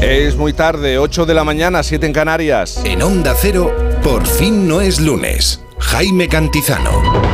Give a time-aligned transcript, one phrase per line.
[0.00, 2.80] Es muy tarde, 8 de la mañana, 7 en Canarias.
[2.84, 5.60] En Onda Cero, por fin no es lunes.
[5.78, 7.27] Jaime Cantizano.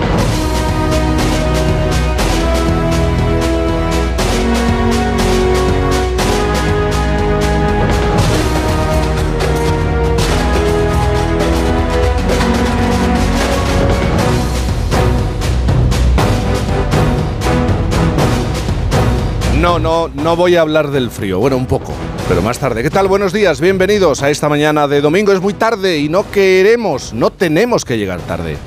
[19.64, 21.38] No, no, no voy a hablar del frío.
[21.38, 21.94] Bueno, un poco,
[22.28, 22.82] pero más tarde.
[22.82, 23.08] ¿Qué tal?
[23.08, 25.32] Buenos días, bienvenidos a esta mañana de domingo.
[25.32, 28.58] Es muy tarde y no queremos, no tenemos que llegar tarde.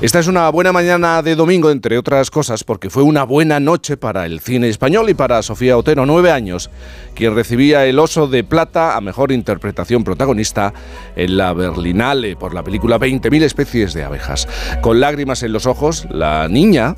[0.00, 3.96] Esta es una buena mañana de domingo, entre otras cosas, porque fue una buena noche
[3.96, 6.70] para el cine español y para Sofía Otero, nueve años,
[7.14, 10.74] quien recibía el Oso de Plata a Mejor Interpretación Protagonista
[11.14, 14.48] en la Berlinale por la película 20.000 especies de abejas.
[14.80, 16.96] Con lágrimas en los ojos, la niña,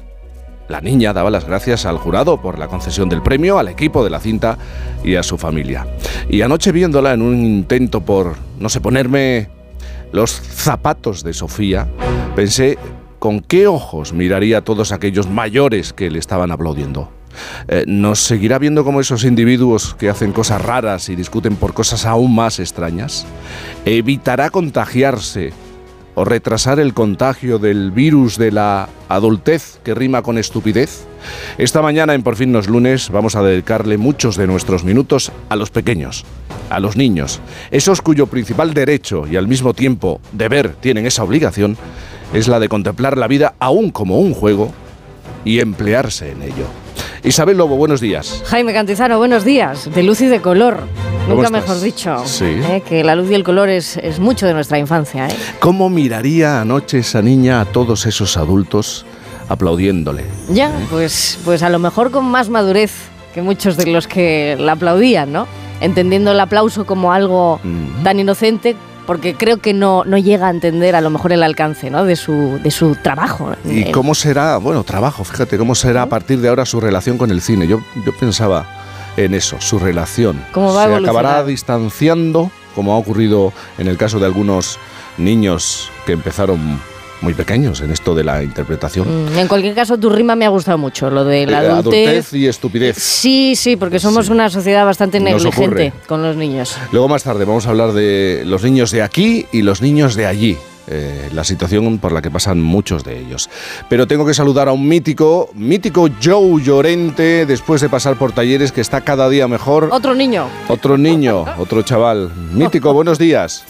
[0.69, 4.11] la niña daba las gracias al jurado por la concesión del premio, al equipo de
[4.11, 4.59] la cinta
[5.03, 5.87] y a su familia.
[6.29, 9.49] Y anoche viéndola en un intento por, no sé, ponerme
[10.13, 11.89] los zapatos de Sofía,
[12.37, 12.79] pensé
[13.19, 17.11] con qué ojos miraría a todos aquellos mayores que le estaban aplaudiendo.
[17.69, 22.07] Eh, ¿Nos seguirá viendo como esos individuos que hacen cosas raras y discuten por cosas
[22.07, 23.27] aún más extrañas?
[23.85, 25.53] ¿Evitará contagiarse
[26.15, 31.05] o retrasar el contagio del virus de la adultez que rima con estupidez?
[31.59, 35.57] Esta mañana en Por fin los lunes vamos a dedicarle muchos de nuestros minutos a
[35.57, 36.25] los pequeños,
[36.71, 41.77] a los niños, esos cuyo principal derecho y al mismo tiempo deber tienen esa obligación,
[42.33, 44.73] es la de contemplar la vida aún como un juego
[45.45, 46.84] y emplearse en ello.
[47.25, 48.43] Isabel Lobo, buenos días.
[48.47, 49.91] Jaime Cantizano, buenos días.
[49.95, 50.81] De luz y de color.
[51.27, 51.63] ¿Cómo Nunca estás?
[51.63, 52.23] mejor dicho.
[52.27, 52.45] Sí.
[52.45, 52.83] ¿eh?
[52.87, 55.29] Que la luz y el color es, es mucho de nuestra infancia.
[55.29, 55.35] ¿eh?
[55.59, 59.07] ¿Cómo miraría anoche esa niña a todos esos adultos
[59.49, 60.25] aplaudiéndole?
[60.51, 62.93] Ya, pues, pues a lo mejor con más madurez
[63.33, 65.47] que muchos de los que la aplaudían, ¿no?
[65.81, 68.05] Entendiendo el aplauso como algo Mm.
[68.05, 68.77] tan inocente,
[69.07, 72.05] porque creo que no, no llega a entender a lo mejor el alcance ¿no?
[72.05, 73.53] de, su, de su trabajo.
[73.65, 77.19] ¿Y Eh, cómo será, bueno, trabajo, fíjate, cómo será a partir de ahora su relación
[77.19, 77.67] con el cine?
[77.67, 78.67] Yo, yo pensaba
[79.17, 80.45] en eso, su relación.
[80.53, 84.79] ¿Cómo va a ¿Se acabará distanciando, como ha ocurrido en el caso de algunos
[85.19, 86.81] niños que empezaron
[87.25, 89.09] muy pequeños en esto de la interpretación?
[89.35, 92.33] mm, En cualquier caso, tu rima me ha gustado mucho, lo de la Eh, adultez.
[92.35, 92.97] y estupidez.
[92.99, 94.33] Sí, sí, porque somos Sí.
[94.33, 96.77] una sociedad bastante negligente con los niños.
[96.93, 100.27] Luego más tarde vamos a hablar de los niños de aquí y los niños de
[100.27, 100.57] allí.
[100.87, 103.49] eh, la situación por la que pasan muchos de ellos.
[103.89, 108.71] Pero tengo que saludar a un mítico, mítico Joe Llorente, después de pasar por talleres
[108.71, 109.89] que está cada día mejor.
[109.93, 110.47] Otro niño.
[110.69, 112.31] Otro niño, otro chaval.
[112.53, 113.65] Mítico, buenos días.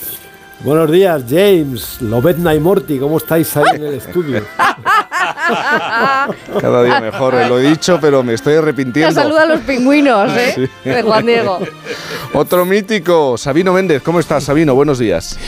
[0.64, 4.42] Buenos días, James, Lobetna y Morty, ¿cómo estáis ahí en el estudio?
[6.58, 9.12] Cada día mejor, eh, lo he dicho, pero me estoy arrepintiendo.
[9.12, 10.70] saluda a los pingüinos, ¿eh?
[10.82, 11.58] De Juan Diego.
[12.32, 14.02] Otro mítico, Sabino Méndez.
[14.02, 14.75] ¿Cómo estás, Sabino?
[14.75, 15.38] Buenos días.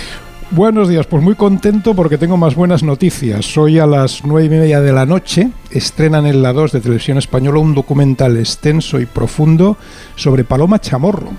[0.50, 3.56] Buenos días, pues muy contento porque tengo más buenas noticias.
[3.56, 7.16] Hoy a las nueve y media de la noche estrenan en la 2 de Televisión
[7.16, 9.78] Española un documental extenso y profundo
[10.14, 11.30] sobre Paloma Chamorro.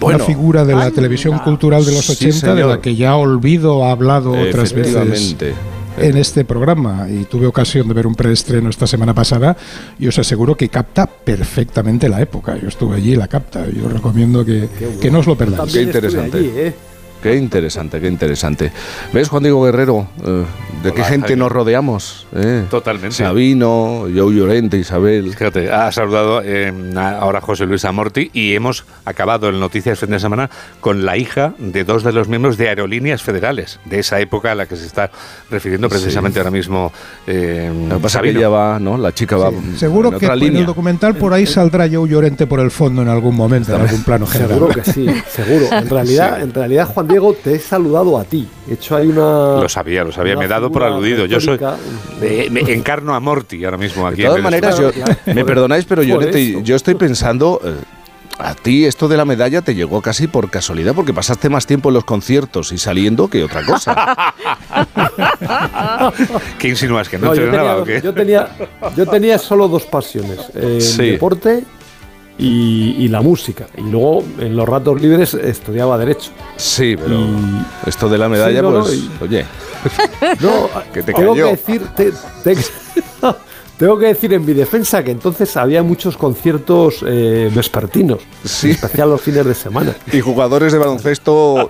[0.00, 0.16] Bueno.
[0.18, 2.68] una figura de la televisión cultural de los Sí, 80 de señor.
[2.76, 5.36] la que ya Olvido ha hablado otras veces
[6.00, 9.56] en este programa y tuve ocasión de ver un preestreno esta semana pasada
[9.98, 12.56] y os aseguro que capta perfectamente la época.
[12.56, 13.66] Yo estuve allí y la capta.
[13.68, 14.68] Yo recomiendo que,
[15.00, 15.72] que no os lo perdáis.
[15.72, 16.38] Qué interesante.
[16.38, 16.74] allí, ¿eh?
[17.22, 18.72] Qué interesante, qué interesante.
[19.12, 20.06] ¿Ves, Juan Diego Guerrero?
[20.24, 20.44] eh,
[20.82, 22.26] ¿De qué gente nos rodeamos?
[22.34, 22.64] eh?
[22.70, 23.16] Totalmente.
[23.16, 25.30] Sabino, Joe Llorente, Isabel.
[25.34, 30.20] Fíjate, ha saludado eh, ahora José Luis Amorti y hemos acabado en Noticias fin de
[30.20, 30.48] semana
[30.80, 34.54] con la hija de dos de los miembros de Aerolíneas Federales, de esa época a
[34.54, 35.10] la que se está
[35.50, 36.92] refiriendo precisamente ahora mismo
[37.26, 38.96] eh, Lo que pasa que ella va, ¿no?
[38.96, 39.50] La chica va.
[39.76, 40.60] Seguro en que otra en línea.
[40.60, 44.04] el documental por ahí saldrá Joe Llorente por el fondo en algún momento, en algún
[44.04, 44.54] plano general.
[44.54, 45.66] Seguro que sí, seguro.
[45.72, 48.46] En realidad, en realidad, Juan Diego, te he saludado a ti.
[48.68, 49.60] He hecho ahí una.
[49.60, 51.26] Lo sabía, lo sabía, me he dado por aludido.
[51.26, 51.58] Yo soy.
[52.22, 54.18] eh, me encarno a Morty ahora mismo aquí.
[54.22, 54.90] De todas en maneras, yo,
[55.34, 57.60] me perdonáis, pero yo estoy pensando.
[57.64, 57.74] eh,
[58.40, 61.88] a ti esto de la medalla te llegó casi por casualidad, porque pasaste más tiempo
[61.88, 64.32] en los conciertos y saliendo que otra cosa.
[66.58, 67.08] ¿Qué insinúas?
[67.08, 68.00] ¿Que no, No, yo, tenía, o qué?
[68.00, 68.48] yo, tenía,
[68.96, 71.02] yo tenía solo dos pasiones: eh, Sí.
[71.02, 71.64] el deporte
[72.38, 73.66] y, y la música.
[73.76, 76.30] Y luego, en los ratos libres, estudiaba Derecho.
[76.56, 79.44] Sí, pero Y- esto de la medalla, Sí, no, no, pues, oye,
[80.40, 81.44] No, Que te tengo cayó.
[81.46, 82.12] que decir, te-
[82.44, 82.56] te-
[83.78, 88.68] tengo que decir en mi defensa que entonces había muchos conciertos eh, vespertinos, Sí.
[88.68, 89.94] en especial los fines de semana.
[90.12, 91.68] y jugadores de baloncesto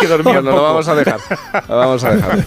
[0.00, 0.62] que dormía Bueno, lo poco.
[0.64, 1.20] vamos a dejar.
[1.68, 2.46] Lo vamos a dejar.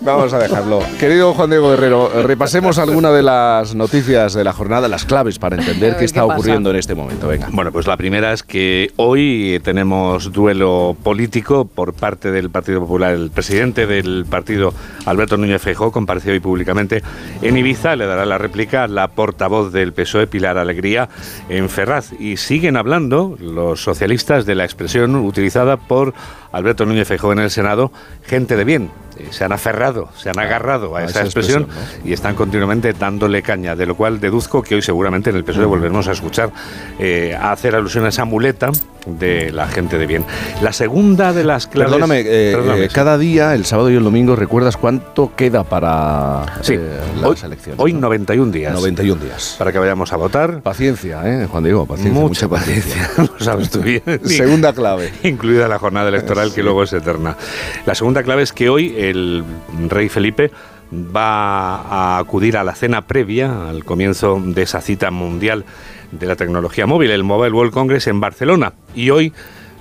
[0.00, 0.78] Vamos a dejarlo.
[0.98, 5.56] Querido Juan Diego Guerrero, repasemos alguna de las noticias de la jornada, las claves para
[5.56, 7.28] entender qué está ocurriendo en este momento.
[7.28, 7.48] Venga.
[7.52, 13.12] Bueno, pues la primera es que hoy tenemos duelo político por parte del Partido Popular.
[13.14, 14.72] El presidente del partido,
[15.06, 17.02] Alberto Núñez Feijóo, compareció hoy públicamente
[17.42, 17.96] en Ibiza.
[17.96, 21.08] Le dará la réplica la portavoz del PSOE, Pilar Alegría,
[21.48, 22.12] en Ferraz.
[22.18, 26.14] Y siguen hablando los socialistas de la expresión utilizada por
[26.54, 27.90] Alberto Núñez Feijóo en el Senado,
[28.22, 28.90] gente de bien.
[29.18, 32.34] Eh, Se han aferrado, se han agarrado a, a esa, esa expresión, expresión, y están
[32.34, 36.12] continuamente dándole caña, de lo cual deduzco que hoy seguramente en el PSOE volveremos a
[36.12, 36.50] escuchar
[36.98, 38.70] eh, a hacer alusión a esa muleta
[39.06, 40.24] de la gente de bien.
[40.62, 41.92] La segunda de las claves...
[41.92, 46.46] Perdóname, eh, Perdóname, eh, cada día, el sábado y el domingo, ¿recuerdas cuánto queda para
[46.62, 47.78] Sí, eh, hoy, las elecciones?
[47.80, 48.00] hoy no?
[48.00, 49.56] 91 días 91 días.
[49.58, 50.62] para que vayamos a votar.
[50.62, 51.84] Paciencia, ¿eh, Juan Diego?
[51.84, 54.02] Paciencia, mucha paciencia, lo sabes tú bien.
[54.24, 55.12] Segunda clave.
[55.22, 57.36] incluida la jornada electoral que luego es eterna.
[57.84, 59.44] La segunda clave es que hoy el
[59.88, 60.50] rey Felipe
[60.92, 65.64] va a acudir a la cena previa al comienzo de esa cita mundial
[66.12, 68.74] de la tecnología móvil, el Mobile World Congress en Barcelona.
[68.94, 69.32] Y hoy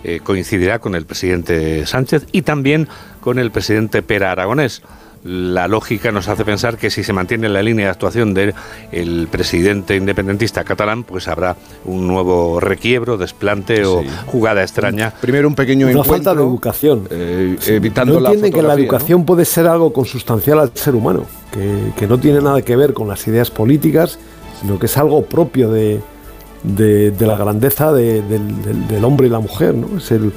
[0.04, 2.88] eh, coincidirá con el presidente Sánchez y también
[3.22, 4.82] con el presidente Pera Aragonés.
[5.24, 8.54] La lógica nos hace pensar que si se mantiene la línea de actuación del
[8.92, 11.56] el presidente independentista catalán, pues habrá
[11.86, 16.14] un nuevo requiebro, desplante o jugada extraña Primero un pequeño Una encuentro.
[16.14, 17.08] falta de educación.
[17.10, 18.96] eh, evitando no la entienden que la fotografía, ¿no?
[18.98, 22.94] educación puede ser algo consustancial al ser humano, que, que no tiene nada que ver
[22.94, 24.20] con las ideas políticas,
[24.60, 26.02] sino que es algo propio de,
[26.64, 29.98] de- de la grandeza de- del, del- del hombre y la mujer, ¿no?
[30.00, 30.34] Es el,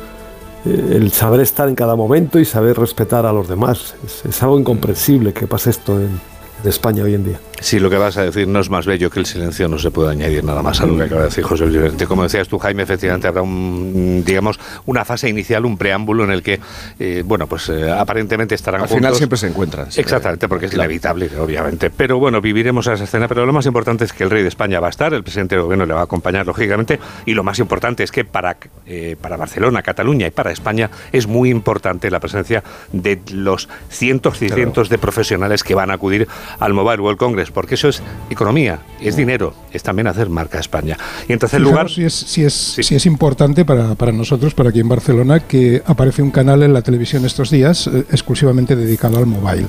[0.66, 3.94] el saber estar en cada momento y saber respetar a los demás.
[4.04, 6.20] Es, es algo incomprensible que pase esto en,
[6.62, 7.40] en España hoy en día.
[7.60, 9.90] Si lo que vas a decir no es más bello que el silencio, no se
[9.90, 12.06] puede añadir nada más a lo que acaba de decir José Luis Llorente.
[12.06, 16.42] Como decías tú, Jaime, efectivamente habrá un, digamos, una fase inicial, un preámbulo en el
[16.42, 16.60] que,
[16.98, 18.98] eh, bueno, pues eh, aparentemente estarán Al juntos.
[18.98, 19.90] final siempre se encuentran.
[19.90, 20.02] siempre.
[20.02, 20.90] Exactamente, porque es Claro.
[20.90, 21.88] inevitable, obviamente.
[21.90, 23.26] Pero bueno, viviremos esa escena.
[23.26, 25.54] Pero lo más importante es que el rey de España va a estar, el presidente
[25.54, 27.00] del gobierno le va a acompañar, lógicamente.
[27.24, 28.56] Y lo más importante es que para,
[28.86, 32.62] eh, para Barcelona, Cataluña y para España es muy importante la presencia
[32.92, 36.28] de los cientos y cientos de profesionales que van a acudir
[36.58, 40.96] al Mobile World Congress, porque eso es economía, es dinero, es también hacer marca España.
[41.28, 44.54] Y en tercer Fijaos lugar, si es, si es, si es importante para, para nosotros,
[44.54, 48.76] para aquí en Barcelona, que aparece un canal en la televisión estos días eh, exclusivamente
[48.76, 49.66] dedicado al mobile.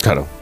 [0.00, 0.39] Claro.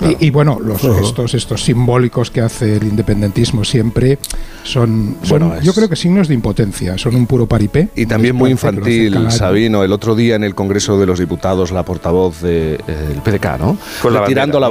[0.00, 4.18] Y, y bueno, los gestos estos simbólicos que hace el independentismo siempre
[4.62, 7.88] son, son, Bueno, es- yo creo que signos de impotencia, son un puro paripé.
[7.96, 9.30] Y también muy infantil.
[9.30, 12.78] Sabino, el otro día en el Congreso de los Diputados, la portavoz del
[13.24, 13.78] PDK, ¿no?
[14.02, 14.68] Con la Tirando bandera, la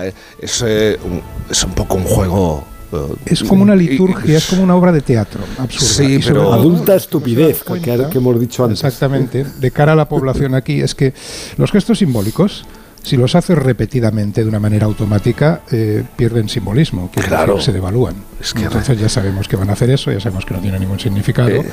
[0.00, 0.06] bandera.
[0.08, 1.20] eh, Es, eh, un,
[1.50, 2.64] es un poco un juego.
[2.92, 2.96] eh,
[3.26, 5.86] Es como una y- liturgia, es como una obra de teatro absurda.
[5.86, 8.78] Sí, Y pero- todo, Adulta estupidez, cuenta- que hemos dicho antes.
[8.84, 9.44] Exactamente.
[9.58, 11.12] De cara a la población aquí, es que
[11.56, 12.64] los gestos simbólicos,
[13.02, 17.60] si los haces repetidamente de una manera automática, eh, pierden simbolismo, que Claro.
[17.60, 18.14] se devalúan.
[18.40, 20.78] Es que- Entonces ya sabemos que van a hacer eso, ya sabemos que no tiene
[20.78, 21.48] ningún significado.
[21.50, 21.64] Eh.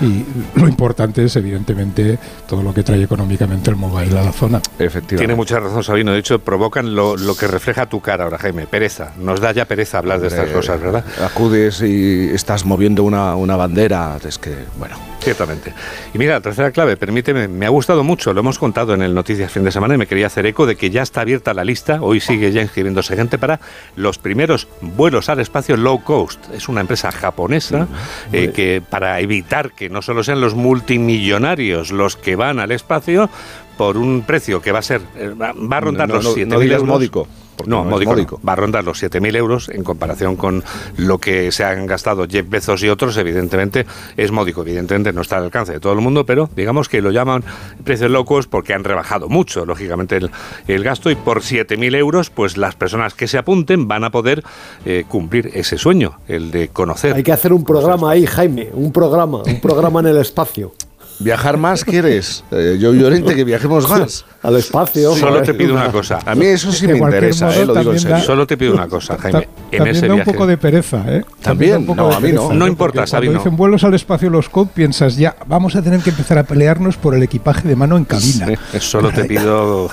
[0.00, 0.24] Y
[0.58, 4.58] lo importante es, evidentemente, todo lo que trae económicamente el mobile a la zona.
[4.78, 5.16] Efectivamente.
[5.16, 8.66] Tiene mucha razón Sabino, de hecho provocan lo, lo que refleja tu cara ahora, Jaime,
[8.66, 9.12] pereza.
[9.18, 11.04] Nos da ya pereza hablar de estas cosas, ¿verdad?
[11.24, 14.16] Acudes y estás moviendo una, una bandera.
[14.26, 14.96] Es que, bueno.
[15.20, 15.72] Ciertamente.
[16.12, 19.14] Y mira, la tercera clave, permíteme, me ha gustado mucho, lo hemos contado en el
[19.14, 21.64] Noticias Fin de Semana y me quería hacer eco de que ya está abierta la
[21.64, 23.60] lista, hoy sigue ya inscribiéndose gente para
[23.96, 26.38] los primeros vuelos al espacio low cost.
[26.52, 27.86] Es una empresa japonesa
[28.32, 33.30] eh, que para evitar que no solo sean los multimillonarios los que van al espacio,
[33.76, 36.46] por un precio que va a ser, eh, va a rondar No, los no, 7.000
[36.46, 36.84] no euros.
[36.84, 37.28] módico,
[37.64, 38.16] porque No, no es módico, no.
[38.16, 38.40] módico.
[38.46, 40.62] va a rondar los 7.000 euros en comparación con
[40.96, 45.38] lo que se han gastado Jeff Bezos y otros, evidentemente es módico, evidentemente no está
[45.38, 47.44] al alcance de todo el mundo, pero digamos que lo llaman
[47.84, 50.30] precios locos porque han rebajado mucho, lógicamente, el,
[50.68, 54.42] el gasto y por 7.000 euros, pues las personas que se apunten van a poder
[54.84, 57.14] eh, cumplir ese sueño, el de conocer.
[57.14, 60.72] Hay que hacer un programa ahí, Jaime, un programa, un programa en el espacio.
[61.20, 62.42] ¿Viajar más quieres?
[62.50, 64.24] Eh, yo, Llorente, que viajemos más.
[64.42, 65.14] Al espacio.
[65.14, 66.18] Solo te pido una cosa.
[66.26, 68.16] A mí eso sí me interesa, modo, eh, lo digo en también serio.
[68.16, 69.40] da- Solo te pido una cosa, Jaime.
[69.42, 70.32] Ta- En también ese da un viaje.
[70.32, 71.24] poco de pereza, ¿eh?
[71.40, 72.40] También, poco no, de a mí no.
[72.42, 72.68] pereza, No ¿eh?
[72.68, 73.32] importa, Sabino.
[73.32, 76.42] Cuando dicen vuelos al espacio los COP, piensas ya, vamos a tener que empezar a
[76.44, 78.48] pelearnos por el equipaje de mano en cabina.
[78.80, 79.88] Solo te pido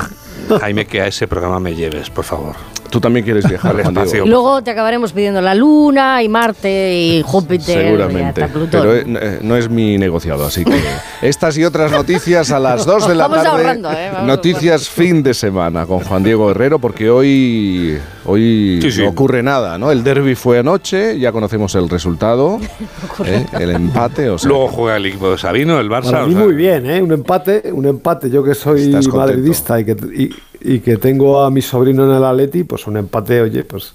[0.59, 2.55] Jaime, que a ese programa me lleves, por favor.
[2.89, 4.03] Tú también quieres viajar Al Juan Diego?
[4.05, 4.25] espacio.
[4.25, 7.85] Luego te acabaremos pidiendo la Luna y Marte y Júpiter.
[7.85, 8.69] y Seguramente, hasta Plutón.
[8.81, 10.73] pero eh, eh, no es mi negociado, así que
[11.21, 13.57] estas y otras noticias a las 2 de la Vamos tarde.
[13.61, 14.09] ahorrando, ¿eh?
[14.11, 19.03] Vamos noticias fin de semana con Juan Diego Herrero, porque hoy, hoy Sí, sí.
[19.03, 19.89] no ocurre nada, ¿no?
[19.89, 22.59] El derby fue anoche, ya conocemos el resultado,
[23.25, 23.45] ¿eh?
[23.57, 24.29] el empate.
[24.29, 26.11] O sea, Luego juega el equipo de Sabino, el Barça.
[26.11, 27.01] Para o mí sea, muy bien, ¿eh?
[27.01, 28.29] Un empate, un empate.
[28.29, 30.29] Yo que soy madridista y que, y,
[30.63, 33.93] y que tengo a mi sobrino en el Atleti, pues un empate, oye, pues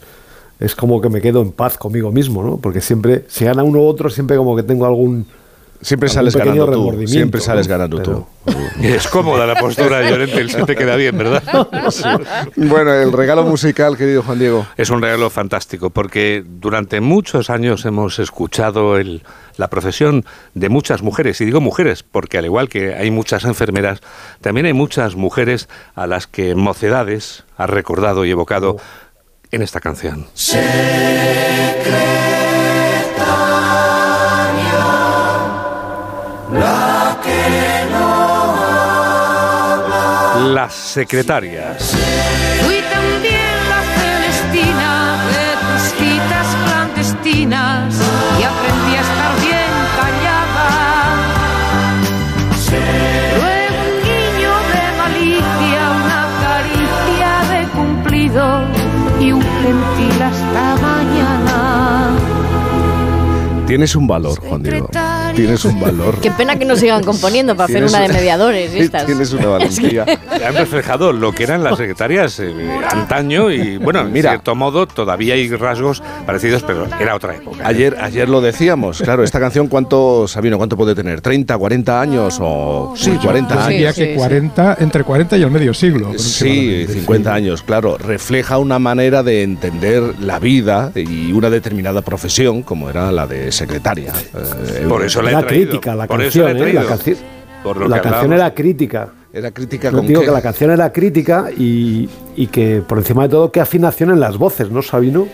[0.59, 2.57] es como que me quedo en paz conmigo mismo, ¿no?
[2.57, 5.27] Porque siempre, si gana uno u otro, siempre como que tengo algún...
[5.81, 6.71] siempre sales ganando tú.
[6.73, 8.53] remordimiento, Siempre sales ganando Pero- tú.
[8.83, 11.43] Es cómoda la postura de Llorente, el se te queda bien, ¿verdad?
[12.57, 14.67] Bueno, el regalo musical, querido Juan Diego.
[14.77, 19.23] Es un regalo fantástico porque durante muchos años hemos escuchado el-
[19.57, 24.01] la profesión de muchas mujeres, y digo mujeres porque al igual que hay muchas enfermeras,
[24.41, 28.77] también hay muchas mujeres a las que Mocedades ha recordado y evocado
[29.51, 30.27] en esta canción.
[40.55, 41.97] Las secretarias.
[42.65, 47.95] Fui también la Celestina de tus citas clandestinas
[48.39, 50.69] y aprendí a estar bien callada.
[53.37, 58.47] Luego un guiño de malicia, una caricia de cumplido
[59.21, 61.57] y un gentil hasta mañana.
[63.67, 64.89] Tienes un valor, Juan Diego.
[65.37, 66.19] Tienes un valor.
[66.21, 68.73] Qué pena que no sigan componiendo para hacer una de mediadores.
[68.75, 69.07] estas.
[69.07, 70.05] Tienes una valentía.
[70.47, 72.55] Han reflejado lo que eran las secretarias eh,
[72.91, 74.31] antaño y, bueno, en Mira.
[74.31, 77.67] cierto modo todavía hay rasgos parecidos, pero era otra época.
[77.67, 81.21] Ayer, ayer lo decíamos, claro, esta canción, ¿cuánto, Sabino, cuánto puede tener?
[81.23, 82.95] ¿30, 40 años o...?
[82.97, 83.69] Sí, 40 Yo años.
[83.69, 84.17] diría sí, que sí.
[84.17, 86.13] 40, entre 40 y el medio siglo.
[86.17, 87.37] Sí, aproximadamente, 50 sí.
[87.37, 87.99] años, claro.
[87.99, 93.53] Refleja una manera de entender la vida y una determinada profesión, como era la de
[93.53, 94.13] secretaria.
[94.35, 95.69] Eh, Por eso la he Era traído.
[95.71, 96.75] crítica la Por eso canción, la he ¿eh?
[96.75, 99.09] La, Por lo la que canción era crítica.
[99.33, 100.27] Era crítica con digo qué?
[100.27, 104.21] que la canción era crítica y, y que por encima de todo qué afinación en
[104.21, 105.27] las voces, ¿no, Sabino?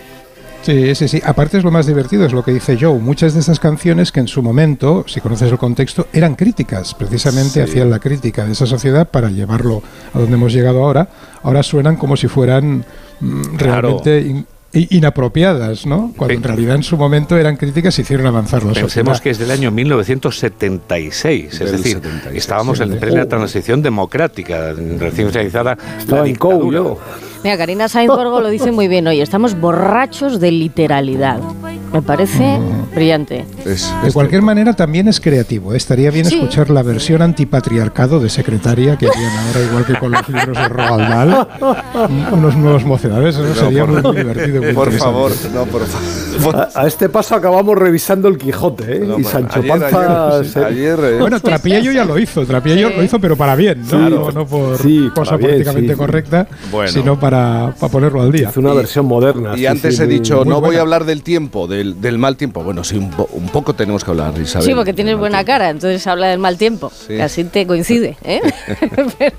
[0.62, 1.20] Sí, sí, sí.
[1.24, 2.98] Aparte es lo más divertido, es lo que dice Joe.
[3.00, 6.94] Muchas de estas canciones que en su momento, si conoces el contexto, eran críticas.
[6.94, 9.82] Precisamente hacían la crítica de esa sociedad para llevarlo
[10.14, 11.08] a donde hemos llegado ahora.
[11.42, 12.84] Ahora suenan como si fueran
[13.20, 14.00] mm, Claro.
[14.00, 16.12] realmente in- inapropiadas, ¿no?
[16.16, 19.18] Cuando en realidad en su momento eran críticas y hicieron avanzar la Pensemos sociedad.
[19.22, 24.72] que es del año 1976, es Del decir, 76, estábamos sí, en plena transición democrática,
[24.98, 26.78] recién finalizada Estaba la en COU dictadura.
[26.78, 26.98] yo.
[27.44, 29.20] Mira, Karina Sainz lo dice muy bien hoy.
[29.20, 31.40] Estamos borrachos de literalidad.
[31.92, 32.58] Me parece
[32.94, 33.44] brillante.
[33.66, 35.74] Es- De es- cualquier manera, también es creativo.
[35.74, 35.76] ¿eh?
[35.76, 36.36] Estaría bien Sí.
[36.36, 40.68] escuchar la versión antipatriarcado de secretaria que harían ahora, igual que con los libros de
[40.68, 41.48] Roald Dahl.
[42.08, 43.36] Un- Unos nuevos mocedades.
[43.36, 44.62] Eso sería muy, muy divertido.
[44.62, 46.68] muy Por favor, no, por favor.
[46.74, 49.00] A, a este paso acabamos revisando el Quijote, ¿eh?
[49.00, 50.28] No, y bueno, Sancho ayer- Panza.
[50.38, 52.44] ayer- se- ayer, eh, Bueno, Trapiello ya lo hizo.
[52.46, 52.94] Trapiello Sí.
[52.96, 53.88] lo hizo, pero para bien, ¿no?
[53.88, 54.16] Claro.
[54.26, 55.98] No, no por Sí, cosa bien, políticamente sí.
[55.98, 56.90] correcta, Bueno.
[56.90, 58.48] sino para, para ponerlo al día.
[58.50, 59.52] hizo una versión moderna.
[59.54, 62.36] Y sí, antes sí, he dicho, no voy a hablar del tiempo, del, del mal
[62.36, 62.62] tiempo.
[62.62, 64.66] Bueno, sí, un, po- un poco tenemos que hablar, Isabel.
[64.66, 65.52] Sí, porque tienes buena tiempo.
[65.52, 66.90] cara, entonces habla del mal tiempo.
[66.90, 67.08] Sí.
[67.16, 68.16] que así te coincide.
[68.24, 68.40] ¿eh?
[69.18, 69.36] Pero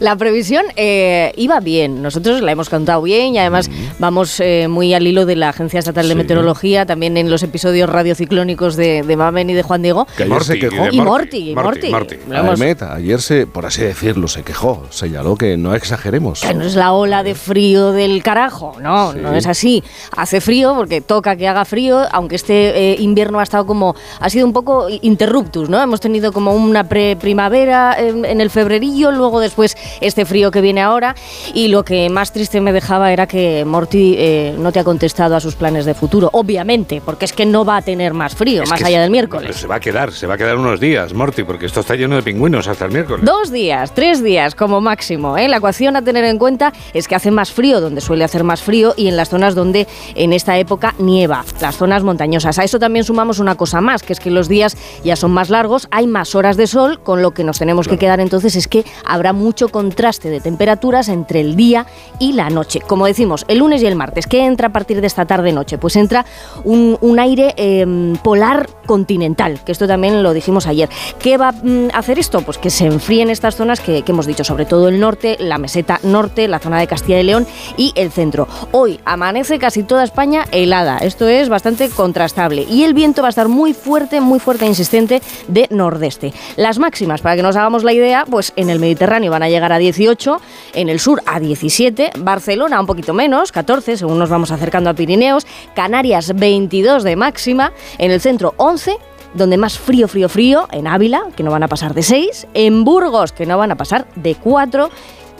[0.00, 2.02] la previsión eh, iba bien.
[2.02, 5.78] Nosotros la hemos contado bien y además vamos eh, muy al hilo de la Agencia
[5.78, 6.18] Estatal de Sí.
[6.18, 10.06] Meteorología, también en los episodios radiociclónicos de, de Mamen y de Juan Diego.
[10.16, 10.88] Que ayer se quejó.
[10.90, 11.90] Y Morty, y Morty.
[11.90, 12.16] Morty.
[12.32, 16.40] Ahmed, ayer se, por así decirlo, se quejó, señaló que no exageremos.
[16.42, 19.18] Que no es la ola de frío del carajo, no, Sí.
[19.20, 19.82] no es así.
[20.16, 21.73] Hace frío porque toca que haga frío,
[22.12, 25.80] aunque este eh, invierno ha estado como, ha sido un poco interruptus, ¿no?
[25.80, 30.80] Hemos tenido como una pre-primavera en, en el febrerillo, luego después este frío que viene
[30.80, 31.14] ahora,
[31.52, 35.36] y lo que más triste me dejaba era que Morty eh, no te ha contestado
[35.36, 38.62] a sus planes de futuro, obviamente, porque es que no va a tener más frío,
[38.62, 39.56] Es más allá del miércoles.
[39.56, 42.16] Se va a quedar, se va a quedar unos días, Morty, porque esto está lleno
[42.16, 43.24] de pingüinos hasta el miércoles.
[43.24, 45.36] Dos días, tres días como máximo.
[45.36, 45.48] ¿eh?
[45.48, 48.62] La ecuación a tener en cuenta es que hace más frío donde suele hacer más
[48.62, 52.58] frío y en las zonas donde en esta época nieva, las zonas montañosas.
[52.58, 55.48] A eso también sumamos una cosa más, que es que los días ya son más
[55.48, 58.68] largos, hay más horas de sol, con lo que nos tenemos que quedar entonces es
[58.68, 61.86] que habrá mucho contraste de temperaturas entre el día
[62.18, 62.80] y la noche.
[62.80, 65.78] Como decimos, el lunes y el martes, ¿qué entra a partir de esta tarde-noche?
[65.78, 66.26] Pues entra
[66.64, 70.90] un, un aire eh, polar continental, que esto también lo dijimos ayer.
[71.18, 72.42] ¿Qué va mm, a hacer esto?
[72.42, 75.56] Pues que se enfríen estas zonas que, que hemos dicho, sobre todo el norte, la
[75.56, 77.46] meseta norte, la zona de Castilla y León
[77.78, 78.46] y el centro.
[78.70, 80.98] Hoy amanece casi toda España helada.
[80.98, 82.66] Esto es bastante contrastable.
[82.68, 86.32] Y el viento va a estar muy fuerte, muy fuerte e insistente de nordeste.
[86.56, 89.72] Las máximas, para que nos hagamos la idea, pues en el Mediterráneo van a llegar
[89.72, 90.40] a 18,
[90.74, 94.94] en el sur a 17, Barcelona un poquito menos, 14, según nos vamos acercando a
[94.94, 95.46] Pirineos,
[95.76, 98.98] Canarias 22 de máxima, en el centro 11
[99.34, 102.84] donde más frío, frío, frío, en Ávila, que no van a pasar de 6, en
[102.84, 104.90] Burgos, que no van a pasar de 4,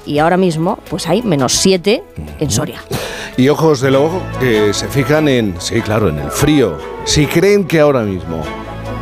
[0.06, 2.02] y ahora mismo pues hay menos 7
[2.40, 2.82] en Soria.
[3.36, 6.78] Y ojos de lobo que se fijan en, sí, claro, en el frío.
[7.04, 8.42] Si creen que ahora mismo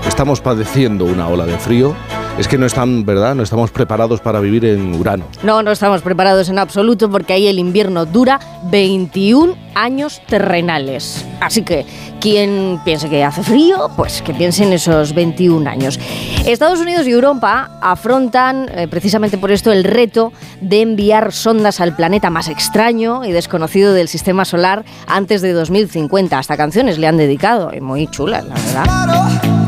[0.06, 1.94] estamos padeciendo una ola de frío,
[2.38, 3.34] es que no están, ¿verdad?
[3.34, 5.24] No estamos preparados para vivir en Urano.
[5.42, 11.24] No, no estamos preparados en absoluto porque ahí el invierno dura 21 años terrenales.
[11.40, 11.84] Así que
[12.20, 15.98] quien piense que hace frío, pues que piense en esos 21 años.
[16.46, 21.94] Estados Unidos y Europa afrontan eh, precisamente por esto el reto de enviar sondas al
[21.94, 26.38] planeta más extraño y desconocido del sistema solar antes de 2050.
[26.38, 29.61] Hasta canciones le han dedicado muy chulas, la verdad.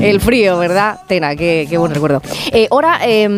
[0.00, 1.00] El frío, ¿verdad?
[1.06, 2.22] Tena, qué, qué buen recuerdo.
[2.52, 3.28] Eh, ahora, eh,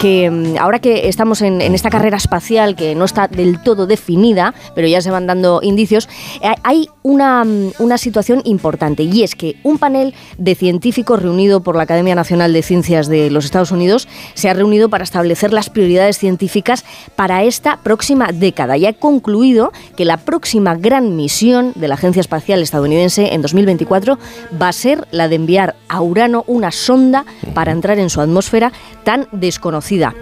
[0.00, 4.54] que, ahora que estamos en, en esta carrera espacial que no está del todo definida,
[4.74, 6.08] pero ya se van dando indicios,
[6.42, 11.62] eh, hay una, mm, una situación importante y es que un panel de científicos reunido
[11.62, 15.52] por la Academia Nacional de Ciencias de los Estados Unidos se ha reunido para establecer
[15.52, 16.84] las prioridades científicas
[17.16, 22.20] para esta próxima década y ha concluido que la próxima gran misión de la Agencia
[22.20, 24.18] Espacial Estadounidense en 2024
[24.60, 27.24] va a ser la de enviar a Urano una sonda
[27.54, 28.72] para entrar en su atmósfera
[29.04, 30.14] tan desconocida.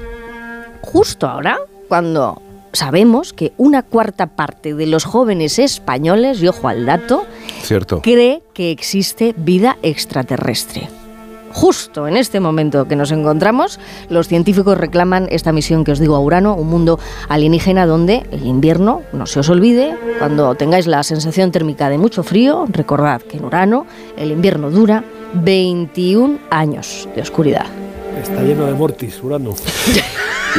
[0.83, 6.87] Justo ahora, cuando sabemos que una cuarta parte de los jóvenes españoles, y ojo al
[6.87, 7.25] dato,
[7.63, 8.03] ¿Cierto?
[8.03, 10.89] cree que existe vida extraterrestre.
[11.53, 16.15] Justo en este momento que nos encontramos, los científicos reclaman esta misión que os digo
[16.15, 16.99] a Urano, un mundo
[17.31, 22.23] alienígena donde el invierno, no se os olvide, cuando tengáis la sensación térmica de mucho
[22.23, 23.87] frío, recordad que en Urano
[24.19, 25.03] el invierno dura
[25.45, 27.67] 21 años de oscuridad.
[28.21, 29.55] Está lleno de mortis, Urano.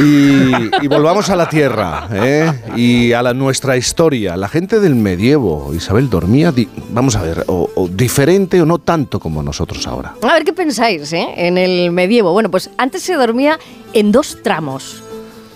[0.00, 0.52] Y,
[0.84, 2.52] y volvamos a la Tierra ¿eh?
[2.76, 4.36] y a la, nuestra historia.
[4.36, 8.78] La gente del medievo, Isabel, dormía, di- vamos a ver, o, o diferente o no
[8.78, 10.14] tanto como nosotros ahora.
[10.22, 11.26] A ver qué pensáis ¿eh?
[11.36, 12.32] en el medievo.
[12.32, 13.58] Bueno, pues antes se dormía
[13.92, 15.02] en dos tramos.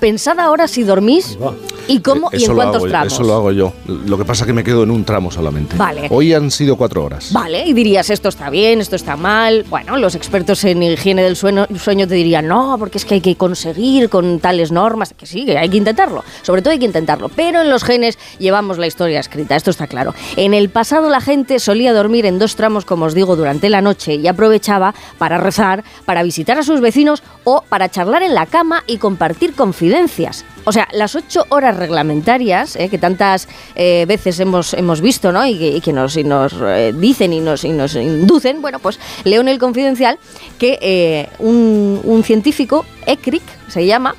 [0.02, 1.38] Pensad ahora si dormís
[1.86, 3.12] y cómo Eh, y en cuántos hago, tramos.
[3.12, 3.72] Eso lo hago yo.
[3.86, 5.76] Lo que pasa es que me quedo en un tramo solamente.
[5.76, 6.08] Vale.
[6.10, 7.32] Hoy han sido cuatro horas.
[7.32, 9.64] Vale, y dirías esto está bien, esto está mal.
[9.70, 13.20] Bueno, los expertos en higiene del sueño, sueño te dirían no, porque es que hay
[13.20, 15.14] que conseguir con tales normas.
[15.16, 16.24] Que sí, que hay que intentarlo.
[16.42, 17.28] Sobre todo hay que intentarlo.
[17.28, 20.14] Pero en los genes llevamos la historia escrita, esto está claro.
[20.34, 23.82] En el pasado la gente solía dormir en dos tramos, como os digo, durante la
[23.82, 28.46] noche y aprovechaba para rezar, para visitar a sus vecinos o para charlar en la
[28.46, 29.91] cama y compartir confidencias.
[30.64, 35.44] O sea, las ocho horas reglamentarias eh, que tantas eh, veces hemos, hemos visto ¿no?
[35.46, 39.40] y que, nos, y nos eh, dicen y nos, y nos inducen, bueno, pues leo
[39.40, 40.18] en el Confidencial
[40.58, 44.14] que un, un científico, ECRIC se llama,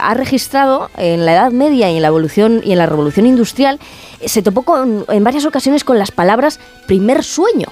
[0.00, 3.78] ha registrado en la Edad Media y en la evolución y en la Revolución Industrial,
[4.24, 7.68] se topó con- en varias ocasiones con las palabras primer sueño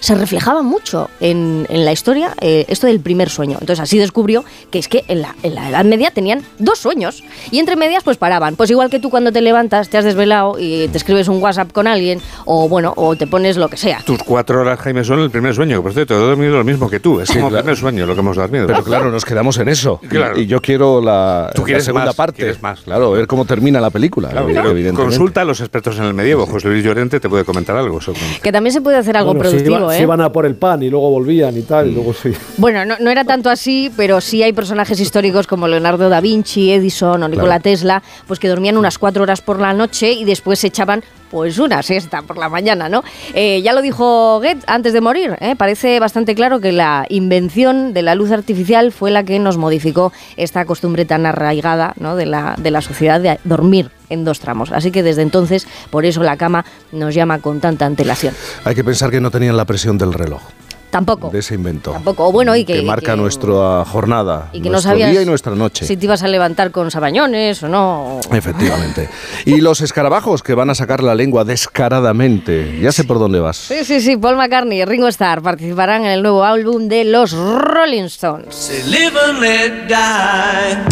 [0.00, 3.58] se reflejaba mucho en, en la historia eh, esto del primer sueño.
[3.60, 7.22] Entonces así descubrió que es que en la, en la Edad Media tenían dos sueños
[7.50, 8.56] y entre medias pues paraban.
[8.56, 11.70] Pues igual que tú cuando te levantas, te has desvelado y te escribes un WhatsApp
[11.72, 14.00] con alguien o bueno, o te pones lo que sea.
[14.04, 15.82] Tus cuatro horas, Jaime, son el primer sueño.
[15.82, 17.20] Por cierto, he dormido lo mismo que tú.
[17.20, 17.64] Es Sí, como el claro.
[17.64, 18.66] primer sueño lo que hemos dormido.
[18.66, 20.00] Pero claro, nos quedamos en eso.
[20.02, 20.38] Y- Claro.
[20.40, 22.54] Y, yo quiero la, Tú la segunda más, parte.
[22.60, 22.80] más.
[22.80, 24.28] Claro, ver cómo termina la película.
[24.30, 25.02] Claro, evidentemente.
[25.02, 26.46] consulta a los expertos en el medievo.
[26.46, 29.48] José Luis Llorente te puede comentar algo sobre Que también se puede hacer algo Bueno,
[29.50, 29.96] productivo, ¿eh?
[29.98, 32.32] se iban a por el pan y luego volvían y tal, y luego sí.
[32.56, 36.72] Bueno, no, no era tanto así, pero sí hay personajes históricos como Leonardo da Vinci,
[36.72, 37.62] Edison o Nikola Claro.
[37.62, 41.58] Tesla, pues que dormían unas cuatro horas por la noche y después se echaban pues
[41.58, 43.02] una siesta por la mañana, ¿no?
[43.34, 45.54] Eh, ya lo dijo Goethe antes de morir, ¿eh?
[45.56, 50.12] parece bastante claro que la invención de la luz artificial fue la que nos modificó
[50.36, 54.72] esta costumbre tan arraigada de, la, de la sociedad de dormir en dos tramos.
[54.72, 58.34] Así que desde entonces, por eso la cama nos llama con tanta antelación.
[58.64, 60.42] Hay que pensar que no tenían la presión del reloj,
[60.90, 61.30] Tampoco.
[61.30, 61.92] de ese invento.
[61.92, 62.26] Tampoco.
[62.28, 65.26] O bueno, y que- marca que- nuestra jornada, Y que no nuestro sabías día y
[65.26, 65.86] nuestra noche.
[65.86, 68.20] si te ibas a levantar con sabañones o no.
[68.32, 69.08] Efectivamente.
[69.44, 72.78] Y los escarabajos que van a sacar la lengua descaradamente.
[72.80, 73.56] Ya sé por dónde vas.
[73.56, 77.32] Sí, sí, sí, Paul McCartney y Ringo Starr participarán en el nuevo álbum de los
[77.32, 78.70] Rolling Stones.
[78.86, 80.90] Live and let die.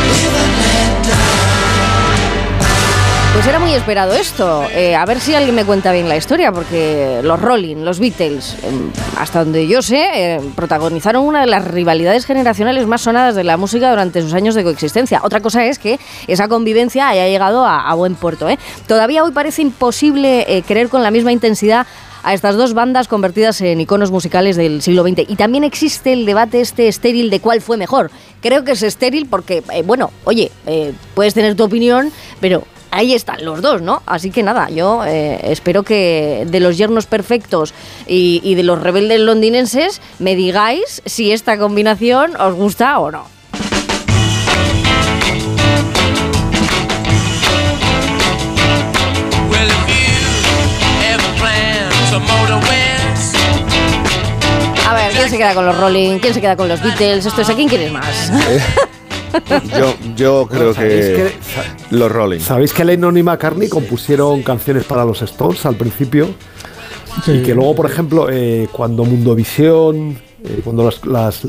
[0.00, 0.63] Pues
[3.34, 4.62] Pues era muy esperado esto.
[4.70, 8.56] Eh, a ver si alguien me cuenta bien la historia, porque los Rolling, los Beatles,
[8.62, 13.42] em, hasta donde yo sé, eh, protagonizaron una de las rivalidades generacionales más sonadas de
[13.42, 15.20] la música durante sus años de coexistencia.
[15.24, 18.48] Otra cosa es que esa convivencia haya llegado a, buen puerto.
[18.48, 18.56] ¿eh?
[18.86, 21.88] Todavía hoy parece imposible querer con la misma intensidad
[22.22, 25.28] a estas dos bandas convertidas en iconos musicales del siglo XX.
[25.28, 28.12] Y también existe el debate este estéril de cuál fue mejor.
[28.40, 30.52] Creo que es estéril porque, bueno, oye,
[31.14, 34.02] puedes tener tu opinión, pero ahí están los dos, ¿no?
[34.06, 37.74] Así que nada, yo eh, espero que de los yernos perfectos
[38.06, 43.26] y, y de los rebeldes londinenses me digáis si esta combinación os gusta o no.
[54.86, 56.18] A ver, ¿quién se queda con los Rolling?
[56.20, 57.26] ¿Quién se queda con los Beatles?
[57.26, 58.30] Esto es ¿a quién quieres más?
[59.78, 62.40] Yo, yo creo ¿Sabéis que que- los Rolling.
[62.40, 66.28] ¿Sabéis que Lennon y McCartney compusieron canciones para los Stones al principio?
[67.26, 71.42] Y que luego, por ejemplo, eh, cuando Mundovisión, eh, cuando las, las-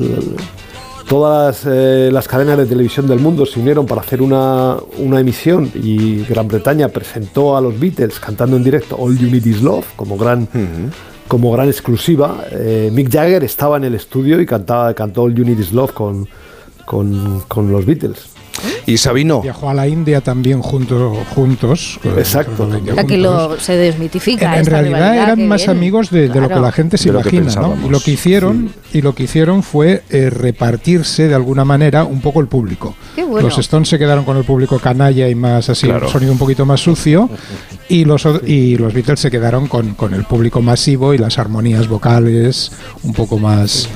[1.08, 5.20] todas las, eh, las cadenas de televisión del mundo se unieron para hacer una, una
[5.20, 9.62] emisión y Gran Bretaña presentó a los Beatles cantando en directo All You Need Is
[9.62, 10.48] Love como gran,
[11.28, 15.44] como gran exclusiva, eh, Mick Jagger estaba en el estudio y cantaba, cantó All You
[15.44, 16.28] Need Is Love con,
[16.86, 18.18] con, con los Beatles.
[18.86, 21.98] Y Sabino, Viajó a la India también junto, juntos.
[22.02, 23.18] con- Exacto, la India juntos.
[23.18, 24.58] lo, se desmitifica.
[24.58, 27.36] En, realidad eran más amigos de, de lo que la gente se De lo que
[27.36, 27.74] imagina.
[27.84, 32.20] Y lo que hicieron y lo que hicieron fue eh, repartirse de alguna manera un
[32.22, 32.94] poco el público.
[33.14, 33.46] Qué bueno.
[33.48, 36.06] Los Stones se quedaron con el público canalla y más así, Claro.
[36.06, 37.28] un sonido un poquito más sucio,
[37.90, 41.38] y los o- y los Beatles se quedaron con, con el público masivo y las
[41.38, 42.72] armonías vocales
[43.02, 43.88] un poco más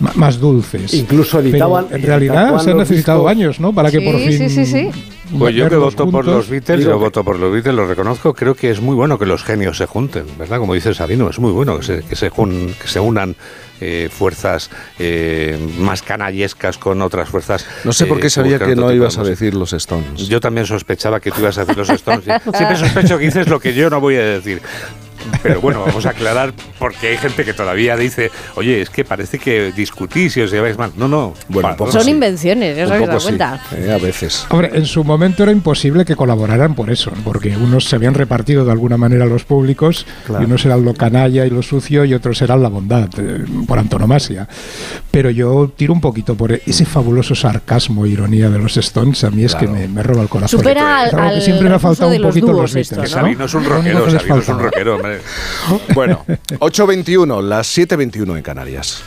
[0.00, 0.92] más dulces.
[0.94, 3.30] Incluso editaban- Pero en realidad se han necesitado discos.
[3.30, 3.72] años, ¿no?
[3.72, 4.90] Para que Sí, por fin sí, sí, sí.
[5.38, 6.26] Pues yo que voto por juntos.
[6.26, 9.16] los Beatles, yo que- voto por los Beatles, lo reconozco, creo que es muy bueno
[9.16, 10.58] que los genios se junten, ¿verdad?
[10.58, 13.36] Como dice Sabino, es muy bueno que se, que se, jun- que se unan
[13.82, 17.64] eh, fuerzas eh, más canallescas con otras fuerzas.
[17.84, 20.26] no sé por eh, qué sabía buscan que no ibas a decir los Stones.
[20.28, 22.24] Yo también sospechaba que tú ibas a decir los Stones.
[22.24, 24.60] Siempre sospecho que dices lo que yo no voy a decir.
[25.42, 29.38] Pero bueno, vamos a aclarar porque hay gente que todavía dice, oye, es que parece
[29.38, 30.92] que discutís y os lleváis mal.
[30.96, 31.34] No, no.
[31.48, 32.10] Bueno, poco Son sí.
[32.10, 33.60] invenciones, ya os Un habéis poco dado sí, cuenta.
[33.76, 34.46] eh, a veces.
[34.50, 38.64] Hombre, en su momento era imposible que colaboraran por eso, porque unos se habían repartido
[38.64, 40.42] de alguna manera los públicos, Claro.
[40.42, 43.78] y unos eran lo canalla y lo sucio, y otros eran la bondad, eh, por
[43.78, 44.48] antonomasia.
[45.10, 49.30] Pero yo tiro un poquito por ese fabuloso sarcasmo e ironía de los Stones, a
[49.30, 50.60] mí es que me, me roba el corazón.
[50.60, 52.96] Supera Es al- que siempre me ha al faltado un los poquito dúos los esto.
[52.96, 53.06] ¿no?
[53.06, 55.94] Sabino es un rockero, Sabino es un rockero, hombre.
[55.94, 56.24] Bueno,
[56.60, 59.02] 8.21, las 7.21 en Canarias.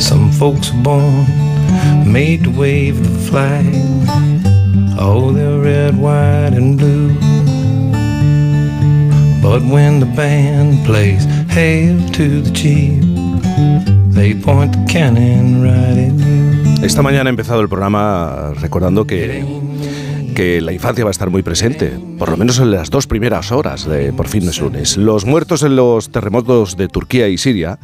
[0.00, 1.26] Some folks are born
[2.10, 3.66] made to wave the flag.
[4.98, 7.14] Oh, they're red, white, and blue.
[9.42, 13.02] But when the band plays Hail to the Chief,
[14.18, 16.84] they point the cannon right you.
[16.84, 19.44] Esta mañana he empezado el programa recordando que,
[20.34, 23.52] que la infancia va a estar muy presente, por lo menos en las dos primeras
[23.52, 24.96] horas de Por fin es lunes.
[24.96, 27.78] Los muertos en los terremotos de Turquía y Siria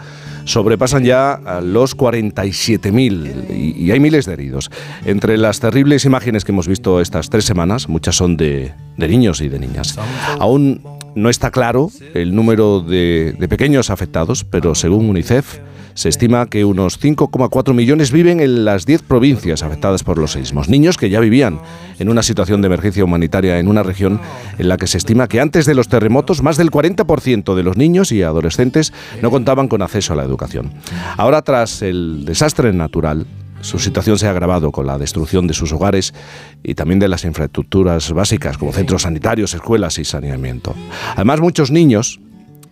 [0.44, 4.70] sobrepasan ya a los 47.000 y, y hay miles de heridos.
[5.04, 9.40] Entre las terribles imágenes que hemos visto estas tres semanas, muchas son de, de niños
[9.40, 9.96] y de niñas.
[10.38, 10.82] Aún
[11.14, 15.58] no está claro el número de, de pequeños afectados, pero según UNICEF,
[15.94, 20.68] se estima que unos 5,4 millones viven en las 10 provincias afectadas por los seísmos.
[20.68, 21.60] Niños que ya vivían
[21.98, 24.20] en una situación de emergencia humanitaria en una región
[24.58, 27.76] en la que se estima que antes de los terremotos más del 40% de los
[27.76, 30.72] niños y adolescentes no contaban con acceso a la educación.
[31.16, 33.26] Ahora, tras el desastre natural,
[33.60, 36.12] su situación se ha agravado con la destrucción de sus hogares
[36.62, 40.74] y también de las infraestructuras básicas como centros sanitarios, escuelas y saneamiento.
[41.14, 42.20] Además, muchos niños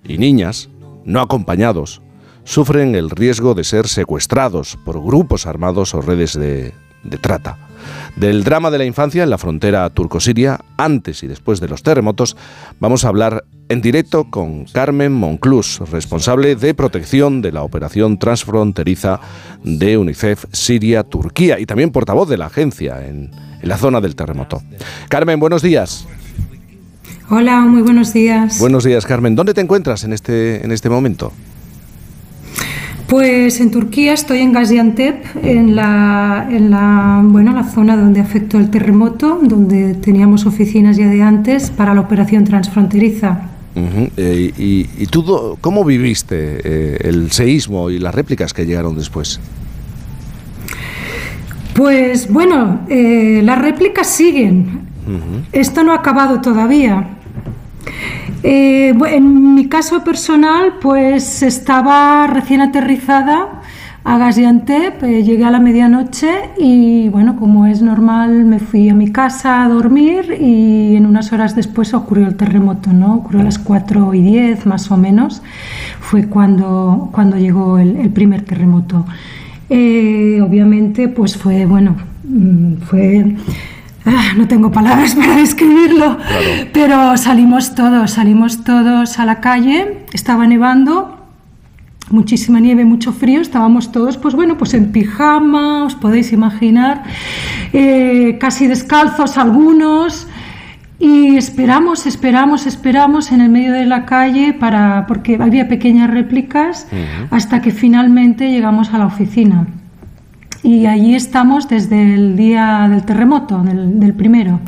[0.05, 0.69] y niñas
[1.05, 2.03] no acompañados
[2.45, 6.73] sufren el riesgo de ser secuestrados por grupos armados o redes de,
[7.05, 7.59] de trata.
[8.17, 12.37] Del drama de la infancia en la frontera turco-siria, antes y después de los terremotos,
[12.79, 19.19] vamos a hablar en directo con Carmen Monclús, responsable de protección de la operación transfronteriza
[19.65, 24.63] de UNICEF Siria-Turquía y también portavoz de la agencia en, en la zona del terremoto.
[25.09, 26.07] Carmen, buenos días.
[27.31, 28.59] Hola, muy buenos días.
[28.59, 29.35] Buenos días, Carmen.
[29.35, 31.33] ¿Dónde te encuentras en este, en este momento?
[33.13, 38.57] Pues en Turquía estoy en Gaziantep, en la, en la, bueno, la zona donde afectó
[38.57, 43.51] el terremoto, donde teníamos oficinas ya de antes para la operación transfronteriza.
[44.17, 49.41] Eh, y, y tú cómo viviste eh, el seísmo y las réplicas que llegaron después?
[51.75, 54.89] Pues bueno, eh, las réplicas siguen.
[55.53, 57.11] Esto no ha acabado todavía.
[58.43, 63.63] Eh, en mi caso personal, pues estaba recién aterrizada
[64.05, 66.29] a Gaziantep, eh, llegué a la medianoche
[66.59, 71.33] y bueno, como es normal, me fui a mi casa a dormir y en unas
[71.33, 73.15] horas después ocurrió el terremoto, ¿no?
[73.15, 75.41] Ocurrió a las 4 y 10 más o menos,
[76.01, 79.07] fue cuando, cuando llegó el, el primer terremoto.
[79.71, 83.37] Eh, obviamente, pues fue, bueno, mm, fue...
[84.07, 86.19] ah, no tengo palabras para describirlo,
[86.73, 91.19] pero salimos todos, salimos todos a la calle, estaba nevando,
[92.11, 97.05] muchísima nieve, mucho frío, estábamos todos, pues bueno, pues en pijama, os podéis imaginar,
[97.73, 100.29] eh, casi descalzos algunos,
[100.99, 106.87] y esperamos, esperamos, esperamos en el medio de la calle para, porque había pequeñas réplicas,
[107.31, 109.67] hasta que finalmente llegamos a la oficina.
[110.63, 114.61] Y allí estamos desde el día del terremoto, del, del primero.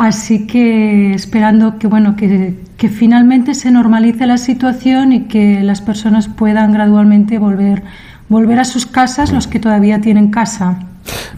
[0.00, 2.56] Así que esperando que, bueno, que,
[2.88, 7.82] finalmente se normalice la situación y que las personas puedan gradualmente volver,
[8.30, 10.78] volver a sus casas, los que todavía tienen casa.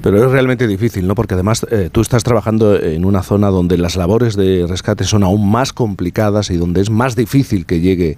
[0.00, 1.16] Pero es realmente difícil, ¿no?
[1.16, 5.24] Porque además eh, tú estás trabajando en una zona donde las labores de rescate son
[5.24, 8.16] aún más complicadas y donde es más difícil que llegue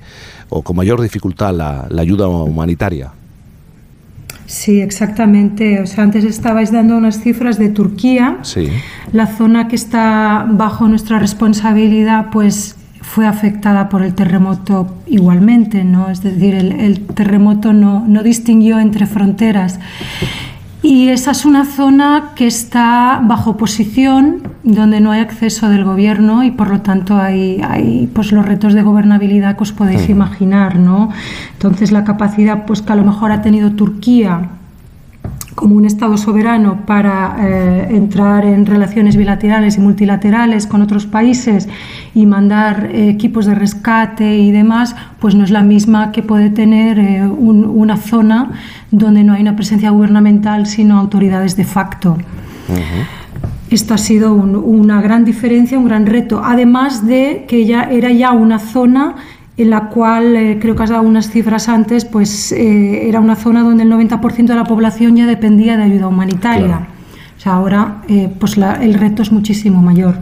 [0.50, 3.12] o con mayor dificultad la ayuda humanitaria.
[4.46, 5.80] Sí, exactamente.
[5.80, 8.38] O sea, antes estabais dando unas cifras de Turquía.
[8.42, 8.68] Sí.
[9.12, 16.10] La zona que está bajo nuestra responsabilidad, pues fue afectada por el terremoto igualmente, ¿no?
[16.10, 19.78] Es decir, el, el terremoto no, no distinguió entre fronteras.
[20.84, 26.44] Y esa es una zona que está bajo posición, donde no hay acceso del gobierno
[26.44, 30.76] y por lo tanto hay, hay pues los retos de gobernabilidad que os podéis imaginar,
[30.76, 31.08] ¿no?
[31.54, 34.50] Entonces la capacidad pues que a lo mejor ha tenido Turquía
[35.54, 41.68] como un Estado soberano para eh, entrar en relaciones bilaterales y multilaterales con otros países
[42.14, 46.50] y mandar eh, equipos de rescate y demás, pues no es la misma que puede
[46.50, 48.50] tener eh, un- una zona
[48.90, 52.18] donde no hay una presencia gubernamental, sino autoridades de facto.
[53.70, 58.10] Esto ha sido un- una gran diferencia, un gran reto, además de que ya era
[58.12, 59.14] ya una zona
[59.56, 63.36] en la cual, eh, creo que has dado unas cifras antes, pues eh, era una
[63.36, 66.66] zona donde el 90% de la población ya dependía de ayuda humanitaria.
[66.66, 66.86] Claro.
[67.36, 70.16] O sea, ahora eh, pues la- el reto es muchísimo mayor.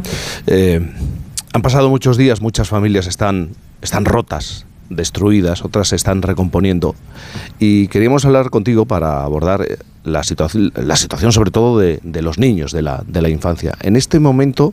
[1.55, 3.51] Han pasado muchos días, muchas familias están,
[3.83, 6.95] están rotas, destruidas, otras se están recomponiendo.
[7.59, 9.67] Y queríamos hablar contigo para abordar
[10.05, 13.75] la, situación la situación sobre todo de, de los niños, de la, de la infancia.
[13.83, 14.73] En este momento,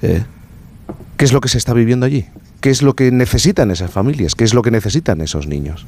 [0.00, 2.26] ¿qué es lo que se está viviendo allí?
[2.64, 4.34] ¿Qué es lo que necesitan esas familias?
[4.34, 5.84] ¿Qué es lo que necesitan esos niños?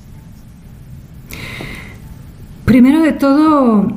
[2.67, 3.91] Primero de todo,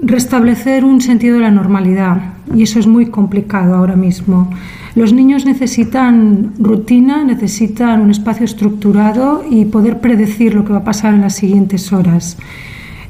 [0.00, 4.50] restablecer un sentido de la normalidad y eso es muy complicado ahora mismo.
[4.94, 10.84] Los niños necesitan rutina, necesitan un espacio estructurado y poder predecir lo que va a
[10.84, 12.38] pasar en las siguientes horas.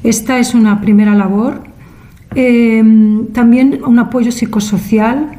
[0.03, 1.63] Esta es una primera labor.
[2.35, 2.83] Eh,
[3.33, 5.38] también un apoyo psicosocial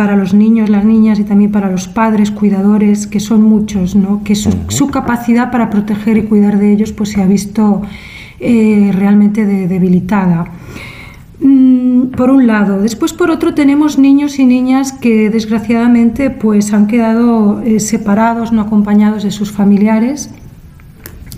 [0.00, 4.24] para los niños, las niñas y también para los padres, cuidadores, que son muchos, ¿no?
[4.24, 7.82] que su, su capacidad para proteger y cuidar de ellos pues, se ha visto
[8.40, 10.46] eh, realmente de- debilitada.
[11.42, 12.80] Mm, por un lado.
[12.80, 18.62] Después, por otro, tenemos niños y niñas que desgraciadamente pues, han quedado eh, separados, no
[18.62, 20.30] acompañados de sus familiares.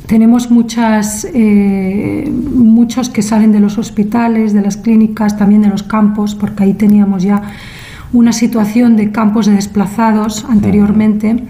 [0.06, 5.82] Tenemos muchas, eh, muchos que salen de los hospitales, de las clínicas, también de los
[5.82, 7.42] campos, porque ahí teníamos ya
[8.12, 11.42] una situación de campos de desplazados anteriormente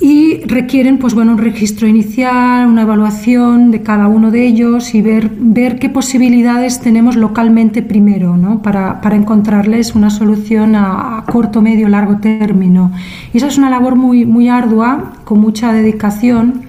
[0.00, 5.02] y requieren pues bueno un registro inicial, una evaluación de cada uno de ellos y
[5.02, 8.62] ver, ver qué posibilidades tenemos localmente primero ¿no?
[8.62, 12.92] para, para encontrarles una solución a, a corto, medio, largo término.
[13.32, 16.67] Y esa es una labor muy, muy ardua, con mucha dedicación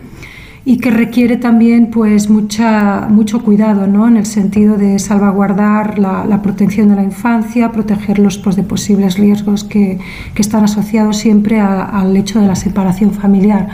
[0.66, 4.08] y que requiere también pues mucha, mucho cuidado ¿no?
[4.08, 9.18] en el sentido de salvaguardar la, la protección de la infancia, protegerlos pues, de posibles
[9.18, 10.00] riesgos que,
[10.34, 13.70] que están asociados siempre a- al hecho de la separación familiar.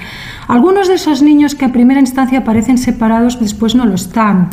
[0.48, 4.50] Algunos de esos niños que a primera instancia parecen separados después no lo están.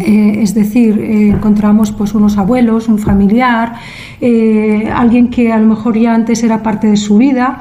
[0.00, 3.74] Eh, es decir, eh, encontramos pues unos abuelos, un familiar,
[4.20, 7.60] eh, alguien que a lo mejor ya antes era parte de su vida,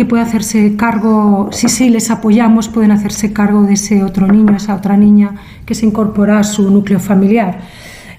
[0.00, 4.56] que puede hacerse cargo, si sí les apoyamos, pueden hacerse cargo de ese otro niño,
[4.56, 5.34] esa otra niña
[5.66, 7.60] que se incorpora a su núcleo familiar.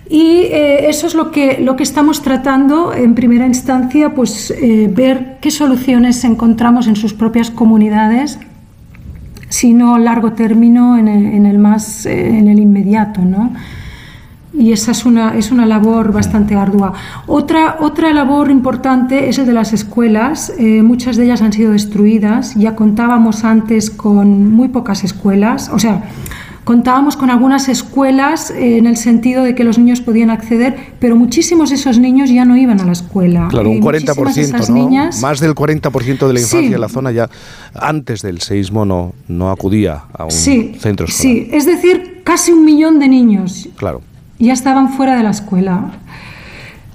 [0.07, 4.91] Y eh, eso es lo que, lo que estamos tratando en primera instancia, pues eh,
[4.95, 8.37] ver qué soluciones encontramos en sus propias comunidades,
[9.49, 13.53] si no a largo término en el, en el más eh, en el inmediato, ¿no?
[14.53, 16.93] Y esa es una, es una labor bastante ardua.
[17.25, 20.51] Otra, otra labor importante es el de las escuelas.
[20.59, 22.53] Eh, muchas de ellas han sido destruidas.
[22.55, 25.69] Ya contábamos antes con muy pocas escuelas.
[25.73, 26.03] O sea,
[26.65, 31.15] contábamos con algunas escuelas eh, en el sentido de que los niños podían acceder, pero
[31.15, 33.47] muchísimos de esos niños ya no iban a la escuela.
[33.49, 34.75] Claro, un Eh, muchísimas de 40%, esas ¿no?
[34.75, 36.45] niñas- Más del 40% de la Sí.
[36.57, 37.29] infancia en la zona ya
[37.73, 41.21] antes del seísmo no, no acudía a un Sí, centro escolar.
[41.21, 44.01] sí, es decir, casi un millón de niños Claro.
[44.45, 45.91] Ya estaban fuera de la escuela.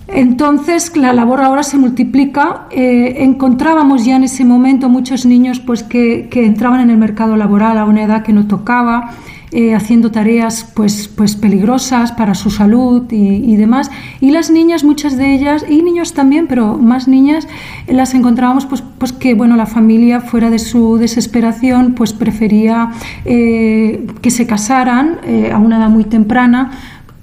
[0.08, 2.66] Entonces la labor ahora se multiplica.
[2.70, 7.36] Eh, encontrábamos ya en ese momento muchos niños pues, que, que entraban en el mercado
[7.36, 9.10] laboral a una edad que no tocaba,
[9.50, 13.90] eh, haciendo tareas pues, pues peligrosas para su salud y, y demás.
[14.20, 17.48] Y las niñas, muchas de ellas, y niños también, pero más niñas,
[17.88, 22.90] las encontrábamos pues, pues que bueno, la familia, fuera de su desesperación, pues prefería
[23.24, 26.70] eh, que se casaran eh, a una edad muy temprana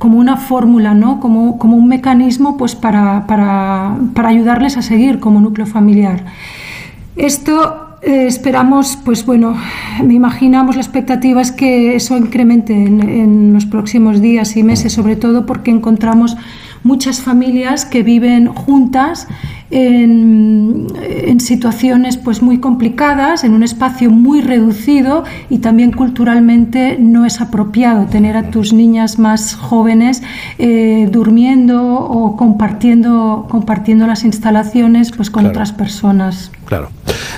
[0.03, 1.21] como una fórmula, ¿no?
[1.21, 6.25] como, como un mecanismo pues, para, para, para ayudarles a seguir como núcleo familiar.
[7.15, 9.55] Esto eh, esperamos, pues bueno,
[10.03, 14.91] me imaginamos la expectativa es que eso incremente en, en los próximos días y meses,
[14.91, 16.35] sobre todo porque encontramos
[16.83, 19.29] muchas familias que viven juntas
[19.73, 27.25] en, en situaciones pues muy complicadas, en un espacio muy reducido y también culturalmente no
[27.25, 30.21] es apropiado tener a tus niñas más jóvenes
[30.59, 35.55] eh, durmiendo o compartiendo, compartiendo las instalaciones pues con Claro.
[35.55, 36.51] otras personas.
[36.65, 36.89] Claro.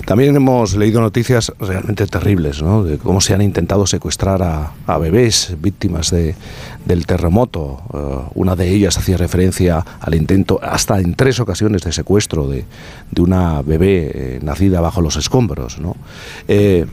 [0.06, 2.84] También hemos leído noticias realmente terribles, ¿no?
[2.84, 6.36] De cómo se han intentado secuestrar a, a bebés víctimas de,
[6.86, 7.82] del terremoto.
[7.94, 12.66] Eh, una de ellas hacía referencia al intento, hasta en tres ocasiones, de secuestro de,
[13.12, 15.96] de una bebé eh, nacida bajo los escombros, ¿no?
[16.48, 16.86] Eh,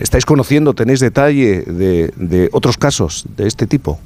[0.00, 4.00] ¿Estáis conociendo, tenéis detalle de, de otros casos de este tipo?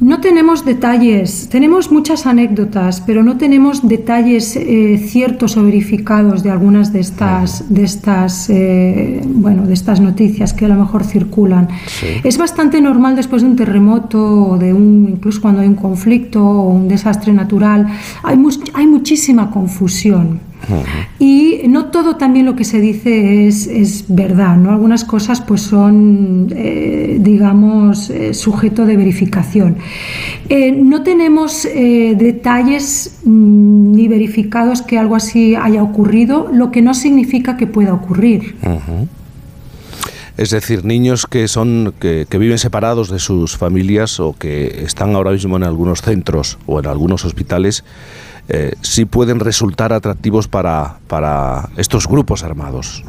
[0.00, 6.50] No tenemos detalles, tenemos muchas anécdotas, pero no tenemos detalles eh, ciertos o verificados de
[6.52, 11.66] algunas de estas, de estas, eh, bueno, de estas noticias que a lo mejor circulan.
[12.22, 16.44] Es bastante normal después de un terremoto o de un, incluso cuando hay un conflicto
[16.46, 17.88] o un desastre natural,
[18.22, 20.38] hay, mus- hay muchísima confusión.
[21.18, 24.70] Y no todo también lo que se dice es, es verdad, ¿no?
[24.70, 29.76] Algunas cosas pues son, eh, digamos, eh, sujeto de verificación.
[30.48, 36.94] Eh, no tenemos detalles mm, ni verificados que algo así haya ocurrido, lo que no
[36.94, 38.56] significa que pueda ocurrir.
[40.36, 45.16] Es decir, niños que son que, que viven separados de sus familias o que están
[45.16, 47.84] ahora mismo en algunos centros o en algunos hospitales,
[48.48, 53.04] eh, sí pueden resultar atractivos para, para estos grupos armados.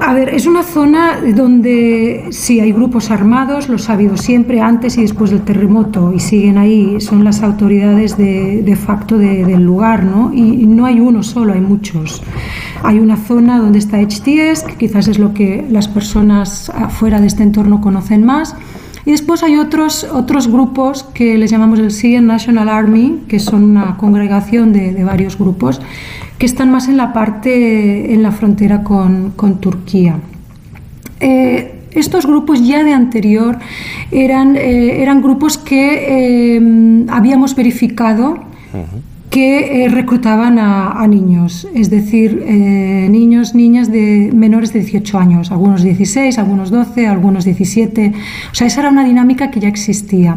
[0.00, 4.98] A ver, es una zona donde sí hay grupos armados, los ha habido siempre, antes
[4.98, 9.62] y después del terremoto, y siguen ahí, son las autoridades de, de facto de- del
[9.62, 10.32] lugar, ¿no?
[10.34, 12.20] Y, y no hay uno solo, hay muchos.
[12.82, 17.28] Hay una zona donde está HTS, que quizás es lo que las personas afuera de
[17.28, 18.54] este entorno conocen más.
[19.06, 23.64] Y después hay otros, otros grupos que les llamamos el Syrian National Army, que son
[23.64, 25.80] una congregación de, de varios grupos,
[26.38, 30.18] que están más en la parte, en la frontera con, con Turquía.
[31.20, 33.58] Eh, estos grupos ya de anterior
[34.10, 38.38] eran, eh, eran grupos que eh, habíamos verificado
[39.30, 45.52] que eh, reclutaban a, niños, es decir, eh, niños, niñas de menores de 18 años,
[45.52, 48.12] algunos 16, algunos 12, algunos 17.
[48.50, 50.36] O sea, esa era una dinámica que ya existía.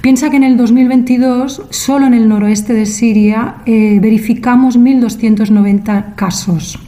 [0.00, 6.78] Piensa que en el 2022, solo en el noroeste de Siria, eh, verificamos 1.290 casos.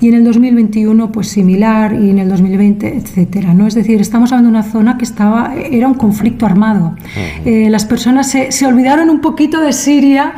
[0.00, 3.54] Y en el 2021, pues similar, y en el 2020, etcétera.
[3.54, 3.66] ¿no?
[3.66, 6.96] Es decir, estamos hablando de una zona que estaba, era un conflicto armado.
[7.44, 10.34] Eh, las personas se, se olvidaron un poquito de Siria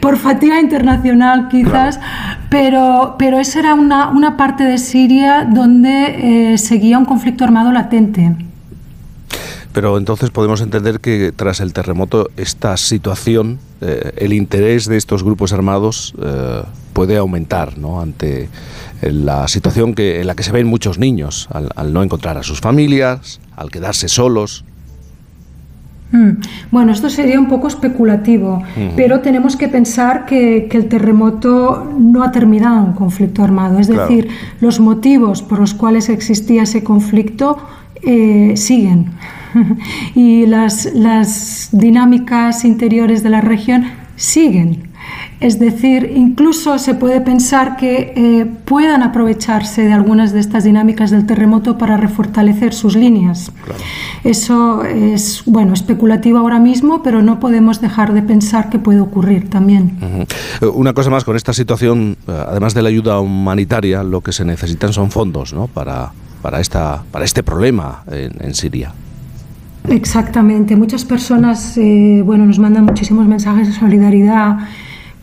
[0.00, 2.00] por fatiga internacional, quizás,
[2.50, 7.72] pero, pero esa era una, una parte de Siria donde eh, seguía un conflicto armado
[7.72, 8.34] latente.
[9.72, 15.22] Pero entonces podemos entender que tras el terremoto esta situación, eh, el interés de estos
[15.22, 16.62] grupos armados eh,
[16.94, 18.00] puede aumentar ¿no?
[18.00, 18.48] ante
[19.02, 22.42] la situación que, en la que se ven muchos niños, al, al no encontrar a
[22.42, 24.64] sus familias, al quedarse solos.
[26.12, 26.30] Mm.
[26.70, 28.62] Bueno, esto sería un poco especulativo,
[28.94, 33.78] pero tenemos que pensar que, que el terremoto no ha terminado un conflicto armado.
[33.80, 34.02] Es Claro.
[34.08, 34.28] decir,
[34.60, 37.58] los motivos por los cuales existía ese conflicto
[38.02, 39.10] eh, siguen.
[40.14, 44.85] y las, las dinámicas interiores de la región siguen.
[45.38, 51.10] Es decir, incluso se puede pensar que eh, puedan aprovecharse de algunas de estas dinámicas
[51.10, 53.52] del terremoto para refortalecer sus líneas.
[54.24, 59.50] Eso es bueno especulativo ahora mismo, pero no podemos dejar de pensar que puede ocurrir
[59.50, 59.98] también.
[60.62, 64.32] Eh, Una cosa más, con esta situación, eh, además de la ayuda humanitaria, lo que
[64.32, 65.66] se necesitan son fondos ¿no?
[65.66, 68.92] para, para, esta, para este problema en, en Siria.
[69.88, 70.76] Exactamente.
[70.76, 74.58] Muchas personas, eh, bueno, nos mandan muchísimos mensajes de solidaridad,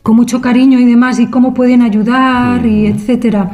[0.04, 3.52] con mucho cariño y demás, y cómo pueden ayudar y etcétera.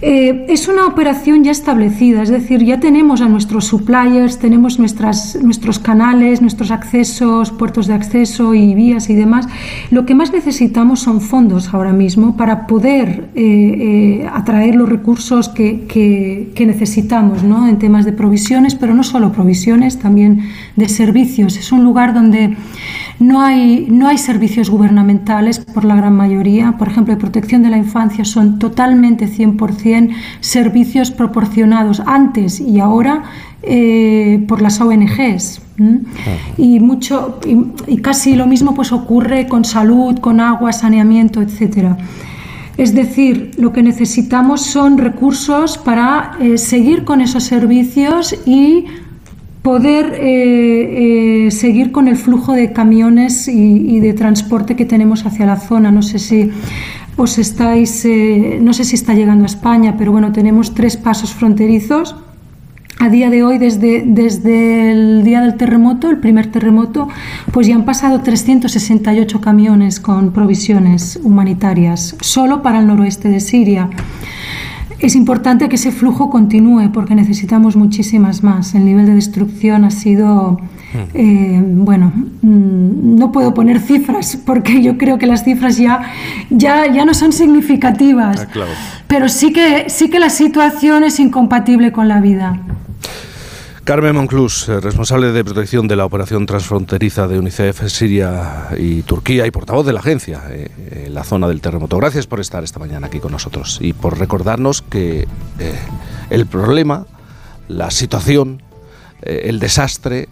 [0.00, 5.36] Eh, es una operación ya establecida, es decir, ya tenemos a nuestros suppliers, tenemos nuestras,
[5.42, 9.48] nuestros canales, nuestros accesos, puertos de acceso y vías y demás.
[9.90, 13.42] Lo que más necesitamos son fondos ahora mismo para poder eh,
[14.22, 17.66] eh, atraer los recursos que, que- que necesitamos ¿no?
[17.66, 20.42] en temas de provisiones, pero no solo provisiones, también
[20.76, 21.56] de servicios.
[21.56, 22.56] Es un lugar donde
[23.18, 26.76] no hay, no hay servicios gubernamentales por la gran mayoría.
[26.78, 33.24] Por ejemplo, de protección de la infancia son totalmente 100% servicios proporcionados antes y ahora
[33.62, 35.62] eh, por las ONGs.
[36.56, 41.96] Y, mucho, y, y casi lo mismo pues, ocurre con salud, con agua, saneamiento, etcétera.
[42.78, 48.84] Es decir, lo que necesitamos son recursos para eh, seguir con esos servicios y
[49.62, 55.46] poder eh, eh, seguir con el flujo de camiones y, de transporte que tenemos hacia
[55.46, 55.90] la zona.
[55.90, 56.50] No sé si
[57.16, 61.34] os estáis, eh, no sé si está llegando a España, pero bueno, tenemos tres pasos
[61.34, 62.16] fronterizos.
[63.00, 67.08] A día de hoy, desde, desde el día del terremoto, el primer terremoto,
[67.52, 73.88] pues ya han pasado 368 camiones con provisiones humanitarias, solo para el noroeste de Siria.
[75.00, 78.74] Es importante que ese flujo continúe porque necesitamos muchísimas más.
[78.74, 80.60] El nivel de destrucción ha sido,
[81.14, 86.02] eh, bueno, mm, no puedo poner cifras porque yo creo que las cifras ya,
[86.50, 88.48] ya, ya no son significativas,
[89.06, 92.60] pero sí que, sí que la situación es incompatible con la vida.
[93.88, 99.46] Carmen Monclús, eh, responsable de protección de la operación transfronteriza de UNICEF Siria y Turquía
[99.46, 101.96] y portavoz de la agencia eh, en la zona del terremoto.
[101.96, 105.26] Gracias por estar esta mañana aquí con nosotros y por recordarnos que
[105.58, 105.74] eh,
[106.28, 107.06] el problema,
[107.68, 108.62] la situación,
[109.22, 110.28] el desastre,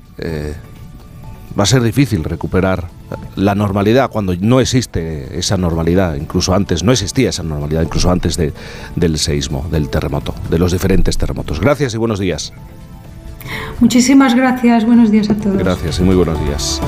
[1.59, 2.89] va a ser difícil recuperar
[3.37, 8.37] la normalidad cuando no existe esa normalidad, incluso antes, no existía esa normalidad, incluso antes
[8.37, 8.53] de-
[8.97, 11.59] del seísmo, del terremoto, de los diferentes terremotos.
[11.59, 12.53] Gracias y buenos días.
[13.81, 14.85] Muchísimas gracias.
[14.85, 15.57] Buenos días a todos.
[15.57, 16.81] Gracias y muy buenos días.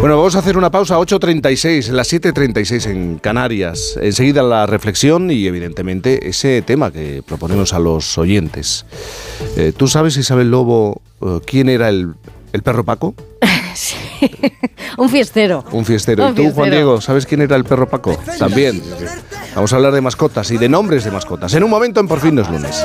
[0.00, 3.98] Bueno, vamos a hacer una pausa, 8.36, las 7.36 en Canarias.
[4.00, 8.86] Enseguida la reflexión y evidentemente ese tema que proponemos a los oyentes.
[9.56, 12.14] Eh, ¿Tú sabes, Isabel Lobo, eh, quién era el,
[12.52, 13.14] el perro Paco?
[13.74, 13.96] Sí.
[14.98, 15.64] Un fiestero.
[15.72, 16.26] Un fiestero.
[16.26, 16.70] Un ¿Y tú, Juan.
[16.70, 18.14] Diego, sabes quién era el perro Paco?
[18.38, 18.82] También.
[19.54, 21.54] Vamos a hablar de mascotas y de nombres de mascotas.
[21.54, 22.84] En un momento en Por fin no es lunes.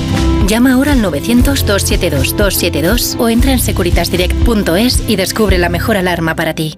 [0.51, 6.77] Llama ahora al 900-272-272 o entra en securitasdirect.es y descubre la mejor alarma para ti.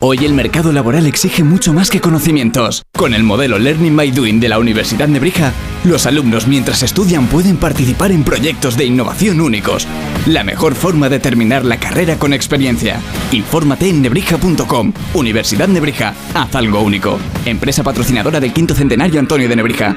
[0.00, 2.84] Hoy el mercado laboral exige mucho más que conocimientos.
[2.92, 7.56] Con el modelo Learning by Doing de la Universidad Nebrija, los alumnos mientras estudian pueden
[7.56, 9.88] participar en proyectos de innovación únicos.
[10.26, 13.00] La mejor forma de terminar la carrera con experiencia.
[13.32, 14.92] Infórmate en nebrija.com.
[15.14, 17.18] Universidad Nebrija, haz algo único.
[17.44, 19.96] Empresa patrocinadora del quinto centenario Antonio de Nebrija.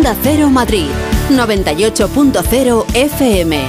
[0.00, 0.86] Onda Cero Madrid,
[1.28, 3.60] 98.0 FM.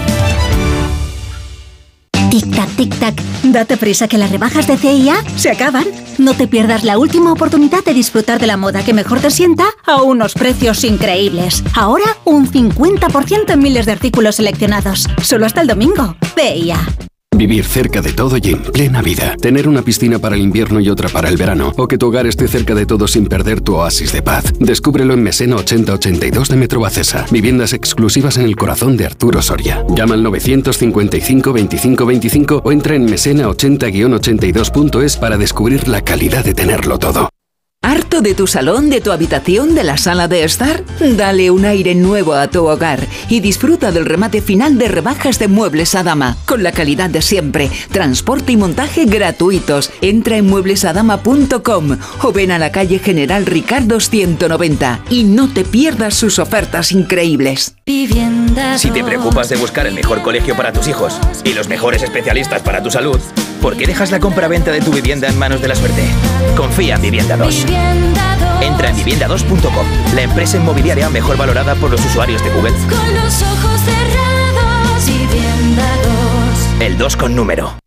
[2.30, 3.22] Tic-tac, tic-tac.
[3.52, 5.84] Date prisa que las rebajas de CIA se acaban.
[6.20, 9.66] No te pierdas la última oportunidad de disfrutar de la moda que mejor te sienta
[9.86, 11.66] a unos precios increíbles.
[11.76, 15.10] Ahora un 50% en miles de artículos seleccionados.
[15.22, 16.16] Solo hasta el domingo.
[16.34, 16.80] CIA.
[17.42, 19.36] Vivir cerca de todo y en plena vida.
[19.36, 21.74] Tener una piscina para el invierno y otra para el verano.
[21.76, 24.54] O que tu hogar esté cerca de todo sin perder tu oasis de paz.
[24.60, 27.26] Descúbrelo en Mesena 8082 de Metro Bacesa.
[27.32, 29.84] Viviendas exclusivas en el corazón de Arturo Soria.
[29.90, 37.00] Llama al 955 25 25 o entra en mesena80-82.es para descubrir la calidad de tenerlo
[37.00, 37.31] todo.
[37.84, 40.84] ¿Harto de tu salón, de tu habitación, de la sala de estar?
[41.00, 45.48] Dale un aire nuevo a tu hogar y disfruta del remate final de rebajas de
[45.48, 49.90] muebles a dama, con la calidad de siempre, transporte y montaje gratuitos.
[50.02, 56.14] Entra en mueblesadama.com o ven a la calle General Ricardo 190 y no te pierdas
[56.14, 57.76] sus ofertas increíbles.
[58.78, 62.62] Si te preocupas de buscar el mejor colegio para tus hijos y los mejores especialistas
[62.62, 63.20] para tu salud,
[63.60, 66.04] ¿por qué dejas la compra-venta de tu vivienda en manos de la suerte?
[66.56, 67.66] Confía en Vivienda 2.
[68.62, 72.72] Entra en vivienda2.com, la empresa inmobiliaria mejor valorada por los usuarios de Google.
[72.72, 75.88] Con los ojos cerrados, vivienda
[76.78, 76.82] 2.
[76.82, 77.82] El 2 con número.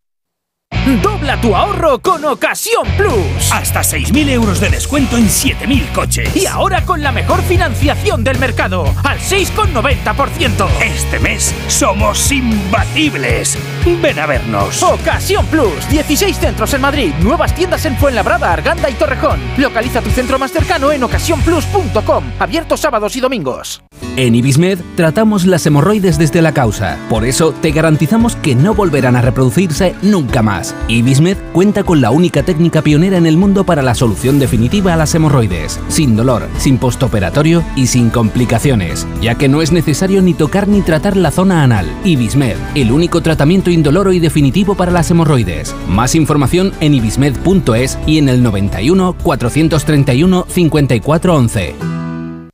[0.85, 3.51] Dobla tu ahorro con Ocasión Plus.
[3.51, 6.37] Hasta 6.000 euros de descuento en 7.000 coches.
[6.37, 10.69] Y ahora con la mejor financiación del mercado, al 6,90%.
[10.83, 13.57] Este mes somos imbatibles.
[14.03, 14.83] Ven a vernos.
[14.83, 15.89] Ocasión Plus.
[15.89, 17.15] 16 centros en Madrid.
[17.21, 19.41] Nuevas tiendas en Fuenlabrada, Arganda y Torrejón.
[19.57, 22.25] Localiza tu centro más cercano en ocasiónplus.com.
[22.39, 23.83] Abierto sábados y domingos.
[24.17, 26.99] En Ibismed tratamos las hemorroides desde la causa.
[27.09, 30.74] Por eso te garantizamos que no volverán a reproducirse nunca más.
[30.89, 34.97] Ibismed cuenta con la única técnica pionera en el mundo para la solución definitiva a
[34.97, 40.35] las hemorroides, sin dolor, sin postoperatorio y sin complicaciones, ya que no es necesario ni
[40.35, 41.87] tocar ni tratar la zona anal.
[42.05, 45.75] Ibismed, el único tratamiento indoloro y definitivo para las hemorroides.
[45.89, 52.04] Más información en ibismed.es y en el 91 431 5411.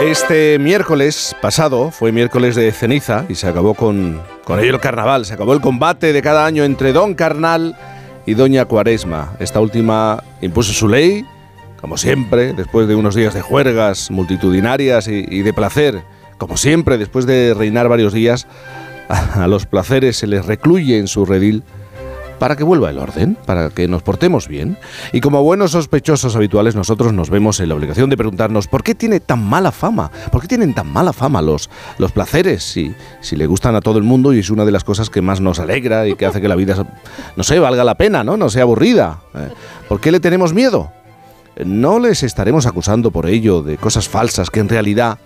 [0.00, 5.24] Este miércoles pasado fue miércoles de ceniza y se acabó con, con ello el carnaval.
[5.24, 7.74] Se acabó el combate de cada año entre Don Carnal
[8.26, 9.32] y Doña Cuaresma.
[9.40, 11.24] Esta última impuso su ley,
[11.80, 16.02] como siempre, después de unos días de juergas multitudinarias y, de placer.
[16.36, 18.46] Como siempre, después de reinar varios días,
[19.08, 21.64] a, a los placeres se les recluye en su redil
[22.38, 24.78] para que vuelva el orden, para que nos portemos bien.
[25.12, 28.94] Y como buenos sospechosos habituales, nosotros nos vemos en la obligación de preguntarnos por qué
[28.94, 33.36] tiene tan mala fama, por qué tienen tan mala fama los, los placeres, si, si
[33.36, 35.58] le gustan a todo el mundo y es una de las cosas que más nos
[35.58, 36.86] alegra y que hace que la vida,
[37.36, 38.36] no sé, valga la pena, ¿no?
[38.36, 39.20] No sea aburrida.
[39.34, 39.48] ¿eh?
[39.88, 40.90] ¿Por qué le tenemos miedo?
[41.64, 45.18] No les estaremos acusando por ello de cosas falsas que en realidad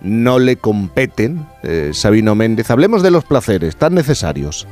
[0.00, 2.70] no le competen, eh, Sabino Méndez.
[2.70, 4.66] Hablemos de los placeres tan necesarios.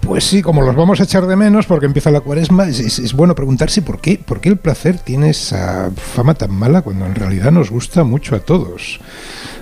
[0.00, 3.34] Pues sí, como los vamos a echar de menos porque empieza la cuaresma, es, bueno
[3.34, 7.52] preguntarse por qué, por qué el placer tiene esa fama tan mala cuando en realidad
[7.52, 9.00] nos gusta mucho a todos.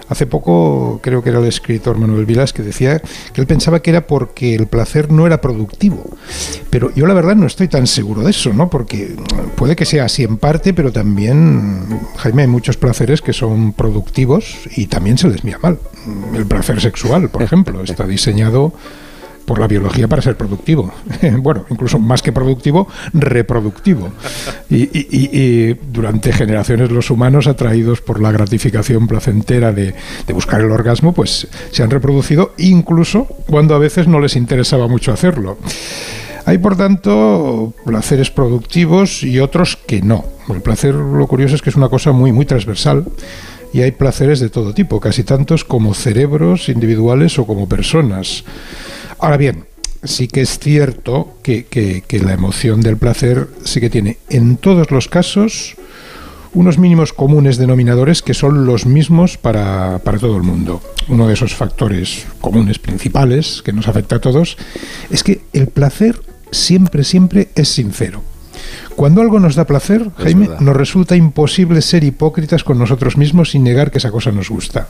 [0.08, 3.90] Hace poco creo que era el escritor Manuel Vilas que decía que él pensaba que
[3.90, 6.04] era porque el placer no era productivo.
[6.70, 8.70] Pero yo la verdad no estoy tan seguro de eso, ¿no?
[8.70, 9.16] Porque
[9.56, 14.68] puede que sea así en parte, pero también, Jaime, hay muchos placeres que son productivos
[14.76, 15.78] y también se les mira mal.
[16.36, 18.74] El placer sexual, por ejemplo, está diseñado
[19.46, 20.92] por la biología para ser productivo.
[21.38, 24.10] bueno, incluso más que productivo, reproductivo.
[24.68, 29.94] Y, durante generaciones los humanos, atraídos por la gratificación placentera de,
[30.26, 34.88] de buscar el orgasmo, pues se han reproducido incluso cuando a veces no les interesaba
[34.88, 35.56] mucho hacerlo.
[36.44, 40.24] Hay, por tanto, placeres productivos y otros que no.
[40.48, 43.04] El placer, lo curioso es que es una cosa muy, muy transversal
[43.72, 48.44] y hay placeres de todo tipo, casi tantos como cerebros individuales o como personas.
[49.18, 49.64] Ahora bien,
[50.04, 54.90] sí que es cierto que, que- la emoción del placer sí que tiene en todos
[54.90, 55.74] los casos
[56.54, 60.80] unos mínimos comunes denominadores que son los mismos para, para todo el mundo.
[61.08, 64.56] Uno de esos factores comunes principales que nos afecta a todos
[65.10, 66.18] es que el placer
[66.50, 68.22] siempre, siempre es sincero.
[68.96, 73.62] Cuando algo nos da placer, Jaime, nos resulta imposible ser hipócritas con nosotros mismos sin
[73.62, 74.86] negar que esa cosa nos gusta.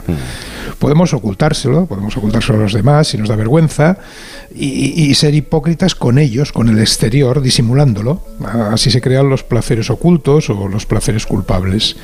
[0.78, 3.98] Podemos ocultárselo, podemos ocultárselo a los demás si nos da vergüenza
[4.54, 8.22] y, y ser hipócritas con ellos, con el exterior, disimulándolo.
[8.70, 11.96] Así se crean los placeres ocultos o los placeres culpables.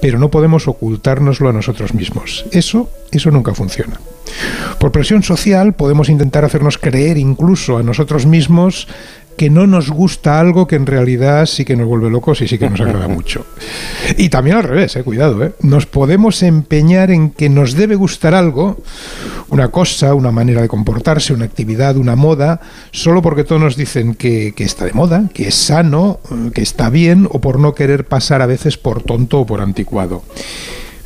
[0.00, 2.44] Pero no podemos ocultárnoslo a nosotros mismos.
[2.52, 3.98] Eso, eso nunca funciona.
[4.78, 8.88] Por presión social podemos intentar hacernos creer incluso a nosotros mismos
[9.36, 12.58] que no nos gusta algo que en realidad sí que nos vuelve locos y sí
[12.58, 13.44] que nos agrada mucho.
[14.16, 15.52] Y también al revés, eh, cuidado, eh.
[15.60, 18.78] nos podemos empeñar en que nos debe gustar algo
[19.48, 22.60] una cosa, una manera de comportarse, una actividad, una moda,
[22.90, 26.62] solo porque todos nos dicen que, que está de moda, que es sano, eh, que
[26.62, 30.22] está bien, o por no querer pasar a veces por tonto o por anticuado.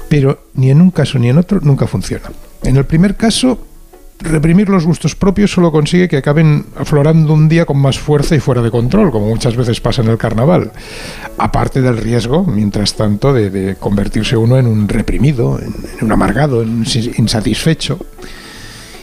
[0.09, 2.31] Pero ni en un caso ni en otro nunca funciona.
[2.63, 3.59] En el primer caso,
[4.21, 8.41] reprimir los gustos propios solo consigue que acaben aflorando un día con más fuerza y
[8.41, 10.73] fuera de control, como muchas veces pasa en el carnaval.
[11.39, 16.71] Aparte del riesgo, mientras tanto, de, convertirse uno en un reprimido, en, un amargado, en
[16.71, 16.87] un
[17.19, 17.99] insatisfecho.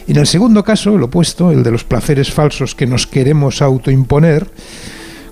[0.06, 3.62] Y en el segundo caso, el opuesto, el de los placeres falsos que nos queremos
[3.62, 4.50] autoimponer,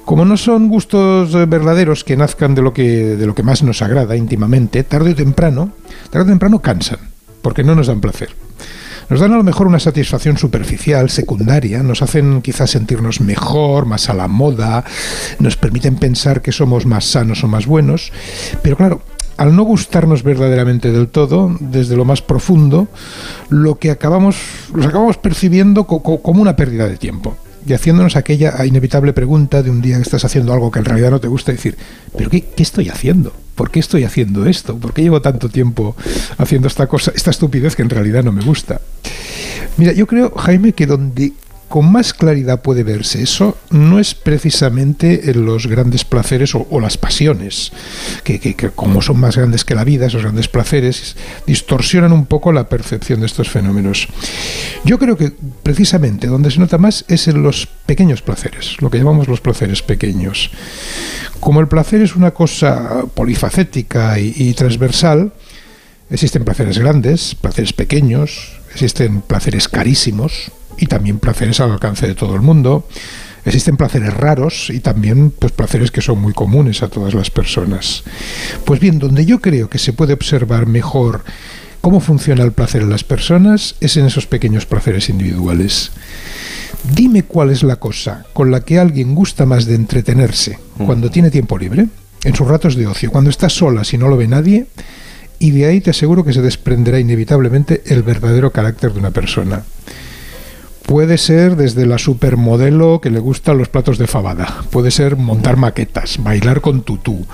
[0.04, 3.62] como no son gustos eh, verdaderos que nazcan de lo que, de lo que más
[3.62, 5.70] nos agrada íntimamente, tarde o temprano,
[6.10, 6.98] tarde o temprano cansan,
[7.42, 8.30] porque no nos dan placer.
[9.08, 14.08] Nos dan a lo mejor una satisfacción superficial, secundaria, nos hacen quizás sentirnos mejor, más
[14.08, 14.84] a la moda,
[15.38, 18.12] nos permiten pensar que somos más sanos o más buenos,
[18.62, 19.02] pero claro,
[19.36, 22.88] al no gustarnos verdaderamente del todo, desde lo más profundo,
[23.48, 24.36] lo que acabamos,
[24.74, 27.36] los acabamos percibiendo co- co- como una pérdida de tiempo.
[27.66, 31.10] Y haciéndonos aquella inevitable pregunta de un día que estás haciendo algo que en realidad
[31.10, 31.76] no te gusta, decir,
[32.16, 33.32] ¿pero qué, qué estoy haciendo?
[33.54, 34.76] ¿Por qué estoy haciendo esto?
[34.76, 35.94] ¿Por qué llevo tanto tiempo
[36.38, 38.80] haciendo esta cosa, esta estupidez que en realidad no me gusta?
[39.76, 41.32] Mira, yo creo, Jaime, que donde
[41.72, 46.98] con más claridad puede verse eso no es precisamente en los grandes placeres o, las
[46.98, 47.72] pasiones,
[48.24, 51.16] que, como son más grandes que la vida, esos grandes placeres
[51.46, 54.06] distorsionan un poco la percepción de estos fenómenos.
[54.84, 58.98] Yo creo que precisamente donde se nota más es en los pequeños placeres, lo que
[58.98, 60.50] llamamos los placeres pequeños.
[61.40, 65.32] Como el placer es una cosa polifacética y transversal,
[66.10, 72.34] existen placeres grandes, placeres pequeños, existen placeres carísimos y también placeres al alcance de todo
[72.34, 72.86] el mundo.
[73.44, 78.04] Existen placeres raros y también pues, placeres que son muy comunes a todas las personas.
[78.64, 81.24] Pues bien, donde yo creo que se puede observar mejor
[81.80, 85.90] cómo funciona el placer en las personas es en esos pequeños placeres individuales.
[86.94, 91.30] Dime cuál es la cosa con la que alguien gusta más de entretenerse cuando tiene
[91.30, 91.86] tiempo libre,
[92.24, 94.66] en sus ratos de ocio, cuando está sola si no lo ve nadie,
[95.38, 99.64] y de ahí te aseguro que se desprenderá inevitablemente el verdadero carácter de una persona.
[100.86, 105.56] Puede ser desde la supermodelo que le gustan los platos de fabada, puede ser montar
[105.56, 107.24] maquetas, bailar con tutú,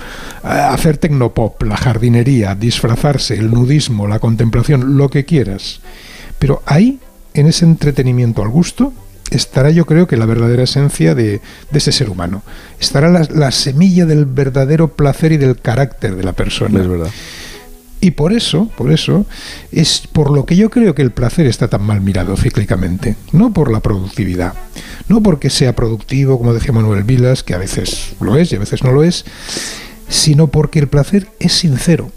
[0.43, 5.81] eh, hacer tecnopop, la jardinería, disfrazarse, el nudismo, la contemplación, lo que quieras.
[6.37, 6.99] Pero ahí,
[7.33, 8.93] en ese entretenimiento al gusto,
[9.31, 11.41] estará yo creo que la verdadera esencia de,
[11.71, 12.43] de ese ser humano.
[12.79, 16.79] Estará la, la semilla del verdadero placer y del carácter de la persona.
[16.81, 17.09] Es verdad.
[18.01, 19.25] Y por eso, por eso,
[19.71, 23.15] es por lo que yo creo que el placer está tan mal mirado cíclicamente.
[23.33, 24.53] No por la productividad,
[25.09, 28.59] no porque sea productivo, como decía Manuel Vilas, que a veces lo es y a
[28.59, 29.25] veces no lo es,
[30.07, 32.09] sino porque el placer es sincero.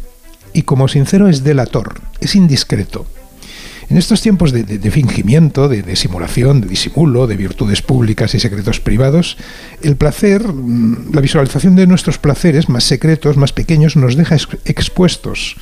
[0.53, 3.07] Y como sincero es delator, es indiscreto.
[3.91, 9.37] En estos tiempos de, fingimiento, de, simulación, de disimulo, de virtudes públicas y secretos privados,
[9.83, 14.49] el placer, mm, la visualización de nuestros placeres más secretos, más pequeños, nos deja ex-
[14.65, 15.57] expuestos.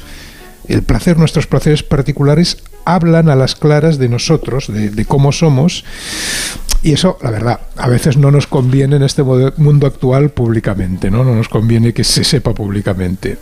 [0.68, 5.85] El placer, nuestros placeres particulares, hablan a las claras de nosotros, de cómo somos,
[6.83, 11.24] y eso, la verdad, a veces no nos conviene en este mundo actual públicamente, ¿no?
[11.24, 13.37] No nos conviene que se sepa públicamente.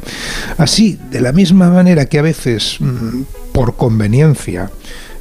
[0.57, 3.23] Así, de la misma manera que a veces, mm,
[3.53, 4.71] por conveniencia,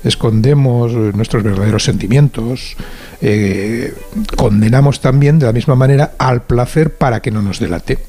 [0.04, 2.76] escondemos nuestros verdaderos sentimientos,
[3.22, 3.94] eh,
[4.36, 8.00] condenamos también de la misma manera al placer para que no nos delate.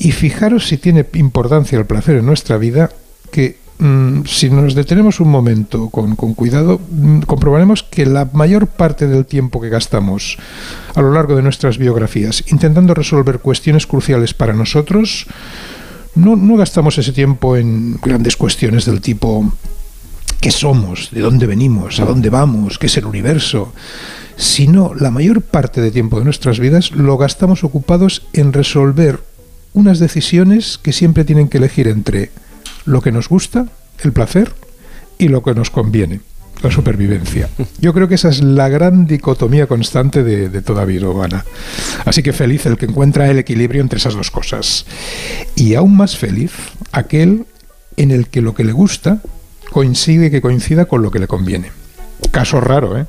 [0.00, 2.90] Y fijaros si tiene importancia el placer en nuestra vida,
[3.30, 3.59] que
[4.26, 9.24] si nos detenemos un momento con, con cuidado, mm, comprobaremos que la mayor parte del
[9.24, 10.36] tiempo que gastamos
[10.94, 15.26] a lo largo de nuestras biografías intentando resolver cuestiones cruciales para nosotros,
[16.14, 19.50] no, no gastamos ese tiempo en grandes cuestiones del tipo
[20.40, 23.72] qué somos, de dónde venimos, a dónde vamos, qué es el universo,
[24.36, 29.20] sino la mayor parte de tiempo de nuestras vidas lo gastamos ocupados en resolver
[29.72, 32.30] unas decisiones que siempre tienen que elegir entre
[32.84, 33.66] lo que nos gusta,
[34.02, 34.52] el placer,
[35.18, 36.20] y lo que nos conviene,
[36.62, 37.48] la supervivencia.
[37.78, 41.44] Yo creo que esa es la gran dicotomía constante de, toda vida humana.
[42.04, 44.86] Así que feliz el que encuentra el equilibrio entre esas dos cosas.
[45.56, 46.52] Y aún más feliz
[46.92, 47.46] aquel
[47.96, 49.20] en el que lo que le gusta
[49.70, 51.70] coincide que coincida con lo que le conviene.
[52.30, 53.06] Caso raro, ¿eh?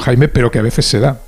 [0.00, 1.20] Jaime, pero que a veces se da.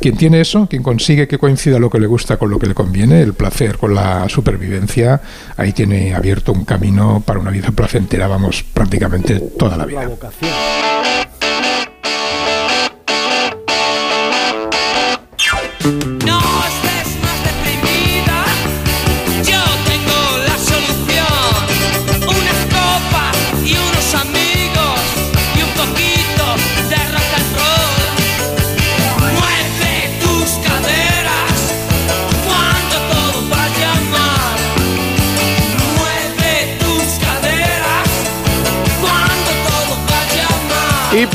[0.00, 2.74] Quien tiene eso, quien consigue que coincida lo que le gusta con lo que le
[2.74, 5.20] conviene, el placer con la supervivencia,
[5.56, 10.04] ahí tiene abierto un camino para una vida placentera, vamos, prácticamente toda la vida.
[10.04, 10.16] No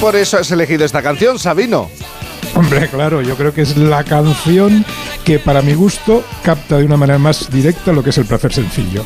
[0.02, 1.88] por eso has elegido esta canción, Sabino.
[2.56, 4.84] Hombre, claro, yo creo que es la canción
[5.24, 8.52] que para mi gusto capta de una manera más directa lo que es el placer
[8.52, 9.06] sencillo.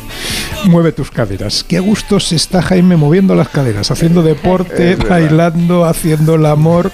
[0.64, 1.64] Mueve tus caderas.
[1.68, 6.90] Qué a gusto se está Jaime moviendo las caderas, haciendo deporte, bailando, haciendo el amor.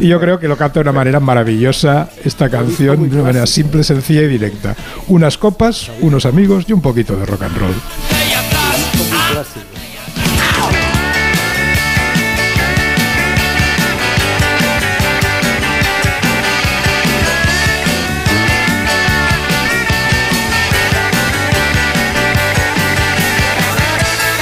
[0.00, 3.46] Y yo creo que lo capta de una manera maravillosa esta canción, de una manera
[3.46, 4.74] simple, sencilla y directa.
[5.06, 7.74] Unas copas, unos amigos y un poquito de rock and roll.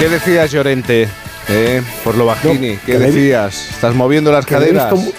[0.02, 1.06] ¿Qué decías, Llorente?
[1.48, 3.70] Eh, Por lo bajini, ¿qué que le- decías?
[3.70, 4.92] ¿Estás moviendo las caderas?
[4.92, 5.12] visto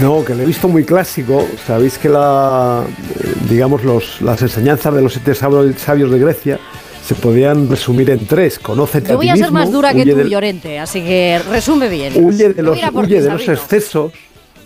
[0.00, 1.44] no, que lo he visto muy clásico.
[1.66, 6.60] Sabéis que la, eh, digamos los, las enseñanzas de los siete sabios de Grecia
[7.04, 8.60] se podían resumir en tres.
[8.60, 12.12] Conócete Yo voy a ser más dura que tú, Llorente, así que resume bien.
[12.24, 14.12] Huye de los, huye de los excesos,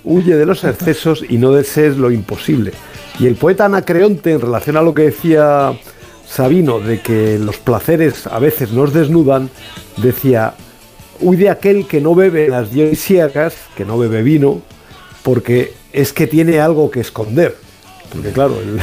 [0.04, 2.72] huye de los excesos y no desees lo imposible.
[3.18, 5.72] Y el poeta Anacreonte, en relación a lo que decía
[6.32, 9.50] Sabino, de que los placeres a veces nos desnudan,
[9.98, 10.54] decía,
[11.20, 14.62] huye de aquel que no bebe las dionisíacas, que no bebe vino,
[15.22, 17.56] porque es que tiene algo que esconder.
[18.10, 18.80] Porque claro, el,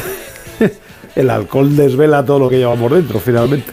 [1.15, 3.71] el alcohol desvela todo lo que llevamos dentro, finalmente.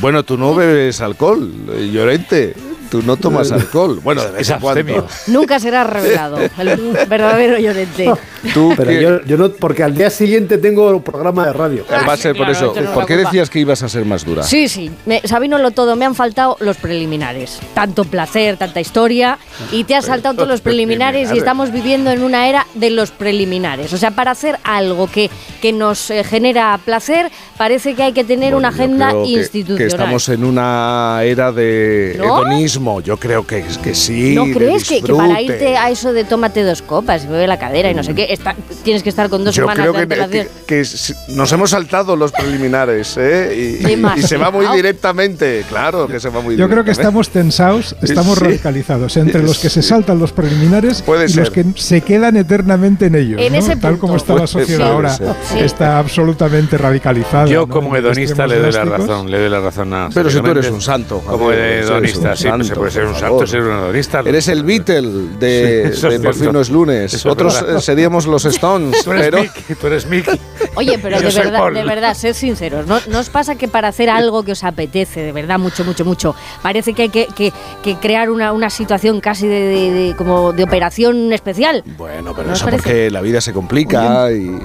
[0.00, 2.54] Bueno, tú no bebes alcohol, eh, Llorente.
[2.94, 3.98] Tú no tomas alcohol.
[4.04, 5.08] Bueno, de vez en cuando.
[5.26, 8.08] Nunca será revelado el verdadero Llorente.
[8.52, 11.84] Tú Pero yo, yo no, porque al día siguiente tengo programa de radio.
[11.90, 12.80] Va a ser por claro, eso.
[12.80, 14.44] no ¿Por qué decías que ibas a ser más dura?
[14.44, 17.58] Sí, sí, me- Sabino lo todo, me han faltado los preliminares.
[17.74, 19.38] Tanto placer, tanta historia,
[19.72, 23.10] y te has saltado todos los preliminares y estamos viviendo en una era de los
[23.10, 23.92] preliminares.
[23.92, 25.30] O sea, para hacer algo que,
[25.60, 29.78] que nos eh, genera placer, parece que hay que tener una agenda Creo que- institucional.
[29.78, 32.24] Que, estamos en una era de ¿No?
[32.42, 32.83] hedonismo.
[33.02, 34.34] Yo creo que, que sí.
[34.34, 37.58] ¿No crees que, que para irte a eso de tómate dos copas y bebe la
[37.58, 40.48] cadera y no sé qué, está- tienes que estar con dos Yo semanas creo de
[40.66, 40.84] que,
[41.28, 43.80] nos hemos saltado los preliminares, ¿eh?
[44.16, 47.96] Y, se va muy directamente, claro que se va muy Yo creo que estamos tensados,
[48.02, 48.44] estamos Sí.
[48.44, 51.38] radicalizados entre los que se saltan los preliminares Puede y ser.
[51.40, 53.40] los que se quedan eternamente en ellos.
[53.40, 53.58] En ¿no?
[53.58, 55.10] ese Tal como está la sociedad ahora.
[55.14, 55.24] Sí.
[55.58, 57.46] está absolutamente radicalizada.
[57.46, 57.68] Yo ¿no?
[57.68, 60.70] como hedonista le doy la razón, le doy la razón a Pero si tú eres
[60.70, 61.20] un santo.
[61.20, 64.20] Como hedonista, un sí, pues se puede ser un santo, ser un hedonista.
[64.24, 67.14] Eres el Beatle de, Sí, de Por fin no es lunes.
[67.14, 69.42] Eso es Otros eh, seríamos los Stones, Tú eres pero...
[69.42, 70.40] Mickey, tú eres Mickey.
[70.76, 71.74] Oye, pero de verdad, Paul.
[71.74, 72.86] de verdad, sed sinceros.
[72.86, 76.04] ¿no, ¿No os pasa que para hacer algo que os apetece, de verdad, mucho, mucho,
[76.04, 77.52] mucho, parece que hay que, que-
[77.82, 81.82] que crear una, una situación casi de, de- de- como de operación especial?
[81.98, 84.58] Bueno, pero ¿No eso porque la vida se complica y...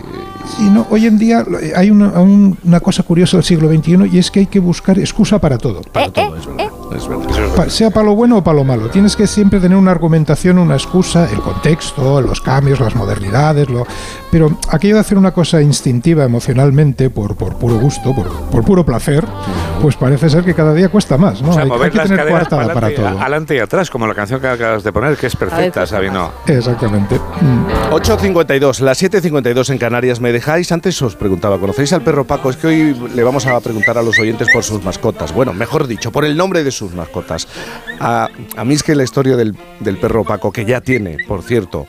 [0.57, 4.09] Sí, no, hoy en día eh, hay una, un- una cosa curiosa del siglo XXI
[4.11, 5.81] y es que hay que buscar excusa para todo.
[5.93, 6.69] Eh, eh, eh.
[6.95, 7.55] Es verdad.
[7.55, 8.89] Pa- sea para lo bueno o para lo malo.
[8.89, 13.69] Tienes que siempre tener una argumentación, una excusa, el contexto, los cambios, las modernidades.
[13.69, 13.85] Lo...
[14.31, 18.85] Pero aquello de hacer una cosa instintiva emocionalmente, por, por puro gusto, por, por puro
[18.85, 19.25] placer,
[19.81, 21.41] pues parece ser que cada día cuesta más.
[21.41, 21.49] ¿no?
[21.49, 23.21] O sea, hay, mover hay que las tener coartada para adelante, todo.
[23.21, 26.31] adelante y atrás, como la canción que acabas de poner, que es perfecta, Sabino.
[26.45, 27.15] Exactamente.
[27.15, 27.91] Mm.
[27.91, 30.19] 8.52, las 7.52 en Canarias.
[30.19, 30.71] ¿Me dejáis?
[30.71, 32.49] Antes os preguntaba, ¿conocéis al perro Paco?
[32.49, 35.33] Es que hoy le vamos a preguntar a los oyentes por sus mascotas.
[35.33, 37.47] Bueno, mejor dicho, por el nombre de sus mascotas.
[37.99, 41.41] A, a mí es que la historia del, del perro Paco, que ya tiene, por
[41.41, 41.87] cierto,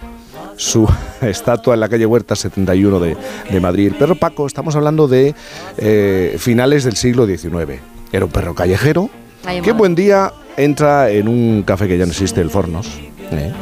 [0.61, 0.87] su
[1.23, 3.17] estatua en la calle Huerta 71 de,
[3.51, 3.89] de Madrid.
[3.89, 5.35] El perro Paco, estamos hablando de
[5.79, 7.81] eh, finales del siglo XIX.
[8.13, 9.09] Era un perro callejero
[9.45, 9.73] Ay, madre.
[9.73, 12.87] buen día entra en un café que ya no existe, el Fornos.
[13.33, 13.53] ¿eh?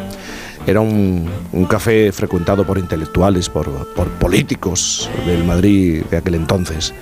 [0.66, 6.92] Era un, un café frecuentado por intelectuales, por, por políticos del Madrid de aquel entonces.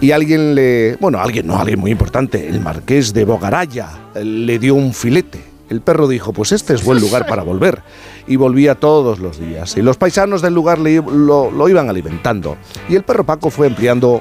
[0.00, 4.74] Y alguien le, bueno, alguien no, alguien muy importante, el marqués de Bogaraya, le dio
[4.74, 5.51] un filete.
[5.72, 7.82] El perro dijo, pues este es buen lugar para volver.
[8.26, 9.74] Y volvía todos los días.
[9.78, 12.58] Y los paisanos del lugar lo, iban alimentando.
[12.90, 14.20] Y el perro Paco fue ampliando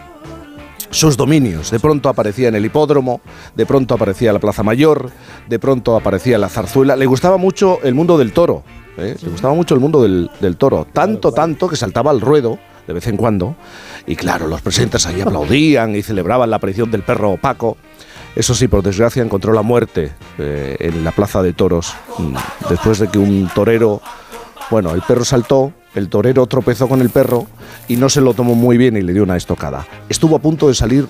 [0.91, 1.69] sus dominios.
[1.69, 3.19] De pronto aparecía en el hipódromo,
[3.53, 5.11] de pronto aparecía la Plaza Mayor,
[5.49, 6.95] de pronto aparecía la zarzuela.
[6.95, 8.63] Le gustaba mucho el mundo del toro,
[8.97, 9.17] ¿eh?
[9.21, 10.87] le gustaba mucho el mundo del, del toro.
[10.93, 13.57] Tanto, tanto que saltaba al ruedo de vez en cuando.
[14.07, 17.75] Y claro, los presentes ahí aplaudían y celebraban la aparición del perro Paco.
[18.35, 22.35] Eso sí, por desgracia encontró la muerte eh, en la Plaza de Toros, mm,
[22.69, 24.01] después de que un torero
[24.71, 27.45] bueno, el perro saltó, el torero tropezó con el perro
[27.89, 29.85] y no se lo tomó muy bien y le dio una estocada.
[30.07, 31.09] Estuvo a punto de salir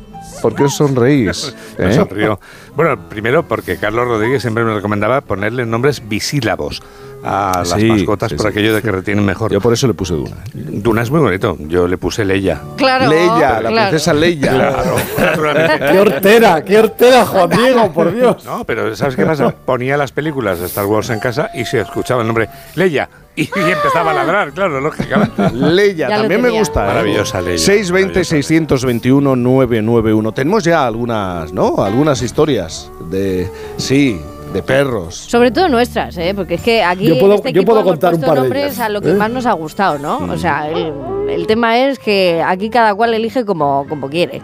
[0.42, 1.55] por qué os sonreís?
[1.78, 1.94] Me eh?
[1.94, 2.40] sonrió.
[2.74, 6.82] Bueno, primero porque Carlos Rodríguez siempre me recomendaba ponerle nombres bisílabos
[7.23, 8.51] a las Sí, mascotas sí, por sí.
[8.51, 9.53] aquello de que retienen mejor.
[9.53, 10.37] Yo por eso le puse Duna.
[10.55, 11.57] Duna es muy bonito.
[11.61, 12.61] Yo le puse Leia.
[12.77, 13.09] Claro.
[13.09, 13.89] Leia, la claro.
[13.91, 14.53] princesa Leia.
[14.53, 14.97] Claro.
[15.93, 16.64] ¡Qué hortera!
[16.64, 18.45] ¡Qué hortera, Juan Diego, por Dios!
[18.45, 19.51] No, pero ¿sabes qué pasa?
[19.51, 23.09] Ponía las películas de Star Wars en casa y se escuchaba el nombre Leia.
[23.37, 25.51] Y, y empezaba a ladrar, claro, lógicamente.
[25.55, 26.85] Leia, Ya también me gusta.
[26.85, 26.89] ¿eh?
[26.89, 27.57] Maravillosa Leia.
[27.59, 30.35] 620-621-991.
[30.35, 31.83] Tenemos ya algunas, ¿no?
[31.83, 34.21] Algunas historias de, sí,
[34.53, 35.14] de perros.
[35.16, 36.32] Sobre todo nuestras, ¿eh?
[36.34, 38.26] porque es que aquí Yo puedo- en este yo equipo puedo hemos contar un puesto
[38.34, 39.14] par de nombres ellas, a lo que ¿eh?
[39.14, 40.18] más nos ha gustado, ¿no?
[40.32, 40.92] O sea, el,
[41.28, 44.42] el tema es que aquí cada cual elige como, como quiere.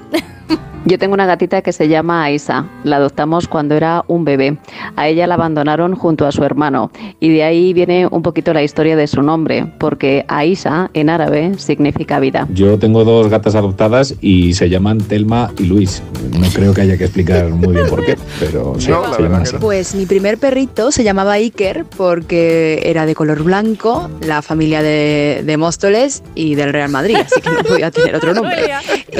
[0.86, 2.64] Yo tengo una gatita que se llama Aisa.
[2.84, 4.56] La adoptamos cuando era un bebé.
[4.94, 6.92] A ella la abandonaron junto a su hermano.
[7.18, 11.54] Y de ahí viene un poquito la historia de su nombre, porque Aisa en árabe
[11.58, 12.46] significa vida.
[12.52, 16.04] Yo tengo dos gatas adoptadas y se llaman Telma y Luis.
[16.38, 19.56] No creo que haya que explicar muy bien por qué, pero sí, se llaman así.
[19.60, 25.42] Pues mi primer perrito se llamaba Iker porque era de color blanco, la familia de,
[25.44, 28.70] de Móstoles y del Real Madrid, así que no podía tener otro nombre.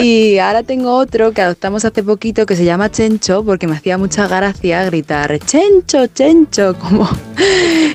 [0.01, 3.97] Y ahora tengo otro que adoptamos hace poquito que se llama Chencho porque me hacía
[3.97, 7.09] mucha gracia gritar Chencho, Chencho, como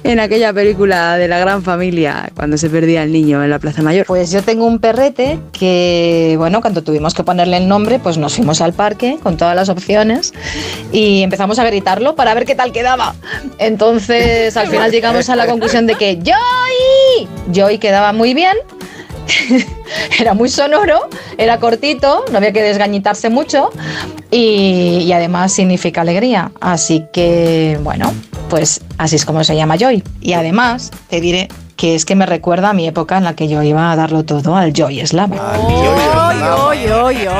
[0.04, 3.84] en aquella película de la gran familia cuando se perdía el niño en la Plaza
[3.84, 4.08] Mayor.
[4.08, 8.34] Pues yo tengo un perrete que, bueno, cuando tuvimos que ponerle el nombre, pues nos
[8.34, 10.34] fuimos al parque con todas las opciones
[10.92, 13.14] y empezamos a gritarlo para ver qué tal quedaba.
[13.60, 17.28] Entonces, al final llegamos a la conclusión de que ¡Joy!
[17.54, 18.58] Joy quedaba muy bien.
[20.20, 21.08] era muy sonoro,
[21.38, 23.70] era cortito, no había que desgañitarse mucho
[24.30, 26.52] y, y además significa alegría.
[26.60, 28.14] Así que, bueno,
[28.50, 30.04] pues así es como se llama Joy.
[30.20, 31.48] Y además, te diré
[31.82, 34.24] que es que me recuerda a mi época en la que yo iba a darlo
[34.24, 35.32] todo al Joy Slam.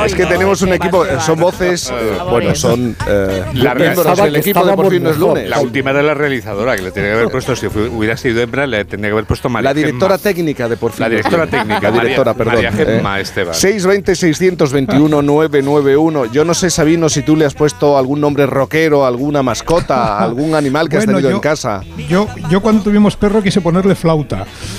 [0.04, 4.64] Es que tenemos un equipo, son voces, eh, bueno, son eh, La miembros del equipo
[4.64, 5.34] de Por fin no es mejor.
[5.36, 5.48] lunes.
[5.48, 8.66] La última era la realizadora, que le tenía que haber puesto, si hubiera sido hembra,
[8.66, 10.22] le tendría que haber puesto María La directora Gemma.
[10.24, 12.54] técnica de Por fin La directora técnica, La María- directora, perdón.
[12.54, 13.22] María Gemma eh.
[13.22, 13.54] Esteban.
[13.54, 16.32] 620-621-991.
[16.32, 20.56] Yo no sé, Sabino, si tú le has puesto algún nombre rockero, alguna mascota, algún
[20.56, 21.82] animal que has tenido yo- en casa.
[22.08, 24.31] Yo, yo cuando tuvimos perro quise ponerle flauta.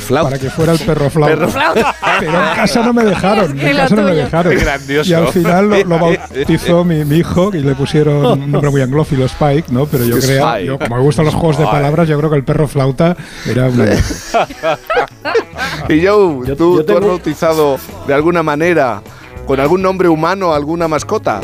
[0.10, 1.36] Para que fuera el perro flauta.
[1.36, 1.96] Perro flauta.
[2.20, 3.58] Pero en casa no me dejaron.
[3.58, 4.56] Es que En casa no me dejaron.
[4.56, 5.10] Grandioso.
[5.10, 8.82] Y al final lo, lo bautizó mi, mi hijo y le pusieron un nombre muy
[8.82, 9.86] anglófilo, Spike, ¿no?
[9.86, 12.44] Pero yo creo, yo, como me gustan los juegos de palabras, yo creo que el
[12.44, 13.86] perro flauta era una.
[15.90, 17.78] y Joe, ¿tú, tú has bautizado
[18.08, 19.02] de alguna manera,
[19.46, 21.42] con algún nombre humano, alguna mascota?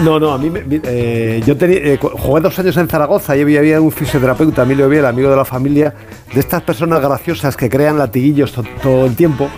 [0.00, 3.40] No, no, a mí me- eh, yo tenía, eh, jugué dos años en Zaragoza y
[3.42, 5.92] había, había un fisioterapeuta, Emilio Biel, amigo de la familia,
[6.32, 9.48] de estas personas graciosas que crean latiguillos to- todo el tiempo.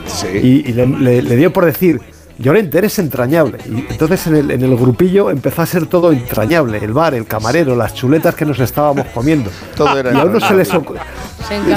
[0.42, 2.00] Y, y le, le- le dio por decir,
[2.38, 3.58] Llorente, eres entrañable.
[3.68, 6.78] Y entonces en el, en el grupillo empezó a ser todo entrañable.
[6.82, 9.50] El bar, el camarero, las chuletas que nos estábamos comiendo.
[9.76, 10.70] Todo era y a uno se les,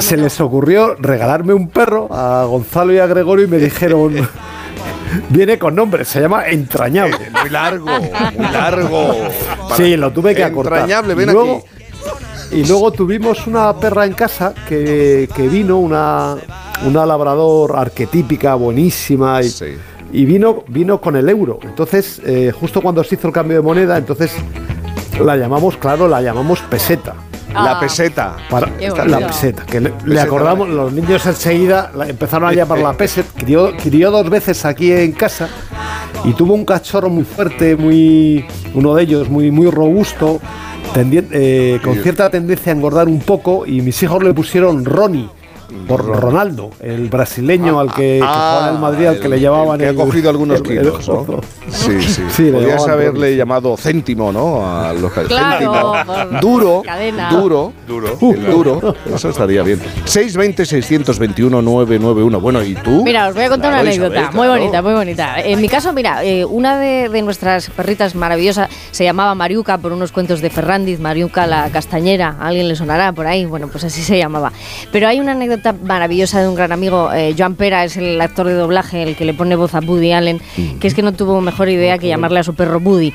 [0.02, 4.14] se les ocurrió regalarme un perro a Gonzalo y a Gregorio y me dijeron...
[5.28, 7.30] Viene con nombre, se llama Entrañable.
[7.40, 7.88] Muy largo,
[8.36, 9.14] muy largo.
[9.76, 10.80] Sí, lo tuve que acortar.
[10.80, 12.58] Entrañable, ven luego, aquí.
[12.60, 16.36] Y luego tuvimos una perra en casa que, que vino, una,
[16.86, 19.52] una labrador arquetípica, buenísima, y,
[20.12, 21.58] y vino, vino con el euro.
[21.62, 24.32] Entonces, eh, justo cuando se hizo el cambio de moneda, entonces
[25.24, 27.14] la llamamos, claro, la llamamos peseta.
[27.62, 28.36] La peseta.
[28.50, 32.52] Para- Qué la peseta, que le, le Peseta, acordamos, los niños enseguida la empezaron a
[32.52, 35.48] llamar la peset, crió, crió dos veces aquí en casa
[36.24, 38.44] y tuvo un cachorro muy fuerte, muy
[38.74, 40.40] uno de ellos muy, muy robusto
[40.94, 45.28] Tendien- eh, con cierta tendencia a engordar un poco y mis hijos le pusieron Ronnie.
[45.88, 49.78] Por Ronaldo, el brasileño al que, que jugaba en el Madrid, al que le llamaban
[49.78, 51.26] que ha el- cogido algunos el- kilos, ¿no?
[51.66, 52.22] el- Sí, sí.
[52.30, 54.66] Sí, Podrías haberle llamado céntimo, ¿no?
[54.66, 55.94] A los Claro, céntimo.
[56.06, 57.30] por Duro, cadena.
[57.30, 58.08] duro, Duro.
[58.20, 58.94] el duro.
[59.14, 59.80] Eso estaría bien.
[60.04, 62.40] 620 621 991.
[62.40, 63.02] Bueno, ¿y tú?
[63.04, 64.60] Mira, os voy a contar Claro, una anécdota Isabel, muy claro.
[64.60, 65.40] bonita, muy bonita.
[65.40, 69.92] En mi caso, mira, eh, una de, de nuestras perritas maravillosas se llamaba Mariuca por
[69.92, 73.84] unos cuentos de Ferrandiz, Mariuca la castañera, a alguien le sonará por ahí, bueno, pues
[73.84, 74.52] así se llamaba.
[74.92, 78.46] Pero hay una anécdota maravillosa de un gran amigo, eh, Joan Pera, es el actor
[78.46, 80.40] de doblaje, el que le pone voz a Woody Allen,
[80.80, 83.12] que es que no tuvo mejor idea que llamarle a su perro Woody.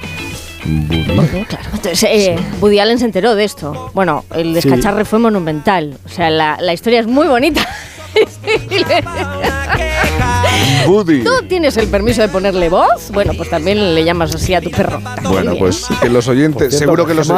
[1.47, 3.91] Claro, entonces eh, Woody Allen se enteró de esto.
[3.93, 5.97] Bueno, el descacharre fue monumental.
[6.05, 7.65] O sea, la, la historia es muy bonita.
[10.87, 11.23] Woody.
[11.23, 13.11] ¿Tú tienes el permiso de ponerle voz?
[13.11, 14.99] Bueno, pues también le llamas así a tu perro.
[15.23, 17.31] Bueno, pues que los oyentes, cierto, seguro que los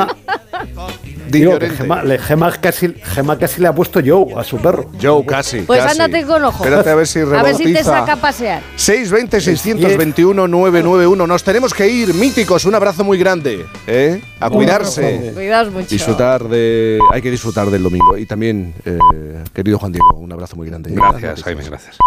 [1.32, 1.70] Digo, que
[2.06, 4.90] le- Gemma casi, Gemma casi le ha puesto Joe a su perro.
[5.02, 5.62] Joe, casi.
[5.62, 6.02] Pues casi.
[6.02, 6.64] ándate con ojo.
[6.64, 8.62] Espérate a ver si A ver si te saca a pasear.
[8.76, 11.28] 620 621 991.
[11.28, 12.66] Nos tenemos que ir, míticos.
[12.66, 13.66] Un abrazo muy grande.
[13.88, 14.22] ¿eh?
[14.40, 15.32] A cuidarse.
[15.34, 15.88] Cuidaos mucho.
[15.90, 17.00] Disfrutar de.
[17.12, 18.18] Hay que disfrutar del domingo.
[18.18, 18.98] Y también, eh,
[19.54, 20.92] querido Juan Diego, un abrazo muy grande.
[20.94, 21.98] Gracias, Jaime, gracias.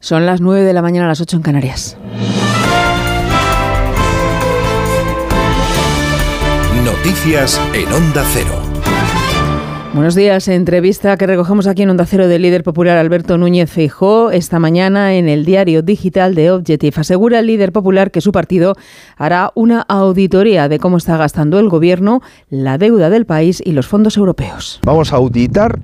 [0.00, 1.96] Son las 9 de la mañana a las 8 en Canarias.
[6.98, 8.60] Noticias en Onda Cero.
[9.94, 10.48] Buenos días.
[10.48, 15.14] Entrevista que recogemos aquí en Onda Cero del líder popular Alberto Núñez Feijó esta mañana
[15.14, 17.00] en el diario digital de Objective.
[17.00, 18.74] Asegura el líder popular que su partido
[19.16, 22.20] hará una auditoría de cómo está gastando el gobierno,
[22.50, 24.80] la deuda del país y los fondos europeos.
[24.84, 25.78] Vamos a auditar,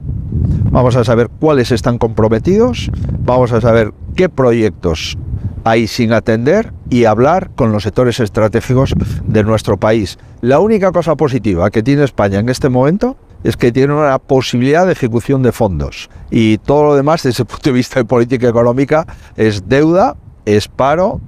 [0.71, 2.91] vamos a saber cuáles están comprometidos,
[3.21, 5.17] vamos a saber qué proyectos
[5.65, 8.95] hay sin atender y hablar con los sectores estratégicos
[9.25, 10.19] de nuestro país.
[10.43, 14.87] La única cosa positiva que tiene España en este momento es que tiene una posibilidad
[14.87, 18.49] de ejecución de fondos y todo lo demás desde el punto de vista de política
[18.49, 19.07] económica
[19.37, 21.21] es deuda, es paro,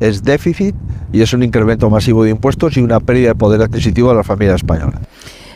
[0.00, 0.74] es déficit
[1.12, 4.24] y es un incremento masivo de impuestos y una pérdida de poder adquisitivo de la
[4.24, 5.00] familia española.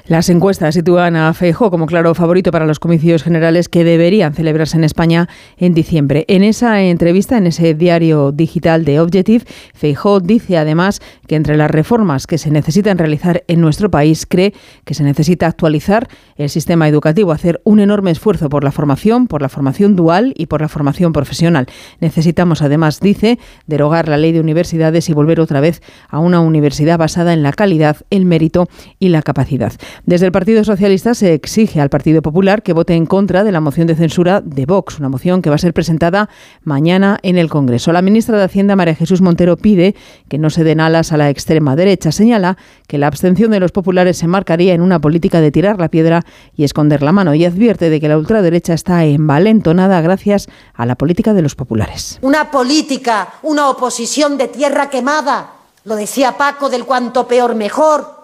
[0.06, 4.76] Las encuestas sitúan a Feijó como claro favorito para los comicios generales que deberían celebrarse
[4.76, 6.24] en España en diciembre.
[6.26, 9.44] En esa entrevista, en ese diario digital de Objective,
[9.74, 14.54] Feijó dice además que entre las reformas que se necesitan realizar en nuestro país, cree
[14.84, 19.40] que se necesita actualizar el sistema educativo, hacer un enorme esfuerzo por la formación, por
[19.40, 21.66] la formación dual y por la formación profesional.
[22.00, 23.38] Necesitamos además, dice,
[23.68, 27.52] derogar la ley de universidades y volver otra vez a una universidad basada en la
[27.52, 29.72] calidad, el mérito y la capacidad.
[30.06, 33.60] Desde el Partido Socialista se exige al Partido Popular que vote en contra de la
[33.60, 36.28] moción de censura de Vox, una moción que va a ser presentada
[36.62, 37.92] mañana en el Congreso.
[37.92, 39.94] La ministra de Hacienda, María Jesús Montero, pide
[40.28, 42.12] que no se den alas a la extrema derecha.
[42.12, 45.88] Señala que la abstención de los populares se marcaría en una política de tirar la
[45.88, 46.22] piedra
[46.56, 50.96] y esconder la mano y advierte de que la ultraderecha está envalentonada gracias a la
[50.96, 52.18] política de los populares.
[52.22, 55.52] Una política, una oposición de tierra quemada,
[55.84, 58.21] lo decía Paco del cuanto peor mejor,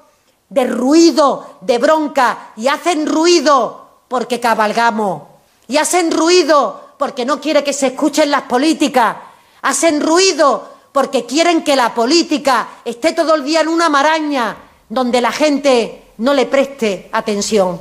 [0.49, 5.23] de ruido, de bronca, y hacen ruido porque cabalgamos,
[5.67, 9.17] y hacen ruido porque no quiere que se escuchen las políticas,
[9.63, 14.57] hacen ruido porque quieren que la política esté todo el día en una maraña
[14.89, 17.81] donde la gente no le preste atención.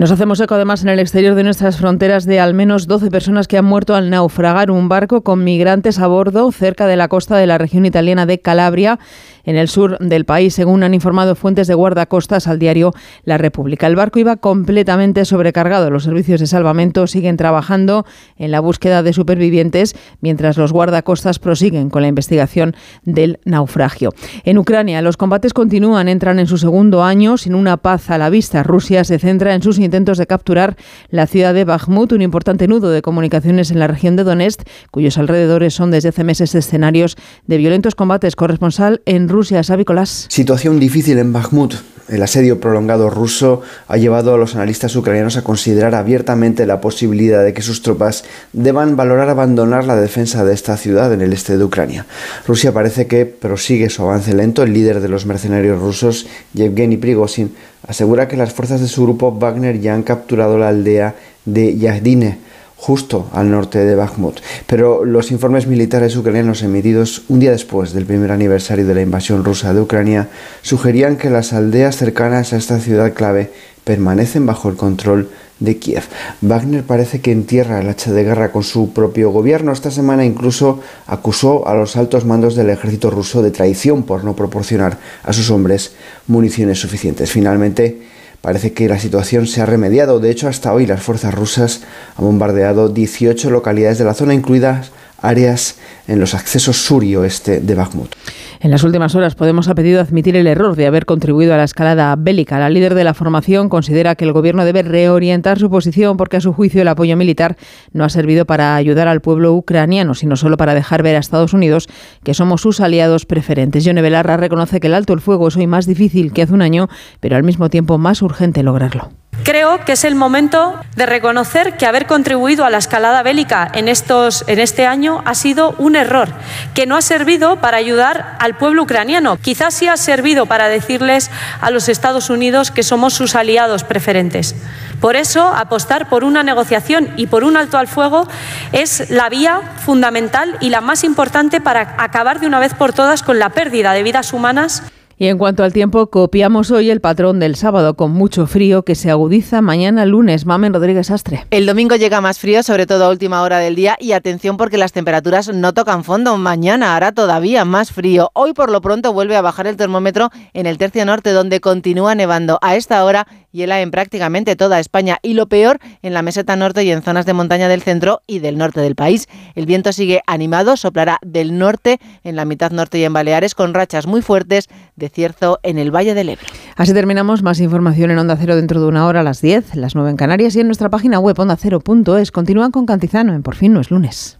[0.00, 3.46] Nos hacemos eco además en el exterior de nuestras fronteras de al menos 12 personas
[3.46, 7.36] que han muerto al naufragar un barco con migrantes a bordo cerca de la costa
[7.36, 8.98] de la región italiana de Calabria,
[9.44, 12.92] en el sur del país, según han informado fuentes de guardacostas al diario
[13.24, 13.86] La República.
[13.86, 15.90] El barco iba completamente sobrecargado.
[15.90, 21.90] Los servicios de salvamento siguen trabajando en la búsqueda de supervivientes, mientras los guardacostas prosiguen
[21.90, 22.74] con la investigación
[23.04, 24.12] del naufragio.
[24.44, 28.30] En Ucrania, los combates continúan, entran en su segundo año sin una paz a la
[28.30, 28.62] vista.
[28.62, 30.76] Rusia se centra en sus intentos de capturar
[31.10, 34.62] la ciudad de Bakhmut, un importante nudo de comunicaciones en la región de Donetsk,
[34.92, 37.16] cuyos alrededores son desde hace meses escenarios
[37.48, 38.36] de violentos combates.
[38.36, 40.26] Corresponsal en Rusia, Xavi Colás.
[40.28, 41.74] Situación difícil en Bakhmut.
[42.10, 47.44] El asedio prolongado ruso ha llevado a los analistas ucranianos a considerar abiertamente la posibilidad
[47.44, 51.56] de que sus tropas deban valorar abandonar la defensa de esta ciudad en el este
[51.56, 52.06] de Ucrania.
[52.48, 54.64] Rusia parece que prosigue su avance lento.
[54.64, 57.54] El líder de los mercenarios rusos, Yevgeny Prigozhin,
[57.86, 62.49] asegura que las fuerzas de su grupo Wagner ya han capturado la aldea de Yahdine
[62.80, 64.40] justo al norte de Bakhmut.
[64.66, 69.44] Pero los informes militares ucranianos emitidos un día después del primer aniversario de la invasión
[69.44, 70.28] rusa de Ucrania
[70.62, 73.52] sugerían que las aldeas cercanas a esta ciudad clave
[73.84, 75.28] permanecen bajo el control
[75.58, 76.04] de Kiev.
[76.40, 79.72] Wagner parece que entierra el hacha de guerra con su propio gobierno.
[79.72, 84.34] Esta semana incluso acusó a los altos mandos del ejército ruso de traición por no
[84.34, 85.92] proporcionar a sus hombres
[86.28, 87.30] municiones suficientes.
[87.30, 88.00] Finalmente,
[88.40, 90.18] Parece que la situación se ha remediado.
[90.18, 91.82] De hecho, hasta hoy las fuerzas rusas
[92.16, 95.76] han bombardeado 18 localidades de la zona, incluidas áreas
[96.08, 98.14] en los accesos sur y oeste de Bakhmut.
[98.62, 101.64] En las últimas horas Podemos ha pedido admitir el error de haber contribuido a la
[101.64, 102.58] escalada bélica.
[102.58, 106.42] La líder de la formación considera que el gobierno debe reorientar su posición porque a
[106.42, 107.56] su juicio el apoyo militar
[107.94, 111.54] no ha servido para ayudar al pueblo ucraniano, sino solo para dejar ver a Estados
[111.54, 111.88] Unidos
[112.22, 113.82] que somos sus aliados preferentes.
[113.82, 116.60] Yone Belarra reconoce que el alto el fuego es hoy más difícil que hace un
[116.60, 116.88] año,
[117.18, 119.19] pero al mismo tiempo más urgente lograrlo.
[119.50, 123.88] Creo que es el momento de reconocer que haber contribuido a la escalada bélica en,
[123.88, 126.28] estos, en este año ha sido un error,
[126.72, 129.38] que no ha servido para ayudar al pueblo ucraniano.
[129.38, 134.54] Quizás sí ha servido para decirles a los Estados Unidos que somos sus aliados preferentes.
[135.00, 138.28] Por eso, apostar por una negociación y por un alto al fuego
[138.70, 143.24] es la vía fundamental y la más importante para acabar de una vez por todas
[143.24, 144.84] con la pérdida de vidas humanas
[145.20, 148.94] y en cuanto al tiempo, copiamos hoy el patrón del sábado con mucho frío que
[148.94, 150.46] se agudiza mañana lunes.
[150.46, 151.44] Mamen Rodríguez Astre.
[151.50, 154.78] El domingo llega más frío, sobre todo a última hora del día, y atención porque
[154.78, 156.38] las temperaturas no tocan fondo.
[156.38, 158.30] Mañana hará todavía más frío.
[158.32, 162.14] Hoy por lo pronto vuelve a bajar el termómetro en el tercio norte, donde continúa
[162.14, 162.58] nevando.
[162.62, 166.84] A esta hora hiela en prácticamente toda España y lo peor en la meseta norte
[166.84, 169.28] y en zonas de montaña del centro y del norte del país.
[169.54, 173.74] El viento sigue animado, soplará del norte en la mitad norte y en Baleares con
[173.74, 176.46] rachas muy fuertes de cierzo en el Valle del Ebro.
[176.76, 177.42] Así terminamos.
[177.42, 180.16] Más información en Onda Cero dentro de una hora a las 10, las 9 en
[180.16, 182.32] Canarias y en nuestra página web ondacero.es.
[182.32, 184.39] Continúan con Cantizano en Por fin no es lunes.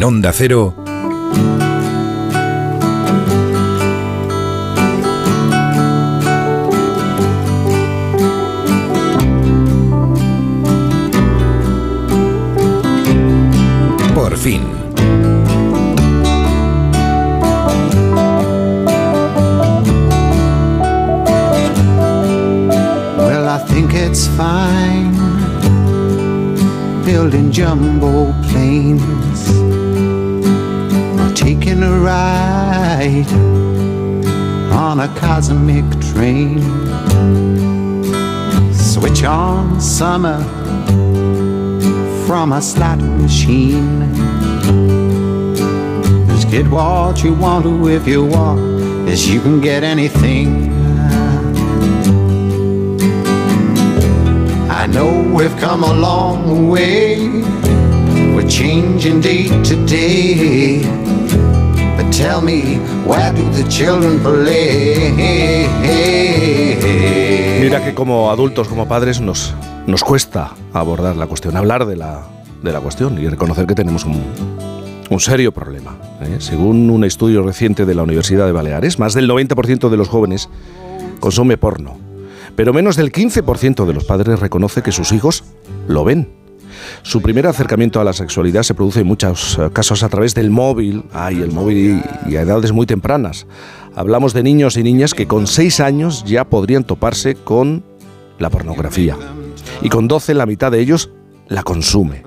[0.00, 0.72] En Onda Cero,
[14.14, 14.62] por fin.
[23.18, 25.12] Well, I think it's fine
[27.04, 29.69] building jumbo planes
[31.40, 33.32] taking a ride
[34.70, 36.60] on a cosmic train.
[38.74, 40.42] Switch on summer
[42.26, 44.14] from a slot machine.
[46.28, 48.60] Just get what you want to if you want,
[49.08, 50.70] as you can get anything.
[54.70, 57.42] I know we've come a long way.
[58.34, 61.19] We're changing day to day.
[62.10, 65.68] Tell me, where do the children play?
[67.60, 69.54] Mira que como adultos, como padres, nos,
[69.86, 72.22] nos cuesta abordar la cuestión, hablar de la,
[72.62, 74.22] de la cuestión y reconocer que tenemos un,
[75.10, 75.96] un serio problema.
[76.22, 76.36] ¿eh?
[76.38, 80.48] Según un estudio reciente de la Universidad de Baleares, más del 90% de los jóvenes
[81.20, 81.98] consume porno,
[82.56, 85.44] pero menos del 15% de los padres reconoce que sus hijos
[85.86, 86.39] lo ven.
[87.02, 90.50] Su primer acercamiento a la sexualidad se produce en muchos eh, casos a través del
[90.50, 93.46] móvil, ay, el móvil y, a edades muy tempranas.
[93.94, 97.84] Hablamos de niños y niñas que con 6 años ya podrían toparse con
[98.38, 99.16] la pornografía.
[99.82, 101.10] Y con 12 la mitad de ellos
[101.48, 102.22] la consume.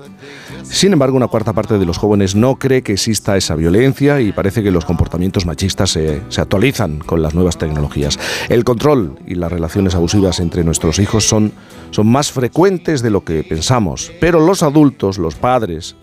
[0.74, 4.32] Sin embargo, una cuarta parte de los jóvenes no cree que exista esa violencia y
[4.32, 8.18] parece que los comportamientos machistas se, se actualizan con las nuevas tecnologías.
[8.48, 11.52] El control y las relaciones abusivas entre nuestros hijos son,
[11.92, 15.94] son más frecuentes de lo que pensamos, pero los adultos, los padres,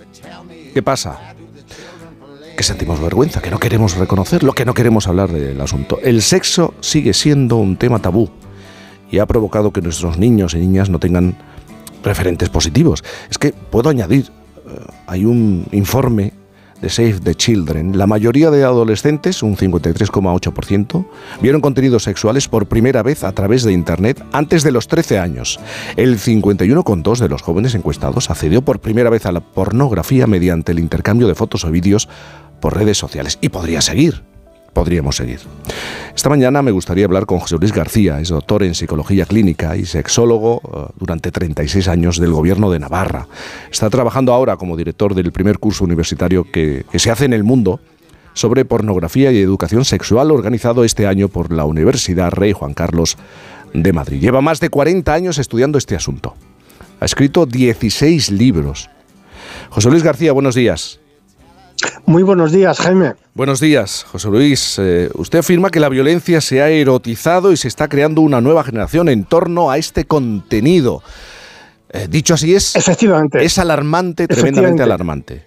[0.74, 1.20] ¿qué pasa?
[2.56, 6.00] Que sentimos vergüenza, que no queremos reconocerlo, que no queremos hablar del asunto.
[6.02, 8.30] El sexo sigue siendo un tema tabú
[9.12, 11.36] y ha provocado que nuestros niños y niñas no tengan
[12.06, 13.04] referentes positivos.
[13.30, 14.32] Es que puedo añadir,
[15.08, 16.34] hay un informe
[16.82, 21.06] de Save the Children, la mayoría de adolescentes, un 53,8%,
[21.42, 25.60] vieron contenidos sexuales por primera vez a través de Internet antes de los 13 años.
[25.96, 30.80] El 51,2% de los jóvenes encuestados accedió por primera vez a la pornografía mediante el
[30.80, 32.10] intercambio de fotos o vídeos
[32.60, 33.38] por redes sociales.
[33.42, 34.31] Y podría seguir
[34.74, 35.40] podríamos seguir.
[36.16, 39.86] Esta mañana me gustaría hablar con José Luis García, es doctor en psicología clínica y
[39.86, 43.28] sexólogo eh, durante 36 años del gobierno de Navarra.
[43.72, 47.80] Está trabajando ahora como director del primer curso universitario que, se hace en el mundo
[48.34, 53.18] sobre pornografía y educación sexual organizado este año por la Universidad Rey Juan Carlos
[53.74, 54.22] de Madrid.
[54.22, 56.36] Lleva más de 40 años estudiando este asunto.
[57.00, 58.90] Ha escrito 16 libros.
[59.70, 61.01] José Luis García, buenos días.
[62.06, 63.14] Muy buenos días, Jaime.
[63.34, 64.78] Buenos días, José Luis.
[64.80, 68.64] Eh, usted afirma que la violencia se ha erotizado y se está creando una nueva
[68.64, 71.02] generación en torno a este contenido.
[71.90, 75.46] Eh, dicho así es, efectivamente, es alarmante, tremendamente alarmante.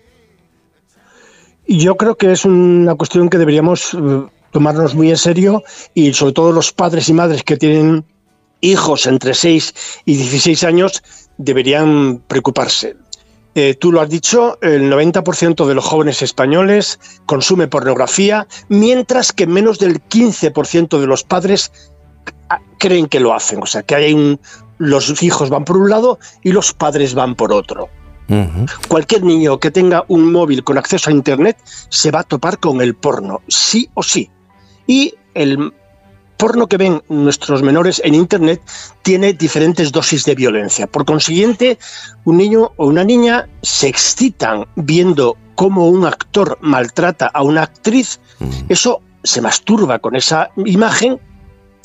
[1.67, 5.63] Yo creo que es una cuestión que deberíamos eh, tomarnos muy en serio
[5.95, 8.05] y sobre todo los padres y madres que tienen
[8.61, 9.75] hijos entre 6
[10.05, 11.03] y 16 años
[11.39, 12.97] deberían preocuparse.
[13.55, 19.47] Eh, tú lo has dicho, el 90% de los jóvenes españoles consume pornografía, mientras que
[19.47, 21.71] menos del 15% de los padres
[22.79, 23.63] creen que lo hacen.
[23.63, 24.41] O sea, que hay un,
[24.79, 27.89] los hijos van por un lado y los padres van por otro.
[28.89, 31.59] Cualquier niño que tenga un móvil con acceso a Internet
[31.91, 34.31] se va a topar con el porno, sí o sí.
[34.87, 35.75] Y el
[36.45, 38.61] porno que ven nuestros menores en Internet
[39.01, 40.87] tiene diferentes dosis de violencia.
[40.87, 41.79] Por consiguiente,
[42.27, 48.21] un niño o una niña se excitan viendo cómo un actor maltrata a una actriz,
[48.69, 51.19] eso se masturba con esa imagen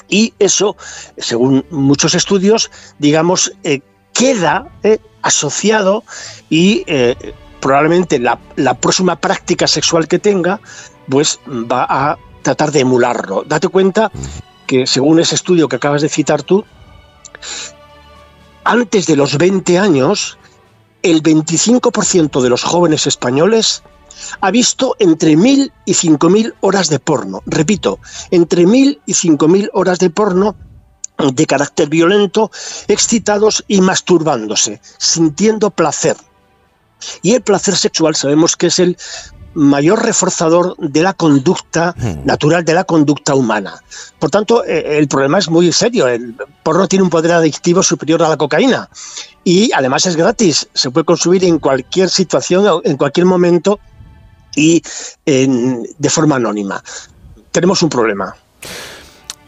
[0.09, 0.75] y eso,
[1.17, 3.79] según muchos estudios, digamos, eh,
[4.11, 6.03] queda eh, asociado
[6.49, 7.15] y eh,
[7.61, 10.59] probablemente la, la próxima práctica sexual que tenga,
[11.07, 13.43] pues va a tratar de emularlo.
[13.45, 14.11] Date cuenta
[14.69, 16.63] que según ese estudio que acabas de citar tú,
[18.63, 20.37] antes de los 20 años,
[21.01, 23.81] el 25% de los jóvenes españoles
[24.41, 27.41] ha visto entre 1.000 y 5.000 horas de porno.
[27.47, 27.97] Repito,
[28.29, 30.55] entre 1.000 y 5.000 horas de porno
[31.17, 32.51] de carácter violento,
[32.87, 36.15] excitados y masturbándose, sintiendo placer.
[37.23, 38.97] Y el placer sexual sabemos que es el
[39.53, 43.81] mayor reforzador de la conducta natural, de la conducta humana.
[44.19, 46.07] Por tanto, eh, el problema es muy serio.
[46.07, 48.89] El porno tiene un poder adictivo superior a la cocaína
[49.43, 50.67] y además es gratis.
[50.73, 53.79] Se puede consumir en cualquier situación, en cualquier momento
[54.55, 54.81] y
[55.25, 56.83] de forma anónima.
[57.51, 58.35] Tenemos un problema.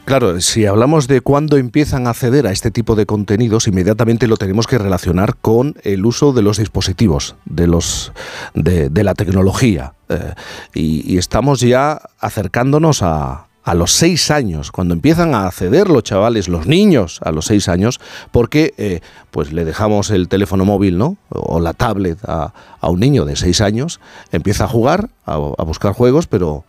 [0.05, 4.35] Claro, si hablamos de cuándo empiezan a acceder a este tipo de contenidos, inmediatamente lo
[4.35, 8.11] tenemos que relacionar con el uso de los dispositivos, de los
[8.55, 9.93] de, la tecnología.
[10.09, 10.33] Eh,
[10.73, 16.49] y, estamos ya acercándonos a, a los seis años, cuando empiezan a acceder los chavales,
[16.49, 17.99] los niños a los seis años,
[18.31, 21.17] porque eh, pues le dejamos el teléfono móvil, ¿no?
[21.29, 23.99] O la tablet a, a un niño de seis años,
[24.31, 26.65] empieza a jugar, a, a, buscar juegos, pero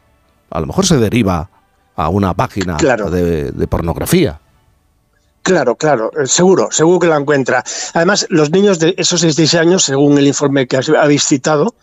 [0.50, 1.48] a lo mejor se deriva
[1.96, 4.40] a una página de, pornografía.
[5.42, 7.64] Claro, claro, eh, seguro, seguro que la encuentra.
[7.94, 11.74] Además, los niños de esos 16 años, según el informe que habéis citado,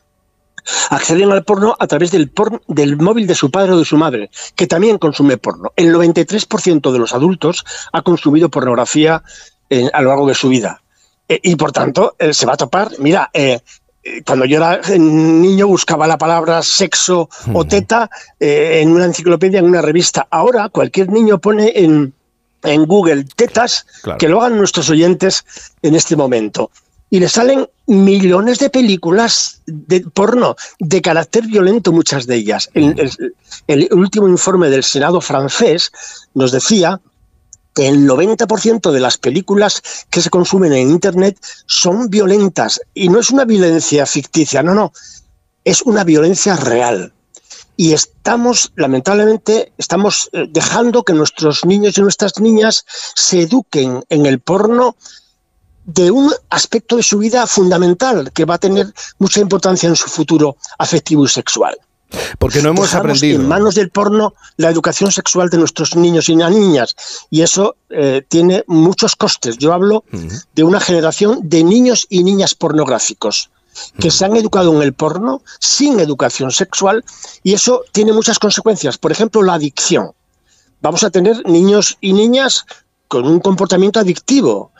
[0.89, 2.31] acceden al porno a través del,
[2.67, 5.73] del móvil de su padre o de su madre, que también consume porno.
[5.75, 9.23] El 93% de los adultos ha consumido pornografía
[9.93, 10.81] a lo largo de su vida.
[11.27, 13.29] Eh, y por tanto, eh, se va a topar, mira,
[14.25, 18.09] cuando yo era niño buscaba la palabra sexo o teta
[18.39, 20.27] eh, en una enciclopedia, en una revista.
[20.29, 22.13] Ahora cualquier niño pone en,
[22.63, 23.85] en Google tetas,
[24.17, 25.45] que lo hagan nuestros oyentes
[25.81, 26.71] en este momento.
[27.11, 32.69] Y le salen millones de películas de porno de carácter violento, muchas de ellas.
[32.73, 35.91] el último informe del Senado francés
[36.35, 37.01] nos decía
[37.79, 42.81] el 90% de las películas que se consumen en Internet son violentas.
[42.93, 44.91] Y no es una violencia ficticia, no, no,
[45.63, 47.13] es una violencia real.
[47.77, 52.85] Y estamos, lamentablemente, estamos eh, dejando que nuestros niños y nuestras niñas
[53.15, 54.97] se eduquen en el porno
[55.85, 60.07] de un aspecto de su vida fundamental que va a tener mucha importancia en su
[60.09, 61.77] futuro afectivo y sexual.
[62.37, 63.39] Porque no hemos aprendido.
[63.39, 66.95] En manos del porno la educación sexual de nuestros niños y niñas.
[67.29, 69.57] Y eso eh, tiene muchos costes.
[69.57, 70.03] Yo hablo
[70.55, 73.51] de una generación de niños y niñas pornográficos
[73.99, 77.03] que se han educado en el porno sin educación sexual
[77.43, 78.97] y eso tiene muchas consecuencias.
[78.97, 80.11] Por ejemplo, la adicción.
[80.81, 82.65] Vamos a tener niños y niñas
[83.07, 84.71] con un comportamiento adictivo,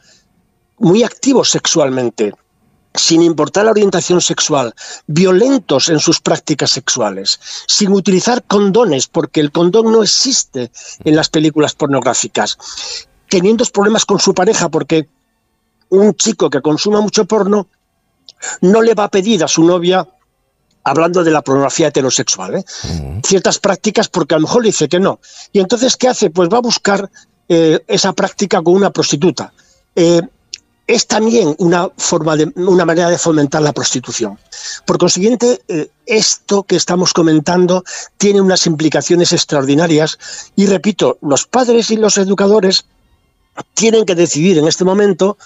[0.78, 2.34] muy activos sexualmente.
[2.94, 4.74] Sin importar la orientación sexual,
[5.08, 10.72] violentos en sus prácticas sexuales, sin utilizar condones, porque el condón no existe
[11.04, 12.58] en las películas pornográficas,
[13.30, 15.08] teniendo problemas con su pareja, porque
[15.90, 17.68] un chico que consuma mucho porno
[18.62, 20.08] no le va a pedir a su novia
[20.84, 22.66] hablando de la pornografía heterosexual, ¿eh?
[23.24, 25.20] ciertas prácticas porque a lo mejor le dice que no.
[25.52, 26.30] Y entonces, ¿qué hace?
[26.30, 27.10] Pues va a buscar
[27.48, 29.54] eh, esa práctica con una prostituta.
[29.96, 30.22] Eh,
[30.90, 34.40] es también una forma de una manera de fomentar la prostitución.
[34.88, 37.84] Por consiguiente, eh, esto que estamos comentando
[38.18, 40.18] tiene unas implicaciones extraordinarias
[40.56, 42.86] y repito, los padres y los educadores
[43.76, 45.38] tienen que decidir en este momento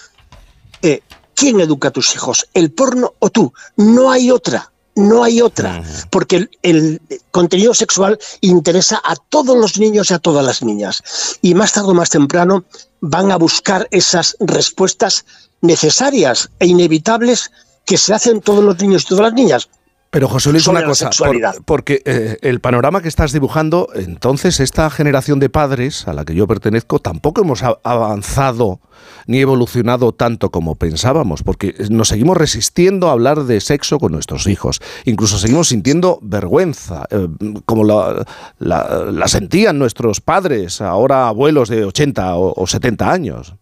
[0.80, 1.02] eh,
[1.34, 3.52] quién educa a tus hijos, el porno o tú.
[3.76, 4.70] No hay otra.
[4.96, 7.00] No hay otra, porque el, el,
[7.32, 11.02] contenido sexual interesa a todos los niños y a todas las niñas.
[11.42, 12.64] Y más tarde o más temprano
[13.06, 15.26] van a buscar esas respuestas
[15.60, 17.50] necesarias e inevitables
[17.84, 19.68] que se hacen todos los niños y todas las niñas.
[20.14, 24.88] Pero José Luis, una cosa, por- porque eh, el panorama que estás dibujando, entonces esta
[24.88, 28.78] generación de padres a la que yo pertenezco, tampoco hemos avanzado
[29.26, 34.46] ni evolucionado tanto como pensábamos, porque nos seguimos resistiendo a hablar de sexo con nuestros
[34.46, 34.80] hijos.
[35.04, 37.26] Incluso seguimos sintiendo vergüenza, eh,
[37.66, 38.24] como la,
[38.60, 43.54] la- la sentían nuestros padres, ahora abuelos de 80 o, o 70 años.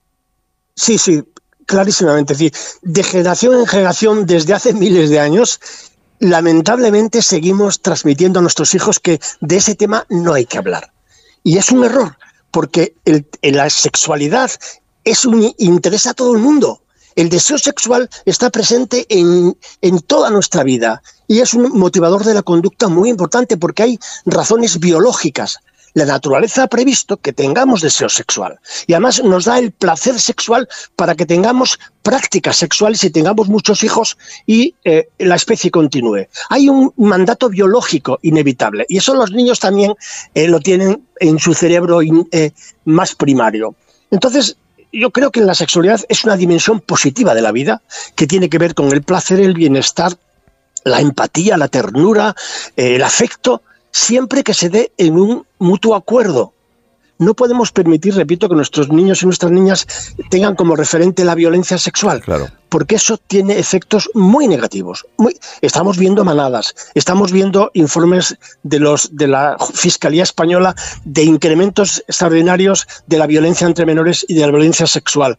[0.75, 1.23] Sí, sí,
[1.65, 2.35] clarísimamente.
[2.35, 2.53] Es decir,
[2.83, 5.61] de generación en generación, desde hace miles de años,
[6.23, 10.93] lamentablemente seguimos transmitiendo a nuestros hijos que de ese tema no hay que hablar.
[11.43, 12.17] Y es un error,
[12.53, 12.95] porque
[13.43, 14.51] la sexualidad
[15.03, 16.83] es un, interesa a todo el mundo.
[17.17, 22.35] El deseo sexual está presente en, en toda nuestra vida y es un motivador de
[22.35, 25.59] la conducta muy importante porque hay razones biológicas.
[25.95, 30.69] La naturaleza ha previsto que tengamos deseo sexual y además nos da el placer sexual
[30.97, 34.17] para que tengamos prácticas sexuales y tengamos muchos hijos
[34.47, 36.29] y eh, la especie continúe.
[36.49, 39.95] Hay un mandato biológico inevitable y eso los niños también
[40.35, 42.53] eh, lo tienen en su cerebro eh,
[42.87, 43.75] más primario.
[44.11, 44.57] Entonces,
[44.93, 47.83] yo creo que la sexualidad es una dimensión positiva de la vida
[48.15, 50.17] que tiene que ver con el placer, el bienestar,
[50.85, 52.35] la empatía, la ternura,
[52.77, 53.63] el afecto,
[53.93, 56.53] siempre que se dé en un mutuo acuerdo.
[57.19, 59.87] No podemos permitir, repito, que nuestros niños y nuestras niñas
[60.29, 62.21] tengan como referente la violencia sexual,
[62.69, 65.07] porque eso tiene efectos muy negativos.
[65.19, 70.75] Muy- estamos viendo manadas, estamos viendo informes de, los, de la Fiscalía Española
[71.05, 75.39] de incrementos extraordinarios de la violencia entre menores y de la violencia sexual.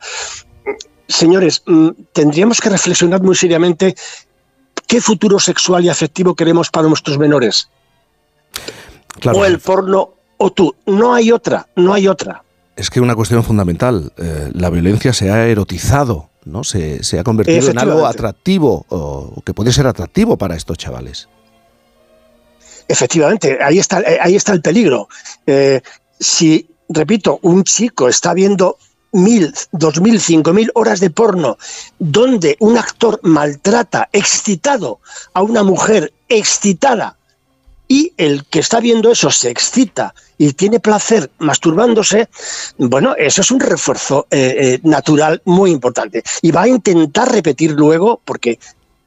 [1.09, 3.93] Señores, mm, tendríamos que reflexionar muy seriamente
[4.87, 7.69] qué futuro sexual y afectivo queremos para nuestros menores.
[9.19, 9.39] Claro.
[9.39, 10.75] O el porno o tú.
[10.85, 12.43] No hay otra, no hay otra.
[12.75, 16.63] Es que una cuestión fundamental, eh, la violencia se ha erotizado, ¿no?
[16.63, 21.29] Se, se ha convertido en algo atractivo, o que puede ser atractivo para estos chavales.
[22.87, 25.07] Efectivamente, ahí está, eh, ahí está el peligro.
[25.45, 25.81] Eh,
[26.19, 28.77] si, repito, un chico está viendo
[29.11, 31.57] mil, dos mil, cinco mil horas de porno
[31.99, 34.99] donde un actor maltrata, excitado
[35.33, 37.17] a una mujer excitada
[37.93, 42.27] y el que está viendo eso se excita y tiene placer masturbándose,
[42.79, 46.23] bueno, eso es un refuerzo eh, eh, natural muy importante.
[46.41, 48.57] Y va a intentar repetir luego, porque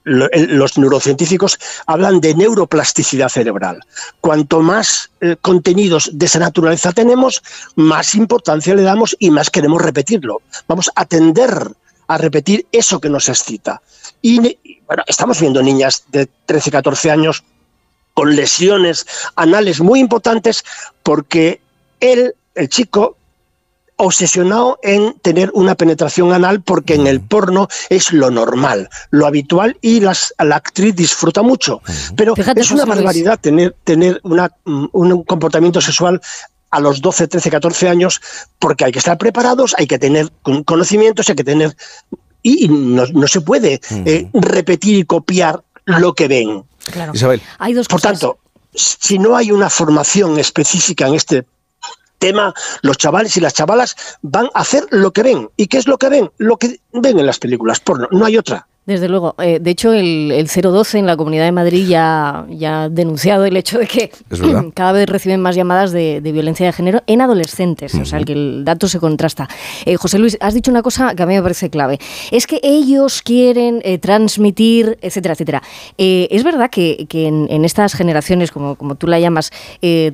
[0.05, 1.59] los neurocientíficos
[1.89, 3.81] hablan de neuroplasticidad cerebral.
[4.21, 7.43] Cuanto más eh, contenidos de esa naturaleza tenemos,
[7.75, 10.43] más importancia le damos y más queremos repetirlo.
[10.69, 11.73] Vamos a tender
[12.07, 13.83] a repetir eso que nos excita.
[14.23, 14.39] Y,
[14.87, 17.43] bueno, estamos viendo niñas de 13, 14 años
[18.17, 19.07] con lesiones
[19.37, 20.65] anales muy importantes
[21.03, 21.61] porque
[22.01, 23.19] él, el chico,
[23.97, 29.77] obsesionado en tener una penetración anal porque en el porno es lo normal, lo habitual
[29.83, 31.83] y las, la actriz disfruta mucho.
[32.17, 32.97] Pero Fíjate, es una José Luis.
[33.05, 36.19] barbaridad tener, tener una, mm, un comportamiento sexual
[36.71, 38.21] a los 12, 13, 14 años
[38.59, 41.77] porque hay que estar preparados, hay que tener con- conocimientos, hay que tener...
[42.43, 46.65] Y y no, no se puede eh, repetir y copiar lo que ven.
[47.15, 47.43] Isabel.
[47.59, 48.39] Hay dos Por tanto,
[48.75, 51.47] si no hay una formación específica en este
[52.19, 55.51] tema, los chavales y las chavalas van a hacer lo que ven.
[55.57, 56.31] ¿Y qué es lo que ven?
[56.39, 58.09] Lo que ven en las películas porno.
[58.11, 58.67] No hay otra.
[58.87, 59.35] Desde luego.
[59.39, 63.45] Eh, de hecho, el, el 012 en la Comunidad de Madrid ya, ya ha denunciado
[63.45, 64.13] el hecho de que
[64.75, 67.97] cada vez reciben más llamadas de, de violencia de género en adolescentes.
[67.97, 69.49] O sea, que el dato se contrasta.
[69.85, 71.99] Eh, José Luis, has dicho una cosa que a mí me parece clave.
[72.31, 75.63] Es que ellos quieren eh, transmitir, etcétera, etcétera.
[75.99, 79.51] Es verdad que, que en, en estas generaciones, como, como tú la llamas,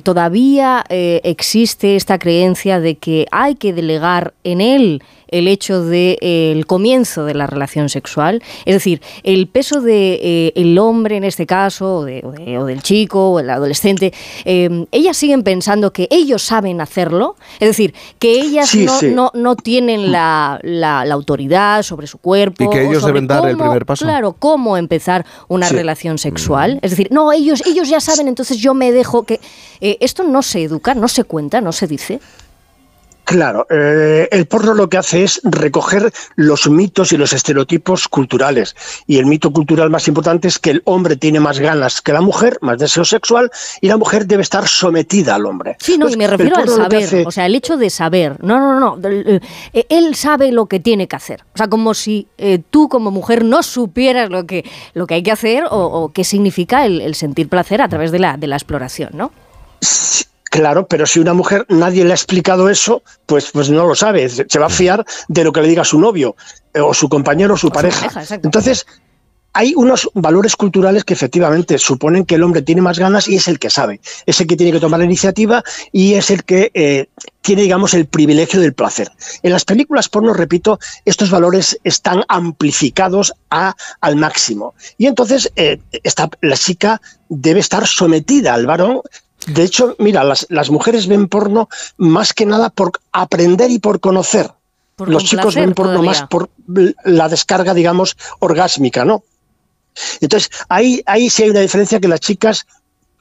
[0.01, 5.03] todavía existe esta creencia de que hay que delegar en él
[5.33, 8.41] el hecho del el comienzo de la relación sexual?
[8.65, 9.83] Es decir, el peso del
[10.19, 13.49] de, el hombre en este caso, o, de- o de- o del chico, o el
[13.49, 14.13] adolescente,
[14.45, 19.07] eh, ellas siguen pensando que ellos saben hacerlo, es decir, que ellas Sí, no, sí.
[19.13, 22.63] no, no tienen la, la- la autoridad sobre su cuerpo.
[22.63, 24.05] Y que ellos deben dar el primer paso.
[24.05, 25.75] Claro, cómo empezar una Sí.
[25.75, 26.79] relación sexual.
[26.81, 29.39] Es decir, no, ellos, ellos ya saben, entonces yo me dejo que...
[29.81, 32.19] eh, esto no se educa, no se cuenta, no se dice.
[33.25, 38.75] Claro, eh, el porno lo que hace es recoger los mitos y los estereotipos culturales.
[39.07, 42.19] Y el mito cultural más importante es que el hombre tiene más ganas que la
[42.19, 45.77] mujer, más deseo sexual, y la mujer debe estar sometida al hombre.
[45.79, 48.43] Sí, no, y Entonces, me refiero al saber, hace- o sea, el hecho de saber.
[48.43, 49.41] No, no, no, del-
[49.71, 51.43] eh, él sabe lo que tiene que hacer.
[51.53, 55.23] O sea, como si eh, tú como mujer no supieras lo que, lo que hay
[55.23, 58.47] que hacer o, o qué significa el, el sentir placer a través de la, de
[58.47, 59.31] la exploración, ¿no?
[60.53, 64.29] Claro, pero si una mujer nadie le ha explicado eso, pues, pues no lo sabe.
[64.29, 66.35] Se va a fiar de lo que le diga su novio,
[66.75, 68.07] eh, o su compañero, o su pareja.
[68.43, 68.85] Entonces,
[69.53, 73.47] hay unos valores culturales que efectivamente suponen que el hombre tiene más ganas y es
[73.47, 76.69] el que sabe, es el que tiene que tomar la iniciativa y es el que
[76.75, 77.07] eh,
[77.41, 79.11] tiene, digamos, el privilegio del placer.
[79.41, 84.75] En las películas porno, repito, estos valores están amplificados a, al máximo.
[84.99, 89.01] Y entonces eh, esta, la chica debe estar sometida al varón.
[89.47, 93.99] De hecho, mira, las, las mujeres ven porno más que nada por aprender y por
[93.99, 94.51] conocer.
[94.95, 96.11] Por Los chicos ven porno todavía.
[96.11, 96.49] más por
[97.03, 99.23] la descarga, digamos, orgásmica, ¿no?
[100.21, 102.65] Entonces, ahí, ahí sí hay una diferencia que las chicas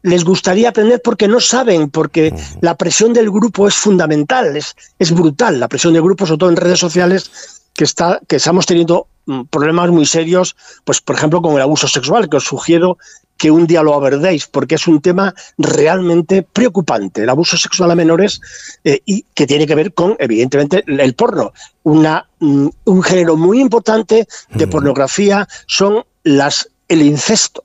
[0.03, 5.13] les gustaría aprender porque no saben, porque la presión del grupo es fundamental, es, es
[5.13, 7.31] brutal, la presión del grupo, sobre todo en redes sociales,
[7.73, 11.89] que, está, que estamos teniendo mm, problemas muy serios, pues por ejemplo con el abuso
[11.89, 12.99] sexual, que os sugiero
[13.43, 17.97] que un día lo abordéis, porque es un tema realmente preocupante, el abuso sexual a
[17.97, 18.41] menores,
[18.85, 21.53] eh, y que tiene que ver con, evidentemente, el porno.
[21.83, 27.65] Una, mm, un género muy importante de pornografía son las, el incesto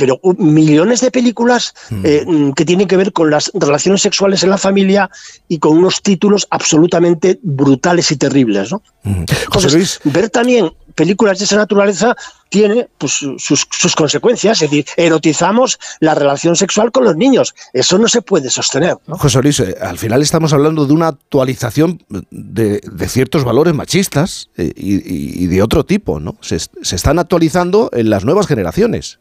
[0.00, 1.74] pero uh, millones de películas
[2.04, 5.10] eh, mm, que tienen que ver con las relaciones sexuales en la familia
[5.46, 8.72] y con unos títulos absolutamente brutales y terribles.
[8.72, 8.82] ¿no?
[9.04, 12.16] Entonces, ver también películas de esa naturaleza
[12.48, 17.54] tiene pues, sus, sus consecuencias, es decir, erotizamos la relación sexual con los niños.
[17.72, 18.96] Eso no se puede sostener.
[19.06, 19.16] ¿no?
[19.18, 24.50] José Luis, eh, al final estamos hablando de una actualización de, de ciertos valores machistas
[24.56, 26.36] eh, y, de otro tipo, ¿no?
[26.40, 29.20] Se, est- se están actualizando en las nuevas generaciones.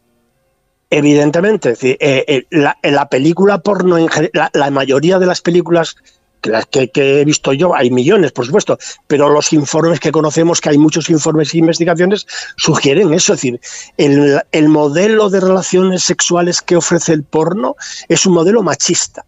[0.91, 3.97] Evidentemente, es decir, eh, la, película porno,
[4.33, 5.95] la mayoría de las películas
[6.41, 10.61] que, las que, he visto yo, hay millones, por supuesto, pero los informes que conocemos,
[10.61, 13.33] que hay muchos informes e investigaciones, sugieren eso.
[13.33, 13.59] Es decir,
[13.97, 17.75] el, el modelo de relaciones sexuales que ofrece el porno
[18.07, 19.25] es un modelo machista.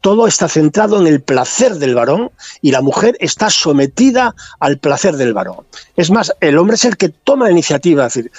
[0.00, 5.16] Todo está centrado en el placer del varón y la mujer está sometida al placer
[5.16, 5.64] del varón.
[5.96, 8.06] Es más, el hombre es el que toma la iniciativa.
[8.06, 8.32] Es decir,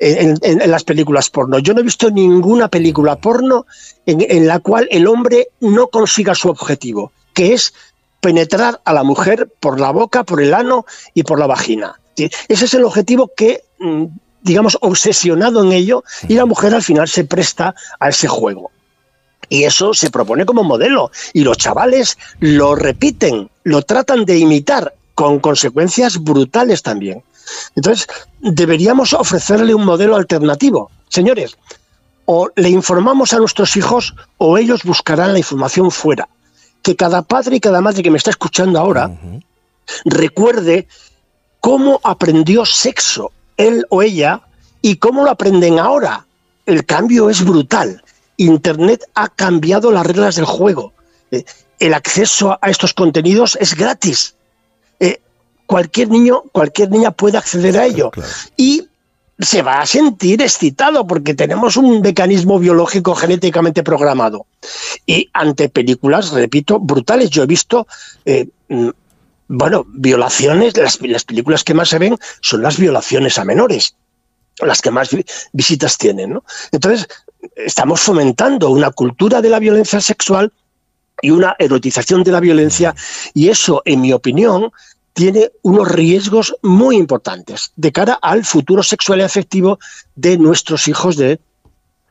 [0.00, 1.58] en, las películas porno.
[1.58, 3.66] Yo no he visto ninguna película porno
[4.06, 7.72] en la cual el hombre no consiga su objetivo, que es
[8.20, 10.84] penetrar a la mujer por la boca, por el ano
[11.14, 11.98] y por la vagina.
[12.16, 14.04] Ese es el objetivo que, mm,
[14.42, 18.70] digamos, obsesionado en ello y la mujer al final se presta a ese juego.
[19.48, 21.12] Y eso se propone como modelo.
[21.32, 27.22] Y los chavales lo repiten, lo tratan de imitar con consecuencias brutales también.
[27.74, 28.06] Entonces,
[28.40, 30.90] deberíamos ofrecerle un modelo alternativo.
[31.08, 31.56] Señores,
[32.26, 36.28] o le informamos a nuestros hijos o ellos buscarán la información fuera.
[36.82, 39.10] Que cada padre y cada madre que me está escuchando ahora
[40.04, 40.86] recuerde
[41.60, 44.40] cómo aprendió sexo él o ella
[44.82, 46.26] y cómo lo aprenden ahora.
[46.66, 48.02] El cambio es brutal.
[48.36, 50.92] Internet ha cambiado las reglas del juego.
[51.30, 51.44] Eh,
[51.78, 54.34] El acceso a estos contenidos es gratis.
[55.00, 55.20] Eh,
[55.66, 58.10] Cualquier niño, cualquier niña puede acceder a ello.
[58.56, 58.88] Y
[59.40, 64.46] se va a sentir excitado porque tenemos un mecanismo biológico genéticamente programado.
[65.06, 67.86] Y ante películas, repito, brutales, yo he visto,
[68.24, 68.88] eh, mm,
[69.48, 73.94] bueno, violaciones, las, las películas que más se ven son las violaciones a menores
[74.62, 76.34] las que más vi- visitas tienen.
[76.34, 76.44] ¿no?
[76.70, 77.08] Entonces,
[77.56, 80.52] estamos fomentando una cultura de la violencia sexual
[81.22, 82.94] y una erotización de la violencia,
[83.34, 84.70] y eso, en mi opinión,
[85.12, 89.78] tiene unos riesgos muy importantes de cara al futuro sexual y afectivo
[90.14, 91.40] de nuestros hijos, de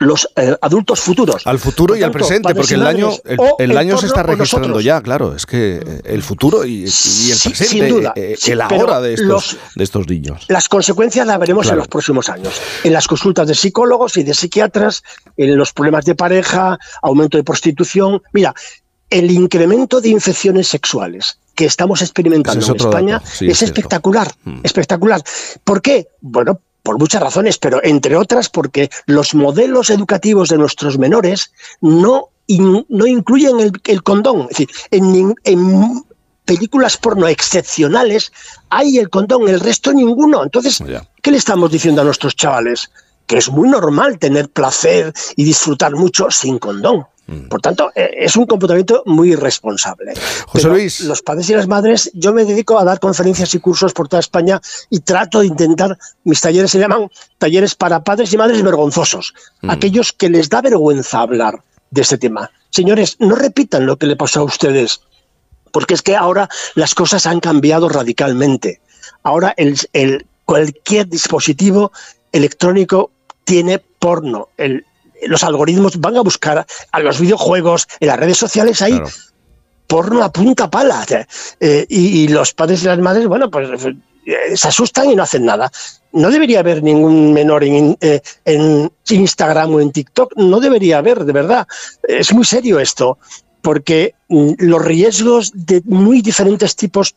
[0.01, 1.45] los eh, adultos futuros.
[1.45, 3.09] Al futuro y al presente, porque el año,
[3.57, 5.35] el, año se está registrando ya, claro.
[5.35, 8.61] Es que eh, el futuro y, y el Sí, presente, sin duda, eh, sí, el
[8.69, 10.45] pero ahora de estos, los- de estos niños.
[10.47, 11.75] Las consecuencias las veremos Claro.
[11.75, 12.53] en los próximos años.
[12.85, 15.03] En las consultas de psicólogos y de psiquiatras,
[15.35, 18.21] en los problemas de pareja, aumento de prostitución.
[18.31, 18.53] Mira,
[19.09, 23.65] el incremento de infecciones sexuales que estamos experimentando es en España sí, es es cierto.
[23.79, 24.31] espectacular,
[24.63, 25.21] espectacular.
[25.65, 26.07] ¿Por qué?
[26.21, 32.29] Bueno, por muchas razones, pero entre otras porque los modelos educativos de nuestros menores no,
[32.47, 34.43] in- no incluyen el, el condón.
[34.43, 36.03] Es decir, en
[36.45, 38.31] películas porno excepcionales
[38.69, 40.43] hay el condón, el resto ninguno.
[40.43, 40.79] Entonces,
[41.21, 42.89] ¿qué le estamos diciendo a nuestros chavales?
[43.27, 47.05] Que es muy normal tener placer y disfrutar mucho sin condón.
[47.49, 50.13] Por tanto, eh, es un comportamiento muy irresponsable.
[50.47, 51.01] José Pero Luis.
[51.01, 54.19] Los padres y las madres, yo me dedico a dar conferencias y cursos por toda
[54.19, 59.33] España y trato de intentar, mis talleres se llaman talleres para padres y madres vergonzosos,
[59.61, 59.69] Mm.
[59.69, 62.49] aquellos que les da vergüenza hablar de este tema.
[62.69, 65.01] Señores, no repitan lo que le pasó a ustedes,
[65.71, 68.81] porque es que ahora las cosas han cambiado radicalmente.
[69.23, 71.91] Ahora el, el- cualquier dispositivo
[72.31, 73.11] electrónico
[73.43, 74.49] tiene porno.
[74.57, 74.85] El-
[75.27, 79.01] los algoritmos van a buscar a los videojuegos, en las redes sociales hay
[79.87, 81.05] porno a punta pala.
[81.59, 83.69] Eh, y, y los padres y las madres, bueno, pues
[84.25, 85.71] eh, se asustan y no hacen nada.
[86.11, 91.25] No debería haber ningún menor en, eh, en Instagram o en TikTok, no debería haber,
[91.25, 91.67] de verdad.
[92.03, 93.17] Es muy serio esto,
[93.61, 97.15] porque mm, los riesgos de muy diferentes tipos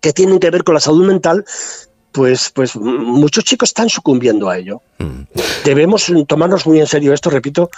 [0.00, 1.44] que tienen que ver con la salud mental,
[2.12, 4.80] pues, pues muchos chicos están sucumbiendo a ello.
[5.64, 7.70] Debemos tomarnos muy en serio esto, repito,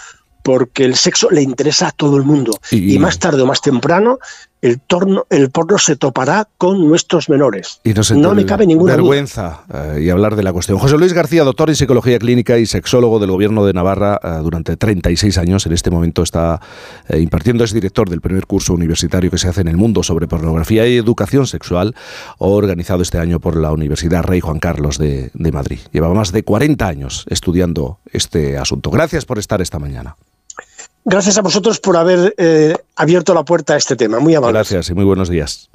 [0.43, 2.51] porque el sexo le interesa a todo el mundo.
[2.71, 4.19] Y- Y, más tarde o más temprano,
[4.61, 7.79] el, torno, el porno se topará con nuestros menores.
[7.83, 10.77] Y no, se no te- me cabe ninguna vergüenza eh, y hablar de la cuestión.
[10.79, 14.75] José Luis García, doctor en psicología clínica y sexólogo del Gobierno de Navarra eh, durante
[14.77, 15.65] 36 años.
[15.65, 16.59] En este momento está
[17.07, 20.27] eh, impartiendo, es director del primer curso universitario que se hace en el mundo sobre
[20.27, 21.95] pornografía y educación sexual,
[22.37, 25.79] organizado este año por la Universidad Rey Juan Carlos de, de Madrid.
[25.91, 28.91] Lleva más de 40 años estudiando este asunto.
[28.91, 30.15] Gracias por estar esta mañana.
[31.09, 34.19] Gracias a vosotros por haber eh, abierto la puerta a este tema.
[34.19, 34.53] Muy amable.
[34.53, 35.69] Gracias y muy buenos días.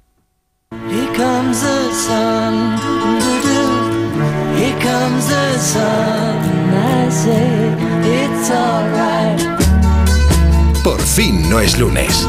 [10.84, 12.28] Por fin no es lunes.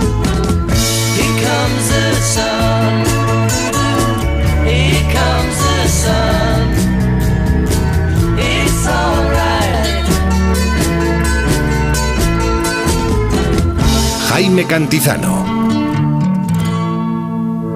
[14.35, 15.45] Jaime Cantizano.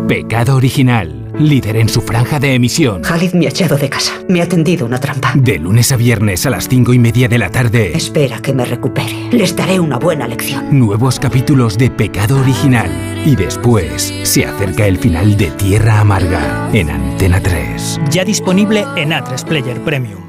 [0.10, 1.31] Pecado original.
[1.40, 3.02] Líder en su franja de emisión.
[3.02, 4.11] Khalid me ha echado de casa.
[4.27, 5.31] Me ha tendido una trampa.
[5.36, 7.95] De lunes a viernes a las cinco y media de la tarde.
[7.95, 9.30] Espera que me recupere.
[9.31, 10.77] Les daré una buena lección.
[10.77, 12.91] Nuevos capítulos de Pecado Original.
[13.26, 18.02] Y después se acerca el final de Tierra Amarga en Antena 3.
[18.10, 20.28] Ya disponible en A3 Player Premium.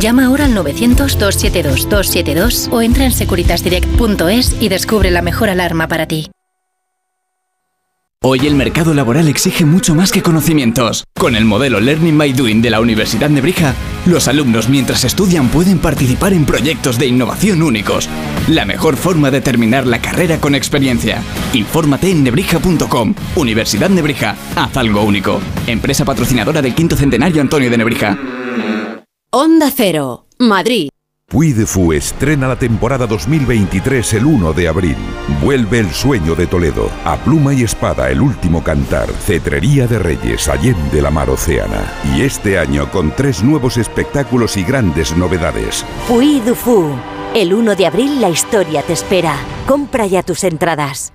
[0.00, 6.30] Llama ahora al 900-272-272 o entra en securitasdirect.es y descubre la mejor alarma para ti.
[8.24, 11.02] Hoy el mercado laboral exige mucho más que conocimientos.
[11.12, 13.74] Con el modelo Learning by Doing de la Universidad Nebrija,
[14.06, 18.08] los alumnos mientras estudian pueden participar en proyectos de innovación únicos.
[18.46, 21.20] La mejor forma de terminar la carrera con experiencia.
[21.52, 23.12] Infórmate en nebrija.com.
[23.34, 25.40] Universidad Nebrija, haz algo único.
[25.66, 28.16] Empresa patrocinadora del quinto centenario Antonio de Nebrija.
[29.34, 30.90] Onda Cero, Madrid.
[31.26, 34.96] Puy de Fu estrena la temporada 2023 el 1 de abril.
[35.42, 36.90] Vuelve el sueño de Toledo.
[37.06, 39.08] A pluma y espada, el último cantar.
[39.10, 41.94] Cetrería de Reyes, Allende la mar Océana.
[42.14, 45.86] Y este año con tres nuevos espectáculos y grandes novedades.
[46.08, 46.90] Puy du Fu.
[47.34, 49.34] El 1 de abril la historia te espera.
[49.66, 51.14] Compra ya tus entradas.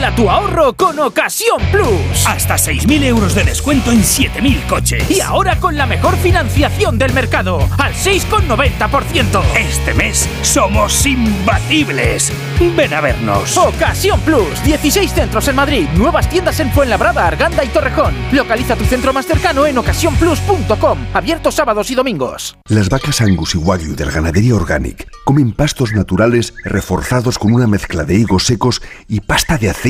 [0.00, 2.26] Dobla tu ahorro con Ocasión Plus.
[2.26, 5.10] Hasta 6.000 euros de descuento en 7.000 coches.
[5.10, 9.42] Y ahora con la mejor financiación del mercado, al 6,90%.
[9.58, 12.32] Este mes somos imbatibles.
[12.74, 13.58] Ven a vernos.
[13.58, 14.64] Ocasión Plus.
[14.64, 15.86] 16 centros en Madrid.
[15.94, 18.14] Nuevas tiendas en Fuenlabrada, Arganda y Torrejón.
[18.32, 20.98] Localiza tu centro más cercano en ocasiónplus.com.
[21.12, 22.56] Abierto sábados y domingos.
[22.68, 28.04] Las vacas Angus y Wagyu del Ganadería Organic comen pastos naturales reforzados con una mezcla
[28.04, 29.89] de higos secos y pasta de aceite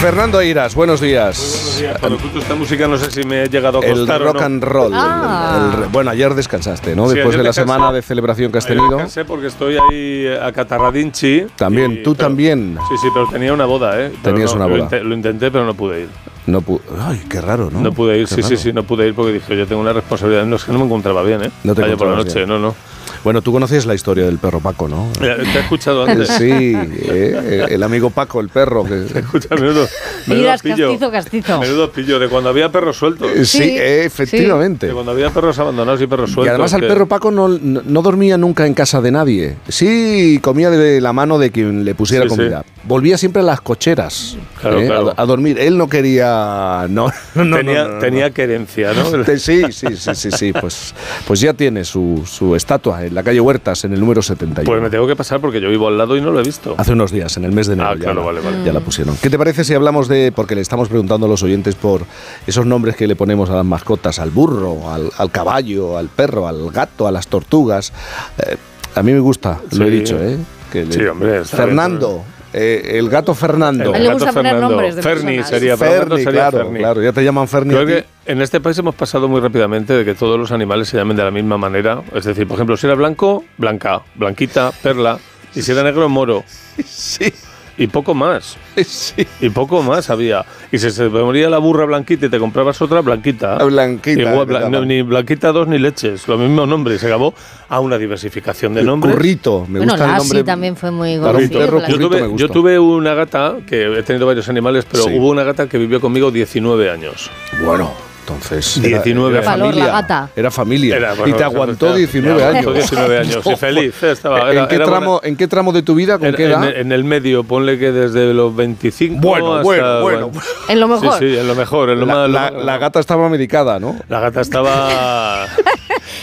[0.00, 1.36] Fernando Eiras, buenos días.
[1.38, 1.98] Buenos días.
[1.98, 4.36] Cuando escucho esta música no sé si me he llegado a El costar o rock
[4.36, 4.46] no.
[4.46, 4.92] and roll.
[4.92, 5.72] el- Ah.
[5.76, 7.08] el- el- bueno, ayer descansaste, ¿no?
[7.08, 7.72] Sí, Después de la descansé.
[7.72, 8.92] semana de celebración que has Ayer tenido.
[8.96, 11.46] descansé porque estoy ahí acatarradinchi.
[11.56, 12.78] También, y- tú pero- también.
[12.88, 14.12] Sí, sí, pero tenía una boda, ¿eh?
[14.22, 14.82] Tenías no, una lo boda.
[14.84, 16.08] inte- Lo intenté, pero no pude ir.
[16.46, 17.80] No pu- Ay, qué raro, ¿no?
[17.80, 18.62] No pude ir, Qué sí, sí, raro.
[18.62, 20.46] sí, no pude ir porque dije, yo tengo una responsabilidad.
[20.46, 21.50] No, es que no me encontraba bien, ¿eh?
[21.64, 22.48] No te Ayer por la noche, bien.
[22.48, 22.74] no, no.
[23.24, 25.08] Bueno, tú conoces la historia del perro Paco, ¿no?
[25.20, 26.28] Eh, Te he escuchado antes.
[26.28, 28.84] Sí, eh, el amigo Paco, el perro.
[28.84, 29.04] Que...
[29.18, 29.86] Escucha, menudo,
[30.26, 30.88] menudo Miras, pillo.
[30.90, 31.60] castizo, castizo.
[31.60, 33.30] Menudo pillo, de cuando había perros sueltos.
[33.34, 34.86] Eh, Sí, eh, efectivamente.
[34.88, 36.50] De cuando había perros abandonados y perros Y sueltos.
[36.54, 39.56] además al que- perro Paco no, no, no dormía nunca en casa de nadie.
[39.68, 42.36] Sí, comía de la mano de quien le pusiera Sí, sí.
[42.36, 42.64] comida.
[42.84, 44.86] Volvía siempre a las cocheras Claro, ¿eh?
[44.86, 45.14] claro.
[45.16, 45.58] A, a dormir.
[45.58, 46.86] Él no quería...
[46.88, 48.00] No, no, no, tenía, no, no, no.
[48.00, 49.10] tenía querencia, ¿no?
[49.24, 50.52] Te- Sí, sí, sí, sí, sí.
[50.52, 50.94] Pues,
[51.26, 54.64] pues ya tiene su, su estatua en la calle Huertas, en el número 71.
[54.64, 56.74] Pues me tengo que pasar porque yo vivo al lado y no lo he visto.
[56.78, 57.88] Hace unos días, en el mes de enero.
[57.90, 58.64] Ah, ya claro, la- vale, vale.
[58.64, 59.16] Ya la pusieron.
[59.20, 60.32] ¿Qué te parece si hablamos de.?
[60.34, 62.02] Porque le estamos preguntando a los oyentes por
[62.46, 66.46] esos nombres que le ponemos a las mascotas: al burro, al, al caballo, al perro,
[66.48, 67.92] al gato, a las tortugas.
[68.38, 68.56] Eh,
[68.94, 70.36] a mí me gusta, lo he dicho, ¿eh?
[70.72, 72.22] Que le- Sí, hombre, Fernando.
[72.58, 73.94] Eh, el gato Fernando.
[73.94, 74.68] El gato Fernando.
[74.68, 75.48] nombres de Ferni personas.
[75.48, 76.78] sería, Ferni, sería claro, Ferni.
[76.78, 77.74] claro, ya te llaman Ferni.
[77.74, 80.96] Creo que en este país hemos pasado muy rápidamente de que todos los animales se
[80.96, 82.02] llamen de la misma manera.
[82.14, 85.18] Es decir, por ejemplo, si era blanco, blanca, blanquita, perla.
[85.54, 86.44] Y si era negro, moro.
[86.84, 87.32] Sí.
[87.78, 88.56] Y poco más.
[88.84, 89.26] Sí.
[89.40, 90.44] Y poco más había.
[90.70, 93.62] Y si se te moría la burra blanquita y te comprabas otra blanquita.
[93.64, 96.28] Blanquita, Igual, no, ni blanquita dos ni leches.
[96.28, 96.94] Lo mismo nombre.
[96.94, 97.34] Y se acabó
[97.68, 99.14] a una diversificación de nombres.
[99.14, 100.44] Currito, me Bueno, gusta el nombre.
[100.44, 101.40] también fue muy perro.
[101.40, 105.10] Yo Currito tuve, yo tuve una gata, que he tenido varios animales, pero Sí.
[105.18, 107.30] hubo una gata que vivió conmigo 19 años.
[107.64, 107.90] Bueno,
[108.28, 108.80] entonces.
[108.82, 109.84] 19 era familia.
[109.86, 110.30] la gata.
[110.36, 110.96] Era familia.
[110.96, 112.74] Era, y bueno, te aguantó me 19 aguantó años.
[112.90, 113.46] 19 años.
[113.52, 114.02] Y feliz.
[114.02, 116.18] eh, Estaba, era- ¿En, qué era buena- tramo, ¿En qué tramo de tu vida?
[116.18, 116.64] ¿Con Era- qué edad?
[116.68, 120.30] En, en el medio, ponle que desde los 25 Bueno, hasta, bueno, bueno.
[120.68, 121.18] En lo mejor.
[121.18, 121.90] Sí, sí, en lo mejor.
[121.90, 123.96] En lo la, más- la- lo- la gata estaba medicada, ¿no?
[124.08, 125.46] la gata estaba...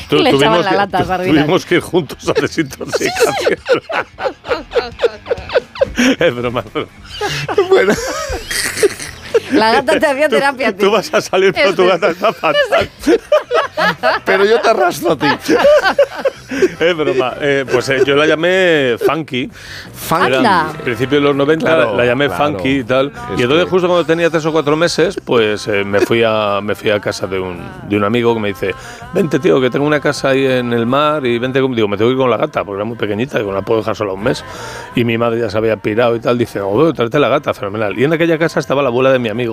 [0.09, 1.43] Tu- Le echaban la que, lata sardinas.
[1.45, 3.59] tuvimos que ir juntos a desintoxicación.
[6.19, 6.59] es broma.
[6.63, 6.93] es broma.
[7.69, 7.93] bueno,
[9.55, 10.71] La gata te hacía terapia.
[10.75, 10.83] ti.
[10.83, 12.89] Tú vas a salir, pero tu gata está fatal.
[14.25, 15.27] pero yo te arrastro a ti.
[16.79, 17.33] Es broma.
[17.41, 19.49] Eh, pues eh, yo la llamé Funky.
[19.93, 20.33] Funky.
[20.45, 22.45] Al principio de los 90 Claro, la, la llamé claro.
[22.53, 23.07] Funky y tal.
[23.33, 26.23] Es y entonces que- justo cuando tenía tres o cuatro meses, pues eh, me, fui
[26.25, 27.59] a, me fui a casa de un,
[27.89, 28.75] de un amigo que me dice,
[29.13, 31.75] vente tío, que tengo una casa ahí en el mar y vente conmigo.
[31.77, 33.65] Digo, me tengo que ir con la gata, porque era muy pequeñita, digo, no la
[33.65, 34.45] puedo dejar sola un mes.
[34.95, 36.37] Y mi madre ya se había pirado y tal.
[36.37, 37.97] Dice, oh, tráete la gata, fenomenal.
[37.99, 39.44] Y en aquella casa estaba la abuela de mi amigo.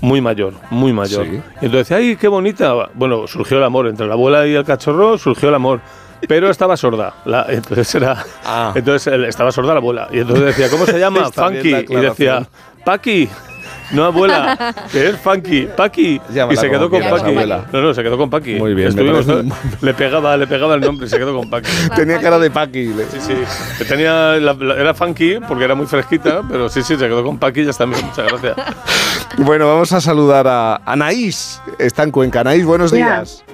[0.00, 1.26] Muy mayor, muy mayor.
[1.26, 1.40] Sí.
[1.60, 2.72] Y entonces, ay, qué bonita.
[2.94, 5.80] Bueno, surgió el amor entre la abuela y el cachorro, surgió el amor.
[6.26, 7.14] Pero estaba sorda.
[7.24, 8.24] La- entonces era.
[8.44, 8.72] Ah.
[8.74, 10.08] Entonces estaba sorda la abuela.
[10.12, 11.30] Y entonces decía, ¿cómo se llama?
[11.32, 11.68] Funky.
[11.68, 11.78] Y decía,
[12.38, 12.48] aclaración.
[13.92, 16.20] No, abuela, que es Funky, Paqui.
[16.32, 17.64] Llámala Y se quedó con abuela.
[17.72, 18.54] No, no, se quedó con Paqui.
[18.56, 19.26] Muy bien, Estuvimos-
[19.80, 21.68] le pegaba, le pegaba el nombre y se quedó con Paqui.
[21.96, 22.86] Tenía cara de Paqui.
[22.88, 23.84] le- Sí, sí.
[23.88, 27.38] Tenía, la- la- era funky porque era muy fresquita, pero sí, sí, se quedó con
[27.38, 27.86] Paqui y ya está.
[27.86, 28.54] Muchas gracias.
[29.38, 31.60] Bueno, vamos a saludar a Anaís.
[31.78, 32.40] Está en Cuenca.
[32.40, 33.44] Anaís, buenos días.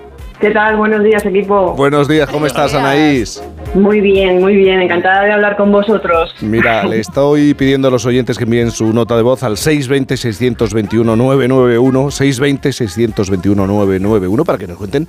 [0.44, 0.76] ¿Qué tal?
[0.76, 1.72] Buenos días, equipo.
[1.72, 3.42] Buenos días, ¿cómo estás, Anaís?
[3.72, 4.82] Muy bien, muy bien.
[4.82, 6.34] Encantada de hablar con vosotros.
[6.42, 11.80] Mira, le estoy pidiendo a los oyentes que envíen su nota de voz al 620-621-991,
[11.80, 15.08] 620-621-991, para que nos cuenten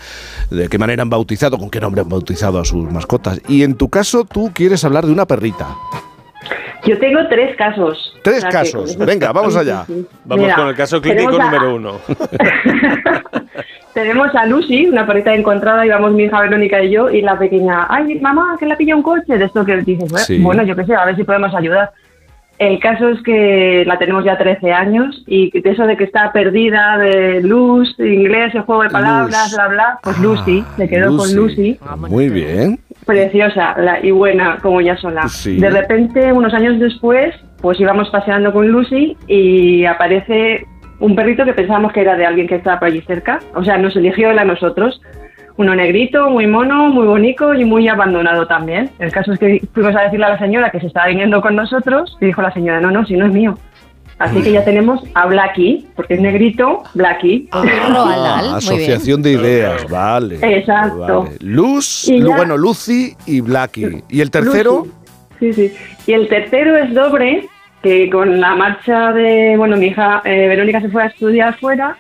[0.51, 3.41] de qué manera han bautizado, con qué nombre han bautizado a sus mascotas.
[3.49, 5.67] Y en tu caso, tú quieres hablar de una perrita.
[6.85, 8.13] Yo tengo tres casos.
[8.23, 8.97] Tres O sea que- casos.
[8.97, 9.83] Venga, vamos allá.
[10.23, 11.95] Vamos Mira, con el caso clínico número uno.
[13.95, 17.87] Tenemos a Lucy, una perrita encontrada, íbamos mi hija Verónica y yo, y la pequeña,
[17.89, 20.37] ay, mamá, que la pilla un coche, de esto que dices, "Bueno, Sí.
[20.39, 21.91] bueno, yo qué sé, a ver si podemos ayudar.
[22.59, 26.31] El caso es que la tenemos ya 13 años y de eso de que está
[26.31, 29.55] perdida de luz, inglés, el juego de palabras, Luz.
[29.55, 31.77] bla, bla, pues Lucy, se quedó con Lucy.
[32.09, 32.79] Muy bien.
[33.05, 35.27] Preciosa la- y buena como ya sola.
[35.27, 35.57] Sí.
[35.59, 40.65] De repente, unos años después, pues íbamos paseando con Lucy y aparece
[40.99, 43.39] un perrito que pensábamos que era de alguien que estaba por allí cerca.
[43.53, 45.01] O sea, nos eligió él a nosotros.
[45.57, 48.89] Uno negrito, muy mono, muy bonito y muy abandonado también.
[48.99, 51.55] El caso es que fuimos a decirle a la señora que se estaba viniendo con
[51.55, 53.57] nosotros y dijo la señora, no, no, si no es mío.
[54.17, 57.49] Así que ya tenemos a Blackie, porque es negrito, Blackie.
[57.51, 60.37] Ah, asociación de ideas, vale.
[60.41, 61.23] Exacto.
[61.23, 61.35] Vale.
[61.41, 64.03] Luz, Y Lu- ya- bueno, Lucy y Blackie.
[64.09, 64.87] ¿Y el tercero?
[65.39, 65.73] Sí, sí.
[66.07, 67.45] Y el tercero es Dobre,
[67.85, 71.95] que con la marcha de, bueno, mi hija eh, Verónica se fue a estudiar fuera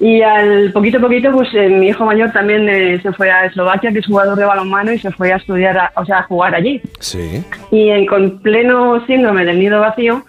[0.00, 3.44] y al poquito a poquito, pues eh, mi hijo mayor también eh, se fue a
[3.46, 6.22] Eslovaquia, que es jugador de balonmano, y se fue a estudiar, a- o sea, a
[6.24, 6.82] jugar allí.
[6.98, 7.44] Sí.
[7.70, 10.24] Y en, con pleno síndrome del nido vacío,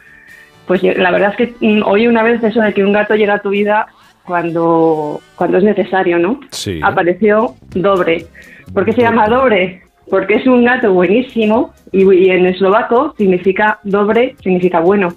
[0.68, 3.34] pues la verdad es que mm, oí una vez eso de que un gato llega
[3.34, 3.88] a tu vida
[4.26, 6.40] cuando, cuando es necesario, ¿no?
[6.52, 6.80] Sí.
[6.84, 8.28] Apareció Dobre.
[8.76, 9.82] ¿Por qué se llama Dobre?
[10.10, 15.14] Porque es un gato buenísimo y, y en eslovaco significa Dobre, significa bueno.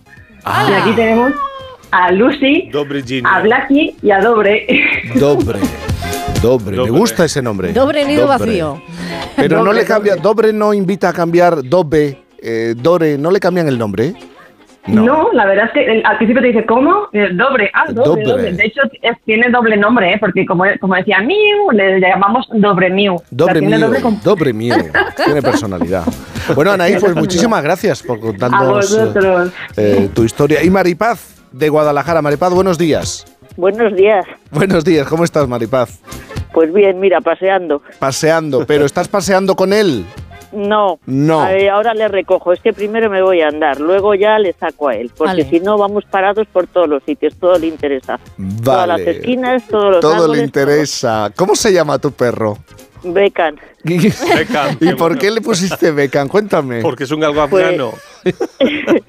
[0.68, 1.32] Y aquí tenemos
[1.90, 4.66] a Lucy, Dobre a Blackie y a Dobre.
[5.14, 5.58] Dobre.
[6.42, 6.76] Dobre.
[6.76, 7.72] Me gusta ese nombre.
[7.72, 8.80] Dobre nido vacío.
[9.36, 10.16] Pero no Dobre, le cambia.
[10.16, 12.22] Dobre no invita a cambiar Dobe.
[12.40, 14.14] eh, Dore, ¿no le cambian el nombre?
[14.86, 15.30] No.
[15.32, 17.08] la verdad es que al principio te dice, ¿cómo?
[17.12, 18.52] Eh, Dobre, ah, doble, doble.
[18.52, 20.16] De hecho, es- tiene doble nombre, ¿eh?
[20.20, 23.14] porque como, como decía Miu, le llamamos Dobre Miu.
[23.14, 23.78] O sea, Dobre mío.
[23.78, 24.74] doble con- Dobre mío.
[25.24, 26.04] Tiene personalidad.
[26.54, 28.96] Bueno, Anaí, pues muchísimas gracias por contarnos
[29.76, 30.62] eh, tu historia.
[30.62, 32.22] Y Maripaz, de Guadalajara.
[32.22, 33.24] Maripaz, buenos días.
[33.56, 34.24] Buenos días.
[34.50, 35.98] Buenos días, ¿cómo estás, Maripaz?
[36.52, 37.82] Pues bien, mira, paseando.
[37.98, 40.04] Paseando, pero ¿estás paseando con él?
[40.52, 40.98] No.
[41.06, 41.48] No.
[41.48, 42.52] Eh, ahora le recojo.
[42.52, 45.10] Es que primero me voy a andar, luego ya le saco a él.
[45.16, 45.44] Porque Vale.
[45.50, 47.34] si no, vamos parados por todos los sitios.
[47.36, 48.18] Todo le interesa.
[48.62, 49.10] Todas las Vale.
[49.10, 51.30] esquinas, todos los Todo le interesa.
[51.36, 52.58] ¿Cómo se llama tu perro?
[53.04, 53.56] Becan.
[53.84, 56.26] Beckham, ¿Y por qué le pusiste Beckham?
[56.28, 56.80] Cuéntame.
[56.82, 57.92] Porque es un galgo Pues- afgano.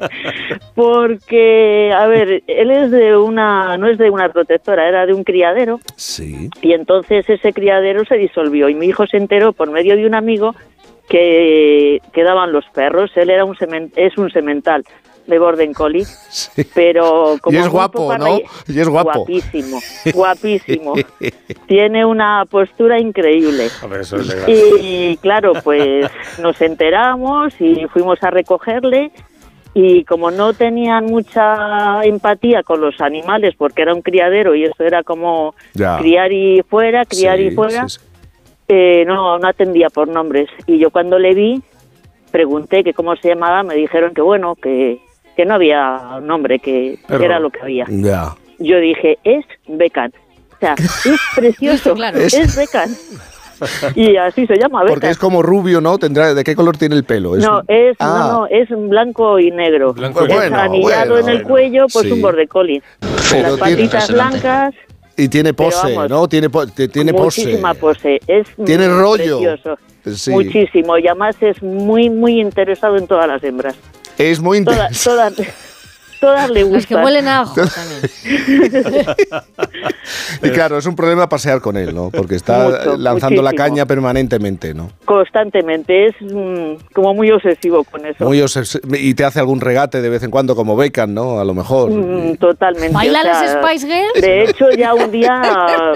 [0.75, 5.23] Porque, a ver, él es de una, no es de una protectora, era de un
[5.23, 5.79] criadero.
[5.95, 6.49] Sí.
[6.61, 10.13] Y entonces ese criadero se disolvió y mi hijo se enteró por medio de un
[10.13, 10.53] amigo
[11.09, 13.11] que quedaban los perros.
[13.15, 14.83] Él era un semen- es un semental
[15.25, 16.05] de Borden Collie,
[16.73, 18.39] pero como Y es guapo, ¿no?
[18.67, 19.19] Y es guapo.
[19.25, 19.79] Guapísimo,
[20.13, 20.93] guapísimo.
[21.67, 23.67] Tiene una postura increíble.
[23.83, 24.49] A ver, eso es legal.
[24.49, 26.09] Y claro, pues
[26.41, 29.11] nos enteramos y fuimos a recogerle
[29.73, 34.81] y como no tenían mucha empatía con los animales porque era un criadero y eso
[34.83, 35.97] era como Ya.
[35.99, 38.06] criar y fuera, criar y fuera, sí, sí.
[38.67, 40.49] Eh, no, no atendía por nombres.
[40.65, 41.61] Y yo cuando le vi,
[42.31, 44.99] pregunté que cómo se llamaba, me dijeron que bueno, que,
[45.35, 47.85] que no había nombre, que era lo que había.
[47.89, 48.35] Ya.
[48.59, 50.11] Yo dije, es Becan.
[50.55, 52.17] O sea, es precioso, Claro.
[52.19, 52.89] es, Es- Becan.
[53.95, 54.93] Y así se llama, Becan.
[54.93, 55.97] Porque es como rubio, ¿no?
[55.97, 57.35] Tendrá, ¿De qué color tiene el pelo?
[57.37, 58.29] No, es, Ah.
[58.31, 59.93] no, no, es blanco y negro.
[59.93, 60.59] Blanco y Es negro.
[60.59, 61.47] anillado Bueno, en el bueno.
[61.49, 62.11] cuello, pues Sí.
[62.11, 62.83] un borde collie.
[63.31, 64.75] Pero Las patitas blancas,
[65.17, 66.27] Y tiene pose, vamos, ¿no?
[66.29, 68.19] Tiene, po- tiene muchísima pose.
[68.27, 69.39] Es Tiene rollo.
[69.39, 69.77] precioso.
[70.15, 70.29] Sí.
[70.31, 70.97] Muchísimo.
[70.99, 73.75] Y además es muy, muy interesado en todas las hembras.
[74.17, 75.47] Es muy interesante.
[76.19, 76.77] todas le gustan.
[76.77, 79.05] Las que huelen a ajo también.
[80.41, 82.09] Y claro, es un problema pasear con él, ¿no?
[82.11, 84.89] Porque está Mucho, lanzando la caña permanentemente, ¿no?
[85.05, 86.07] Constantemente.
[86.07, 88.23] Es mm, como muy obsesivo con eso.
[88.23, 91.39] Muy obses- y te hace algún regate de vez en cuando como Beckham, ¿no?
[91.39, 91.91] A lo mejor.
[91.91, 92.93] Mm, totalmente.
[92.93, 94.21] ¿Baila o sea, Spice Girls?
[94.21, 95.41] De hecho, ya un día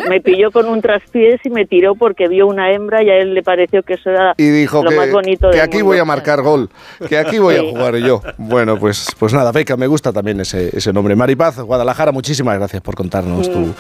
[0.10, 3.34] me pilló con un traspiés y me tiró porque vio una hembra y a él
[3.34, 5.88] le pareció que eso era Y dijo lo que, más bonito que del aquí mundo.
[5.91, 6.69] voy a marcar gol,
[7.07, 7.65] que aquí voy Sí.
[7.68, 8.22] a jugar yo.
[8.38, 11.16] Bueno, pues, pues nada, Beckham, me gusta también ese, ese nombre.
[11.16, 13.76] Maripaz, Guadalajara, muchísimas gracias por contarnos tu, mm.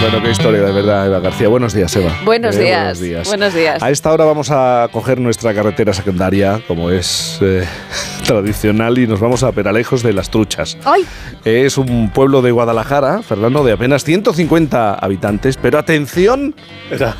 [0.00, 1.48] Bueno, qué historia, de verdad, Eva García.
[1.48, 2.12] Buenos días, Eva.
[2.24, 3.82] Buenos Eh, días, buenos días.
[3.82, 7.64] A esta hora vamos a coger nuestra carretera secundaria, como es eh,
[8.26, 10.76] tradicional, y nos vamos a Peralejos de las Truchas.
[10.84, 11.04] ¡Ay!
[11.44, 16.54] Es un pueblo de Guadalajara, Fernando, de apenas 150 habitantes, pero atención.
[16.90, 17.16] Era,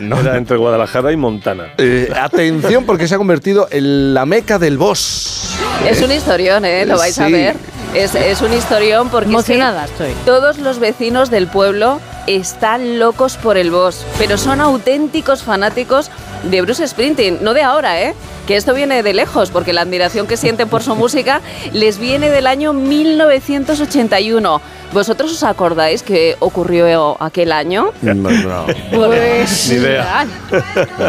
[0.00, 0.20] No.
[0.20, 1.72] era entre Guadalajara y Montana.
[1.78, 5.56] eh, atención, porque se ha convertido en la meca del boss.
[5.88, 6.84] Es un historión, ¿eh?
[6.86, 7.56] Lo vais a ver.
[7.94, 10.12] Es, es un historión porque es que Emocionada estoy.
[10.26, 16.10] todos los vecinos del pueblo están locos por el boss, pero son auténticos fanáticos
[16.42, 18.14] de Bruce Springsteen, no de ahora, ¿eh?
[18.48, 21.42] Que esto viene de lejos, porque la admiración que sienten por su música
[21.74, 24.60] les viene del año 1981.
[24.90, 27.90] ¿Vosotros os acordáis que ocurrió aquel año?
[28.00, 28.64] No, no.
[28.90, 30.26] Pues, Ni idea.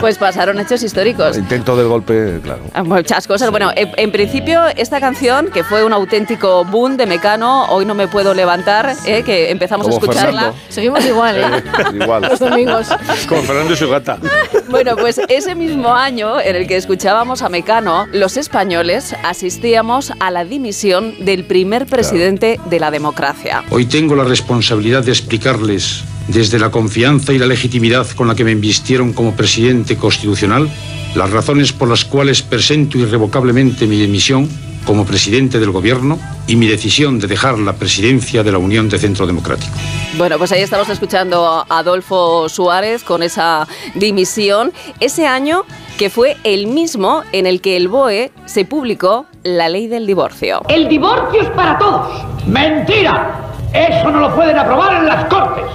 [0.02, 1.38] pues pasaron hechos históricos.
[1.38, 2.60] Intento del golpe, claro.
[2.74, 3.52] Ah, Muchas cosas.
[3.52, 7.96] Bueno, en, en principio esta canción, que fue un auténtico boom de Mecano, hoy no
[7.96, 9.24] me puedo levantar, ¿eh?
[9.24, 10.42] que empezamos a Como escucharla.
[10.42, 10.60] Fernando.
[10.68, 11.64] Seguimos igual, ¿eh?
[12.02, 12.22] Igual.
[12.24, 12.88] Los domingos.
[13.30, 14.18] Con Fernando y su gata.
[14.70, 20.32] Bueno, pues ese mismo año en el que escuchábamos a Mecano, los españoles asistíamos a
[20.32, 23.64] la dimisión del primer presidente de la democracia.
[23.70, 28.44] Hoy tengo la responsabilidad de explicarles, desde la confianza y la legitimidad con la que
[28.44, 30.68] me invistieron como presidente constitucional,
[31.14, 34.50] las razones por las cuales presento irrevocablemente mi dimisión
[34.84, 38.98] como presidente del gobierno y mi decisión de dejar la presidencia de la Unión de
[38.98, 39.72] Centro Democrático.
[40.18, 44.74] Bueno, pues ahí estamos escuchando a Adolfo Suárez con esa dimisión.
[45.00, 45.64] Ese año
[46.00, 50.62] que fue el mismo en el que el BOE se publicó la ley del divorcio.
[50.70, 52.24] El divorcio es para todos.
[52.48, 53.32] ¡Mentira!
[53.74, 55.66] Eso no lo pueden aprobar en las cortes.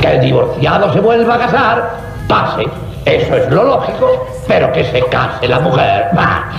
[0.00, 2.66] Que el divorciado se vuelva a casar, pase.
[3.04, 6.06] Eso es lo lógico, pero que se case la mujer.
[6.14, 6.50] ¡Bah!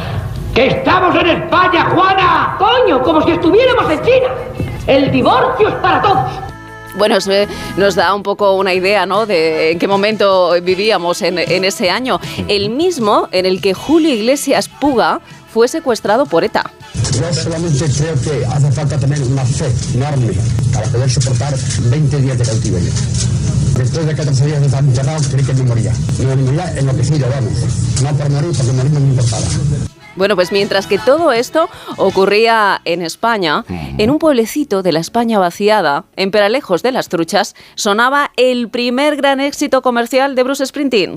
[0.53, 2.55] ¡Que estamos en España, Juana!
[2.59, 4.27] Coño, como si estuviéramos en China.
[4.85, 6.31] El divorcio es para todos.
[6.97, 7.31] Bueno, eso
[7.77, 9.25] nos da un poco una idea, ¿no?
[9.25, 12.19] De en qué momento vivíamos en, en ese año.
[12.47, 15.19] El mismo en el que Julio Iglesias Puga
[15.53, 16.69] fue secuestrado por ETA.
[17.13, 20.33] Yo solamente creo que hace falta tener una fe enorme
[20.73, 22.91] para poder soportar 20 días de cautiverio.
[23.77, 25.93] Después de 14 días de estar encerrado, creí que me moría.
[26.19, 27.53] Me moría enloquecido, vamos.
[28.03, 29.94] No por morir, porque morir no me importaba.
[30.15, 35.39] Bueno, pues mientras que todo esto ocurría en España, en un pueblecito de la España
[35.39, 41.15] vaciada, en Peralejos de las Truchas, sonaba el primer gran éxito comercial de Bruce Springsteen.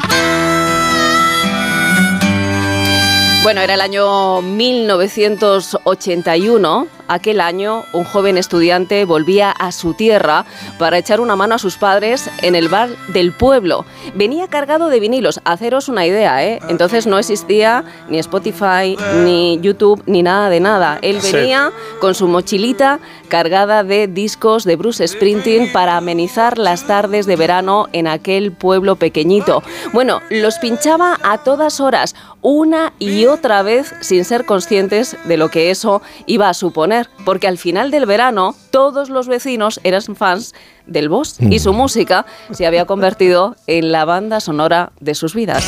[3.44, 6.97] Bueno, era el año 1981.
[7.08, 10.44] Aquel año, un joven estudiante volvía a su tierra
[10.78, 13.86] para echar una mano a sus padres en el bar del pueblo.
[14.14, 15.40] Venía cargado de vinilos.
[15.44, 16.60] Haceros una idea, ¿eh?
[16.68, 20.98] Entonces no existía ni Spotify, ni YouTube, ni nada de nada.
[21.02, 21.32] Él Sí.
[21.32, 27.36] venía con su mochilita cargada de discos de Bruce Springsteen para amenizar las tardes de
[27.36, 29.62] verano en aquel pueblo pequeñito.
[29.92, 35.50] Bueno, los pinchaba a todas horas, una y otra vez, sin ser conscientes de lo
[35.50, 40.54] que eso iba a suponer, porque al final del verano todos los vecinos eran fans
[40.88, 45.64] del Boss y su música se había convertido en la banda sonora de sus vidas.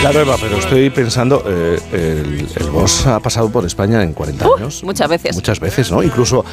[0.00, 4.44] Claro, Eva, pero estoy pensando, eh, el, el boss ha pasado por España en 40
[4.56, 4.82] años.
[4.84, 5.34] Muchas veces.
[5.36, 6.02] Muchas veces, ¿no?
[6.02, 6.44] Incluso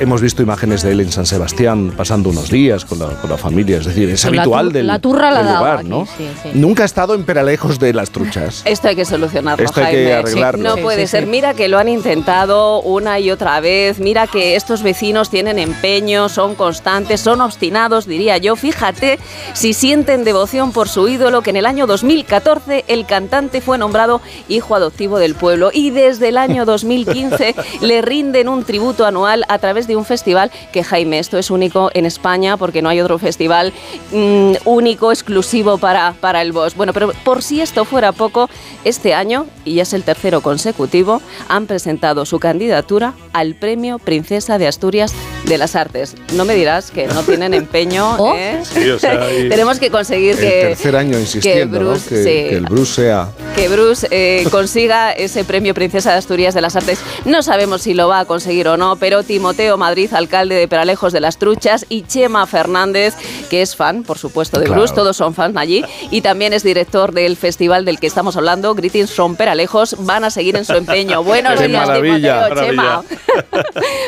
[0.00, 3.36] hemos visto imágenes de él en San Sebastián pasando unos días con la, con la
[3.36, 6.06] familia, es decir, es la habitual del, la turra la del lugar, aquí, ¿no?
[6.06, 6.50] sí, sí.
[6.54, 8.62] Nunca ha estado en Peralejos de las Truchas.
[8.64, 10.12] Esto hay que solucionarlo, Esto hay que Jaime.
[10.14, 10.62] arreglarlo.
[10.68, 11.24] No Sí, puede sí, ser.
[11.24, 11.30] sí.
[11.30, 13.98] Mira que lo han intentado una y otra vez.
[14.00, 18.56] Mira que estos vecinos tienen empeño, son constantes, son obstinados, diría yo.
[18.56, 19.18] Fíjate
[19.54, 24.20] si sienten devoción por su ídolo, que en el año 2014 el cantante fue nombrado
[24.48, 29.58] hijo adoptivo del pueblo y desde el año 2015 le rinden un tributo anual a
[29.58, 33.18] través de un festival que, Jaime, esto es único en España porque no hay otro
[33.18, 33.72] festival
[34.12, 36.74] mm, único, exclusivo para, para el Boss.
[36.74, 38.50] Bueno, pero por si esto fuera poco,
[38.84, 44.58] este año, y ya es el tercero consecutivo, han presentado su candidatura al Premio Princesa
[44.58, 45.14] de Asturias
[45.44, 46.14] de las Artes.
[46.34, 48.60] No me dirás que no tienen empeño, ¿eh?
[48.64, 51.90] Sí, o sea, y- Tenemos que conseguir el que, tercer año insistiendo, que ¿no?
[51.90, 52.24] Bruce, Que, sí.
[52.30, 53.28] que el Bruce sea...
[53.56, 56.98] que Bruce eh, consiga ese premio Princesa de Asturias de las Artes.
[57.24, 61.12] No sabemos si lo va a conseguir o no, pero Timoteo Madrid, alcalde de Peralejos
[61.14, 63.14] de las Truchas, y Chema Fernández,
[63.48, 64.80] que es fan, por supuesto, de Claro.
[64.82, 68.74] Bruce, todos son fans allí, y también es director del festival del que estamos hablando,
[68.74, 71.22] Greetings from Peralejos, van a seguir en su empeño.
[71.24, 73.02] Buenos Qué días, maravilla, Timoteo, Chema.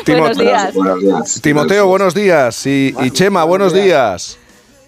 [0.05, 0.73] Buenos días.
[1.41, 2.65] Timoteo, buenos días.
[2.65, 4.37] Y, y Chema, buenos días.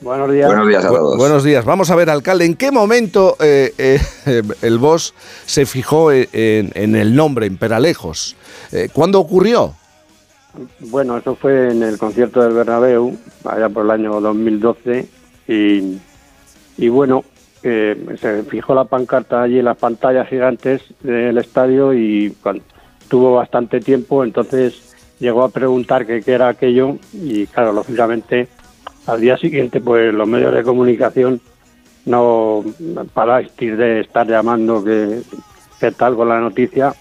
[0.02, 0.48] Buenos días.
[0.48, 1.18] Buenos días a todos.
[1.18, 1.66] Buenos días.
[1.66, 4.00] Vamos a ver, alcalde, ¿en qué momento eh, eh,
[4.62, 5.14] el boss
[5.46, 8.36] se fijó en, en el nombre, en Peralejos?
[8.72, 9.74] Eh, ¿Cuándo ocurrió?
[10.80, 15.08] Bueno, eso fue en el concierto del Bernabéu, allá por el año 2012,
[15.48, 15.98] y,
[16.78, 17.24] y bueno,
[17.64, 22.64] eh, se fijó la pancarta allí en las pantallas gigantes del estadio y cuando
[23.08, 28.48] tuvo bastante tiempo, entonces llegó a preguntar qué era aquello y claro, lógicamente
[29.08, 31.42] al día siguiente pues los medios de comunicación
[32.06, 32.64] no
[33.14, 35.22] parasteis de estar llamando que,
[35.80, 36.94] qué tal con la noticia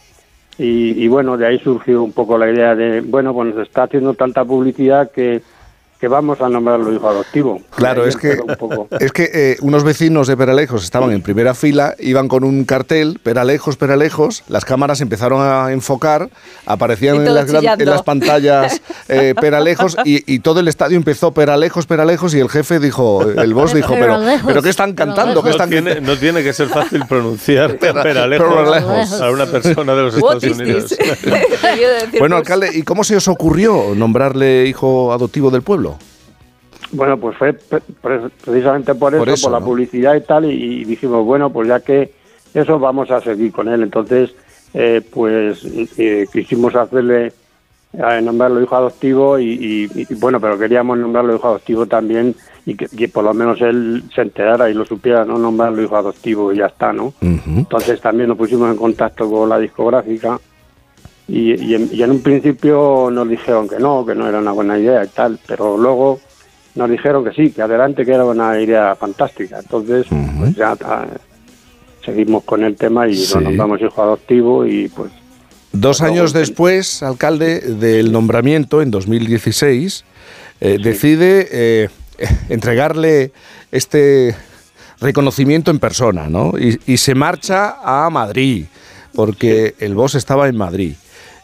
[0.59, 3.85] y, y bueno, de ahí surgió un poco la idea de, bueno, pues nos está
[3.85, 5.43] haciendo tanta publicidad que,
[6.03, 7.63] que vamos a nombrarlo hijo adoptivo.
[7.77, 8.89] Claro, es que, empezó un poco.
[8.99, 13.21] es que eh, unos vecinos de Peralejos estaban en primera fila, iban con un cartel,
[13.23, 16.29] Peralejos, Peralejos, las cámaras empezaron a enfocar,
[16.67, 21.31] aparecían en las, gran- en las pantallas eh, Peralejos y, y todo el estadio empezó
[21.31, 25.41] Peralejos, Peralejos y el jefe dijo, el boss dijo, pero, pero ¿qué están cantando?
[25.41, 29.21] ¿Qué No están tiene, no tiene que ser fácil pronunciar Peralejos Peralejos.
[29.21, 30.97] a una persona de los Estados Unidos.
[32.19, 35.92] Bueno, alcalde, ¿y cómo se os ocurrió nombrarle hijo adoptivo del pueblo?
[36.93, 40.51] Bueno, pues fue pre- pre- precisamente por eso, Por la publicidad y tal, y,
[40.83, 42.13] y dijimos, bueno, pues ya que
[42.55, 43.83] eso vamos a seguir con él.
[43.83, 44.35] Entonces,
[44.75, 45.65] eh, pues
[45.99, 47.33] eh, quisimos hacerle,
[47.95, 52.75] eh, nombrarlo hijo adoptivo y, y- y, bueno, pero queríamos nombrarlo hijo adoptivo también y
[52.77, 56.53] que, que por lo menos él se enterara y lo supiera, no nombrarlo hijo adoptivo
[56.53, 57.13] y ya está, ¿no?
[57.61, 60.39] Entonces también nos pusimos en contacto con la discográfica
[61.29, 64.53] y, y en, y en un principio nos dijeron que no, que no era una
[64.53, 66.21] buena idea y tal, pero luego
[66.75, 69.59] nos dijeron que sí, que adelante, que era una idea fantástica.
[69.59, 70.07] Entonces,
[70.39, 71.07] pues ya ah,
[72.05, 73.35] seguimos con el tema y Sí.
[73.35, 75.11] lo nombramos hijo adoptivo y pues
[75.75, 80.05] Dos años después, alcalde, del nombramiento, en 2016,
[80.61, 81.89] eh, decide eh,
[82.51, 83.33] entregarle
[83.71, 84.35] este
[85.01, 86.53] reconocimiento en persona, ¿no?
[86.59, 88.67] Y, y se marcha a Madrid,
[89.15, 90.95] porque el boss estaba en Madrid.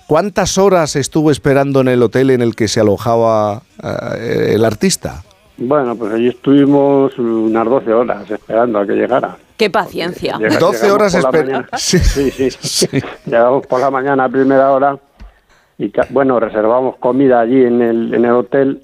[0.08, 5.22] ¿Cuántas horas estuvo esperando en el hotel en el que se alojaba eh, el artista?
[5.58, 9.36] Bueno, pues allí estuvimos unas 12 horas esperando a que llegara.
[9.58, 10.38] Qué paciencia.
[10.38, 11.68] Llega- 12 llegamos horas por la esper- mañana.
[11.76, 12.88] Sí, sí, sí.
[13.26, 14.98] Llegamos por la mañana a primera hora
[15.76, 18.80] y bueno, reservamos comida allí en el, en el hotel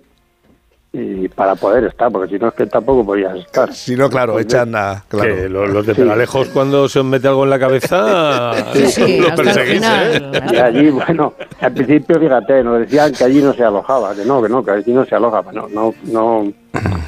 [0.97, 3.73] y para poder estar, porque si no es que tampoco podías estar.
[3.75, 5.03] Si no, claro, echan a...
[5.09, 5.35] Claro.
[5.35, 9.83] Que los, los de Peralejos cuando se os mete algo en la cabeza los perseguís,
[9.85, 10.23] ¿eh?
[10.53, 14.41] Y allí, bueno, al principio, fíjate, nos decían que allí no se alojaba, que no,
[14.41, 16.53] que no, que allí no se alojaba, no, no, no,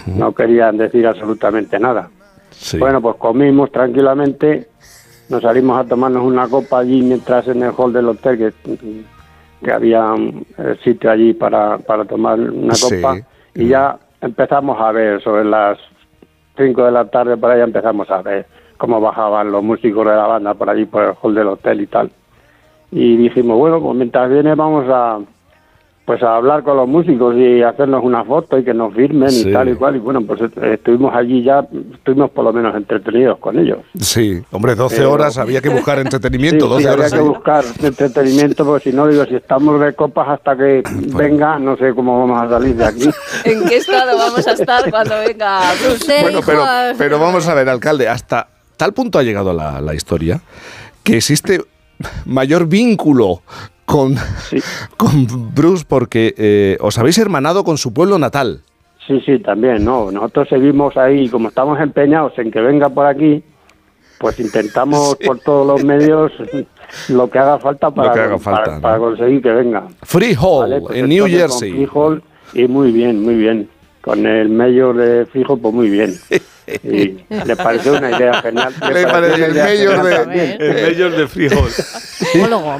[0.06, 2.10] no querían decir absolutamente nada.
[2.80, 4.68] Bueno, pues comimos tranquilamente,
[5.28, 8.74] nos salimos a tomarnos una copa allí mientras en el hall del hotel, que,
[9.62, 10.12] que había
[10.58, 12.96] el sitio allí para, para tomar una Sí.
[12.96, 13.16] copa,
[13.56, 15.78] y ya empezamos a ver, sobre las
[16.56, 18.46] 5 de la tarde por ahí empezamos a ver
[18.76, 21.86] cómo bajaban los músicos de la banda por allí, por el hall del hotel y
[21.86, 22.10] tal.
[22.90, 25.20] Y dijimos, bueno, pues mientras viene vamos a
[26.06, 29.48] pues a hablar con los músicos y hacernos una foto y que nos firmen Sí.
[29.50, 29.96] y tal y cual.
[29.96, 33.78] Y bueno, pues estuvimos allí ya, estuvimos por lo menos entretenidos con ellos.
[33.98, 37.12] Sí, hombre, 12 Pero- horas, había que buscar entretenimiento, Sí, 12 sí, había horas.
[37.12, 37.26] que ahí.
[37.28, 40.82] buscar entretenimiento, porque si no, digo, si estamos de copas hasta que
[41.16, 43.10] venga, no sé cómo vamos a salir de aquí.
[43.44, 46.22] ¿En qué estado vamos a estar cuando venga Bruce?
[46.22, 46.62] Bueno, pero,
[46.96, 48.46] pero vamos a ver, alcalde, hasta
[48.76, 50.40] tal punto ha llegado la, la historia
[51.02, 51.60] que existe
[52.26, 53.40] mayor vínculo
[53.86, 54.16] con,
[54.98, 58.60] con Bruce porque eh, os habéis hermanado con su pueblo natal.
[59.06, 60.10] Sí, sí, también, ¿no?
[60.10, 63.42] Nosotros seguimos ahí, como estamos empeñados en que venga por aquí,
[64.18, 66.32] pues intentamos por todos los medios
[67.08, 68.82] lo que haga falta para, que haga falta, para, ¿no?
[68.82, 69.86] para conseguir que venga.
[70.60, 71.72] Vale, pues en New entonces con Jersey.
[71.72, 72.22] Freehold,
[72.54, 73.68] y muy bien, muy bien.
[74.00, 76.14] Con el mayor de Freehold, pues muy bien.
[76.82, 78.74] Y le pareció una idea genial.
[78.92, 80.56] Le pareció una el mayor genial de-.
[80.60, 81.70] El mayor de frijol.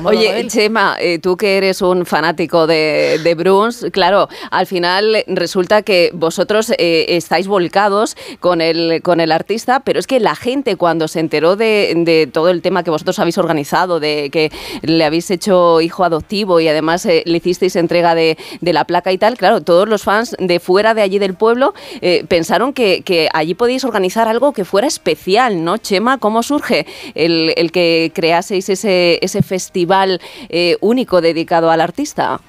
[0.05, 5.83] Oye, Chema, eh, tú que eres un fanático de, de Bruce, claro, al final resulta
[5.83, 10.77] que vosotros eh, estáis volcados con el, con el artista, pero es que la gente
[10.77, 14.51] cuando se enteró de, de todo el tema que vosotros habéis organizado, de que
[14.83, 19.13] le habéis hecho hijo adoptivo y además eh, le hicisteis entrega de, de la placa
[19.13, 23.03] y tal, claro, todos los fans de fuera de allí del pueblo eh, pensaron que,
[23.03, 23.55] que allí
[23.85, 26.19] organizar algo que fuera especial, ¿no, Chema?
[26.19, 32.41] ¿Cómo surge el, el que creaseis ese, ese festival eh, único dedicado al artista?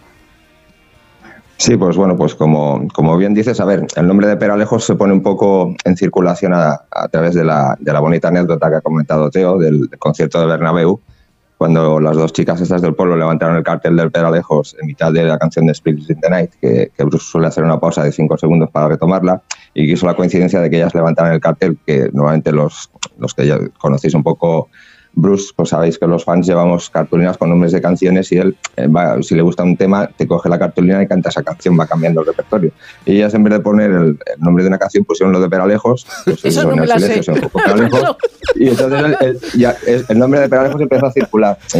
[1.58, 5.12] Sí, pues bueno, pues como, bien dices, a ver, el nombre de Peralejos se pone
[5.12, 8.82] un poco en circulación a, a través de la, de la bonita anécdota que ha
[8.82, 11.02] comentado Teo del concierto de Bernabéu,
[11.58, 15.24] cuando las dos chicas estas del pueblo levantaron el cartel del Peralejos en mitad de
[15.24, 18.38] la canción de Spirits in the Night, que, Bruce suele hacer una pausa de cinco
[18.38, 19.42] segundos para retomarla,
[19.74, 23.48] y quiso la coincidencia de que ellas levantaran el cartel, que normalmente los, los que
[23.48, 24.70] ya conocéis un poco
[25.20, 28.86] Bruce, pues sabéis que los fans llevamos cartulinas con nombres de canciones y él, eh,
[28.86, 31.88] va- si le gusta un tema, te coge la cartulina y canta esa canción, va
[31.88, 32.72] cambiando el repertorio.
[33.04, 35.50] Y ellas, en vez de poner el, el nombre de una canción, pusieron lo de
[35.50, 37.50] Peralejos, pues Eso no me la silencio, sé.
[37.54, 38.16] Peralejos,
[38.58, 41.58] y entonces el, el- ya, el- nombre de Peralejos empezó a circular.
[41.74, 41.80] Y,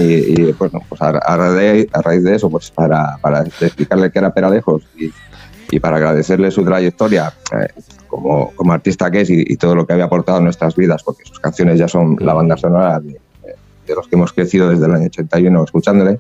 [0.50, 4.12] y, pues, no, pues a, a raíz, a raíz de eso, pues para, para explicarle
[4.12, 5.12] que era Peralejos y,
[5.70, 7.68] y para agradecerle su trayectoria eh,
[8.08, 11.04] como, como artista que es y, y todo lo que había aportado en nuestras vidas,
[11.04, 13.20] porque sus canciones ya son la banda sonora de,
[13.88, 16.20] de los que hemos crecido desde el año 81 escuchándole,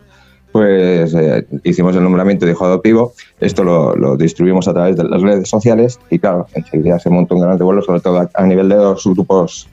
[0.51, 3.13] pues eh, hicimos el nombramiento de hijo adoptivo.
[3.39, 7.35] Esto lo, lo distribuimos a través de las redes sociales y claro, enseguida se montó
[7.35, 9.69] un gran revuelo, sobre todo a, a nivel de los grupos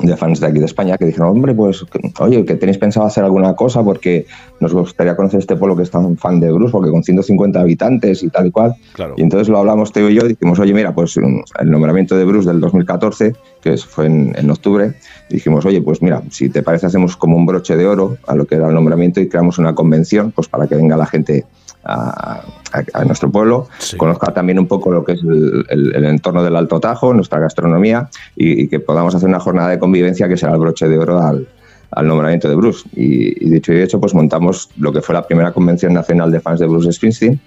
[0.00, 1.84] de fans de aquí de España que dijeron, hombre, pues,
[2.20, 4.26] oye, que tenéis pensado hacer alguna cosa porque
[4.60, 8.22] nos gustaría conocer este pueblo que es tan fan de Bruce, porque con 150 habitantes
[8.22, 8.74] y tal y cual.
[9.16, 12.24] Y entonces lo hablamos Teo y yo, dijimos, oye, mira, pues mm, el nombramiento de
[12.24, 14.94] Bruce del 2014, que fue en, en octubre,
[15.30, 18.46] dijimos, oye, pues mira, si te parece hacemos como un broche de oro a lo
[18.46, 21.44] que era el nombramiento y creamos una convención, pues para que venga la gente
[21.84, 22.42] a,
[23.06, 26.80] nuestro pueblo, conozca también un poco lo que es el, el- el entorno del Alto
[26.80, 30.58] Tajo, nuestra gastronomía, y, y que podamos hacer una jornada de convivencia que será el
[30.58, 31.48] broche de oro al,
[31.92, 32.88] al nombramiento de Bruce.
[32.94, 36.40] Y, y dicho y hecho, pues montamos lo que fue la primera convención nacional de
[36.40, 37.40] fans de Bruce Springsteen,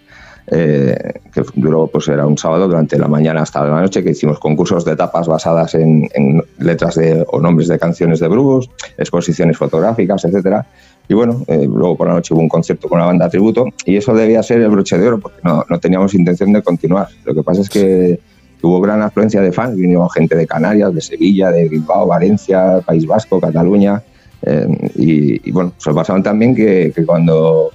[0.48, 4.40] eh, que duró, pues era un sábado durante la mañana hasta la noche, que hicimos
[4.40, 8.68] concursos de tapas basadas en, en letras de, o nombres de canciones de Bruce,
[8.98, 10.66] exposiciones fotográficas, etcétera.
[11.12, 13.98] Y bueno, eh, luego por la noche hubo un concierto con la banda tributo y
[13.98, 17.10] eso debía ser el broche de oro porque no, teníamos intención de continuar.
[17.26, 18.18] Lo que pasa es que
[18.62, 23.06] hubo gran afluencia de fans, vino gente de Canarias, de Sevilla, de Bilbao, Valencia, País
[23.06, 24.02] Vasco, Cataluña.
[24.44, 27.72] eh, y, bueno, se pasaron también que, cuando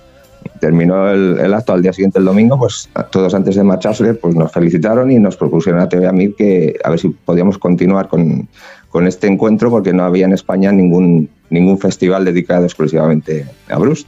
[0.59, 4.51] terminó el, acto al día siguiente, el domingo, pues todos antes de marcharse, pues nos
[4.51, 8.49] felicitaron y nos propusieron a TV a mí que a ver si podíamos continuar con,
[8.89, 14.07] con este encuentro porque no había en España ningún, ningún festival dedicado exclusivamente a Bruce.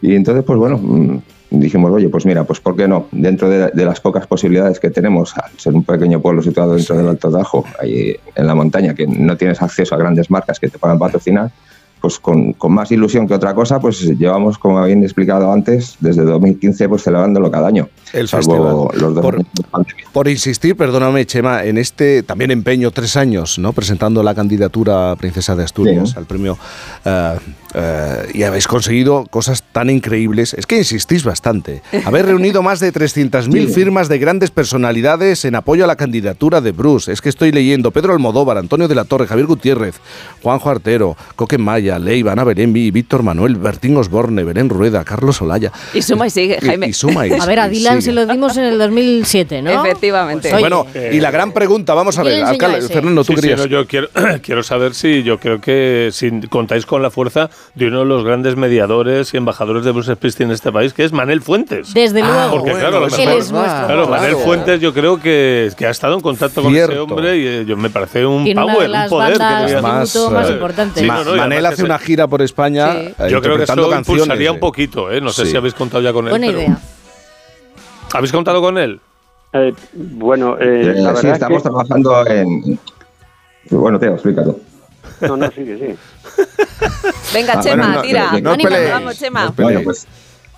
[0.00, 1.18] Y entonces, pues bueno, mm,
[1.50, 3.06] dijimos, oye, pues mira, pues ¿por qué no?
[3.10, 6.96] Dentro de, de las pocas posibilidades que tenemos, al ser un pequeño pueblo situado dentro
[6.96, 10.68] del Alto Tajo, ahí en la montaña, que no tienes acceso a grandes marcas que
[10.68, 11.50] te puedan patrocinar,
[12.00, 16.24] pues con, con más ilusión que otra cosa, pues llevamos, como habían explicado antes, desde
[16.24, 17.88] 2015 pues celebrándolo cada año.
[18.12, 19.02] El salvo festival.
[19.02, 19.44] los dos Por-.
[20.12, 23.72] Por insistir, perdóname, Chema, en este también empeño, tres años, ¿no?
[23.72, 26.56] Presentando la candidatura a Princesa de Asturias al premio.
[27.04, 27.36] eh,
[27.74, 30.54] eh, y habéis conseguido cosas tan increíbles.
[30.54, 31.82] Es que insistís bastante.
[32.04, 33.72] Habéis reunido más de 300.000 Sí.
[33.74, 37.12] firmas de grandes personalidades en apoyo a la candidatura de Bruce.
[37.12, 39.96] Es que estoy leyendo Pedro Almodóvar, Antonio de la Torre, Javier Gutiérrez,
[40.42, 45.72] Juanjo Artero, Coque Maya, Leiva, Ana Berembi, Víctor Manuel, Bertín Osborne, Belén Rueda, Carlos Olaya.
[45.94, 46.88] Y suma y sigue, Jaime.
[46.88, 49.84] y suma y- A ver, a Dylan se lo dimos en el 2007, ¿no?
[49.84, 50.48] Efectivamente.
[50.52, 52.82] Oye, Bueno, y la gran pregunta, vamos a ¿Quién ver, alcalde?
[52.88, 53.60] Fernando, tú Sí, sí, querías.
[53.60, 54.08] no, yo quiero,
[54.42, 58.24] quiero saber si yo creo que si contáis con la fuerza de uno de los
[58.24, 61.94] grandes mediadores y embajadores de Bruce Springsteen en este país, que es Manel Fuentes.
[61.94, 62.50] Desde luego.
[62.58, 64.10] Porque claro, lo Él mejor- es nuestro claro, voz.
[64.10, 67.64] Manel Fuentes yo creo que, que ha estado en contacto con ese hombre y eh,
[67.66, 69.32] yo, me parece un Tiene una power, de las un poder.
[69.32, 71.00] que bandas Más, más eh, importantes.
[71.02, 72.98] Sí, Ma- no, no, y Manel hace una gira por España Sí.
[73.18, 74.08] eh, Yo creo que eso canciones.
[74.08, 75.20] impulsaría un poquito, ¿eh?
[75.20, 75.52] No sé Sí.
[75.52, 76.30] si habéis contado ya con él.
[76.30, 76.78] Buena pero- idea.
[78.12, 79.00] ¿Habéis contado con él?
[79.52, 81.68] Eh, bueno, eh, la sí, verdad estamos es que...
[81.68, 82.78] trabajando en...
[83.70, 84.58] Bueno, Teo, explícalo.
[85.20, 85.94] No, no, sigue, sí.
[87.34, 88.32] Venga, Ah, Chema, bueno, no, tira.
[88.32, 89.52] no, no Ánimo, vamos, Chema.
[89.56, 90.06] Bueno, pues,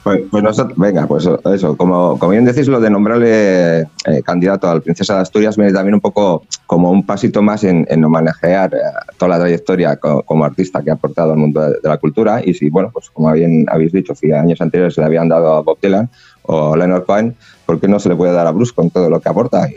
[0.02, 4.68] pues, pues nosotros, venga, pues eso, como, como bien decís, lo de nombrarle eh, candidato
[4.70, 8.72] al Princesa de Asturias viene también un poco como un pasito más en, en homenajear
[8.74, 8.78] eh,
[9.18, 12.40] toda la trayectoria co- como, artista que ha aportado al mundo de, de la cultura
[12.44, 15.54] y si, bueno, pues como bien habéis dicho, si años anteriores se le habían dado
[15.54, 16.08] a Bob Dylan
[16.42, 17.36] o Leonard Cohen,
[17.66, 19.68] ¿por qué no se le puede dar a Bruce con todo lo que aporta?
[19.68, 19.76] Y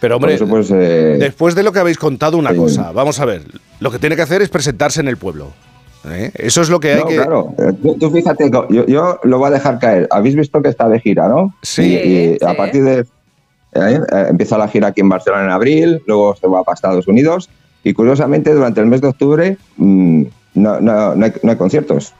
[0.00, 2.56] Pero hombre, eso, pues, eh, después de lo que habéis contado, una Sí.
[2.56, 2.92] cosa.
[2.92, 3.42] Vamos a ver,
[3.80, 5.52] lo que tiene que hacer es presentarse en el pueblo.
[6.08, 6.30] ¿eh?
[6.34, 7.16] Eso es lo que hay no, que...
[7.16, 7.54] claro.
[7.58, 10.06] Eh, Tú, tú fíjate, yo, yo lo voy a dejar caer.
[10.10, 11.54] Habéis visto que está de gira, ¿no?
[11.62, 11.82] Sí.
[11.82, 13.04] Y, y Sí, a partir de.
[13.74, 17.48] eh, empieza la gira aquí en Barcelona en abril, luego se va para Estados Unidos.
[17.82, 20.22] Y curiosamente, durante el mes de octubre mm,
[20.54, 22.14] no, no, no hay, no hay conciertos.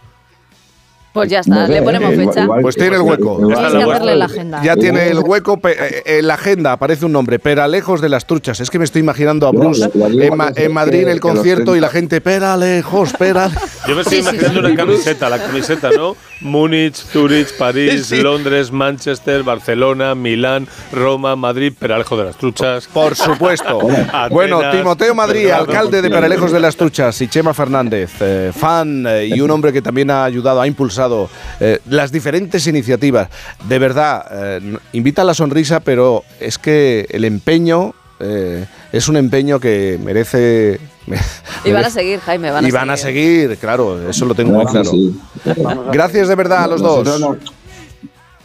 [1.15, 2.43] Pues ya está, No sé, le ponemos eh, igual- fecha.
[2.45, 3.39] igual- Pues tiene el hueco.
[3.41, 4.63] igual- está que hacerle la agenda.
[4.65, 8.27] Ya tiene el hueco pe- eh, en la agenda, aparece un nombre, Peralejos de las
[8.27, 8.59] Truchas.
[8.59, 11.77] Es que me estoy imaginando a Bruce en, Ma- porque en Madrid en el concierto
[11.77, 13.63] y la 30 gente, Peralejos, Peralejos.
[13.87, 14.67] Yo me estoy Sí, imaginando sí.
[14.67, 16.17] una camiseta, la camiseta, ¿no?
[16.41, 18.17] Múnich, Zurich, París, Sí.
[18.21, 22.89] Londres, Manchester, Barcelona, Milán, Roma, Madrid, Peralejo de las Truchas.
[22.93, 23.79] Por supuesto.
[23.89, 29.07] Atenas, bueno, Timoteo Madrid, alcalde de Peralejos de las Truchas, y Chema Fernández, eh, fan
[29.09, 30.67] eh, y un hombre que también ha ayudado, ha
[31.61, 33.29] eh, las diferentes iniciativas.
[33.69, 39.17] De verdad, eh, invita a la sonrisa, pero es que el empeño eh, es un
[39.17, 40.81] empeño que merece.
[41.65, 43.43] Y van a seguir, Jaime, van a y van a seguir.
[43.43, 44.91] seguir, claro, eso lo tengo muy claro.
[44.91, 45.19] sí.
[45.93, 47.07] Gracias de verdad a los dos.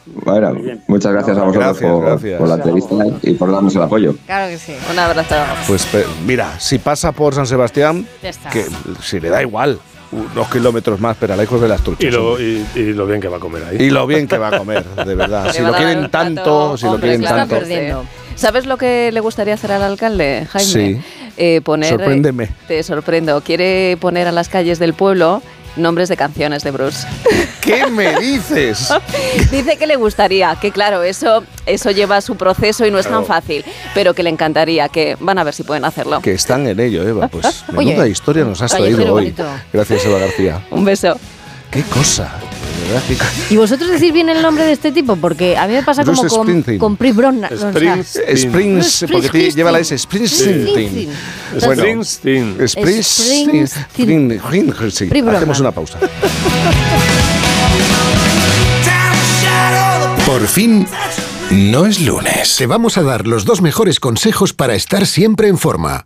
[0.05, 0.53] Bueno,
[0.87, 2.39] muchas gracias a vosotros Gracias, por, gracias.
[2.39, 4.15] por la entrevista y por darnos el apoyo.
[4.25, 4.73] Claro que sí.
[4.91, 5.35] Un abrazo.
[5.67, 5.87] Pues
[6.25, 8.07] mira, si pasa por San Sebastián,
[8.51, 8.65] que
[9.01, 9.79] si le da igual,
[10.11, 12.05] unos kilómetros más, pero a lejos de las truchas.
[12.05, 12.63] Y lo, hombre.
[12.75, 13.77] y, y lo bien que va a comer ahí.
[13.79, 15.51] Y lo bien que va a comer, de verdad.
[15.53, 17.55] Si lo quieren tanto, si lo quieren tanto.
[18.35, 20.71] ¿Sabes lo que le gustaría hacer al alcalde, Jaime?
[20.71, 21.01] Sí.
[21.35, 22.49] Eh, poner, Sorpréndeme.
[22.67, 23.41] Te sorprendo.
[23.41, 25.41] Quiere poner a las calles del pueblo
[25.79, 27.07] nombres de canciones de Bruce.
[27.61, 28.89] ¿Qué me dices?
[29.51, 33.25] Dice que le gustaría, que claro, eso, eso lleva su proceso y no es tan
[33.25, 36.21] fácil, pero que le encantaría, que van a ver si pueden hacerlo.
[36.21, 37.27] Que están en ello, Eva.
[37.27, 39.09] Pues Oye, menuda historia nos has traído hoy.
[39.09, 39.45] bonito.
[39.73, 40.61] Gracias, Eva García.
[40.71, 41.19] Un beso.
[41.71, 42.31] Qué cosa.
[43.49, 45.15] ¿Y vosotros decís bien el nombre de este tipo?
[45.15, 48.37] Porque a mí me pasa Bruce como con, con Pri Bronna- o sea, Springsteen.
[48.37, 50.67] Springs, porque lleva la S, Springsteen.
[50.67, 51.09] Springsteen.
[51.65, 52.67] Bueno, Springsteen.
[52.67, 53.67] Springsteen.
[53.67, 55.27] Springsteen.
[55.35, 55.99] Hacemos una pausa.
[60.25, 60.87] Por fin,
[61.51, 62.55] no es lunes.
[62.57, 66.05] Te vamos a dar los dos mejores consejos para estar siempre en forma.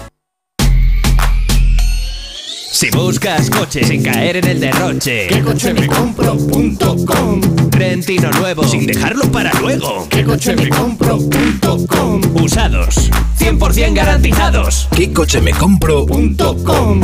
[2.71, 7.41] Si buscas coche sin caer en el derroche, ¿Qué coche me compro.com?
[7.69, 10.07] Trentino nuevo sin dejarlo para luego.
[10.09, 12.21] ¿Qué coche me compro.com?
[12.41, 14.87] Usados, 100% garantizados.
[14.95, 16.05] ¿Qué coche me compro?
[16.05, 17.01] .com.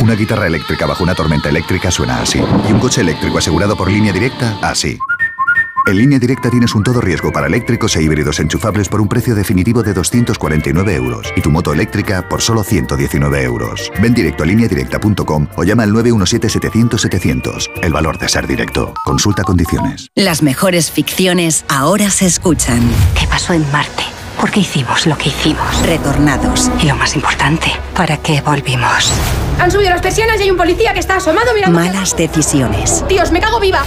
[0.00, 2.40] Una guitarra eléctrica bajo una tormenta eléctrica suena así.
[2.68, 4.98] Y un coche eléctrico asegurado por línea directa, así.
[5.86, 9.34] En línea directa tienes un todo riesgo para eléctricos e híbridos enchufables por un precio
[9.34, 13.92] definitivo de 249 euros y tu moto eléctrica por solo 119 euros.
[14.00, 17.70] Ven directo a lineadirecta.com o llama al 917-700-700.
[17.82, 18.94] El valor de ser directo.
[19.04, 20.08] Consulta condiciones.
[20.14, 22.80] Las mejores ficciones ahora se escuchan.
[23.18, 24.04] ¿Qué pasó en Marte?
[24.40, 25.86] ¿Por qué hicimos lo que hicimos?
[25.86, 26.70] Retornados.
[26.82, 29.12] Y lo más importante, ¿para qué volvimos?
[29.60, 31.78] Han subido las persianas y hay un policía que está asomado mirando.
[31.78, 33.04] Malas decisiones.
[33.06, 33.84] Dios, me cago viva.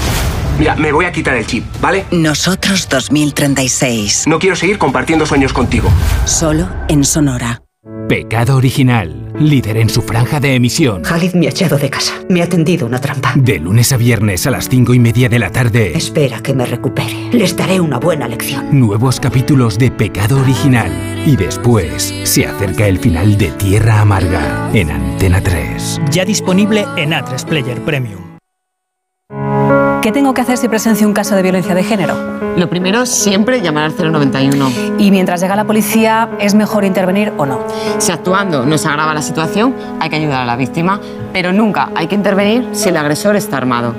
[0.59, 2.05] Mira, me voy a quitar el chip, ¿vale?
[2.11, 4.25] Nosotros 2036.
[4.27, 5.89] No quiero seguir compartiendo sueños contigo.
[6.25, 7.61] Solo en Sonora.
[8.09, 11.01] Pecado Original, líder en su franja de emisión.
[11.01, 12.13] Khalid me ha echado de casa.
[12.29, 13.33] Me ha tendido una trampa.
[13.35, 15.91] De lunes a viernes a las cinco y media de la tarde.
[15.95, 17.29] Espera que me recupere.
[17.33, 18.79] Les daré una buena lección.
[18.79, 20.89] Nuevos capítulos de Pecado Original.
[21.25, 26.01] Y después se acerca el final de Tierra Amarga en Antena 3.
[26.09, 28.36] Ya disponible en A3 Player Premium.
[30.01, 32.15] ¿Qué tengo que hacer si presencio un caso de violencia de género?
[32.55, 34.71] Lo primero, siempre llamar al 091.
[34.99, 37.59] Y mientras llega la policía, ¿es mejor intervenir o no?
[37.97, 40.99] Si actuando no se agrava la situación, hay que ayudar a la víctima,
[41.33, 43.93] pero nunca hay que intervenir si el agresor está armado.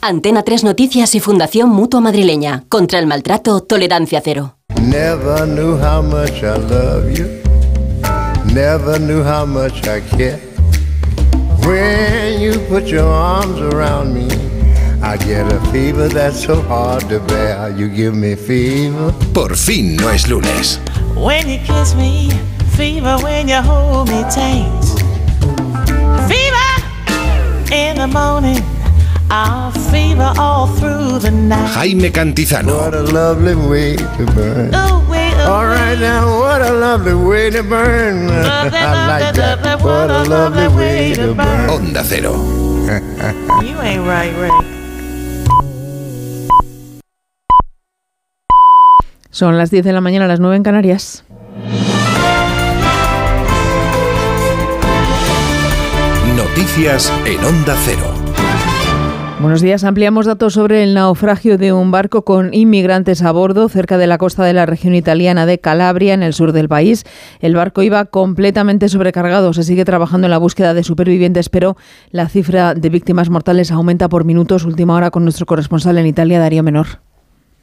[0.00, 2.64] Antena 3 Noticias y Fundación Mutua Madrileña.
[2.68, 4.56] Contra el maltrato, tolerancia cero.
[4.80, 7.43] Never knew how much I love you.
[8.54, 10.38] Never knew how much I care.
[11.66, 14.28] When you put your arms around me,
[15.02, 17.70] I get a fever that's so hard to bear.
[17.70, 19.12] You give me fever.
[19.34, 20.78] Por fin no es lunes.
[21.16, 22.30] When you kiss me,
[22.76, 24.84] fever when you hold me tight.
[26.30, 26.70] Fever
[27.74, 28.62] in the morning,
[29.32, 31.74] I'll fever all through the night.
[31.74, 32.78] Jaime Cantizano.
[32.78, 34.70] What a lovely way to burn.
[35.46, 38.30] All right now, what a lovely way to burn.
[38.30, 39.82] I like that.
[39.82, 41.68] What a lovely way to burn.
[41.68, 42.32] Onda Cero.
[43.62, 44.50] You ain't right, Ray.
[49.30, 51.24] Son las 10 de la mañana, las 9 en Canarias.
[56.36, 58.13] Noticias en Onda Cero.
[59.44, 59.84] Buenos días.
[59.84, 64.16] Ampliamos datos sobre el naufragio de un barco con inmigrantes a bordo cerca de la
[64.16, 67.04] costa de la región italiana de Calabria, en el sur del país.
[67.40, 69.52] El barco iba completamente sobrecargado.
[69.52, 71.76] Se sigue trabajando en la búsqueda de supervivientes, pero
[72.10, 74.64] la cifra de víctimas mortales aumenta por minutos.
[74.64, 76.86] Última hora con nuestro corresponsal en Italia, Darío Menor.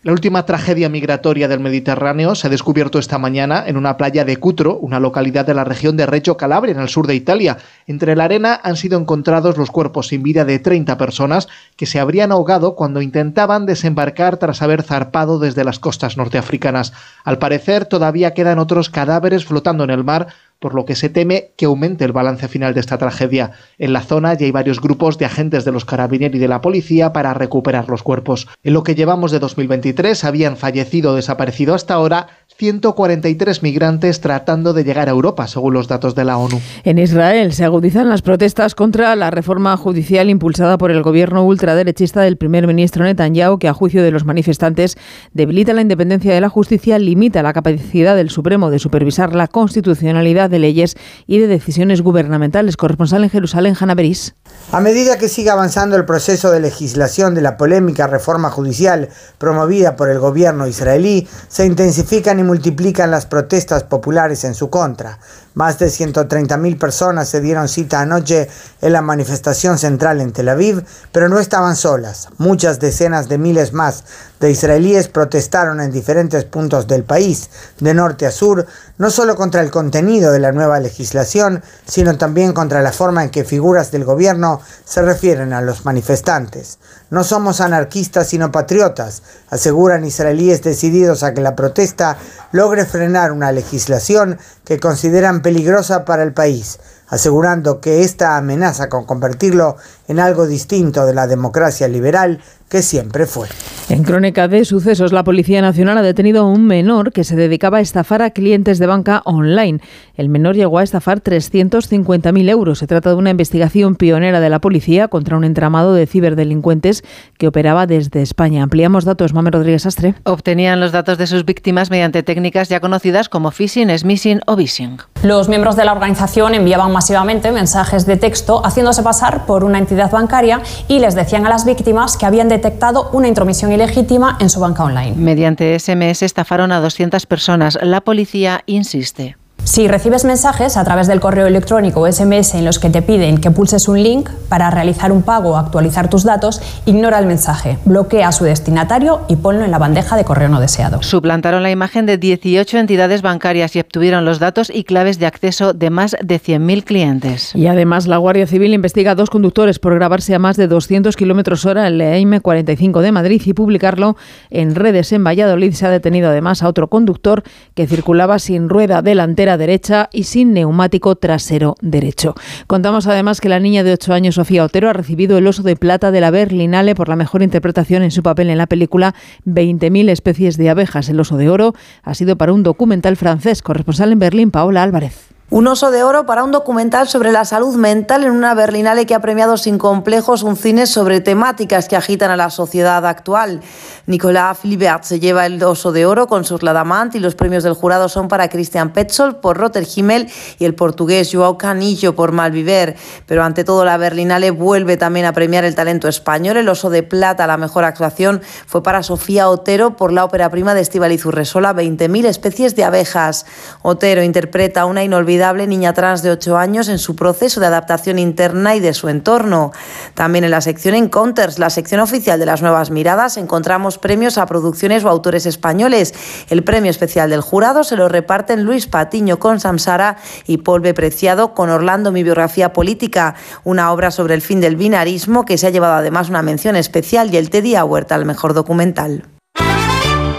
[0.04, 4.38] La última tragedia migratoria del Mediterráneo se ha descubierto esta mañana en una playa de
[4.38, 7.60] Cutro, una localidad de la región de Reggio Calabria, en el sur de Italia.
[7.86, 12.00] Entre la arena han sido encontrados los cuerpos sin vida de 30 personas que se
[12.00, 16.94] habrían ahogado cuando intentaban desembarcar tras haber zarpado desde las costas norteafricanas.
[17.24, 20.30] Al parecer, todavía quedan otros cadáveres flotando en el mar
[20.62, 23.54] por lo que se teme que aumente el balance final de esta tragedia.
[23.80, 26.62] En la zona ya hay varios grupos de agentes de los carabineros y de la
[26.62, 28.48] policía para recuperar los cuerpos.
[28.64, 32.28] En lo que llevamos de 2023 habían fallecido o desaparecido hasta ahora
[32.62, 36.62] 143 migrantes tratando de llegar a Europa, según los datos de la ONU.
[36.84, 42.22] En Israel se agudizan las protestas contra la reforma judicial impulsada por el gobierno ultraderechista
[42.22, 44.96] del primer ministro Netanyahu, que a juicio de los manifestantes
[45.34, 50.48] debilita la independencia de la justicia, limita la capacidad del Supremo de supervisar la constitucionalidad
[50.52, 52.78] de leyes y de decisiones gubernamentales.
[52.78, 54.36] Corresponsal en Jerusalén, Hanna Beris.
[54.72, 59.10] A medida que sigue avanzando el proceso de legislación de la polémica reforma judicial
[59.40, 65.20] promovida por el gobierno israelí, se intensifican y multiplican las protestas populares en su contra.
[65.54, 68.48] Más de 130.000 personas se dieron cita anoche
[68.82, 72.30] en la manifestación central en Tel Aviv, pero no estaban solas.
[72.38, 74.06] Muchas decenas de miles más
[74.40, 77.50] de israelíes protestaron en diferentes puntos del país,
[77.80, 78.66] de norte a sur,
[78.98, 83.30] no solo contra el contenido de la nueva legislación, sino también contra la forma en
[83.30, 86.80] que figuras del gobierno se refieren a los manifestantes.
[87.12, 92.18] No somos anarquistas sino patriotas, aseguran israelíes decididos a que la protesta
[92.52, 99.06] logre frenar una legislación que consideran peligrosa para el país, asegurando que esta amenaza con
[99.06, 99.78] convertirlo
[100.08, 103.50] en algo distinto de la democracia liberal que siempre fue.
[103.90, 107.80] En crónica de sucesos, la Policía Nacional ha detenido a un menor que se dedicaba
[107.80, 109.82] a estafar a clientes de banca online.
[110.16, 112.80] El menor llegó a estafar 350.000 euros.
[112.80, 117.04] Se trata de una investigación pionera de la policía contra un entramado de ciberdelincuentes
[117.38, 118.64] que operaba desde España.
[118.64, 120.16] Ampliamos datos, Mame Rodríguez Astre.
[120.24, 125.00] Obtenían los datos de sus víctimas mediante técnicas ya conocidas como phishing, smishing o vishing.
[125.24, 130.12] Los miembros de la organización enviaban masivamente mensajes de texto haciéndose pasar por una entidad
[130.12, 134.60] bancaria y les decían a las víctimas que habían detectado una intromisión ilegítima en su
[134.60, 135.16] banca online.
[135.16, 137.78] Mediante SMS estafaron a 200 personas.
[137.82, 139.36] La policía insiste.
[139.64, 143.38] Si recibes mensajes a través del correo electrónico o SMS en los que te piden
[143.38, 147.78] que pulses un link para realizar un pago o actualizar tus datos, ignora el mensaje,
[147.86, 151.04] bloquea a su destinatario y ponlo en la bandeja de correo no deseado.
[151.04, 155.74] Suplantaron la imagen de 18 entidades bancarias y obtuvieron los datos y claves de acceso
[155.74, 157.56] de más de 100.000 clientes.
[157.56, 161.16] Y además la Guardia Civil investiga a dos conductores por grabarse a más de 200
[161.16, 164.18] kilómetros hora en la M45 de Madrid y publicarlo
[164.50, 165.74] en redes en Valladolid.
[165.74, 167.44] Se ha detenido además a otro conductor
[167.76, 172.36] que circulaba sin rueda delantera derecha y sin neumático trasero derecho.
[172.68, 175.76] Contamos además que la niña de 8 años, Sofía Otero, ha recibido el oso de
[175.76, 179.16] plata de la Berlinale por la mejor interpretación en su papel en la película
[179.46, 181.10] 20.000 especies de abejas.
[181.10, 181.74] El oso de oro
[182.04, 183.62] ha sido para un documental francés.
[183.62, 185.31] Corresponsal en Berlín, Paola Álvarez.
[185.54, 189.14] Un oso de oro para un documental sobre la salud mental en una Berlinale que
[189.14, 193.60] ha premiado sin complejos un cine sobre temáticas que agitan a la sociedad actual.
[194.06, 197.74] Nicolas Philibert se lleva el oso de oro con sus Ladamant y los premios del
[197.74, 202.96] jurado son para Christian Petzold por Rotter Himmel y el portugués Joao Canillo por Malviver.
[203.26, 206.56] Pero ante todo la Berlinale vuelve también a premiar el talento español.
[206.56, 210.74] El oso de plata, la mejor actuación, fue para Sofía Otero por la ópera prima
[210.74, 213.46] de Estíbaliz Urresola, 20.000 especies de abejas.
[213.82, 218.76] Otero interpreta una inolvidable niña trans de 8 años en su proceso de adaptación interna
[218.76, 219.72] y de su entorno.
[220.14, 224.46] También en la sección Encounters, la sección oficial de las nuevas miradas, encontramos premios a
[224.46, 226.14] producciones o autores españoles.
[226.50, 230.82] El premio especial del jurado se lo reparten Luis Patiño con Samsara y Paul.
[230.82, 235.68] Preciado con Orlando, mi biografía política, una obra sobre el fin del binarismo que se
[235.68, 239.24] ha llevado además una mención especial y el Teddy Huerta al mejor documental.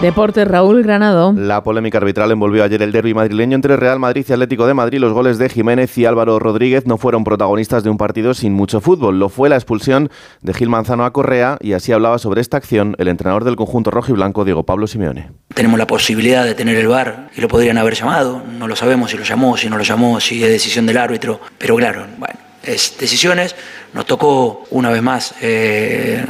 [0.03, 1.31] Deportes, Raúl Granado.
[1.31, 4.99] La polémica arbitral envolvió ayer el derby madrileño entre Real Madrid y Atlético de Madrid.
[4.99, 8.81] Los goles de Jiménez y Álvaro Rodríguez no fueron protagonistas de un partido sin mucho
[8.81, 9.17] fútbol.
[9.17, 10.09] Lo fue la expulsión
[10.41, 13.91] de Gil Manzano a Correa y así hablaba sobre esta acción el entrenador del conjunto
[13.91, 15.31] rojo y blanco, Diego Pablo Simeone.
[15.53, 18.43] Tenemos la posibilidad de tener el VAR y lo podrían haber llamado.
[18.59, 21.39] No lo sabemos si lo llamó, si no lo llamó, si es decisión del árbitro.
[21.57, 23.55] Pero claro, bueno, es decisiones.
[23.93, 26.25] Nos tocó una vez más eh,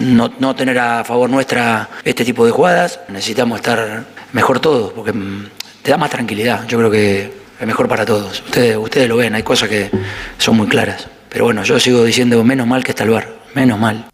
[0.00, 3.00] no, no, tener a favor nuestra este tipo de jugadas.
[3.08, 5.48] Necesitamos estar mejor todos porque mm,
[5.82, 6.66] te da más tranquilidad.
[6.66, 8.40] Yo creo que es mejor para todos.
[8.40, 9.90] Ustedes, ustedes lo ven, hay cosas que
[10.38, 11.08] son muy claras.
[11.28, 14.06] Pero bueno, yo sigo diciendo menos mal que está el bar, menos mal.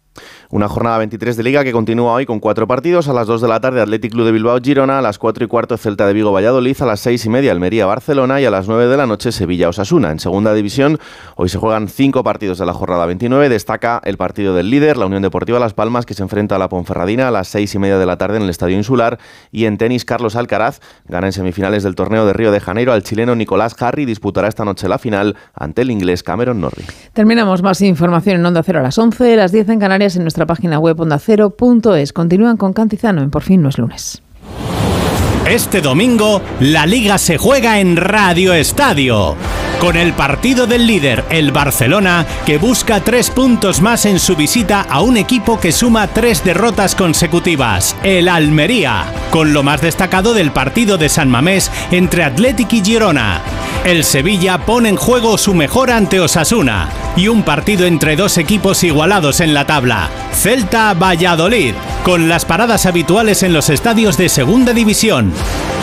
[0.53, 3.07] Una jornada 23 de Liga que continúa hoy con cuatro partidos.
[3.07, 4.99] A las 2 de la tarde, Athletic Club de Bilbao Girona.
[4.99, 6.79] A las 4 y cuarto, Celta de Vigo Valladolid.
[6.79, 8.39] A las 6 y media, Almería Barcelona.
[8.39, 10.11] Y a las 9 de la noche, Sevilla Osasuna.
[10.11, 10.99] En segunda división,
[11.37, 13.49] hoy se juegan cinco partidos de la jornada 29.
[13.49, 16.69] Destaca el partido del líder, la Unión Deportiva Las Palmas, que se enfrenta a la
[16.69, 19.17] Ponferradina a las 6 y media de la tarde en el Estadio Insular.
[19.51, 23.01] Y en tenis, Carlos Alcaraz gana en semifinales del torneo de Río de Janeiro al
[23.01, 24.05] chileno Nicolás Harry.
[24.05, 26.85] Disputará esta noche la final ante el inglés Cameron Norrie.
[27.13, 30.42] Terminamos más información en Onda Cero a las 11, las 10 en Canarias en nuestra
[30.45, 32.13] página web Onda Cero.es.
[32.13, 34.21] Continúan con Cantizano en Por fin no es lunes.
[35.47, 39.35] Este domingo, la liga se juega en Radio Estadio.
[39.81, 44.81] Con el partido del líder, el Barcelona, que busca tres puntos más en su visita
[44.81, 50.51] a un equipo que suma tres derrotas consecutivas, el Almería, con lo más destacado del
[50.51, 53.41] partido de San Mamés entre Athletic y Girona.
[53.85, 58.81] El Sevilla pone en juego su mejor ante Osasuna y un partido entre dos equipos
[58.85, 61.73] igualados en la tabla, Celta Valladolid,
[62.03, 65.33] con las paradas habituales en los estadios de Segunda División.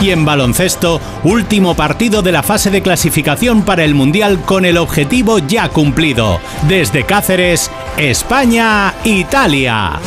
[0.01, 4.79] Y en baloncesto, último partido de la fase de clasificación para el Mundial con el
[4.79, 6.41] objetivo ya cumplido.
[6.69, 10.01] Desde Cáceres, España, Italia.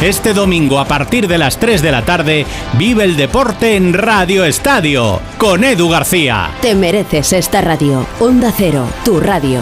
[0.00, 2.46] Este domingo a partir de las 3 de la tarde,
[2.78, 6.52] vive el deporte en Radio Estadio con Edu García.
[6.62, 8.06] Te mereces esta radio.
[8.18, 9.60] Onda Cero, tu radio.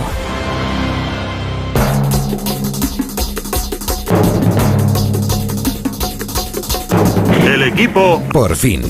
[7.44, 8.82] El equipo por fin.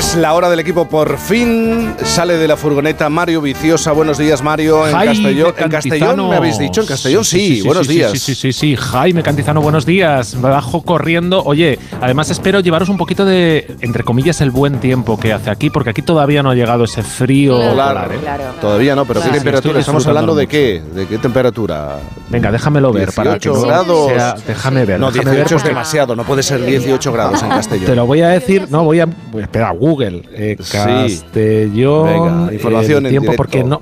[0.00, 1.92] Es la hora del equipo por fin.
[2.02, 3.92] Sale de la furgoneta Mario Viciosa.
[3.92, 4.86] Buenos días, Mario.
[4.86, 5.54] En Jaime Castellón.
[5.58, 5.68] ¿En.
[5.70, 6.80] Castellón me habéis dicho?
[6.80, 7.60] En Castellón sí.
[7.60, 8.12] buenos sí, días.
[8.12, 10.40] Sí, sí, sí, sí, Jaime Cantizano, buenos días.
[10.40, 11.42] Bajo corriendo.
[11.44, 15.68] Oye, además espero llevaros un poquito de, entre comillas, el buen tiempo que hace aquí,
[15.68, 18.18] porque aquí todavía no ha llegado ese frío Claro, polar, ¿eh?
[18.58, 19.32] Todavía no, pero Claro.
[19.34, 19.80] ¿qué Sí, temperatura?
[19.80, 20.82] ¿Estamos hablando de qué?
[20.94, 21.98] ¿De qué temperatura?
[22.30, 24.12] Venga, déjamelo ver para que 18 no grados.
[24.12, 24.98] sea- déjame ver.
[24.98, 26.16] No, déjame 18 ver es demasiado.
[26.16, 27.84] No puede ser 18 grados en Castellón.
[27.84, 29.08] Te lo voy a decir, no, voy a.
[29.38, 30.22] Espera, Google.
[30.32, 32.04] eh, Castellón.
[32.06, 33.36] Venga, información el en tiempo, directo.
[33.36, 33.80] porque no,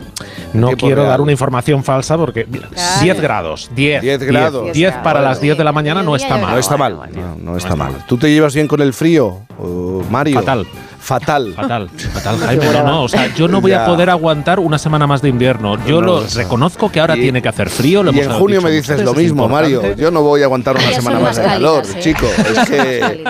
[0.54, 1.08] no quiero real.
[1.08, 2.46] dar una información falsa, porque.
[2.48, 2.68] mira,
[3.02, 3.70] 10 grados.
[3.74, 4.02] 10.
[4.02, 4.72] 10 grados.
[4.72, 6.52] 10 para las 10 de la mañana no está mal.
[6.52, 6.96] No está mal.
[7.14, 7.92] No, no está mal.
[8.08, 10.36] ¿Tú te llevas bien con el frío, uh, Mario?
[10.40, 10.66] Fatal.
[11.00, 11.52] Fatal.
[11.54, 12.64] Fatal, fatal, Jaime.
[12.72, 13.84] No, no, o sea, yo no voy Ya.
[13.84, 15.76] a poder aguantar una semana más de invierno.
[15.86, 18.02] Yo No, lo reconozco que ahora y- tiene que hacer frío.
[18.02, 19.94] Lo Y hemos en junio dicho me dices lo mismo, Mario.
[19.96, 22.00] Yo no voy a aguantar una semana más de calor, ¿eh?
[22.00, 22.26] chico.
[22.26, 23.24] Es que.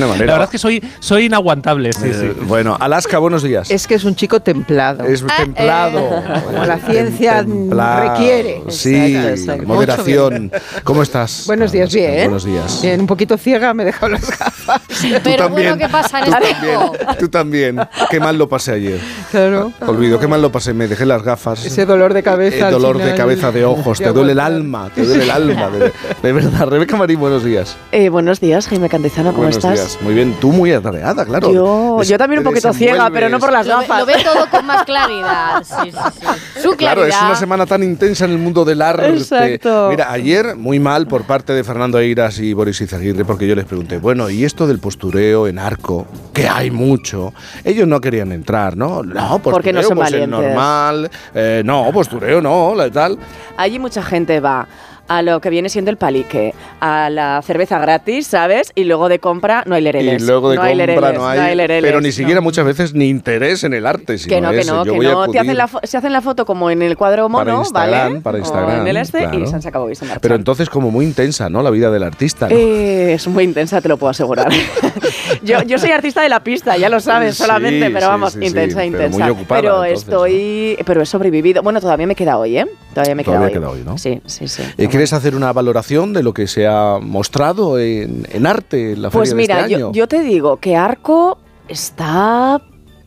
[0.00, 0.26] Manera.
[0.26, 2.40] La verdad es que soy, soy inaguantable, sí, Eh, sí.
[2.46, 3.70] Bueno, Alaska, buenos días.
[3.70, 5.04] Es que es un chico templado.
[5.04, 6.22] Es templado.
[6.44, 8.10] Como la ciencia Templado.
[8.14, 8.62] requiere.
[8.68, 9.66] Sí, Exacto, exacto.
[9.66, 10.52] moderación.
[10.84, 11.44] ¿Cómo estás?
[11.46, 12.22] Buenos días, bien.
[12.24, 12.80] Buenos días.
[12.82, 14.80] Bien, un poquito ciega, me he dejado las gafas.
[15.22, 17.80] Pero también, bueno, ¿qué pasa en este también, tú también.
[18.10, 19.00] Qué mal lo pasé ayer.
[19.30, 19.72] Claro.
[19.86, 20.72] Olvido, qué mal lo pasé.
[20.74, 21.64] Me dejé las gafas.
[21.64, 22.66] Ese dolor de cabeza.
[22.68, 25.68] El dolor de cabeza, de ojos, te duele el alma, te duele el alma.
[25.70, 25.92] De,
[26.22, 26.66] de verdad.
[26.68, 27.76] Rebeca Marín, buenos días.
[27.92, 29.74] Eh, buenos días, Jaime Cantizano, ¿cómo buenos estás?
[29.74, 29.98] días.
[30.02, 31.52] Muy bien, tú muy atareada, claro.
[31.52, 34.00] Yo, Des- yo también un poquito ciega, pero no por las Lo ve- gafas.
[34.00, 35.62] Lo ve todo con más claridad.
[35.70, 36.62] Sí, sí, sí.
[36.62, 37.30] Su Claro, es claridad.
[37.30, 39.08] una semana tan intensa en el mundo del arte.
[39.08, 39.88] Exacto.
[39.90, 43.64] Mira, ayer muy mal por parte de Fernando Eiras y Boris Izaguirre porque yo les
[43.64, 46.06] pregunté, bueno, ¿y esto del postureo en arco?
[46.32, 47.32] Que hay mucho.
[47.64, 49.02] Ellos no querían entrar, ¿no?
[49.04, 50.40] No, postureo, Porque no son pues es valientes.
[50.40, 51.10] normal.
[51.34, 53.16] Eh, no, postureo no, la tal.
[53.56, 54.66] Allí mucha gente va
[55.10, 58.70] a lo que viene siendo el palique, a la cerveza gratis, ¿sabes?
[58.76, 60.22] Y luego de compra no hay lereles.
[60.22, 62.12] Y luego de no hay compra lereles, no hay, lereles, pero ni no.
[62.12, 64.12] siquiera muchas veces ni interés en el arte.
[64.14, 65.26] Que sino no, que no, que voy a no.
[65.26, 68.20] Te hacen la se hacen la foto como en el cuadro para mono, Instagram, ¿vale?
[68.20, 69.38] para O Instagram, en el este claro.
[69.40, 70.06] y se han sacado y se.
[70.20, 71.60] Pero entonces como muy intensa, ¿no?
[71.64, 72.48] La vida del artista.
[72.48, 72.54] ¿no?
[72.54, 74.48] Eh, es muy intensa, te lo puedo asegurar.
[75.42, 78.38] yo, yo soy artista de la pista, ya lo sabes, Sí, solamente, pero vamos, sí,
[78.40, 79.18] sí, intensa, intensa.
[79.18, 81.62] muy ocupada, Pero entonces, estoy, pero he sobrevivido.
[81.64, 82.66] Bueno, todavía me queda hoy, ¿eh?
[82.94, 83.60] Todavía me queda Todavía hoy.
[83.60, 83.98] queda hoy, ¿no?
[83.98, 84.62] Sí, sí, sí.
[84.78, 89.00] Eh, ¿Quieres hacer una valoración de lo que se ha mostrado en, en arte en
[89.00, 89.92] la Pues feria mira, de este yo, año?
[89.94, 92.60] yo te digo que Arco está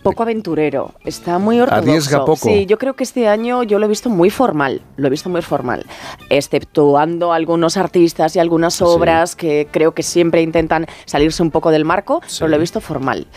[0.04, 1.90] poco aventurero, está muy ortodoxo.
[1.90, 2.36] Arriesga poco.
[2.48, 5.30] Sí, yo creo que este año yo lo he visto muy formal, lo he visto
[5.30, 5.86] muy formal,
[6.30, 11.86] exceptuando algunos artistas y algunas obras que creo que siempre intentan salirse un poco del
[11.86, 13.28] marco, pero lo he visto formal.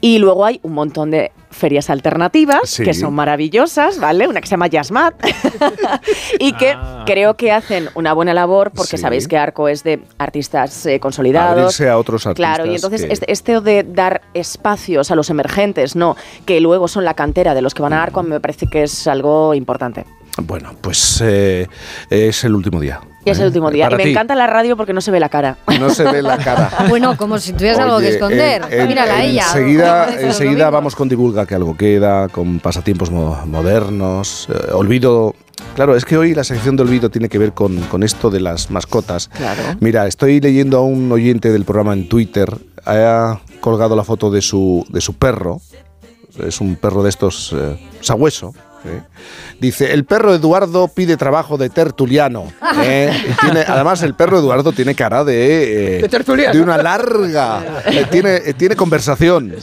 [0.00, 2.84] Y luego hay un montón de ferias alternativas Sí.
[2.84, 4.28] que son maravillosas, ¿vale?
[4.28, 5.14] Una que se llama Jazzmat
[6.38, 6.76] y que
[7.06, 8.98] creo que hacen una buena labor porque Ah.
[8.98, 9.02] Sí.
[9.02, 11.58] sabéis que Arco es de artistas eh, consolidados.
[11.58, 15.28] Abrirse a otros Claro, y artistas entonces que- este, este de dar espacios a los
[15.30, 16.09] emergentes, no,
[16.46, 19.06] que luego son la cantera de los que van a Arco, me parece que es
[19.06, 20.04] algo importante.
[20.42, 21.66] Bueno, pues eh,
[22.08, 23.00] es el último día.
[23.24, 23.88] Y es el último día.
[23.90, 24.10] Y me ti.
[24.12, 25.58] encanta la radio porque no se ve la cara.
[25.78, 26.70] No se ve la cara.
[26.88, 28.62] Bueno, como si tuvieras algo que esconder.
[28.70, 29.42] en- en- Mírala a ella.
[29.46, 35.34] Enseguida, enseguida vamos con Divulga que algo queda, con pasatiempos mo- modernos, eh, olvido.
[35.74, 38.40] Claro, es que hoy la sección de olvido tiene que ver con, con esto de
[38.40, 39.28] las mascotas.
[39.28, 39.60] Claro.
[39.80, 42.56] Mira, estoy leyendo a un oyente del programa en Twitter,
[42.86, 45.60] ha colgado la foto de su, de su perro,
[46.46, 48.52] es un perro de estos eh, sabueso.
[48.84, 49.00] ¿eh?
[49.60, 52.44] Dice, el perro Eduardo pide trabajo de tertuliano.
[52.82, 53.12] ¿eh?
[53.42, 55.96] Tiene, además, el perro Eduardo tiene cara de...
[55.98, 56.54] eh, De tertuliano.
[56.54, 57.82] de una larga.
[57.86, 59.54] eh, tiene, tiene conversación.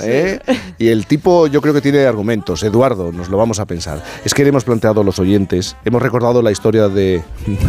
[0.78, 2.62] Y el tipo yo creo que tiene argumentos.
[2.64, 4.04] Eduardo, nos lo vamos a pensar.
[4.24, 7.24] Es que le hemos planteado a los oyentes, hemos recordado la historia de,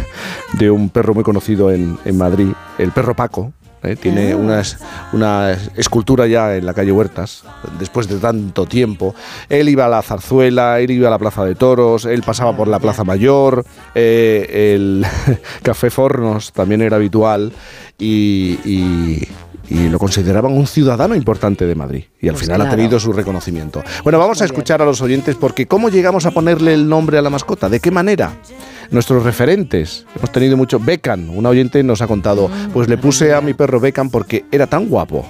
[0.59, 2.49] de un perro muy conocido en, en Madrid,
[2.79, 3.53] el perro Paco.
[3.83, 3.97] ¿Eh?
[3.97, 4.37] Tiene Ah.
[4.37, 4.79] una, es-
[5.13, 7.45] una escultura ya en la calle Huertas,
[7.79, 9.15] después de tanto tiempo.
[9.49, 12.69] Él iba a la zarzuela, él iba a la Plaza de Toros, él pasaba por
[12.69, 13.65] la Plaza Mayor,
[13.95, 15.05] eh, el
[15.63, 17.53] Café Fornos también era habitual
[17.99, 19.29] y, y-
[19.71, 22.05] y lo consideraban un ciudadano importante de Madrid.
[22.23, 23.83] Y al Pues final ha tenido su reconocimiento.
[24.03, 27.23] Bueno, vamos a escuchar a los oyentes porque ¿cómo llegamos a ponerle el nombre a
[27.23, 27.69] la mascota?
[27.69, 28.33] ¿De qué manera?
[28.91, 30.05] Nuestros referentes.
[30.17, 30.79] Hemos tenido mucho.
[30.79, 34.67] Beckham, una oyente nos ha contado, pues le puse a mi perro Beckham porque era
[34.67, 35.27] tan guapo.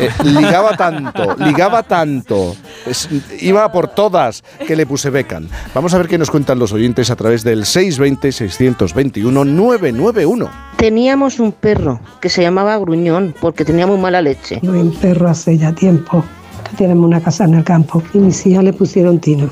[0.00, 2.56] Eh, ligaba tanto, ligaba tanto,
[2.86, 3.08] es-
[3.40, 5.46] iba por todas que le puse Beckham.
[5.74, 10.48] Vamos a ver qué nos cuentan los oyentes a través del 620-621-991.
[10.76, 14.58] Teníamos un perro que se llamaba Gruñón porque tenía muy mala leche.
[14.60, 16.24] Tuve un perro hace ya tiempo,
[16.68, 19.48] que tenemos una casa en el campo, y mis hijas le pusieron Tino.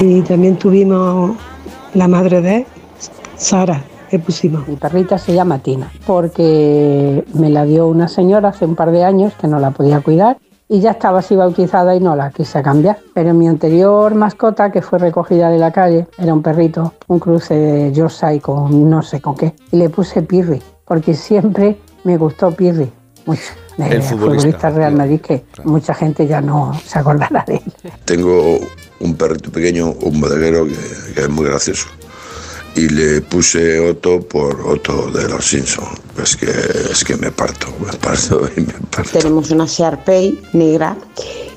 [0.00, 1.36] Y también tuvimos
[1.94, 2.66] la madre de
[3.36, 4.66] Sara, le pusimos.
[4.68, 9.04] Mi perrita se llama Tina porque me la dio una señora hace un par de
[9.04, 10.38] años que no la podía cuidar
[10.68, 12.98] y ya estaba así bautizada y no la quise cambiar.
[13.12, 17.54] Pero mi anterior mascota, que fue recogida de la calle, era un perrito, un cruce
[17.54, 19.54] de Yorkshire con no sé con qué.
[19.72, 22.90] Y le puse Pirri, porque siempre me gustó Pirri.
[23.26, 23.59] Mucho.
[23.78, 27.62] El El futbolista, futbolista Real Madrid, que mucha gente ya no se acordará de él.
[28.04, 28.58] Tengo
[29.00, 31.88] un perrito pequeño, un bodeguero que, que es muy gracioso.
[32.74, 35.88] Y le puse Otto por Otto de los Simpsons.
[36.22, 39.18] Es que, es que me parto, me parto y me parto.
[39.18, 40.96] Tenemos una Sharpei negra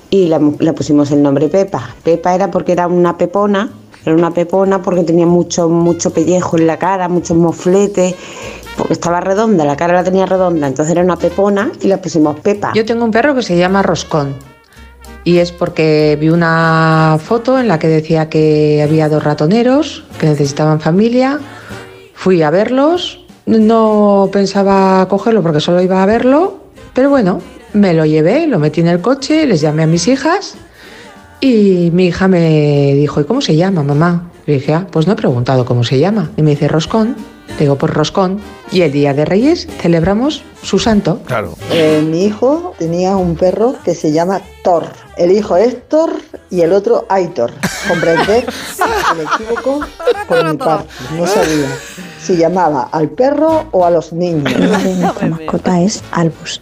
[0.09, 1.95] y le, le pusimos el nombre Pepa.
[2.03, 3.71] Pepa era porque era una pepona,
[4.05, 8.15] era una pepona porque tenía mucho, mucho pellejo en la cara, muchos mofletes,
[8.77, 12.39] porque estaba redonda, la cara la tenía redonda, entonces era una pepona y le pusimos
[12.39, 12.71] Pepa.
[12.75, 14.35] Yo tengo un perro que se llama Roscón.
[15.25, 20.27] Y es porque vi una foto en la que decía que había dos ratoneros que
[20.27, 21.39] necesitaban familia.
[22.13, 23.21] Fui a verlos.
[23.45, 26.59] No pensaba cogerlo porque solo iba a verlo.
[26.93, 27.39] Pero bueno,
[27.71, 30.55] me lo llevé, lo metí en el coche, les llamé a mis hijas.
[31.39, 34.29] Y mi hija me dijo, ¿y cómo se llama, mamá?
[34.45, 36.31] Le dije, ah, pues no he preguntado cómo se llama.
[36.35, 37.15] Y me dice, Roscón.
[37.59, 38.39] Digo, pues Roscón.
[38.71, 41.21] Y el día de Reyes celebramos su santo.
[41.25, 41.53] Claro.
[41.71, 44.87] Eh, mi hijo tenía un perro que se llama Thor.
[45.17, 46.11] El hijo es Thor
[46.49, 47.53] y el otro Aitor.
[47.87, 48.45] ¿Comprendés?
[49.17, 49.81] Me equivoco
[50.27, 50.87] por mi parte.
[51.15, 51.67] No sabía
[52.19, 54.51] si llamaba al perro o a los niños.
[54.99, 56.61] Nuestra mascota es Albus.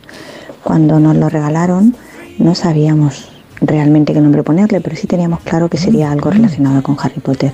[0.64, 1.96] Cuando nos lo regalaron
[2.38, 3.31] no sabíamos
[3.62, 7.54] realmente qué nombre ponerle, pero sí teníamos claro que sería algo relacionado con Harry Potter.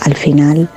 [0.00, 0.68] Al final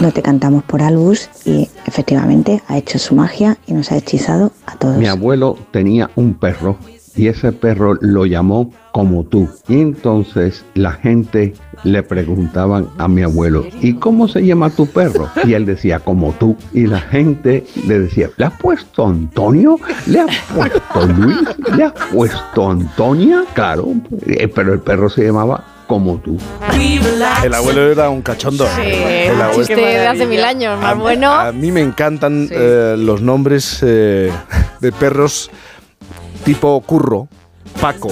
[0.00, 4.52] no te cantamos por Albus y efectivamente ha hecho su magia y nos ha hechizado
[4.66, 4.96] a todos.
[4.96, 6.76] Mi abuelo tenía un perro
[7.16, 9.48] y ese perro lo llamó como tú.
[9.68, 11.54] Y entonces la gente
[11.84, 15.28] le preguntaban a mi abuelo, ¿y cómo se llama tu perro?
[15.44, 16.56] Y él decía, como tú.
[16.72, 19.78] Y la gente le decía, ¿le has puesto Antonio?
[20.06, 21.38] ¿Le has puesto Luis?
[21.76, 23.44] ¿Le has puesto Antonia?
[23.54, 23.92] Claro,
[24.26, 26.36] eh, pero el perro se llamaba como tú.
[27.44, 28.66] El abuelo era un cachondo.
[28.76, 31.30] Sí, El un abuelo- chiste de hace mil años, más A- bueno.
[31.32, 34.30] A mí me encantan eh, los nombres eh,
[34.80, 35.50] de perros
[36.48, 37.28] tipo curro,
[37.78, 38.08] Paco,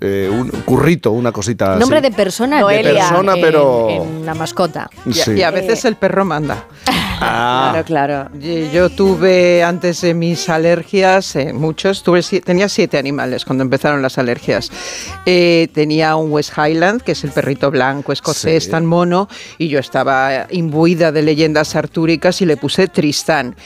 [0.00, 1.80] eh, un currito, una cosita así.
[1.80, 4.88] Nombre de persona, De persona, en- pero- en una mascota.
[5.04, 5.32] Y, Sí.
[5.32, 6.64] y a veces el perro manda.
[7.20, 7.82] Ah.
[7.84, 8.38] Claro, claro.
[8.72, 14.18] Yo tuve antes de mis alergias, eh, muchos, tuve, tenía siete animales cuando empezaron las
[14.18, 14.70] alergias.
[15.24, 18.70] Eh, tenía un West Highland, que es el perrito blanco escocés Sí.
[18.70, 19.28] tan mono,
[19.58, 23.56] y yo estaba imbuida de leyendas artúricas y le puse Tristán.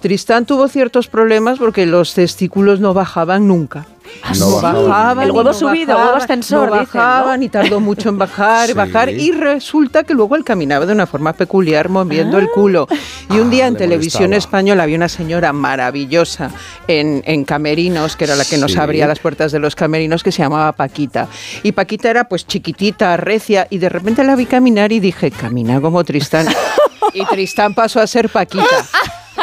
[0.00, 3.86] Tristán tuvo ciertos problemas porque los testículos no bajaban nunca.
[4.22, 5.20] Ah, No bajaban.
[5.24, 8.72] El huevo no subido, bajaban, huevo ascensor, No bajaban y tardó mucho en bajar Sí.
[8.72, 9.08] bajar.
[9.10, 12.86] Y resulta que luego él caminaba de una forma peculiar moviendo el culo.
[13.30, 14.38] Y un día en le televisión molestaba.
[14.38, 16.50] española había una señora maravillosa
[16.86, 18.78] en, en Camerinos, que era la que nos Sí.
[18.78, 21.28] abría las puertas de los Camerinos, que se llamaba Paquita.
[21.62, 25.80] Y Paquita era pues chiquitita, recia, y de repente la vi caminar y dije, camina
[25.80, 26.46] como Tristán.
[27.14, 28.64] y Tristán pasó a ser Paquita.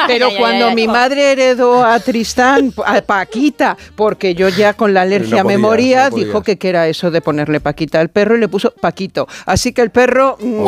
[0.08, 5.44] Pero cuando mi madre heredó a Tristán, a Paquita, porque yo ya con la alergia
[5.44, 8.36] No me podías, moría, no dijo que qué era eso de ponerle Paquita al perro
[8.36, 9.28] y le puso Paquito.
[9.46, 10.38] Así que el perro...
[10.40, 10.64] mm,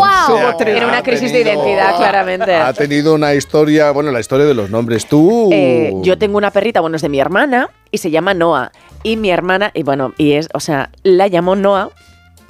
[0.57, 2.53] tres- Era una crisis de identidad, claramente.
[2.55, 5.07] Ha tenido una historia, bueno, la historia de los nombres.
[5.07, 5.49] Tú.
[5.51, 8.71] Eh, yo tengo una perrita, bueno, es de mi hermana y se llama Noah.
[9.03, 11.89] Y mi hermana, y bueno, y es, o sea, la llamó Noah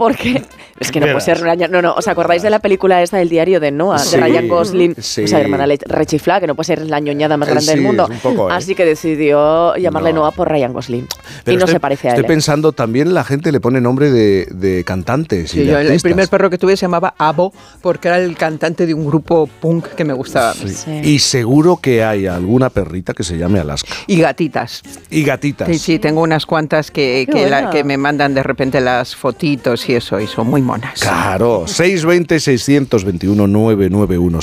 [0.01, 0.41] porque
[0.79, 3.29] es que no puede ser Ryan- No, no, ¿os acordáis de la película esta del
[3.29, 4.95] diario de Noah, Sí, de Ryan Gosling?
[4.97, 5.25] sí.
[5.25, 7.81] O sea, hermana rechifla, que no puede ser la ñoñada más Eh, grande sí, del
[7.85, 8.05] mundo.
[8.05, 8.53] es un poco, ¿eh?
[8.55, 10.21] Así que decidió llamarle No.
[10.21, 11.05] Noah por Ryan Gosling.
[11.43, 12.17] Pero y no estoy- se parece a él.
[12.17, 12.33] Estoy ¿eh?
[12.33, 15.53] pensando, también la gente le pone nombre de, de cantantes.
[15.53, 18.35] y Sí, de yo el, primer perro que tuve se llamaba Abo porque era el
[18.35, 20.55] cantante de un grupo punk que me gustaba.
[21.03, 23.93] Y seguro que hay alguna perrita que se llame Alaska.
[24.07, 24.81] Y gatitas.
[25.11, 25.67] Y gatitas.
[25.67, 30.19] Sí, sí, tengo unas cuantas que, la- que me mandan de repente las fotitos eso,
[30.19, 30.99] y son muy monas.
[30.99, 34.41] Claro, 620-621-991.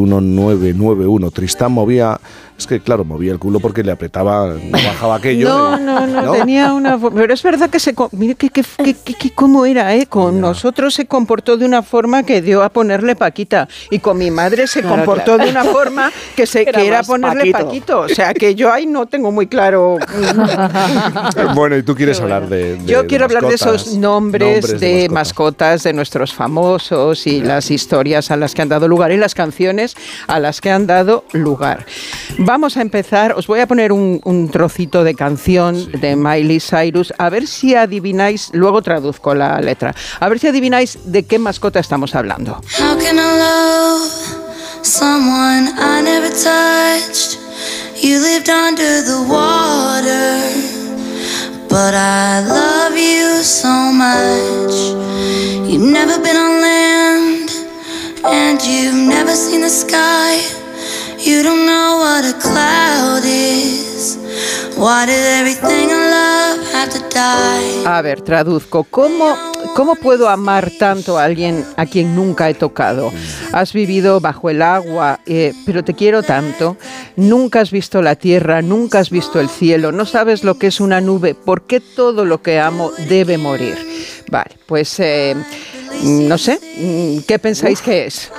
[0.00, 1.32] 620-621-991.
[1.32, 2.20] Tristán movía,
[2.58, 5.48] es que claro, movía el culo porque le apretaba, no bajaba aquello.
[5.48, 6.98] No, no, no, tenía una...
[6.98, 7.94] Pero es verdad que se...
[8.12, 10.06] Mire que, que, que- que- que cómo era, ¿eh?
[10.06, 13.68] Con nosotros se comportó de una forma que dio a ponerle Paquita.
[13.90, 15.44] Y con mi madre se Claro, comportó claro.
[15.44, 17.66] de una forma que, se, Era que era más ponerle Paquito.
[17.66, 18.00] Paquito.
[18.00, 19.98] O sea, que yo ahí no tengo muy claro...
[21.54, 25.12] Bueno, y tú quieres hablar de, de- Yo quiero hablar de esos nombres, de, mascotas.
[25.12, 25.82] mascotas.
[25.82, 29.96] de nuestros famosos y las historias a las que han dado lugar y las canciones
[30.26, 31.86] a las que han dado lugar.
[32.38, 37.12] Vamos a empezar, os voy a poner un, un trocito de canción de Miley Cyrus,
[37.18, 41.80] a ver si adivináis, luego traduzco la letra, a ver si adivináis de qué mascota
[41.80, 42.60] estamos hablando.
[42.78, 44.10] How can I love
[44.82, 47.38] someone I never touched?
[48.02, 50.79] You lived under the water
[51.70, 54.74] But I love you so much.
[55.70, 57.50] You've never been on land,
[58.24, 60.59] and you've never seen the sky.
[61.22, 64.16] You don't know what a cloud is.
[64.76, 67.84] Why did everything I love have to die?
[67.84, 68.84] A ver, traduzco.
[68.84, 69.36] ¿Cómo,
[69.74, 73.12] ¿Cómo puedo amar tanto a alguien a quien nunca he tocado?
[73.52, 76.78] Has vivido bajo el agua, eh, pero te quiero tanto.
[77.16, 80.80] Nunca has visto la tierra, nunca has visto el cielo, no sabes lo que es
[80.80, 81.34] una nube.
[81.34, 83.76] ¿Por qué todo lo que amo debe morir?
[84.30, 85.36] Vale, pues eh,
[86.02, 86.58] no sé,
[87.26, 88.30] ¿qué pensáis que es?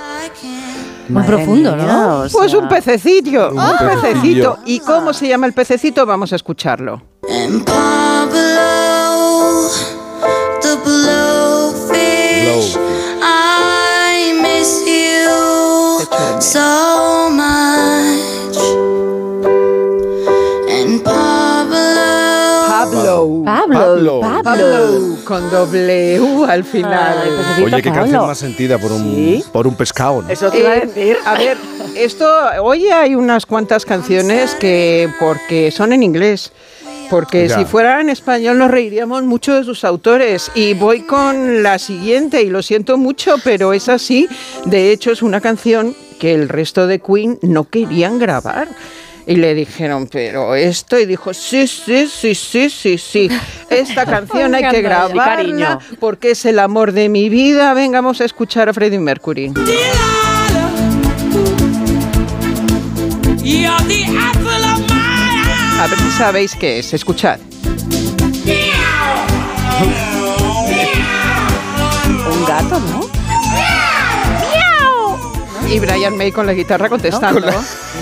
[1.08, 2.24] Muy profundo, ¿no?
[2.32, 4.00] Pues un pececillo, un, Un pececito.
[4.02, 4.58] pececillo.
[4.66, 6.06] ¿Y cómo se llama el pececito?
[6.06, 7.02] Vamos a escucharlo.
[7.28, 8.40] And Pablo,
[10.60, 12.76] the blowfish,
[13.22, 16.06] I miss you
[16.40, 17.71] so much.
[23.84, 24.42] Pablo, Pablo.
[24.42, 25.16] Pablo.
[25.24, 27.18] Con doble U al final.
[27.64, 30.22] Oye, qué canción más sentida por un, por un pescado.
[30.22, 30.28] ¿no?
[30.30, 31.56] Eh, A ver,
[31.96, 32.28] esto,
[32.62, 36.52] hoy hay unas cuantas canciones que, porque son en inglés.
[37.10, 37.58] Porque Ya.
[37.58, 40.50] si fuera en español nos reiríamos mucho de sus autores.
[40.54, 44.28] Y voy con la siguiente, y lo siento mucho, pero es así.
[44.64, 48.68] De hecho, es una canción que el resto de Queen no querían grabar.
[49.26, 53.30] Y le dijeron, pero esto, y dijo, sí, sí, sí, sí, sí, sí.
[53.70, 55.78] Esta canción hay que grabarla Cariño.
[56.00, 57.72] porque es el amor de mi vida.
[57.74, 59.52] Venga, vamos a escuchar a Freddie Mercury.
[65.80, 66.92] A ver si sabéis qué es.
[66.94, 67.38] Escuchad.
[72.30, 73.21] Un gato, ¿no?
[75.72, 77.46] Y Brian May con la guitarra contestando.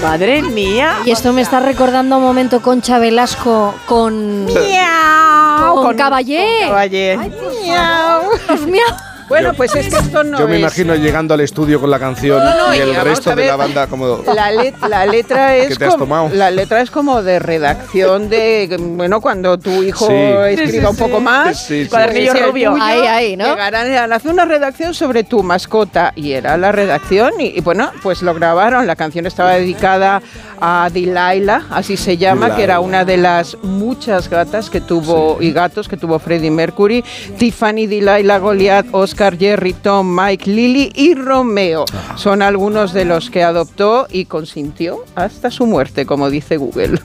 [0.02, 0.98] Madre mía.
[1.04, 4.46] Y esto me está recordando un momento Concha Velasco con.
[4.46, 6.58] Miau, Con, con- Caballé.
[6.62, 7.16] con Caballé.
[7.16, 8.22] Miau.
[8.66, 9.09] Miau.
[9.30, 11.98] Bueno, pues es que esto no Yo me es- imagino llegando al estudio con la
[11.98, 14.22] canción No, no, y el resto de la banda como...
[14.34, 16.30] La, let- la letra es ¿Qué te has como, tomado?
[16.34, 20.12] la letra es como de redacción de bueno cuando tu hijo Sí.
[20.12, 21.22] escriba Sí, sí, un poco sí.
[21.24, 21.88] más Sí, sí.
[21.88, 22.82] cuadernillo el rubio tuyo.
[22.84, 23.44] Ahí, ahí, ¿no?
[23.46, 27.92] llegarán a hacer una redacción sobre tu mascota y era la redacción y, y bueno
[28.02, 30.20] pues lo grabaron la canción estaba dedicada
[30.60, 35.52] a Delilah así se llama que era una de las muchas gatas que tuvo y
[35.52, 37.04] gatos que tuvo Freddie Mercury
[37.38, 42.16] Tiffany Delilah Goliath Oscar Jerry Tom Mike Lily y Romeo Ah.
[42.16, 46.98] son algunos de los que adoptó y consintió hasta su muerte como dice Google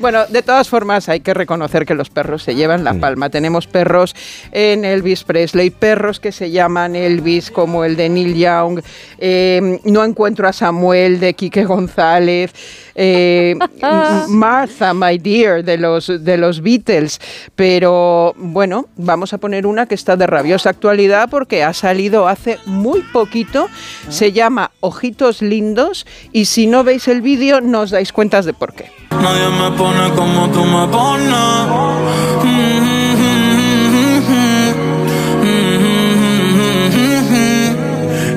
[0.00, 3.30] Bueno, de todas formas hay que reconocer que los perros se llevan la palma.
[3.30, 4.14] Tenemos perros
[4.52, 8.80] en Elvis Presley, perros que se llaman Elvis como el de Neil Young.
[9.18, 12.52] eh, no encuentro a Samuel de Quique González.
[12.94, 13.56] eh,
[14.28, 17.18] Martha, my dear, de los, de los Beatles.
[17.56, 22.58] Pero bueno, vamos a poner una que está de rabiosa actualidad porque ha salido hace
[22.66, 23.68] muy poquito.
[24.08, 28.52] Se llama Ojitos Lindos y si no veis el vídeo no os dais cuenta de
[28.52, 28.90] por qué.
[29.10, 32.97] Nadie me pone como tú me pones.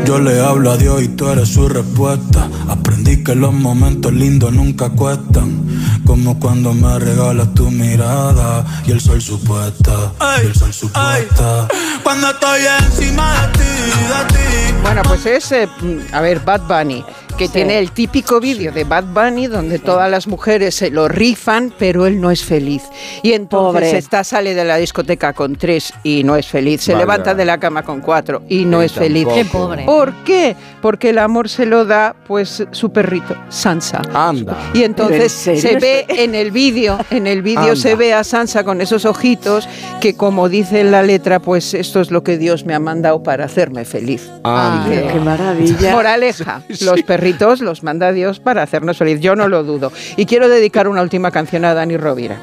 [0.05, 2.49] Yo le hablo a Dios y tú eres su respuesta.
[2.67, 5.61] Aprendí que los momentos lindos nunca cuestan.
[6.05, 10.11] Como cuando me regalas tu mirada y el sol supuesta.
[10.43, 11.67] Y el sol supuesta.
[12.03, 14.75] Cuando estoy encima de ti, de ti.
[14.81, 17.05] Bueno, pues es, eh, mm, a ver, Bad Bunny,
[17.41, 21.73] que tiene el típico vídeo de Bad Bunny donde todas las mujeres se lo rifan,
[21.79, 22.83] pero él no es feliz.
[23.23, 23.97] Y entonces Pobre.
[23.97, 26.81] está, sale de la discoteca con tres y no es feliz.
[26.81, 27.03] Se Vaya.
[27.03, 29.27] levanta de la cama con cuatro y no es feliz.
[29.33, 29.85] Qué pobre.
[29.85, 30.55] ¿Por qué?
[30.81, 34.01] Porque el amor se lo da, pues, su perrito, Sansa.
[34.13, 34.57] Anda.
[34.73, 38.81] Y entonces se ve en el vídeo, en el vídeo se ve a Sansa con
[38.81, 39.67] esos ojitos
[39.99, 43.21] que como dice en la letra, pues esto es lo que Dios me ha mandado
[43.23, 44.29] para hacerme feliz.
[44.43, 44.89] Anda.
[44.89, 45.91] Dije, Qué maravilla.
[45.93, 49.91] Moraleja, los perritos los manda Dios para hacernos feliz, yo no lo dudo.
[50.17, 52.37] Y quiero dedicar una última canción a Dani Rovira,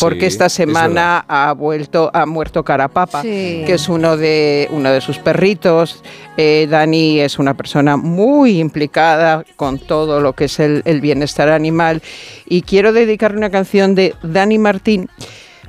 [0.00, 3.62] porque Sí, esta es semana ha vuelto, ha muerto Carapapa, Sí.
[3.66, 6.02] que es uno de, uno de sus perritos.
[6.36, 12.02] Eh, Dani es una persona muy implicada con todo lo que es el, bienestar animal.
[12.46, 15.08] Y quiero dedicarle una canción de Dani Martín,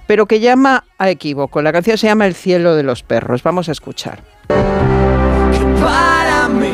[0.08, 1.62] pero que llama a equívoco.
[1.62, 3.44] La canción se llama El cielo de los perros.
[3.44, 4.22] Vamos a escuchar.
[4.48, 6.74] Para mí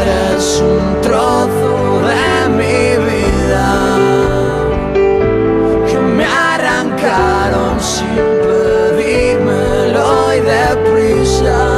[0.00, 3.88] eres un trozo de mi vida
[5.88, 7.76] que me arrancaron
[10.46, 11.75] deprisa.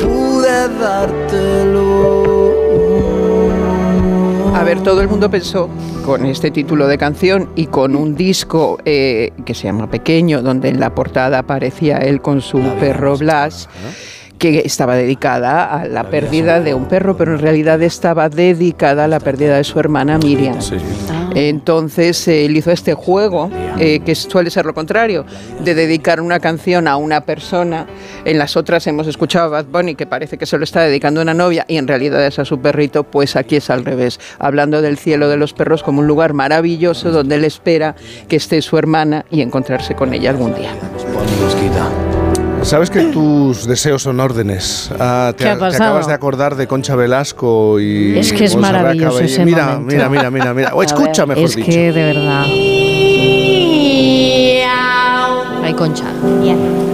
[0.00, 2.26] pude dártelo.
[4.54, 5.68] A ver, todo el mundo pensó
[6.04, 10.68] con este título de canción y con un disco eh, que se llama Pequeño, donde
[10.70, 13.68] en la portada aparecía él con su perro Blas.
[14.38, 19.08] que estaba dedicada a la, pérdida de un perro, pero en realidad estaba dedicada a
[19.08, 20.60] la pérdida de su hermana Miriam.
[20.60, 20.76] Sí.
[21.36, 25.26] Entonces eh, él hizo este juego, eh, que suele ser lo contrario,
[25.62, 27.86] de dedicar una canción a una persona.
[28.24, 31.20] En las otras hemos escuchado a Bad Bunny, que parece que se lo está dedicando
[31.20, 34.18] a una novia, y en realidad es a su perrito, pues aquí es al revés,
[34.38, 37.96] hablando del cielo de los perros como un lugar maravilloso donde él espera
[38.28, 40.72] que esté su hermana y encontrarse con ella algún día.
[42.66, 44.90] Sabes que tus deseos son órdenes.
[44.98, 45.84] Ah, te, ¿Qué ha te pasado?
[45.84, 48.18] acabas de acordar de Concha Velasco y.
[48.18, 49.32] Es que es Montserrat maravilloso Caballé.
[49.32, 49.86] ese mira, momento.
[49.94, 50.74] mira, mira, mira, mira.
[50.74, 51.70] O escucha, ver, mejor es dicho.
[51.70, 52.44] que de verdad.
[55.62, 56.06] Ay, Concha.
[56.20, 56.85] ¿Cómo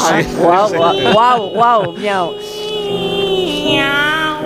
[0.00, 0.20] caballé?
[0.20, 0.36] eh?
[0.40, 2.34] Guau, guau, guau, guau, miau.
[3.80, 4.36] Ah,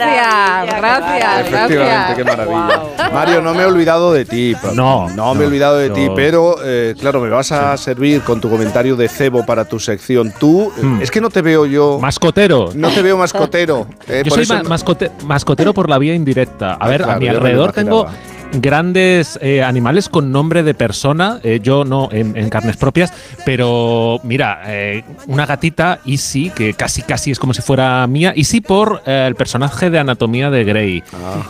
[0.00, 2.16] gracias, gracias, Efectivamente, gracias.
[2.16, 3.10] qué maravilla.
[3.12, 4.54] Mario, no me he olvidado de ti.
[4.74, 8.40] No, no me he olvidado de ti, pero eh, claro, me vas a servir con
[8.40, 10.32] tu comentario de cebo para tu sección.
[10.38, 11.02] Tú, eh, Hmm.
[11.02, 11.98] es que no te veo yo.
[12.00, 12.70] Mascotero.
[12.74, 13.86] No te veo mascotero.
[14.08, 16.72] eh, Yo soy ma- mascote- mascotero por la vía indirecta.
[16.72, 18.06] A Ah, ver, claro, a mi alrededor tengo.
[18.52, 23.12] Grandes eh, animales con nombre de persona, eh, yo no en, en carnes propias,
[23.44, 28.60] pero mira, eh, una gatita, Easy, que casi casi es como si fuera mía, Easy
[28.60, 31.42] por el personaje de Anatomía de Grey, Ah.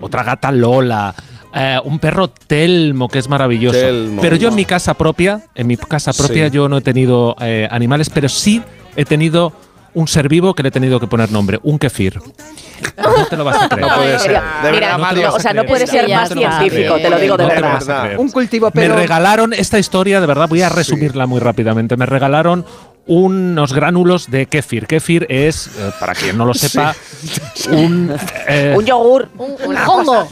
[0.00, 1.14] Otra gata Lola.
[1.84, 3.78] un perro Telmo, que es maravilloso.
[3.78, 4.20] Telmo.
[4.20, 6.54] Pero yo en mi casa propia, en mi casa propia Sí.
[6.54, 8.62] yo no he tenido eh, animales, pero sí
[8.96, 9.52] he tenido
[9.96, 12.20] un ser vivo que le he tenido que poner nombre, un kefir.
[12.98, 13.88] No te lo vas a creer.
[13.88, 14.32] No puede ser.
[14.32, 15.34] De Mira, verdad, no, Mario.
[15.34, 18.12] o sea, no puede ser más científico, te lo digo de verdad.
[18.18, 21.96] Un cultivo, Me pero regalaron esta historia, de verdad, voy a resumirla muy rápidamente.
[21.96, 22.66] Me regalaron
[23.06, 24.86] unos gránulos de kéfir.
[24.86, 26.94] Kéfir es, eh, para quien no lo sepa,
[27.70, 28.12] un...
[28.48, 29.28] eh, Un yogur.
[29.38, 30.26] Un, un hongo.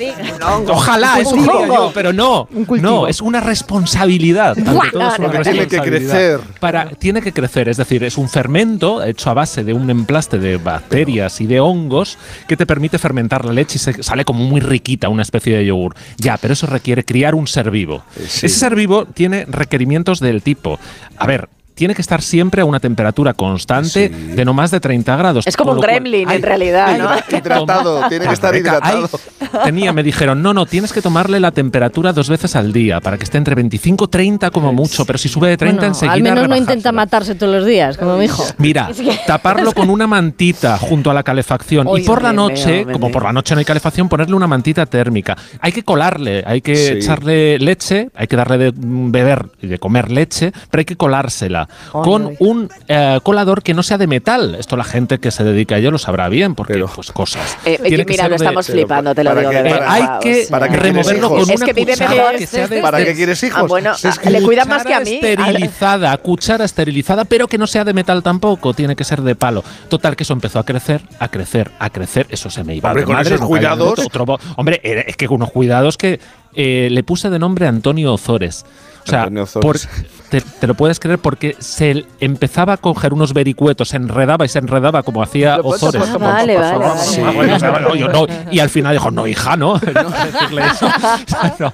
[0.72, 1.52] Ojalá, Un cultivo.
[1.60, 2.48] diría yo, pero no.
[2.80, 4.56] No, es una responsabilidad.
[4.58, 6.12] ante todo, es una Porque tiene que responsabilidad.
[6.12, 6.40] crecer.
[6.60, 10.38] Para, tiene que crecer, es decir, es un fermento hecho a base de un emplaste
[10.38, 14.44] de bacterias y de hongos que te permite fermentar la leche y se- sale como
[14.44, 15.94] muy riquita, una especie de yogur.
[16.18, 18.02] Ya, pero eso requiere criar un ser vivo.
[18.26, 18.46] sí.
[18.46, 20.78] Ese ser vivo tiene requerimientos del tipo,
[21.16, 25.16] a ver, tiene que estar siempre a una temperatura constante de no más de 30
[25.16, 25.46] grados.
[25.46, 27.36] Es como un cual- gremlin, en realidad, ¿no?
[27.36, 29.08] Hidratado, tiene que estar hidratado.
[29.40, 33.00] ay, tenía, me dijeron, no, no, tienes que tomarle la temperatura dos veces al día
[33.00, 35.88] para que esté entre 25 y 30 como mucho, pero si sube de 30 Bueno,
[35.94, 38.44] enseguida al menos no intenta matarse todos los días, como mi hijo.
[38.58, 38.90] Mira,
[39.26, 42.92] taparlo con una mantita junto a la calefacción Oye, y por la me noche, me
[42.92, 45.36] como por la noche no hay calefacción, ponerle una mantita térmica.
[45.60, 46.92] Hay que colarle, hay que Sí.
[46.94, 50.96] echarle leche, hay que darle de mm, beber y de comer leche, pero hay que
[50.96, 54.54] colársela Con un eh, colador que no sea de metal.
[54.58, 57.56] Esto la gente que se dedica a ello lo sabrá bien, porque pues cosas.
[57.64, 59.88] Eh, Tiene que mira, lo de- estamos flipando, te lo digo que- de Eh, verdad.
[59.90, 60.46] hay que.
[60.50, 61.30] ¿Para quieres removerlo hijos?
[61.44, 62.36] con Es una que vive cuchara mejor.
[62.36, 63.60] que sea de ¿Para qué quieres hijos?
[63.62, 65.20] Ah, bueno, es que- le cuidan más que a Cuchara mí.
[65.22, 69.62] Esterilizada, cuchara esterilizada, pero que no sea de metal tampoco, tiene que ser de palo.
[69.88, 72.26] Total, que eso empezó a crecer, a crecer, a crecer.
[72.30, 73.98] Eso se me iba Hombre, de con madre, esos no cuidados.
[73.98, 76.20] otro- hombre, era- es que con unos cuidados que
[76.56, 78.64] eh, le puse de nombre Antonio Ozores.
[79.04, 79.88] O sea, Antonio por- Ozores.
[80.30, 84.48] te, te lo puedes creer porque se empezaba a coger unos vericuetos, se enredaba y
[84.48, 86.02] se enredaba como hacía Ozores.
[86.10, 87.00] Ah, vale, vale, vale.
[87.00, 88.26] Sí, bueno, o sea, bueno, yo no.
[88.50, 89.74] Y al final dijo, no, hija, no.
[89.94, 90.88] no decirle eso.
[91.58, 91.72] No.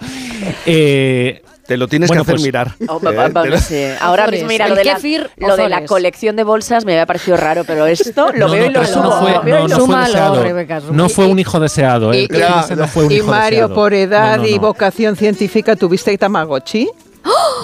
[0.67, 2.74] Eh, Te lo tienes Bueno, que hacer pues- mirar.
[2.89, 3.84] Oh, Eh, va- lo- sí.
[4.00, 4.99] Ahora Ozores, mismo, mira, lo de, la,
[5.36, 8.65] lo de la colección de bolsas me había parecido raro, pero esto lo no, veo
[8.65, 9.68] no, y lo subo, fue, lo veo
[10.90, 12.12] no, fue un hijo deseado.
[12.12, 12.26] Y-
[13.05, 13.74] un y hijo Mario, deseado.
[13.76, 16.90] por edad No, no, y vocación científica, ¿tuviste Tamagotchi?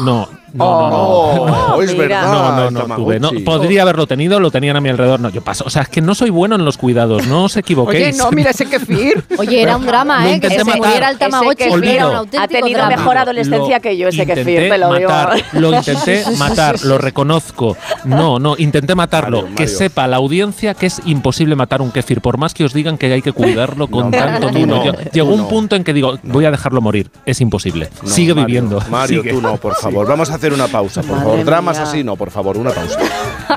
[0.05, 1.75] No, no, no, no.
[1.77, 2.03] Oh, es Mira.
[2.07, 2.33] verdad.
[2.33, 3.21] No, no, no, tuve.
[3.21, 5.21] No, podría haberlo tenido, lo tenían a mi alrededor.
[5.21, 5.65] No, yo paso.
[5.67, 8.17] O sea, es que no soy bueno en los cuidados, no os Oye, equivoquéis.
[8.17, 9.25] no, mira ese kefir.
[9.39, 10.41] Oye, era un drama, ¿eh?
[10.41, 12.97] Que se muriera el Tamagotchi Ese era un kefir auténtico ha tenido drama.
[12.97, 15.09] mejor adolescencia Lo que yo, ese kefir, te lo digo.
[15.11, 17.77] matar, Lo intenté matar, lo reconozco.
[18.05, 19.43] No, no, intenté matarlo.
[19.43, 19.79] Mario, Que Mario.
[19.79, 23.13] sepa la audiencia que es imposible matar un kefir, por más que os digan que
[23.13, 24.77] hay que cuidarlo con No, tanto mimo.
[24.85, 25.49] no, Llegó un no.
[25.49, 27.11] punto en que digo, voy a dejarlo morir.
[27.25, 27.89] Es imposible.
[28.03, 28.81] No, Sigue Mario, viviendo.
[28.91, 29.35] Mario, Sigue.
[29.35, 30.07] tú no, por favor.
[30.07, 31.45] Vamos a hacer hacer una pausa, por favor.
[31.45, 32.99] Dramas así, no, por favor, una pausa.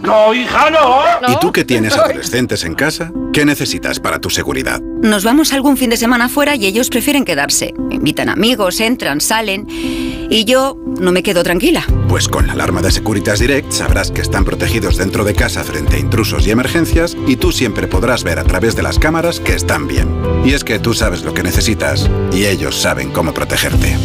[0.04, 1.34] No, hija, no.
[1.34, 3.12] ¿Y tú que tienes adolescentes en casa?
[3.34, 4.80] ¿Qué necesitas para tu seguridad?
[4.80, 7.74] Nos vamos algún fin de semana fuera y ellos prefieren quedarse.
[7.90, 9.66] Invitan amigos, entran, salen.
[9.68, 11.86] Y yo no me quedo tranquila.
[12.08, 15.96] Pues con la alarma de Securitas Direct sabrás que están protegidos dentro de casa frente
[15.96, 19.56] a intrusos y emergencias y tú siempre podrás ver a través de las cámaras que
[19.56, 20.08] están bien.
[20.46, 23.98] Y es que tú sabes lo que necesitas y ellos saben cómo protegerte.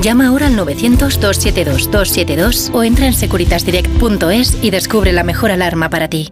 [0.00, 6.30] Llama ahora al 900-272-272 o entra en securitasdirect.es y descubre la mejor alarma para ti.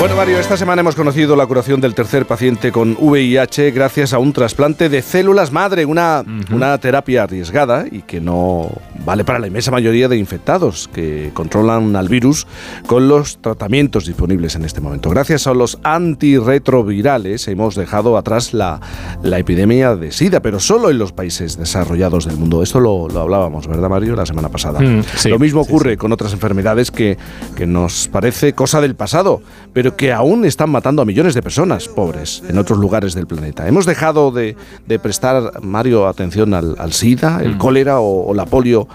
[0.00, 4.18] Bueno, Mario, esta semana hemos conocido la curación del tercer paciente con VIH gracias a
[4.18, 8.70] un trasplante de células madre, una, una terapia arriesgada y que no
[9.04, 12.46] vale para la inmensa mayoría de infectados que controlan al virus
[12.86, 15.10] con los tratamientos disponibles en este momento.
[15.10, 18.80] Gracias a los antirretrovirales hemos dejado atrás la,
[19.22, 22.62] la epidemia de SIDA, pero solo en los países desarrollados del mundo.
[22.62, 24.80] Esto lo, lo hablábamos, ¿verdad, Mario, la semana pasada?
[24.80, 27.16] Mm, sí, lo mismo sí, ocurre con otras enfermedades que,
[27.56, 31.88] que nos parece cosa del pasado, pero que aún están matando a millones de personas
[31.88, 33.66] pobres en otros lugares del planeta.
[33.66, 34.56] Hemos dejado de,
[34.86, 37.58] de prestar, Mario, atención al, al SIDA, el Mm.
[37.58, 38.86] cólera o, o la polio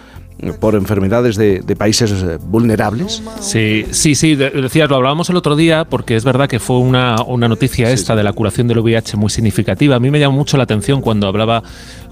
[0.60, 3.24] por enfermedades de, de países eh, vulnerables.
[3.40, 6.78] Sí, sí, sí, de- decías, lo hablábamos el otro día porque es verdad que fue
[6.80, 9.96] una, una noticia esta de la curación del VIH muy significativa.
[9.96, 11.64] A mí me llamó mucho la atención cuando hablaba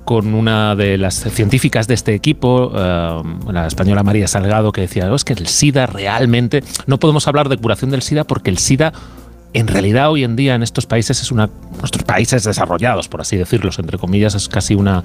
[0.05, 3.21] con una de las científicas de este equipo, eh,
[3.51, 7.49] la española María Salgado, que decía, "Oh, es que el SIDA realmente, no podemos hablar
[7.49, 8.93] de curación del SIDA porque el SIDA
[9.53, 11.47] en realidad hoy en día en estos países es una
[11.79, 15.03] nuestros países desarrollados por así decirlos entre comillas es casi una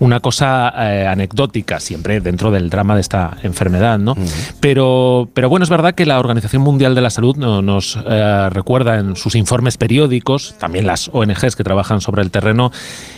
[0.00, 4.16] una cosa eh, anecdótica siempre dentro del drama de esta enfermedad no
[4.60, 8.48] pero pero bueno es verdad que la Organización Mundial de la Salud no- nos eh,
[8.50, 12.72] recuerda en sus informes periódicos también las ONGs que trabajan sobre el terreno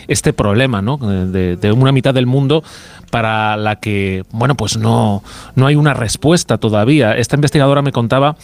[0.07, 2.63] este problema no de, de una mitad del mundo
[3.09, 5.23] para la que bueno pues no
[5.55, 7.13] no hay una respuesta todavía.
[7.15, 8.35] Esta investigadora me contaba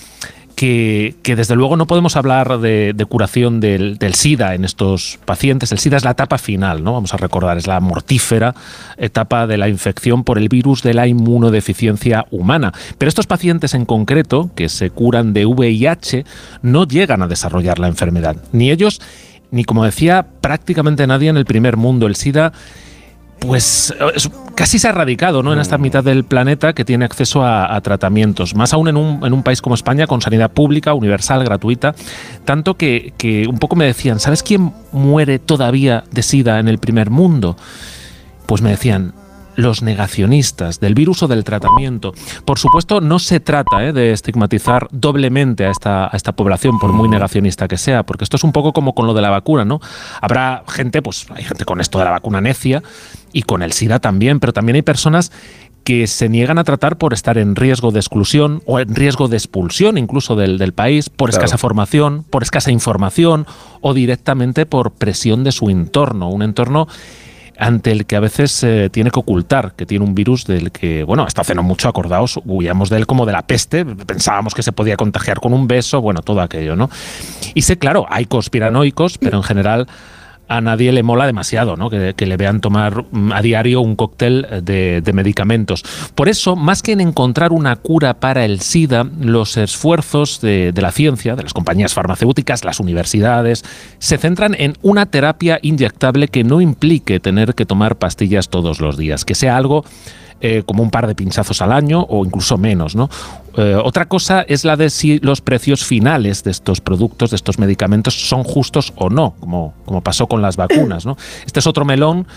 [0.60, 5.72] que, desde luego no podemos hablar de, de curación del, del SIDA en estos pacientes.
[5.72, 6.92] El SIDA es la etapa final, ¿no?
[6.92, 8.54] Vamos a recordar, es la mortífera
[8.98, 12.74] etapa de la infección por el virus de la inmunodeficiencia humana.
[12.98, 16.26] Pero estos pacientes en concreto, que se curan de VIH,
[16.62, 18.36] no llegan a desarrollar la enfermedad.
[18.52, 19.00] Ni ellos,
[19.52, 22.06] ni como decía prácticamente nadie en el primer mundo.
[22.06, 22.52] El SIDA
[23.40, 25.54] pues es- casi se ha erradicado ¿no?
[25.54, 29.26] en esta mitad del planeta que tiene acceso a, a tratamientos, más aún en un,
[29.26, 31.96] en un país como España con sanidad pública, universal, gratuita,
[32.46, 36.78] tanto que, que un poco me decían, ¿sabes quién muere todavía de SIDA en el
[36.80, 37.56] primer mundo?
[38.46, 39.14] Pues me decían,
[39.60, 42.14] los negacionistas del virus o del tratamiento.
[42.46, 43.94] Por supuesto, no se trata ¿eh?
[43.94, 48.38] de estigmatizar doblemente a esta, a esta población, por muy negacionista que sea, porque esto
[48.38, 49.82] es un poco como con lo de la vacuna, ¿no?
[50.22, 52.82] Habrá gente, pues hay gente con esto de la vacuna necia
[53.34, 55.32] y con el SIDA también, pero también hay personas
[55.84, 59.38] que se niegan a tratar por estar en riesgo de exclusión o en riesgo de
[59.38, 61.44] expulsión incluso del, del país, por Claro.
[61.44, 63.46] escasa formación, por escasa información
[63.82, 66.88] o directamente por presión de su entorno, un entorno
[67.60, 71.04] ante el que a veces eh, tiene que ocultar que tiene un virus del que,
[71.04, 74.64] bueno, hasta hace no mucho, acordaos, huíamos de él como de la peste, pensábamos que
[74.64, 76.90] se podía contagiar con un beso, bueno, todo aquello, ¿no?
[77.54, 79.88] Y sé, claro, hay conspiranoicos, pero en general
[80.50, 81.90] a nadie le mola demasiado, ¿no?
[81.90, 85.84] Que, le vean tomar mm, a diario un cóctel de, medicamentos.
[86.16, 90.92] Por eso, más que en encontrar una cura para el SIDA, los esfuerzos de la
[90.92, 93.64] ciencia, de las compañías farmacéuticas, las universidades,
[94.00, 98.98] se centran en una terapia inyectable que no implique tener que tomar pastillas todos los
[98.98, 99.86] días, que sea algo
[100.42, 102.96] eh, como un par de pinchazos al año o incluso menos.
[102.96, 103.10] ¿no?
[103.58, 107.60] Eh, otra cosa es la de si los precios finales de estos productos, de estos
[107.60, 111.06] medicamentos, son justos o no, como, como pasó con las vacunas.
[111.06, 111.18] ¿no?
[111.46, 112.28] Este es otro melón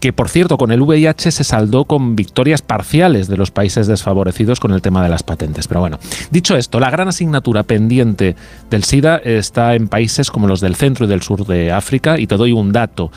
[0.00, 4.60] que por cierto con el VIH se saldó con victorias parciales de los países desfavorecidos
[4.60, 5.68] con el tema de las patentes.
[5.68, 5.98] Pero bueno,
[6.30, 8.36] dicho esto, la gran asignatura pendiente
[8.70, 12.26] del SIDA está en países como los del centro y del sur de África y
[12.26, 13.10] te doy un dato.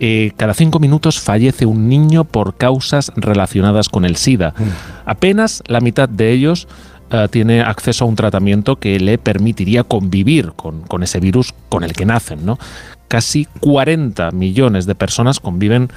[0.00, 4.54] Eh, cada cinco minutos fallece un niño por causas relacionadas con el SIDA.
[5.06, 6.66] Apenas la mitad de ellos
[7.10, 11.84] eh, tiene acceso a un tratamiento que le permitiría convivir con, con ese virus con
[11.84, 12.44] el que nacen.
[12.44, 12.58] ¿no?
[13.08, 15.90] Casi 40 millones de personas conviven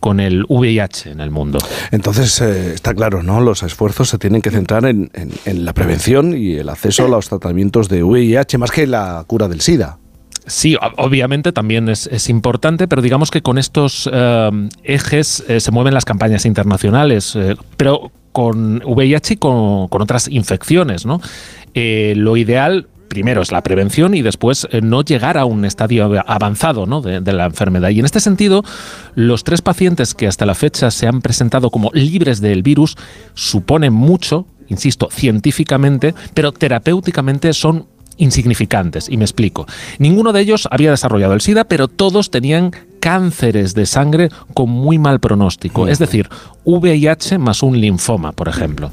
[0.00, 1.58] con el VIH en el mundo.
[1.92, 3.40] Entonces, eh, está claro, ¿no?
[3.40, 7.08] Los esfuerzos se tienen que centrar en, en- en la prevención y el acceso a
[7.08, 9.98] los tratamientos de VIH, más que la cura del SIDA.
[10.46, 14.50] Sí, obviamente también es, es importante, pero digamos que con estos eh,
[14.82, 17.36] ejes eh, se mueven las campañas internacionales.
[17.36, 21.20] eh, pero con VIH y con, con otras infecciones, ¿no?
[21.74, 26.24] Lo ideal primero es la prevención y después eh, no llegar a un estadio av-
[26.26, 27.90] avanzado de, de la enfermedad.
[27.90, 28.62] Y en este sentido,
[29.14, 32.96] los tres pacientes que hasta la fecha se han presentado como libres del virus
[33.34, 39.08] suponen mucho, insisto, científicamente, pero terapéuticamente son insignificantes.
[39.08, 39.66] Y me explico.
[39.98, 44.98] Ninguno de ellos había desarrollado el SIDA, pero todos tenían cánceres de sangre con muy
[44.98, 45.88] mal pronóstico.
[45.88, 46.28] Es decir,
[46.64, 48.92] VIH más un linfoma, por ejemplo.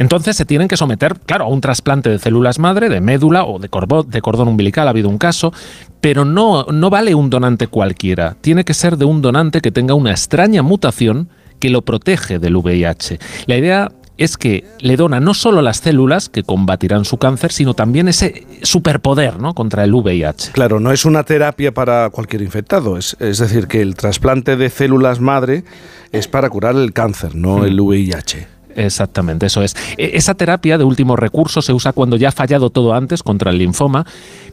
[0.00, 3.58] Entonces se tienen que someter, claro, a un trasplante de células madre, de médula o
[3.58, 5.52] de, cordón umbilical, ha habido un caso,
[6.00, 8.34] pero no, no vale un donante cualquiera.
[8.40, 12.56] Tiene que ser de un donante que tenga una extraña mutación que lo protege del
[12.56, 13.18] VIH.
[13.44, 17.74] La idea es que le dona no solo las células que combatirán su cáncer, sino
[17.74, 19.54] también ese superpoder ¿no?
[19.54, 20.52] contra el VIH.
[20.52, 24.70] Claro, no es una terapia para cualquier infectado, es, es decir, que el trasplante de
[24.70, 25.62] células madre
[26.10, 28.59] es para curar el cáncer, no el VIH.
[28.76, 29.74] Exactamente, eso es.
[29.96, 33.50] E- Esa terapia de último recurso se usa cuando ya ha fallado todo antes contra
[33.50, 34.06] el linfoma,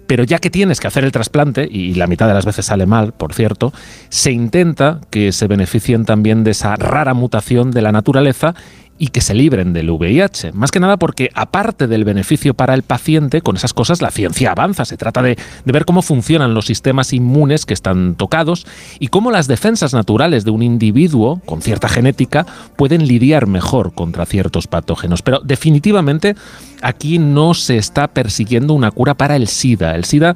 [0.08, 2.86] pero ya que tienes que hacer el trasplante, y la mitad de las veces sale
[2.86, 3.74] mal, por cierto,
[4.10, 8.56] se intenta que se beneficien también de esa rara mutación de la naturaleza
[8.98, 10.52] y que se libren del VIH.
[10.54, 14.52] Más que nada porque aparte del beneficio para el paciente, con esas cosas la ciencia
[14.52, 14.86] avanza.
[14.86, 18.66] Se trata de, de ver cómo funcionan los sistemas inmunes que están tocados
[19.00, 22.46] y cómo las defensas naturales de un individuo con cierta genética
[22.76, 25.22] pueden lidiar mejor contra ciertos patógenos.
[25.22, 26.36] Pero definitivamente
[26.82, 29.96] aquí no se está persiguiendo una cura para el SIDA.
[29.96, 30.36] El SIDA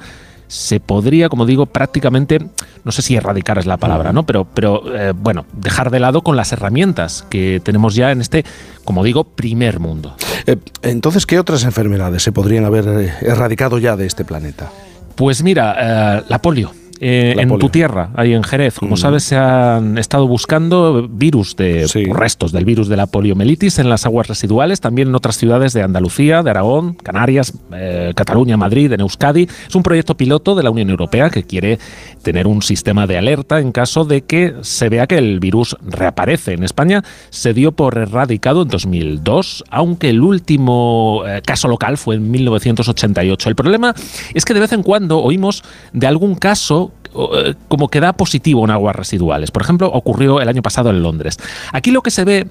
[0.51, 2.39] se podría, como digo, prácticamente,
[2.83, 4.25] no sé si erradicar es la palabra, ¿no?
[4.25, 8.43] Pero, pero eh, bueno, dejar de lado con las herramientas que tenemos ya en este,
[8.83, 10.13] como digo, primer mundo.
[10.45, 14.69] Eh, entonces, ¿qué otras enfermedades se podrían haber eh, erradicado ya de este planeta?
[15.15, 16.73] Pues mira, eh, la polio.
[17.03, 17.57] Eh, en polio.
[17.65, 18.97] tu tierra, ahí en Jerez, como Mm.
[18.97, 24.05] sabes, se han estado buscando virus de restos del virus de la poliomielitis en las
[24.05, 28.99] aguas residuales, también en otras ciudades de Andalucía, de Aragón, Canarias, eh, Cataluña, Madrid, en
[29.01, 29.47] Euskadi.
[29.67, 31.79] Es un proyecto piloto de la Unión Europea que quiere
[32.21, 36.53] tener un sistema de alerta en caso de que se vea que el virus reaparece.
[36.53, 42.15] En España se dio por erradicado en 2002, aunque el último eh, caso local fue
[42.17, 43.49] en 1988.
[43.49, 43.95] El problema
[44.35, 45.63] es que de vez en cuando oímos
[45.93, 49.51] de algún caso eh, como que da positivo en aguas residuales.
[49.51, 51.37] Por ejemplo, ocurrió el año pasado en Londres.
[51.71, 52.47] Aquí lo que se ve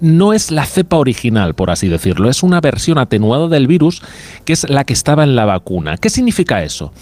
[0.00, 4.02] no es la cepa original, por así decirlo, es una versión atenuada del virus
[4.44, 5.96] que es la que estaba en la vacuna.
[5.96, 6.92] ¿Qué significa eso?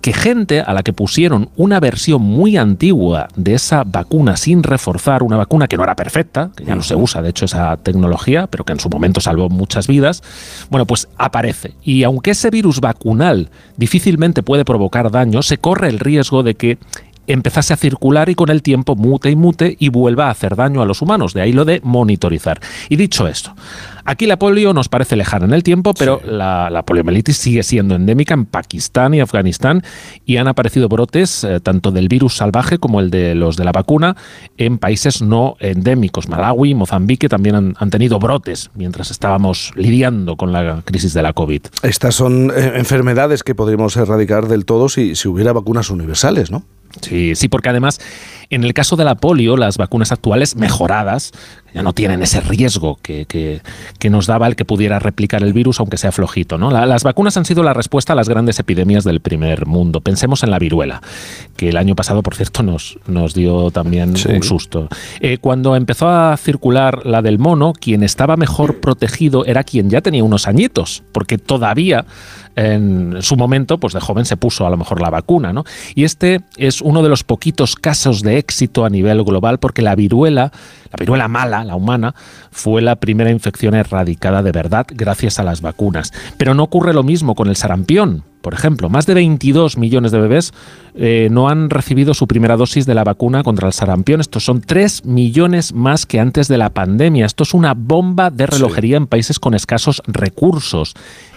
[0.00, 5.22] Que gente a la que pusieron una versión muy antigua de esa vacuna sin reforzar,
[5.22, 8.46] una vacuna que no era perfecta, que ya no se usa de hecho esa tecnología,
[8.46, 10.22] pero que en su momento salvó muchas vidas,
[10.70, 11.74] bueno, pues aparece.
[11.82, 16.78] Y aunque ese virus vacunal difícilmente puede provocar daño, se corre el riesgo de que
[17.28, 20.82] empezase a circular y con el tiempo mute y mute y vuelva a hacer daño
[20.82, 21.34] a los humanos.
[21.34, 22.60] De ahí lo de monitorizar.
[22.88, 23.54] Y dicho esto,
[24.04, 27.94] aquí la polio nos parece lejana en el tiempo, pero la, la poliomielitis sigue siendo
[27.94, 29.82] endémica en Pakistán y Afganistán
[30.24, 33.72] y han aparecido brotes eh, tanto del virus salvaje como el de los de la
[33.72, 34.16] vacuna
[34.56, 36.28] en países no endémicos.
[36.28, 41.32] Malawi, Mozambique también han, han tenido brotes mientras estábamos lidiando con la crisis de la
[41.32, 41.62] COVID.
[41.82, 46.64] Estas son eh, enfermedades que podríamos erradicar del todo si, si hubiera vacunas universales, ¿no?
[47.00, 48.00] Sí, sí, porque además
[48.50, 51.32] en el caso de la polio, las vacunas actuales mejoradas
[51.74, 53.60] ya no tienen ese riesgo que, que-
[53.98, 56.56] que nos daba el que pudiera replicar el virus, aunque sea flojito.
[56.56, 56.70] ¿no?
[56.70, 60.00] La- las vacunas han sido la respuesta a las grandes epidemias del primer mundo.
[60.00, 61.02] Pensemos en la viruela,
[61.56, 64.88] que el año pasado, por cierto, nos, nos dio también un susto.
[65.20, 70.00] Eh, cuando empezó a circular la del mono, quien estaba mejor protegido era quien ya
[70.00, 72.06] tenía unos añitos, porque todavía
[72.56, 75.64] en su momento, pues de joven se puso a lo mejor la vacuna, ¿no?
[75.94, 79.94] Y este es uno de los poquitos casos de éxito a nivel global porque la
[79.94, 80.52] viruela,
[80.90, 82.14] la viruela mala, la humana,
[82.50, 86.12] fue la primera infección erradicada de verdad gracias a las vacunas.
[86.36, 88.24] Pero no ocurre lo mismo con el sarampión.
[88.48, 90.54] Por ejemplo, más de 22 millones de bebés
[90.94, 94.22] eh, no han recibido su primera dosis de la vacuna contra el sarampión.
[94.22, 97.26] Estos son 3 millones más que antes de la pandemia.
[97.26, 100.94] Esto es una bomba de relojería en países con escasos recursos.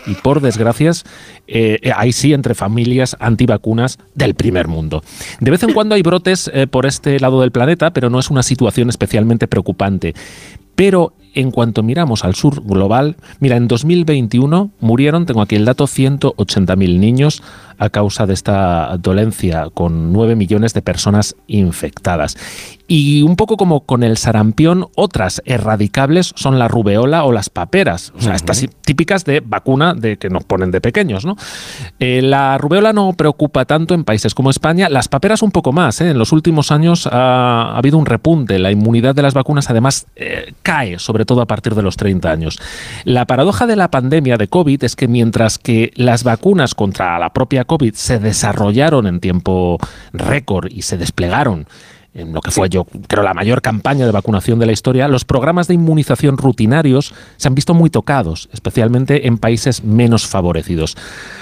[0.07, 1.03] Y por desgracias,
[1.49, 5.03] eh, eh, ahí sí, entre familias antivacunas del primer mundo.
[5.41, 8.29] De vez en cuando hay brotes eh, por este lado del planeta, pero no es
[8.29, 10.13] una situación especialmente preocupante.
[10.75, 15.85] Pero en cuanto miramos al sur global, mira, en 2021 murieron, tengo aquí el dato,
[15.85, 17.43] 180.000 niños
[17.77, 22.37] a causa de esta dolencia, con 9 millones de personas infectadas.
[22.87, 28.13] Y un poco como con el sarampión, otras erradicables son la rubeola o las paperas,
[28.15, 31.37] o sea, estas típicas de vacuna de que nos ponen de pequeños, ¿no?
[31.99, 36.01] Eh, la rubeola no preocupa tanto en países como España, las paperas un poco más.
[36.01, 36.09] ¿eh?
[36.09, 40.05] En los últimos años ha, ha habido un repunte, la inmunidad de las vacunas además
[40.15, 42.59] eh, cae, sobre sobre todo a partir de los 30 años.
[43.03, 47.31] La paradoja de la pandemia de COVID es que mientras que las vacunas contra la
[47.31, 49.77] propia COVID se desarrollaron en tiempo
[50.13, 51.67] récord y se desplegaron
[52.15, 55.23] en lo que fue yo creo la mayor campaña de vacunación de la historia, los
[55.23, 60.97] programas de inmunización rutinarios se han visto muy tocados, especialmente en países menos favorecidos.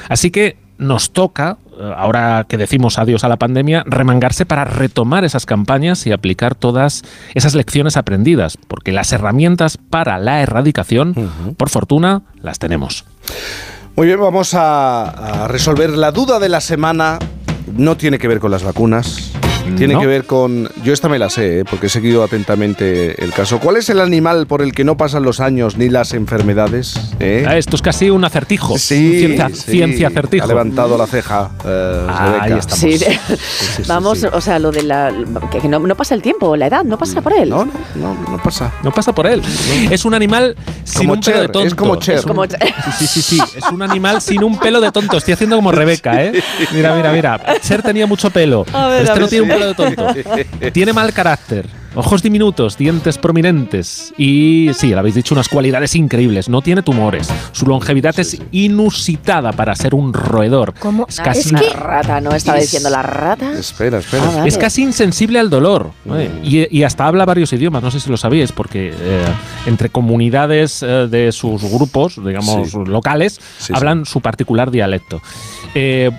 [0.10, 1.58] Así que nos toca,
[1.96, 7.04] ahora que decimos adiós a la pandemia, remangarse para retomar esas campañas y aplicar todas
[7.34, 13.06] esas lecciones aprendidas, porque las herramientas para la erradicación, por fortuna, las tenemos.
[13.96, 17.20] Muy bien, vamos a, a resolver la duda de la semana.
[17.76, 19.39] No tiene que ver con las vacunas.
[19.78, 20.00] Tiene No.
[20.02, 20.70] que ver con.
[20.84, 21.66] Yo esta me la sé, ¿eh?
[21.66, 23.60] porque he seguido atentamente el caso.
[23.60, 27.00] ¿Cuál es el animal por el que no pasan los años ni las enfermedades?
[27.20, 27.46] eh?
[27.48, 28.78] Ah, Esto es casi un acertijo.
[28.78, 29.72] Sí, ciencia, sí.
[29.72, 30.46] ciencia acertijo.
[30.46, 31.52] Ha levantado la ceja.
[31.66, 32.80] eh, Ah, ahí estamos.
[32.80, 34.28] Sí, sí, vamos, sí.
[34.32, 35.12] o sea, lo de la.
[35.52, 37.50] que, que no, no pasa el tiempo, la edad, no pasa por él.
[37.50, 38.72] No, no, no, no pasa.
[38.84, 39.42] No pasa por él.
[39.92, 41.68] Es un animal sin Como un pelo de tonto.
[41.68, 42.22] es como Cher.
[42.24, 43.42] Como- Sí, sí, sí, sí.
[43.58, 45.18] Es un animal sin un pelo de tonto.
[45.18, 46.42] Estoy haciendo como Rebeca, ¿eh?
[46.74, 47.40] Mira, mira, mira.
[47.62, 48.66] Cher tenía mucho pelo.
[48.74, 50.08] A ver, este a no tiene un de tonto.
[50.74, 51.68] Tiene mal carácter.
[51.96, 56.48] Ojos diminutos, dientes prominentes y sí, lo habéis dicho, unas cualidades increíbles.
[56.48, 57.28] No tiene tumores.
[57.52, 60.76] Su longevidad es inusitada para ser un roedor.
[60.80, 61.08] ¿Cómo?
[61.10, 62.36] Es casi Es Una que- rata, ¿no?
[62.36, 63.54] Estaba Es- diciendo la rata.
[63.54, 64.24] Espera, espera.
[64.24, 64.48] Ah, vale.
[64.50, 66.30] es casi insensible al dolor ¿eh?
[66.44, 69.26] y, y hasta habla varios idiomas, no sé si lo sabíais, porque eh,
[69.66, 72.78] entre comunidades eh, de sus grupos, digamos, Sí.
[72.86, 75.22] locales, Sí, hablan su particular dialecto.
[75.74, 76.12] Eh,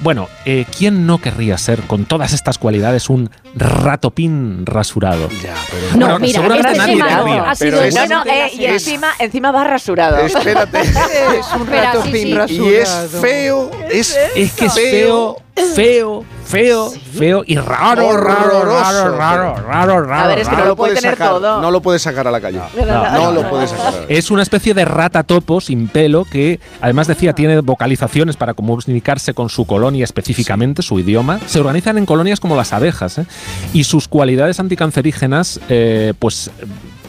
[0.00, 5.28] bueno, eh, ¿quién no querría ser con todas estas cualidades un ratopín rasurado?
[5.42, 8.24] Ya, pero No, Bueno, mira, seguramente este nadie no, querría, ha pero sido es- No,
[8.24, 10.18] no, eh, y encima, encima va rasurado.
[10.18, 10.80] Espérate.
[10.80, 12.34] Es un Espera, rato sí, pin sí.
[12.34, 12.70] rasurado.
[12.70, 15.36] y es feo, es, Es que es feo,
[15.74, 20.14] feo, feo, feo y raro, raro, raro, raro, raro, raro.
[20.14, 21.60] A ver, es que no lo puede tener sacar, todo.
[21.60, 22.60] No lo puedes sacar a la calle.
[22.76, 23.50] No, No, no, lo no.
[23.50, 23.86] puedes sacar.
[23.86, 24.18] a la calle.
[24.18, 29.34] Es una especie de rata topo sin pelo que además decía tiene vocalizaciones para comunicarse
[29.34, 31.40] con su colonia específicamente, su idioma.
[31.46, 33.26] Se organizan en colonias como las abejas ¿eh?
[33.72, 36.50] y sus cualidades anticancerígenas eh, pues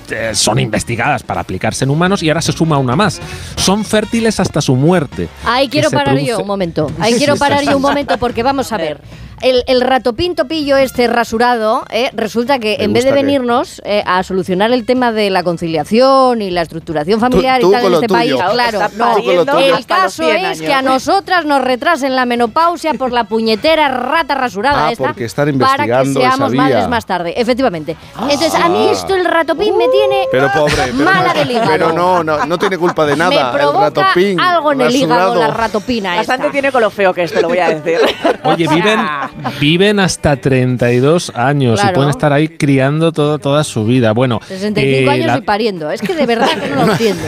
[0.10, 3.19] eh, son investigadas para aplicarse en humanos y ahora se suma una más.
[3.56, 5.27] Son fértiles hasta su muerte.
[5.45, 6.92] Ahí quiero parar yo un momento.
[7.00, 9.02] Ahí quiero parar yo un momento porque vamos a ver.
[9.41, 14.03] El, el ratopín topillo este rasurado, eh, resulta que Me en vez de venirnos eh,
[14.06, 17.93] a solucionar el tema de la conciliación y la estructuración familiar tú y tal en
[17.93, 18.17] este tuyo.
[18.19, 19.59] país, Claro, no.
[19.59, 20.61] El caso 100 es años.
[20.61, 25.25] que a nosotras nos retrasen la menopausia por la puñetera rata rasurada Ah, esta porque
[25.25, 26.61] están para que investigando esa seamos vía.
[26.64, 27.95] madres más tarde, efectivamente.
[28.30, 31.67] Entonces, a mí esto el ratopín me tiene Pero pobre, pero, mala del hígado.
[31.69, 33.30] pero no, no, no tiene culpa de nada.
[33.30, 36.51] me el ratopín algo en el hígado la ratopina Bastante esta.
[36.51, 37.99] tiene con lo feo que es, te lo voy a decir.
[38.43, 38.99] Oye, viven,
[39.60, 41.96] viven hasta 32 años y Claro.
[41.96, 44.12] pueden estar ahí criando todo, toda su vida.
[44.14, 45.92] Bueno, 65 eh, años la- y pariendo.
[45.92, 47.24] Es que de verdad que no lo entiendo.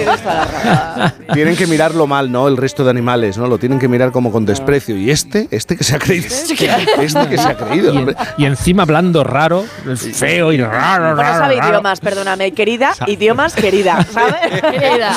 [1.34, 2.48] Tienen que mirarlo mal, ¿no?
[2.48, 3.48] El resto de animales, ¿no?
[3.48, 4.98] Lo tienen que mirar como con desprecio.
[4.98, 6.28] Y este, este que se ha creído.
[7.00, 7.94] Este que se ha creído.
[7.94, 9.64] y, en- y encima hablando raro,
[10.14, 11.70] feo y raro, Bueno, raro, sabe raro.
[11.70, 14.36] idiomas, perdóname, querida, Sa- idiomas, querida, ¿sabes?
[14.62, 15.12] Querida.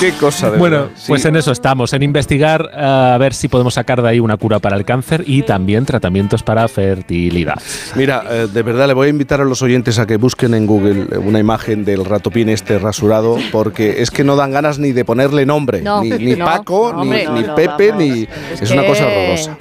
[0.00, 0.92] Qué cosa de Bueno, verdad.
[0.96, 1.04] Sí.
[1.08, 2.80] pues en eso estamos, en investigar eh,
[3.14, 5.53] a ver si podemos sacar de ahí una cura para el cáncer y también
[5.86, 7.60] tratamientos para fertilidad.
[7.94, 10.66] Mira, eh, de verdad le voy a invitar a los oyentes a que busquen en
[10.66, 14.92] Google eh, una imagen del ratopín este rasurado, porque es que no dan ganas ni
[14.92, 15.82] de ponerle nombre.
[15.82, 18.04] No, ni ni no, Paco, no, ni, hombre, Pepe, vamos.
[18.04, 18.22] ni.
[18.52, 19.58] Es Es, una cosa horrorosa.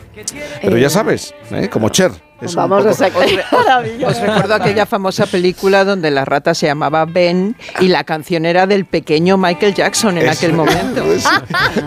[0.61, 1.69] Pero ya sabes, ¿eh?
[1.69, 2.11] como Cher.
[2.41, 3.23] Es Vamos a sacar.
[4.07, 8.67] Os recuerdo aquella famosa película donde la rata se llamaba Ben y la canción era
[8.67, 11.03] del pequeño Michael Jackson en Es- aquel momento.
[11.13, 11.25] es-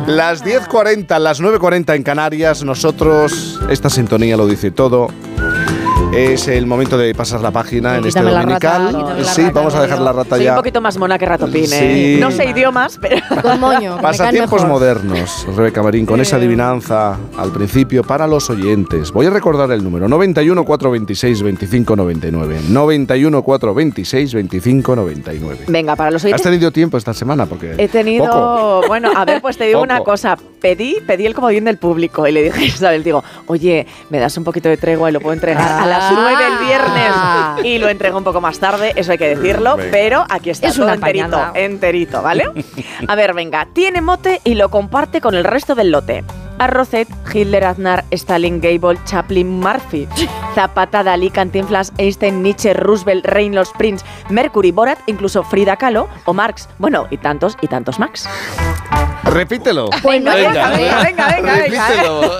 [0.07, 5.09] Las 10.40, las 9.40 en Canarias, nosotros, esta sintonía lo dice todo.
[6.15, 8.87] Es el momento de pasar la página en este la dominical.
[8.95, 10.53] rata, la sí, rata, vamos a dejar la rata Soy ya.
[10.53, 12.17] un poquito más mona que Ratopín, ¿eh?
[12.19, 13.17] No sé idiomas, pero...
[13.43, 13.99] Con moño.
[14.01, 19.13] Pasatiempos modernos, Rebeca Marín, con esa adivinanza al principio para los oyentes.
[19.13, 22.61] Voy a recordar el número: 91 426 25 99.
[22.71, 25.59] 91 426 25 99.
[25.69, 26.43] Venga, para los ¿Has oyentes...
[26.43, 27.45] tenido tiempo esta semana?
[27.45, 28.83] Porque He tenido, Poco.
[28.89, 30.39] bueno, a ver, pues te digo una cosa.
[30.61, 34.37] Pedí, pedí el comodín del público y le dije a Isabel, digo, oye, me das
[34.39, 36.15] un poquito de tregua y lo puedo entregar a las Ah.
[36.15, 37.65] 9 el viernes.
[37.65, 39.91] Y lo entrego un poco más tarde, eso hay que decirlo, Venga.
[39.91, 42.45] pero aquí está Es todo enterito, enterito, ¿vale?
[43.09, 46.25] A ver, venga, tiene mote y lo comparte con el resto del lote.
[46.59, 50.09] Arrocet, Hitler, Aznar, Stalin, Gable, Chaplin, Murphy,
[50.55, 56.69] Zapata, Dalí, Cantinflas, Einstein, Nietzsche, Roosevelt, Reynolds, Prince, Mercury, Borat, incluso Frida Kahlo o Marx.
[56.79, 58.29] Bueno, y tantos y tantos Max.
[59.25, 59.91] Repítelo.
[60.03, 61.89] Bueno, venga, venga, venga, venga, venga.
[61.89, 62.39] Repítelo.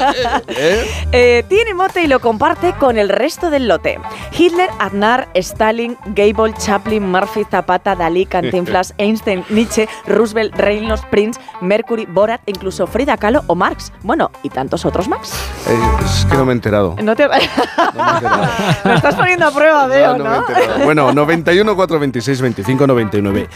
[0.49, 0.91] ¿Eh?
[1.13, 3.99] Eh, tiene mote y lo comparte con el resto del lote.
[4.37, 12.07] Hitler, Aznar, Stalin, Gable, Chaplin, Murphy, Zapata, Dalí, Cantinflas, Einstein, Nietzsche, Roosevelt, Reynolds, Prince, Mercury,
[12.07, 13.93] Borat, incluso Frida Kahlo o Marx.
[14.07, 15.33] Bueno, y tantos otros Max.
[15.69, 16.95] Eh, es que no me he enterado.
[17.03, 17.27] No te...
[18.85, 20.25] Me estás poniendo a prueba, veo, No, ¿no?
[20.25, 20.85] no me he enterado.
[20.85, 23.49] Bueno, 91, 426, 25, 99.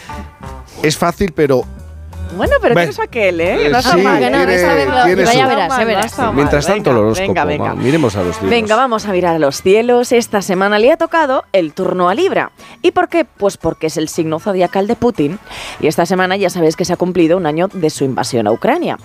[0.83, 1.63] Es fácil, pero
[2.35, 3.57] Bueno, pero tienes aquel, ¿eh?
[3.57, 4.17] Que Eh, no está sí, mal.
[4.19, 6.35] tiene- tiene ya verás, ya verás, No mal.
[6.35, 7.27] mientras tanto el Venga, horóscopo.
[7.27, 7.75] Venga, venga.
[7.75, 8.49] miremos a los cielos.
[8.49, 10.11] Venga, vamos a mirar a los cielos.
[10.13, 12.51] Esta semana le ha tocado el turno a Libra.
[12.81, 13.25] ¿Y por qué?
[13.25, 15.39] Pues porque es el signo zodiacal de Putin.
[15.81, 18.51] Y esta semana ya sabéis que se ha cumplido un año de su invasión a
[18.53, 18.97] Ucrania.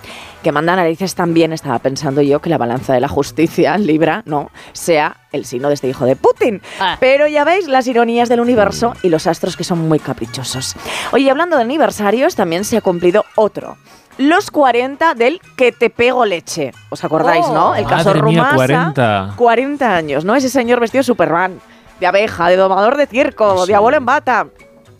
[0.47, 4.49] Que manda narices también, estaba pensando yo, que la balanza de la justicia, Libra, no,
[4.71, 6.61] sea el signo de este hijo de Putin.
[7.01, 10.75] Pero ya veis las ironías del universo y los astros que son muy caprichosos.
[11.11, 13.75] Oye, hablando de aniversarios, también se ha cumplido otro.
[14.17, 16.71] Los 40 del que te pego leche.
[16.91, 17.53] ¿Os acordáis, Oh.
[17.53, 17.75] no?
[17.75, 18.55] El caso Madre mía, Rumasa.
[18.55, 19.33] 40.
[19.35, 20.33] 40 años, ¿no?
[20.33, 21.59] Ese señor vestido de Superman,
[21.99, 24.47] de abeja, de domador de circo, de abuelo en bata.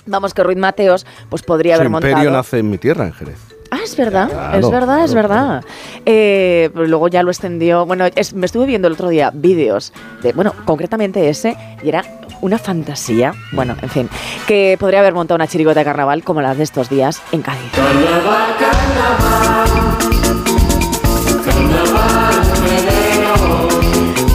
[0.07, 2.35] Vamos, que Ruiz Mateos pues podría Su haber imperio montado.
[2.35, 3.39] nace en mi tierra, en Jerez.
[3.71, 5.63] Ah, es verdad, Claro, es verdad, es claro, verdad.
[6.05, 7.85] Eh, pero luego ya lo extendió.
[7.85, 12.03] Bueno, es- me estuve viendo el otro día vídeos de, bueno, concretamente ese, y era
[12.41, 13.33] una fantasía.
[13.51, 14.09] Bueno, en fin,
[14.47, 17.71] que podría haber montado una chirigota de carnaval como las de estos días en Cádiz.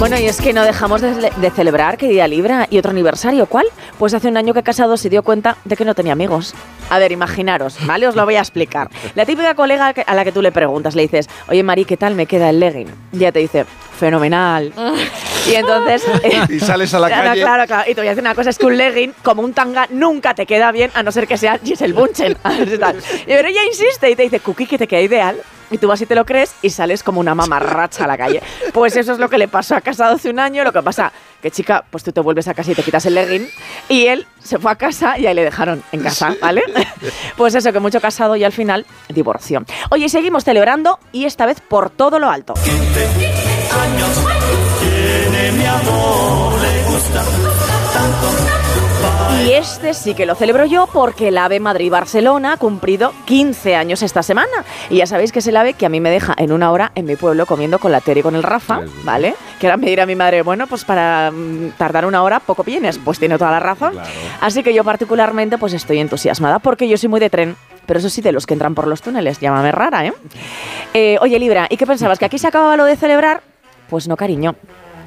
[0.02, 3.46] Bueno, y es que no dejamos de, celebrar que día Libra y otro aniversario.
[3.46, 3.66] ¿Cuál?
[4.00, 6.56] Pues hace un año que casado se dio cuenta de que no tenía amigos.
[6.90, 8.08] A ver, imaginaros, ¿vale?
[8.08, 8.90] Os lo voy a explicar.
[9.14, 12.16] La típica colega a la que tú le preguntas, le dices, oye Mari, ¿qué tal
[12.16, 12.88] me queda el legging?
[13.12, 13.64] Y ella te dice,
[14.02, 14.72] fenomenal.
[15.48, 16.02] y entonces...
[16.48, 17.40] Y sales a la Claro, calle.
[17.40, 17.90] Claro, claro.
[17.90, 20.34] Y te voy a decir una cosa, es que un legging, como un tanga, nunca
[20.34, 22.36] te queda bien, a no ser que sea Giselle Bunchen.
[23.22, 25.36] Y pero ella insiste y te dice, Cookie, que te queda ideal.
[25.70, 28.42] Y tú vas y te lo crees y sales como una mamarracha a la calle.
[28.74, 30.64] Pues eso es lo que le pasó a Casado hace un año.
[30.64, 33.14] Lo que pasa que, chica, pues tú te vuelves a casa y te quitas el
[33.14, 33.48] legging.
[33.88, 36.62] Y él se fue a casa y ahí le dejaron en casa, ¿vale?
[37.38, 39.64] Pues eso, que mucho casado y al final divorcio.
[39.90, 42.52] Oye, seguimos celebrando y esta vez por todo lo alto.
[44.80, 47.22] Tiene mi amor, le gusta
[47.92, 48.62] tanto.
[49.44, 54.02] Y este sí que lo celebro yo porque el AVE Madrid-Barcelona ha cumplido 15 años
[54.02, 54.52] esta semana.
[54.88, 56.92] Y ya sabéis que es el AVE que a mí me deja en una hora
[56.94, 59.34] en mi pueblo comiendo con la Tere y con el Rafa, ¿vale?
[59.58, 62.98] Que ahora me dirá mi madre, bueno, pues para mm, tardar una hora poco vienes.
[62.98, 63.94] Pues tiene toda la razón.
[64.40, 67.56] Así que yo particularmente pues estoy entusiasmada porque yo soy muy de tren.
[67.86, 70.12] Pero eso sí, de los que entran por los túneles, llámame rara, ¿eh?
[70.94, 72.18] Eh, oye, Libra, ¿y qué pensabas?
[72.20, 73.42] ¿Que aquí se acababa lo de celebrar?
[73.92, 74.56] Pues no, cariño.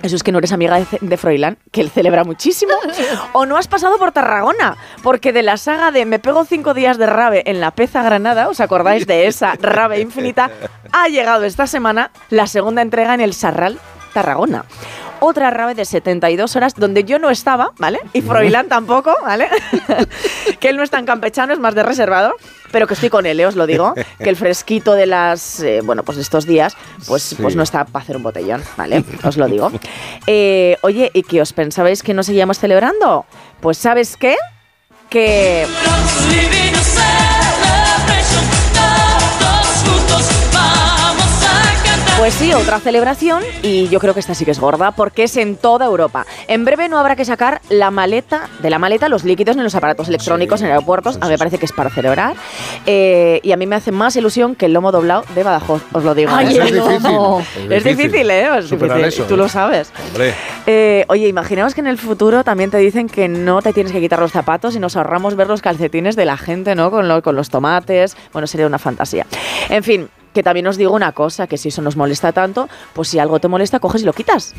[0.03, 2.73] Eso es que no eres amiga de, de Froilán, que él celebra muchísimo.
[3.33, 6.99] o no has pasado por Tarragona, porque de la saga de Me pego cinco días
[6.99, 10.51] de rave en la Peza Granada, ¿os acordáis de esa rave infinita?
[10.91, 13.79] Ha llegado esta semana la segunda entrega en el Sarral
[14.13, 14.65] Tarragona.
[15.27, 17.99] Otra rave de 72 horas donde yo no estaba, ¿vale?
[18.13, 19.47] Y Froilán tampoco, ¿vale?
[20.59, 22.35] que él no es tan campechano, es más de reservado,
[22.71, 23.47] pero que estoy con él, ¿eh?
[23.47, 27.35] os lo digo, que el fresquito de las, eh, bueno, pues de estos días, pues,
[27.41, 29.03] pues no está para hacer un botellón, ¿vale?
[29.23, 29.71] Os lo digo.
[30.27, 33.25] Eh, oye, ¿y qué os pensabais que no seguíamos celebrando?
[33.61, 34.35] Pues ¿sabes qué?
[35.09, 35.65] Que...
[42.25, 45.37] Pues sí, otra celebración y yo creo que esta sí que es gorda porque es
[45.37, 46.25] en toda Europa.
[46.47, 49.75] En breve no habrá que sacar la maleta, de la maleta los líquidos en los
[49.75, 51.17] aparatos electrónicos en aeropuertos.
[51.21, 52.33] A mí me parece que es para celebrar.
[52.87, 56.03] Eh, y a mí me hace más ilusión que el lomo doblado de Badajoz, os
[56.03, 56.31] lo digo.
[56.33, 56.49] Ay, ¿eh?
[56.49, 56.91] Es difícil,
[57.71, 58.29] es difícil.
[58.31, 58.57] ¿eh?
[58.57, 59.03] Es difícil.
[59.03, 59.49] eso, Tú lo ¿eh?
[59.49, 59.91] sabes.
[60.07, 60.33] Hombre.
[60.65, 64.01] Eh, oye, imaginaos que en el futuro también te dicen que no te tienes que
[64.01, 66.89] quitar los zapatos y nos ahorramos ver los calcetines de la gente, ¿no?
[66.89, 68.17] Con, lo- con los tomates.
[68.33, 69.27] Bueno, sería una fantasía.
[69.69, 73.07] En fin, que también os digo una cosa, que si eso nos molesta tanto, pues
[73.07, 74.53] si algo te molesta, coges y lo quitas.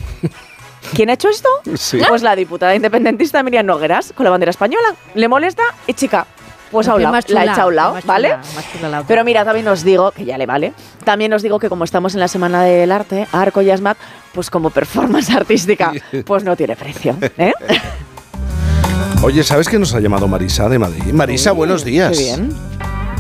[0.95, 1.49] ¿Quién ha hecho esto?
[1.77, 2.01] Sí.
[2.09, 4.95] Pues la diputada independentista Miriam Nogueras, con la bandera española.
[5.15, 6.27] Le molesta y chica.
[6.71, 8.37] Pues a un Qué lado, más la chula, echa a un lado, más chula, ¿vale?
[8.37, 9.07] más chula la otra.
[9.09, 10.73] Pero mira, también os digo, que ya le vale,
[11.05, 13.99] también os digo que como estamos en la Semana del Arte, Arco y Asmat,
[14.33, 15.93] pues como performance artística,
[16.25, 17.53] pues no tiene precio, ¿eh?
[19.23, 21.13] Oye, ¿sabes que nos ha llamado Marisa de Madrid?
[21.13, 22.17] Marisa, buenos días.
[22.17, 22.51] Qué bien.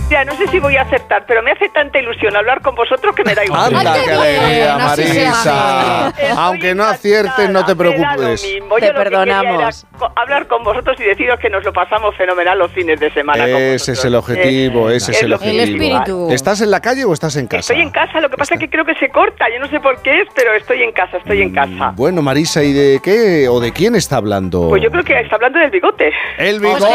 [0.08, 3.12] Ya, no sé si voy a aceptar, pero me hace tanta ilusión hablar con vosotros
[3.16, 3.74] que me da igual.
[3.74, 6.12] Anda, qué alegría, Marisa.
[6.36, 8.44] Aunque no aciertes, no te preocupes.
[8.44, 8.76] mismo.
[8.76, 9.86] Te Yo lo que quería perdonamos.
[10.14, 13.44] hablar con vosotros y deciros que nos lo pasamos fenomenal los fines de semana.
[13.50, 16.30] con Ese es el objetivo, Eh, ese es el objetivo.
[16.30, 17.58] ¿Estás en la calle o estás en casa?
[17.72, 19.46] Estoy en casa, lo que pasa es que creo que se corta.
[19.52, 21.92] Yo no sé por qué es, pero estoy en casa, estoy en casa.
[21.96, 24.68] Bueno, Marisa, ¿y de qué o de quién está hablando?
[24.68, 26.12] Pues yo creo que está hablando del bigote.
[26.38, 26.86] El bigote.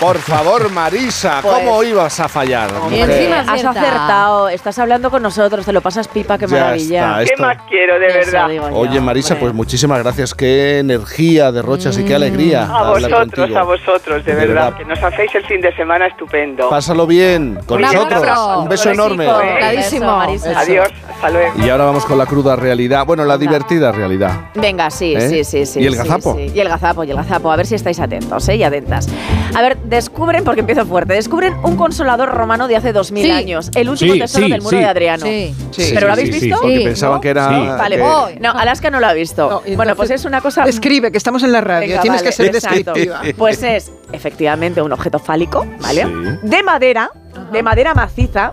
[0.00, 2.72] Por favor, Marisa, Pues- ¿cómo ibas a fallar?
[2.72, 3.02] mujer?
[3.02, 7.00] Hombre, has acertado, estás hablando con nosotros, te lo pasas pipa, qué Ya maravilla.
[7.02, 8.72] está, ¿Qué esto- más quiero, de Eso verdad?
[8.74, 9.40] Oye, Marisa, hombre.
[9.46, 10.34] pues muchísimas gracias.
[10.34, 12.64] Qué energía derrochas y qué alegría.
[12.64, 13.58] A vosotros, contigo.
[13.58, 14.78] a vosotros, de, De verdad, verdad.
[14.78, 16.68] que nos hacéis el fin de semana estupendo.
[16.70, 18.12] Pásalo bien con nosotros.
[18.12, 18.60] abrazo.
[18.60, 19.26] Un beso enorme.
[19.28, 21.52] Adiós, hasta luego.
[21.64, 23.04] Y ahora vamos con la cruda realidad.
[23.06, 24.32] Bueno, la divertida realidad.
[24.54, 25.20] Venga, sí, ¿Eh?
[25.28, 25.80] sí, sí, sí.
[25.80, 26.34] ¿Y el sí, gazapo?
[26.36, 26.50] sí.
[26.54, 27.50] Y el gazapo, y el gazapo.
[27.52, 28.56] A ver si estáis atentos, ¿eh?
[28.56, 29.08] Y atentas.
[29.54, 33.30] A ver, descubren, porque empiezo fuerte, descubren un consolador romano de hace 2000 Sí.
[33.30, 33.70] años.
[33.74, 34.82] El último Sí, tesoro sí, del muro sí.
[34.82, 35.26] de Adriano.
[35.26, 35.54] Sí.
[35.70, 36.60] Sí, ¿Pero lo habéis sí, visto?
[36.60, 37.66] porque pensaban que era- Sí.
[37.66, 39.62] Vale, que- no, Alaska no lo ha visto.
[39.76, 40.64] bueno, pues es una cosa...
[40.64, 41.88] Escribe, que estamos en la radio.
[41.88, 42.92] Venga, Tienes vale, que ser exacto.
[42.94, 43.20] descriptiva.
[43.38, 46.06] Pues es efectivamente un objeto fálico, ¿vale?
[46.42, 47.10] De madera,
[47.52, 48.52] de madera maciza,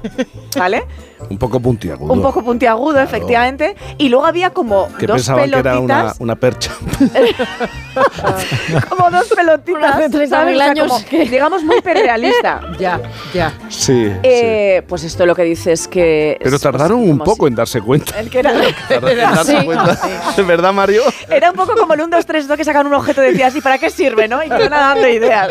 [0.57, 0.83] ¿vale?
[1.29, 2.13] Un poco puntiagudo.
[2.13, 3.75] Un poco puntiagudo, efectivamente.
[3.97, 6.71] Y luego había como Que dos pensaban que era una, pelotitas, una percha.
[8.89, 10.55] como dos pelotitas, 30.000 ¿sabes?
[10.55, 12.61] O sea, como, que- digamos, muy perrealista.
[12.79, 12.99] ya,
[13.33, 13.53] ya.
[13.69, 14.11] Sí.
[14.23, 16.37] Eh, Pues esto lo que dice es que...
[16.41, 18.19] Pero es- tardaron un como poco en darse cuenta.
[18.19, 18.53] El que era,
[18.87, 19.65] Tardaron en darse Sí.
[19.65, 19.99] cuenta.
[20.35, 21.03] ¿De verdad, Mario?
[21.29, 23.55] era un poco como el 1, 2, 3, 2 que sacan un objeto y decías,
[23.55, 24.43] ¿y para qué sirve, no?
[24.43, 25.49] Y que iban dando ideas.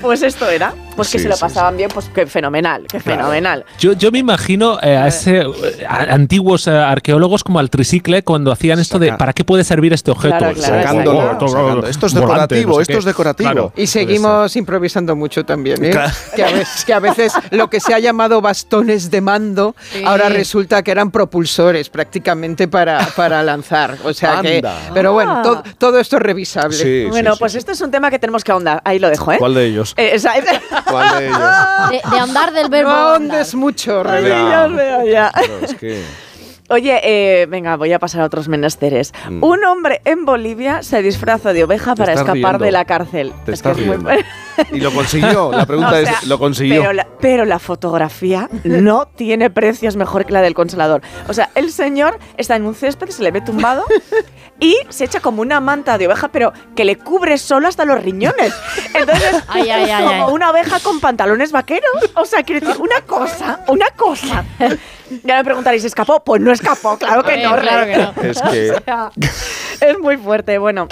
[0.00, 0.72] pues esto era.
[0.98, 3.64] Pues que Sí, se lo sí, pasaban bien, pues que fenomenal, que fenomenal.
[3.78, 8.22] Yo, yo me imagino eh, a ese eh, a- antiguos eh, arqueólogos como al tricicle
[8.24, 10.36] cuando hacían esto de ¿para qué puede servir este objeto?
[10.38, 11.86] Claro, claro, Sacándolo.
[11.86, 12.98] Esto es volante, decorativo, no sé esto qué.
[12.98, 13.50] es decorativo.
[13.50, 13.72] Claro.
[13.76, 15.90] Y seguimos improvisando mucho también, ¿eh?
[15.90, 16.12] Claro.
[16.34, 20.02] Que, a veces, que a veces lo que se ha llamado bastones de mando, Sí.
[20.04, 23.96] ahora resulta que eran propulsores prácticamente para, para lanzar.
[24.04, 24.62] O sea que.
[24.92, 25.42] Pero bueno, Ah.
[25.42, 26.76] to- todo esto es revisable.
[26.76, 28.80] Sí, bueno, sí, pues esto es un tema que tenemos que ahondar.
[28.84, 29.36] Ahí lo dejo, ¿eh?
[29.38, 29.94] ¿Cuál de ellos?
[29.96, 30.32] Eh, esa-
[30.90, 31.38] ¿Cuál de ellos?
[31.90, 32.90] De, de andar del verbo.
[32.90, 34.68] No ahondes mucho, Rebeca.
[34.68, 35.30] ya ya.
[35.30, 36.04] Claro, es que...
[36.70, 39.12] Oye, eh, venga, voy a pasar a otros menesteres.
[39.30, 39.42] Mm.
[39.42, 42.64] Un hombre en Bolivia se disfraza de oveja Te para estás escapar riendo.
[42.66, 43.32] de la cárcel.
[43.46, 44.24] Te Es que estás es muy.
[44.72, 45.50] Y lo consiguió.
[45.52, 46.80] La pregunta O es, sea, ¿lo consiguió?
[46.80, 51.00] Pero la, pero la fotografía no tiene precios mejor que la del consolador.
[51.28, 53.84] O sea, el señor está en un césped, se le ve tumbado
[54.60, 58.02] y se echa como una manta de oveja, pero que le cubre solo hasta los
[58.02, 58.52] riñones.
[58.94, 60.32] Entonces, Ay, ay, es ay, como ay.
[60.34, 61.90] una oveja con pantalones vaqueros.
[62.14, 64.44] O sea, quiero decir, una cosa, una cosa.
[65.24, 66.22] Ya me preguntaréis, ¿escapó?
[66.24, 67.56] Pues no escapó, claro que no.
[67.56, 68.22] claro que no.
[68.30, 69.10] Es que- O sea,
[69.80, 70.58] es muy fuerte.
[70.58, 70.88] Bueno,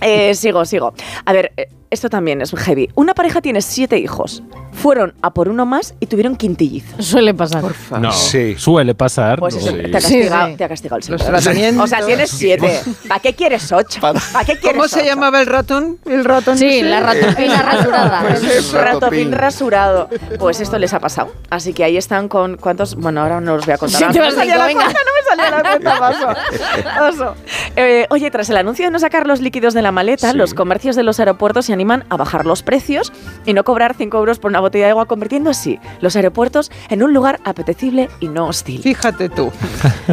[0.00, 0.94] eh, sigo, sigo.
[1.24, 2.88] A ver, eh, esto también es heavy.
[2.94, 4.42] Una pareja tiene siete hijos.
[4.72, 7.04] Fueron a por uno más y tuvieron quintillizos.
[7.04, 7.62] Suele pasar.
[8.00, 8.54] No, Sí.
[8.56, 9.38] suele pasar.
[9.40, 10.56] Pues eso, te, ha Sí, castigado, sí.
[10.56, 11.02] te ha castigado el
[11.42, 11.80] señor.
[11.82, 12.80] O sea, tienes siete.
[13.08, 14.00] ¿Para qué quieres ocho?
[14.00, 15.06] ¿Para qué quieres ¿Cómo se ocho?
[15.06, 15.98] llamaba el ratón?
[16.06, 16.56] El ratón.
[16.56, 18.22] Sí, la ratopina rasurada.
[18.40, 18.72] Pues.
[18.72, 20.08] Ratopín rasurado.
[20.38, 21.32] Pues esto les ha pasado.
[21.50, 22.94] Así que ahí están con cuántos.
[22.94, 23.98] Bueno, ahora no los voy a contar.
[24.00, 24.84] Sí, te no vas me salía la venga.
[24.84, 27.08] cuenta, no me salía la cuenta, paso.
[27.08, 27.34] Oso.
[27.76, 30.36] Eh, oye, tras el anuncio de no sacar los líquidos de la maleta, Sí.
[30.36, 33.12] los comercios de los aeropuertos se animan a bajar los precios
[33.46, 37.02] y no cobrar 5 euros por una botella de agua, convirtiendo así los aeropuertos en
[37.02, 38.82] un lugar apetecible y no hostil.
[38.82, 39.50] Fíjate tú.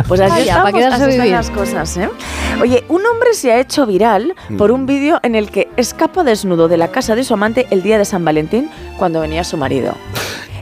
[0.07, 1.31] Pues así, Vaya, estamos, pa' quedarse así a están vivir.
[1.31, 2.09] las cosas, ¿eh?
[2.61, 6.67] Oye, un hombre se ha hecho viral por un vídeo en el que escapa desnudo
[6.67, 9.93] de la casa de su amante el día de San Valentín cuando venía su marido.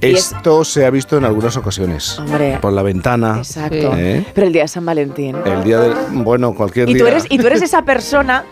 [0.02, 2.20] Y es- Esto se ha visto en algunas ocasiones.
[2.20, 2.58] Hombre.
[2.62, 3.38] Por la ventana.
[3.38, 3.94] Exacto.
[3.96, 4.26] ¿eh?
[4.34, 5.36] Pero el día de San Valentín.
[5.46, 5.94] El día del...
[6.12, 7.04] Bueno, cualquier Y día.
[7.04, 8.44] tú, eres, y tú eres esa persona,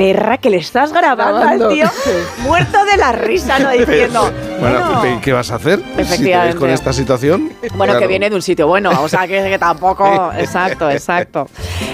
[0.00, 1.68] perra, que le estás grabando Grabando.
[1.68, 1.86] al tío
[2.38, 3.68] muerto de la risa, ¿no?
[3.70, 5.78] Diciendo, Bueno, bueno, ¿y ¿qué vas a hacer?
[5.80, 6.56] Si te ves Efectivamente.
[6.56, 7.52] con esta situación.
[7.74, 7.98] Bueno, Claro.
[8.00, 10.32] que viene de un sitio bueno, o sea, que, que tampoco...
[10.38, 11.48] Exacto, exacto.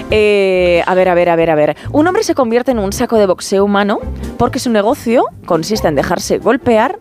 [0.09, 1.75] Eh, a ver, a ver, a ver, a ver.
[1.91, 3.99] Un hombre se convierte en un saco de boxeo humano
[4.37, 6.99] porque su negocio consiste en dejarse golpear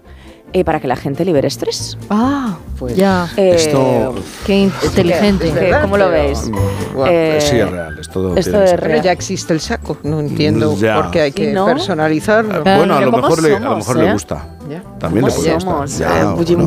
[0.58, 1.98] eh, para que la gente libere estrés.
[2.08, 3.28] Ah, Pues ya.
[3.36, 4.14] Eh, Esto-
[4.46, 5.52] Qué inteligente.
[5.82, 6.50] ¿Cómo lo veis?
[6.94, 7.06] Guau.
[7.10, 7.98] Eh, sí, es real.
[7.98, 9.04] Es todo esto es ser Pero real.
[9.04, 9.98] ya existe el saco.
[10.02, 10.94] No entiendo Mm, Ya.
[10.96, 11.66] por qué hay que ¿Y no?
[11.66, 12.62] personalizarlo.
[12.62, 14.06] Bueno, a lo mejor, le, a lo somos, mejor ¿eh?
[14.06, 14.44] le gusta.
[14.68, 14.82] Ya.
[14.98, 16.00] También le ¿Cómo puede somos?
[16.00, 16.04] Eh,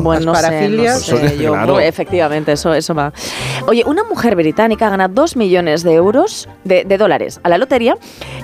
[0.00, 1.80] no sé, no parafilias, sé, pues, yo- claro.
[1.80, 3.12] efectivamente, eso, eso va.
[3.66, 7.96] Oye, una mujer británica gana 2 millones de euros, de, de dólares, a la lotería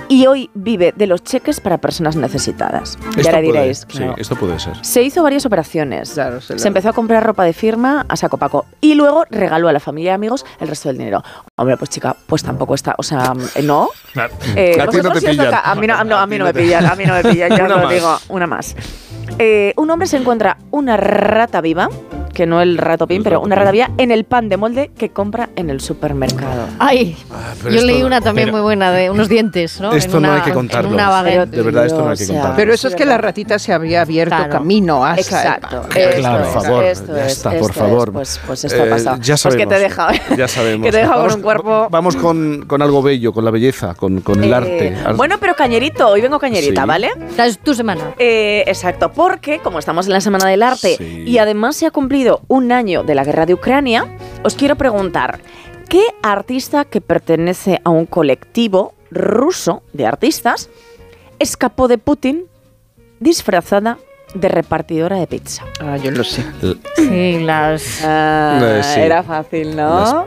[0.09, 2.97] y hoy vive de los cheques para personas necesitadas.
[3.09, 3.79] Esto ya le puede- diréis.
[3.89, 4.15] Sí, claro.
[4.17, 4.73] esto puede ser.
[4.85, 6.11] Se hizo varias operaciones.
[6.11, 9.67] Claro, se Se empezó a comprar ropa de firma a saco paco y luego regaló
[9.69, 11.23] a la familia y amigos el resto del dinero.
[11.55, 13.89] Hombre, pues chica, pues tampoco está, o sea, eh, no.
[14.55, 15.53] Eh, A ti no te sí pillan.
[15.63, 17.87] A mí no, a- mí no me pillan, a mí no me pillan, ya lo
[17.89, 18.75] digo, una más.
[19.39, 21.89] Eh, un hombre se encuentra una rata viva
[22.37, 25.71] que no el ratopín, pero una ratavía en el pan de molde que compra en
[25.71, 26.67] el supermercado.
[26.77, 29.91] Ay, Ah, yo esto- leí una también pero- muy buena de unos dientes, ¿no?
[29.91, 30.89] Esto En no una- hay que contarlo.
[30.89, 31.23] En una.
[31.23, 32.53] De verdad, esto no hay que contarlo.
[32.55, 34.51] Pero eso es que la ratita se había abierto Claro.
[34.51, 35.81] camino a Exacto.
[35.89, 36.09] Claro,
[36.43, 37.75] Esto por favor, esto ya es, está, esto por es.
[37.77, 38.11] favor.
[38.13, 39.17] Pues, pues esto Eh, ha pasado.
[39.17, 39.63] Ya Pues sabemos.
[39.67, 40.07] que te deja,
[40.37, 40.85] Ya sabemos.
[40.85, 41.87] que te deja con Vamos- un cuerpo.
[41.89, 44.95] Vamos con, con algo bello, con la belleza, con, con el Eh, arte.
[45.03, 46.87] Ar- Bueno, pero cañerito, hoy vengo cañerita, Sí.
[46.87, 47.09] ¿vale?
[47.39, 48.13] Es tu semana.
[48.19, 51.23] Eh, exacto, porque como estamos en la Semana del Arte Sí.
[51.25, 54.05] y además se ha cumplido un año de la guerra de Ucrania,
[54.43, 55.39] os quiero preguntar,
[55.89, 60.69] ¿qué artista que pertenece a un colectivo ruso de artistas
[61.39, 62.45] escapó de Putin
[63.19, 63.97] disfrazada
[64.39, 65.63] de repartidora de pizza?
[65.81, 66.43] Ah, yo lo sé.
[66.95, 68.01] Sí, las.
[68.03, 68.99] Ah, Eh, sí.
[69.01, 70.25] Era fácil, ¿no?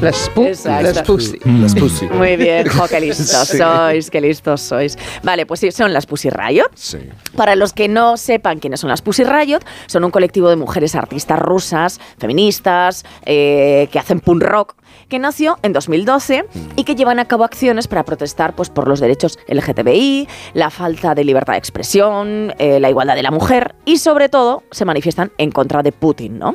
[0.00, 0.82] Las, pu- Exacto.
[0.82, 1.38] las pussy.
[1.44, 2.06] Las pussy.
[2.12, 3.58] Muy bien, jo, qué listos Sí.
[3.58, 4.98] sois, qué listos sois.
[5.22, 6.68] Vale, pues sí, son las Pussy Riot.
[6.74, 6.98] Sí.
[7.36, 10.94] Para los que no sepan quiénes son las Pussy Riot, son un colectivo de mujeres
[10.94, 14.74] artistas rusas, feministas, eh, que hacen punk rock,
[15.12, 18.98] que nació en 2012 y que llevan a cabo acciones para protestar pues, por los
[18.98, 23.98] derechos LGTBI, la falta de libertad de expresión, eh, la igualdad de la mujer y
[23.98, 26.54] sobre todo se manifiestan en contra de Putin, ¿no?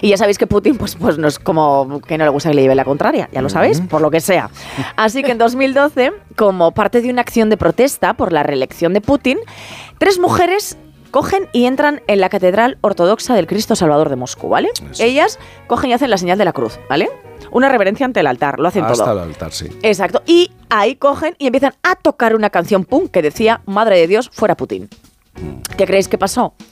[0.00, 2.54] Y ya sabéis que Putin, pues, pues no es como que no le gusta que
[2.54, 4.48] le lleve la contraria, ya lo sabéis, por lo que sea.
[4.96, 9.02] Así que en 2012, como parte de una acción de protesta por la reelección de
[9.02, 9.38] Putin,
[9.98, 10.78] tres mujeres
[11.10, 14.70] cogen y entran en la Catedral Ortodoxa del Cristo Salvador de Moscú, ¿vale?
[14.98, 17.10] Ellas cogen y hacen la señal de la cruz, ¿vale?
[17.50, 19.12] Una reverencia ante el altar, lo hacen Hasta todo.
[19.12, 19.68] el altar, sí.
[19.82, 20.22] Exacto.
[20.26, 24.30] Y ahí cogen y empiezan a tocar una canción punk que decía Madre de Dios,
[24.32, 24.88] fuera Putin.
[25.76, 26.54] ¿Qué creéis que pasó?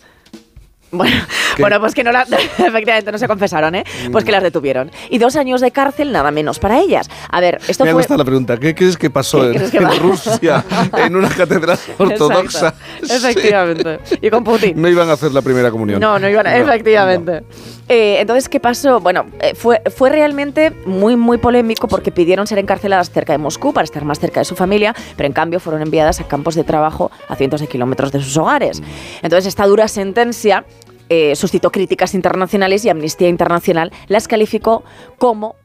[0.90, 1.16] Bueno,
[1.58, 2.22] bueno, pues que no la,
[2.58, 3.84] efectivamente no se confesaron, ¿eh?
[4.10, 4.90] Pues que las detuvieron.
[5.10, 7.10] Y dos años de cárcel, nada menos para ellas.
[7.30, 8.00] A ver, esto Me fue.
[8.00, 8.56] gustado la pregunta.
[8.56, 9.90] ¿Qué crees que pasó ¿Qué en, crees que en va?
[9.96, 10.64] Rusia,
[10.96, 12.72] en una catedral ortodoxa?
[13.02, 13.98] Exacto, Efectivamente.
[14.22, 14.80] Y con Putin.
[14.80, 16.00] No iban a hacer la primera comunión.
[16.00, 17.42] No, no iban a, efectivamente.
[17.88, 19.00] Eh, entonces, ¿qué pasó?
[19.00, 23.72] Bueno, eh, fue, fue realmente muy, muy polémico porque pidieron ser encarceladas cerca de Moscú
[23.72, 26.64] para estar más cerca de su familia, pero en cambio fueron enviadas a campos de
[26.64, 28.82] trabajo a cientos de kilómetros de sus hogares.
[29.22, 30.64] Entonces, esta dura sentencia
[31.08, 34.84] eh, suscitó críticas internacionales y Amnistía Internacional las calificó
[35.16, 35.56] como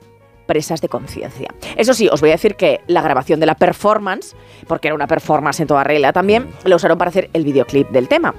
[0.45, 1.53] presas de conciencia.
[1.75, 4.35] Eso sí, os voy a decir que la grabación de la performance,
[4.67, 8.07] porque era una performance en toda regla también, la usaron para hacer el videoclip del
[8.07, 8.33] tema.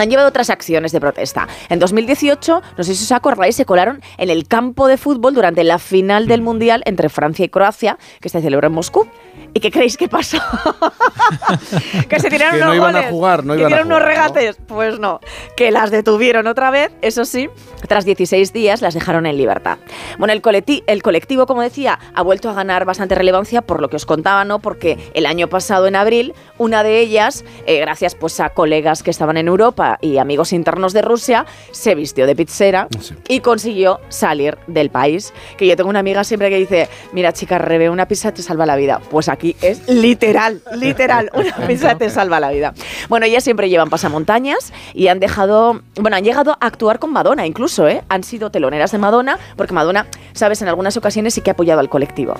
[0.00, 1.46] Han llevado otras acciones de protesta.
[1.68, 5.62] En 2018, no sé si os acordáis, se colaron en el campo de fútbol durante
[5.62, 9.06] la final del Mundial entre Francia y Croacia, que se celebró en Moscú.
[9.52, 10.38] ¿Y qué creéis que pasó?
[12.08, 14.56] que se tiraron Que no unos a jugar, no que iban a unos regates.
[14.66, 15.20] Pues no,
[15.56, 17.48] que las detuvieron otra vez, eso sí,
[17.88, 19.78] tras 16 días las dejaron en libertad.
[20.18, 23.88] Bueno, el, colectivo, el colectivo, como decía, ha vuelto a ganar bastante relevancia por lo
[23.88, 24.60] que os contaba, ¿no?
[24.60, 29.10] Porque el año pasado, en abril, una de ellas, eh, gracias pues a colegas que
[29.10, 32.88] estaban en Europa y amigos internos de Rusia, se vistió de pizzera
[33.28, 35.32] y consiguió salir del país.
[35.56, 38.66] Que yo tengo una amiga siempre que dice, mira chica, rebe una pizza te salva
[38.66, 39.00] la vida.
[39.10, 42.74] Pues aquí es literal, literal, una pizza te salva la vida.
[43.08, 47.46] Bueno, ellas siempre llevan pasamontañas y han dejado, bueno, han llegado a actuar con Madonna
[47.46, 48.02] incluso, ¿eh?
[48.08, 51.80] Han sido teloneras de Madonna, porque Madonna, sabes, en algunas ocasiones sí que ha apoyado
[51.80, 52.34] al colectivo.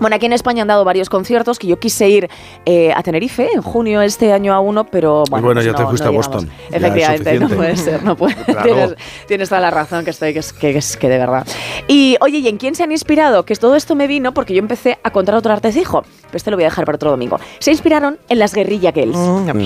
[0.00, 2.28] Bueno, aquí en España han dado varios conciertos que yo quise ir
[2.66, 5.82] eh, a Tenerife en junio este año a uno, pero bueno, bueno, pues ya te
[5.82, 6.16] no- fuiste no a.
[6.16, 6.50] Boston.
[6.70, 8.34] Ya Efectivamente, no puede ser, no puede.
[8.44, 8.62] Claro.
[8.64, 8.94] Tienes,
[9.28, 11.46] tienes toda la razón que estoy, que es que, que es que de verdad.
[11.88, 13.44] Y oye, ¿y en quién se han inspirado?
[13.44, 16.04] Que todo esto me vino porque yo empecé a contar otro artecijo.
[16.32, 17.38] Pero este lo voy a dejar para otro domingo.
[17.58, 19.18] Se inspiraron en las Guerrilla Girls.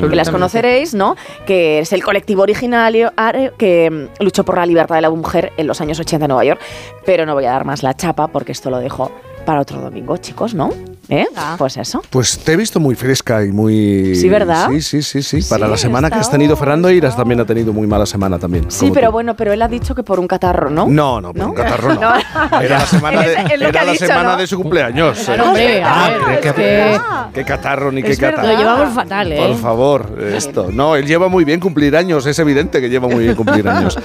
[0.08, 1.14] que las conoceréis, ¿no?
[1.46, 3.12] Que es el colectivo originario
[3.56, 6.44] que mm, luchó por la libertad de la mujer en los años 80 en Nueva
[6.44, 6.60] York.
[7.04, 9.12] Pero no voy a dar más la chapa porque esto lo dejo
[9.44, 10.70] para otro domingo, chicos, ¿no?
[11.08, 11.26] ¿Eh?
[11.58, 12.02] Pues eso.
[12.10, 14.16] Pues te he visto muy fresca y muy...
[14.16, 14.68] Sí, ¿verdad?
[14.70, 15.48] Sí, sí, sí, sí.
[15.48, 18.38] Para Sí, la semana que has tenido, Fernando Iras también ha tenido muy mala semana
[18.38, 18.68] también.
[18.70, 19.12] Sí, pero tú.
[19.12, 20.86] bueno, pero él ha dicho que por un catarro, ¿no?
[20.88, 22.00] No, no, por un catarro no.
[22.50, 22.60] No.
[22.60, 24.46] Era la semana de, era la dicho, semana ¿no?
[24.46, 25.18] su cumpleaños.
[25.20, 27.00] Claro, hombre, a Ah, ver, que- que-
[27.34, 28.48] Qué catarro ni qué Es catarro.
[28.48, 29.36] Lo llevamos fatal, ¿eh?
[29.46, 30.68] Por favor, esto.
[30.72, 33.98] No, él lleva muy bien cumplir años, es evidente que lleva muy bien cumplir años.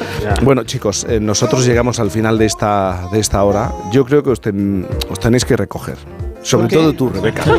[0.43, 3.71] bueno, chicos, eh, nosotros llegamos al final de esta, de esta hora.
[3.91, 5.95] Yo creo que os, ten- os tenéis que recoger.
[6.43, 6.75] Sobre qué?
[6.75, 7.43] todo tú, Rebeca.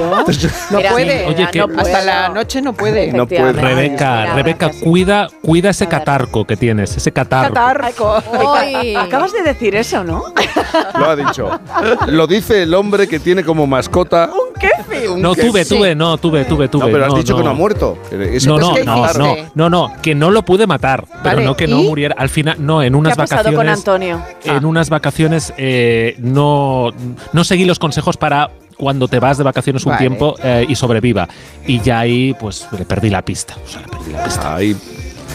[0.70, 1.18] No puede.
[1.18, 1.80] sí, oye, no que- puedo.
[1.80, 3.12] Hasta la noche no puede.
[3.12, 3.52] No puede.
[3.52, 7.12] Rebeca, Rebeca, cuida, cuida ese catarco que tienes, ese.
[7.12, 8.22] Catarco.
[8.54, 8.94] Ay.
[8.96, 10.24] Acabas de decir eso, ¿no?
[10.98, 11.48] Lo ha dicho.
[12.08, 14.30] Lo dice el hombre que tiene como mascota.
[14.32, 15.06] Un kefi.
[15.06, 16.86] un No, tuve, tuve, no, tuve, tuve, tuve.
[16.86, 17.98] No, pero has dicho que no ha muerto.
[18.46, 21.80] No, no, no, no, no, no, que no lo pude matar, pero no que no
[21.80, 21.84] ¿y?
[21.88, 22.14] muriera.
[22.18, 23.78] Al final, no, en ¿Qué unas ha pasado con vacaciones.
[23.78, 24.22] Antonio?
[24.44, 26.90] En unas vacaciones eh, no,
[27.32, 30.00] no seguí los consejos para cuando te vas de vacaciones un Vale.
[30.00, 31.28] tiempo eh, y sobreviva.
[31.66, 33.56] Y ya ahí, pues, le perdí la pista.
[33.64, 34.56] O sea, le perdí la pista.
[34.56, 34.76] Ahí.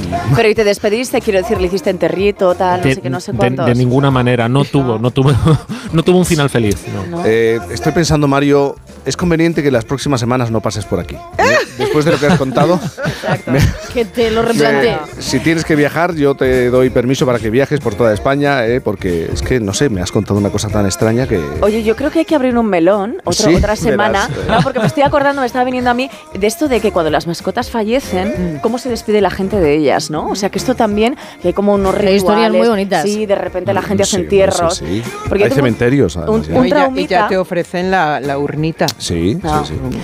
[0.35, 3.19] Pero y te despediste, quiero decir, le hiciste enterrito, tal, no De, sé qué, no
[3.19, 3.66] sé cuántos.
[3.66, 5.32] de ninguna manera, no tuvo, no tuvo,
[5.93, 6.77] no tuvo un final feliz.
[7.09, 7.24] no.
[7.26, 11.16] Eh, estoy pensando, Mario, es conveniente que las próximas semanas no pases por aquí.
[11.16, 11.43] ¿eh?
[11.77, 12.80] Después de lo que has contado,
[13.93, 14.98] Que te lo replantee.
[15.16, 18.66] me- si tienes que viajar, yo te doy permiso para que viajes por toda España,
[18.66, 18.82] ¿eh?
[18.82, 21.40] porque es que, no sé, me has contado una cosa tan extraña que...
[21.61, 24.27] Oye, yo creo que hay que abrir un melón otro- Sí, otra semana.
[24.27, 24.48] verás.
[24.50, 27.09] No, porque me estoy acordando, me estaba viniendo a mí de esto de que cuando
[27.11, 30.30] las mascotas fallecen, cómo se despide la gente de ellas, ¿no?
[30.30, 32.17] O sea, que esto también, que hay como unos Hay rituales.
[32.17, 33.03] historias muy bonitas.
[33.03, 34.75] Sí, de repente la gente Sí, hace entierros.
[34.77, 35.11] sí, sí.
[35.30, 37.27] Porque Hay cementerios, además, un- un Y ya- y ya traumita.
[37.27, 38.85] te ofrecen la, la urnita.
[38.98, 39.66] Sí, No.
[39.66, 39.98] sí, sí.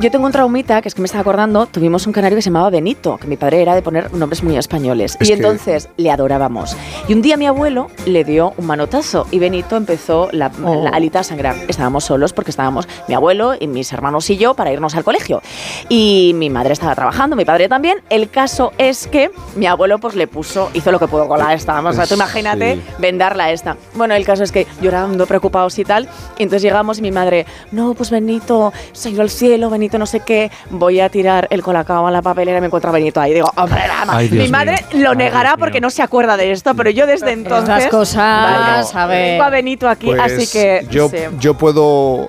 [0.00, 2.50] Yo tengo un traumita, que es que me estaba acordando, tuvimos un canario que se
[2.50, 5.16] llamaba Benito, que mi padre era de poner nombres muy españoles.
[5.20, 6.76] Es y que- entonces le adorábamos.
[7.08, 10.82] Y un día mi abuelo le dio un manotazo y Benito empezó la, Oh.
[10.84, 11.56] la alita a sangrar.
[11.68, 15.42] Estábamos solos porque estábamos mi abuelo y mis hermanos y yo para irnos al colegio.
[15.88, 17.98] Y mi madre estaba trabajando, mi padre también.
[18.10, 21.54] El caso es que mi abuelo pues le puso, hizo lo que pudo con la
[21.54, 21.72] esta.
[21.74, 22.82] Vamos, o sea, tú imagínate Sí.
[22.98, 23.76] vendarla esta.
[23.94, 26.08] Bueno, el caso es que llorando, preocupados y tal.
[26.38, 29.98] Y entonces llegamos y mi madre, no, pues Benito se ha ido al cielo, Benito
[29.98, 30.50] no sé qué.
[30.70, 33.34] Voy a tirar el colacao a la papelera y me encuentro a Benito ahí.
[33.34, 35.04] Digo, hombre, nada Ay, Dios Mi madre mío.
[35.04, 35.86] lo Ay, negará Dios porque mío.
[35.86, 37.68] no se acuerda de esto, pero yo desde entonces.
[37.76, 39.32] Estas cosas, a ver.
[39.32, 40.86] Tengo a Benito aquí, Pues así que.
[40.90, 41.16] yo, sí.
[41.38, 42.28] yo puedo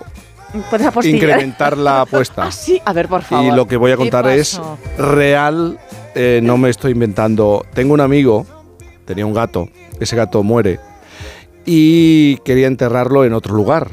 [0.70, 1.18] Puedes apostillar.
[1.30, 2.44] incrementar la apuesta.
[2.48, 3.46] Ah, sí, a ver, por favor.
[3.46, 4.60] Y lo que voy a ¿Qué contar es
[4.98, 5.80] real,
[6.16, 7.66] eh, no me estoy inventando.
[7.74, 8.46] Tengo un amigo,
[9.06, 10.80] tenía un gato, ese gato muere
[11.66, 13.92] y quería enterrarlo en otro lugar,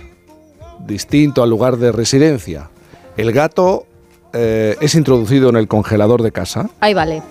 [0.86, 2.70] distinto al lugar de residencia.
[3.16, 3.86] El gato
[4.32, 7.22] eh, es introducido en el congelador de casa, Ahí vale.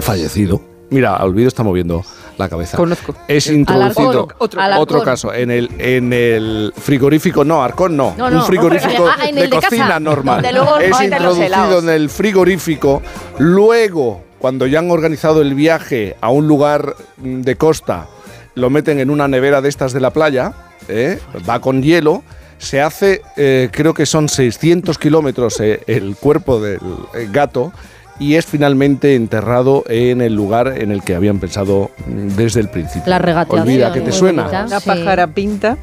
[0.00, 0.60] fallecido.
[0.90, 2.02] Mira, Olvido está moviendo
[2.38, 2.76] la cabeza.
[2.76, 3.14] Conozco.
[3.28, 4.10] Es introducido.
[4.10, 4.36] Alarcón.
[4.38, 4.82] Otro- Alarcón.
[4.82, 8.38] Otro caso, en el, en el frigorífico, no, Arcón no, No, no.
[8.38, 10.46] un frigorífico Ah, de cocina normal.
[10.52, 13.02] luego es introducido en el frigorífico,
[13.38, 18.06] luego, cuando ya han organizado el viaje a un lugar mm, de costa,
[18.54, 20.52] lo meten en una nevera de estas de la playa,
[20.88, 21.18] ¿eh?
[21.48, 22.22] va con hielo,
[22.58, 26.80] se hace, eh, creo que son 600 kilómetros eh, el cuerpo del
[27.32, 27.72] gato
[28.18, 31.90] y es finalmente enterrado en el lugar en el que habían pensado
[32.36, 33.04] desde el principio.
[33.06, 34.68] La regateación, Olvida, ¿que te suena?
[34.68, 34.86] Sí.
[34.86, 35.78] pájara pinta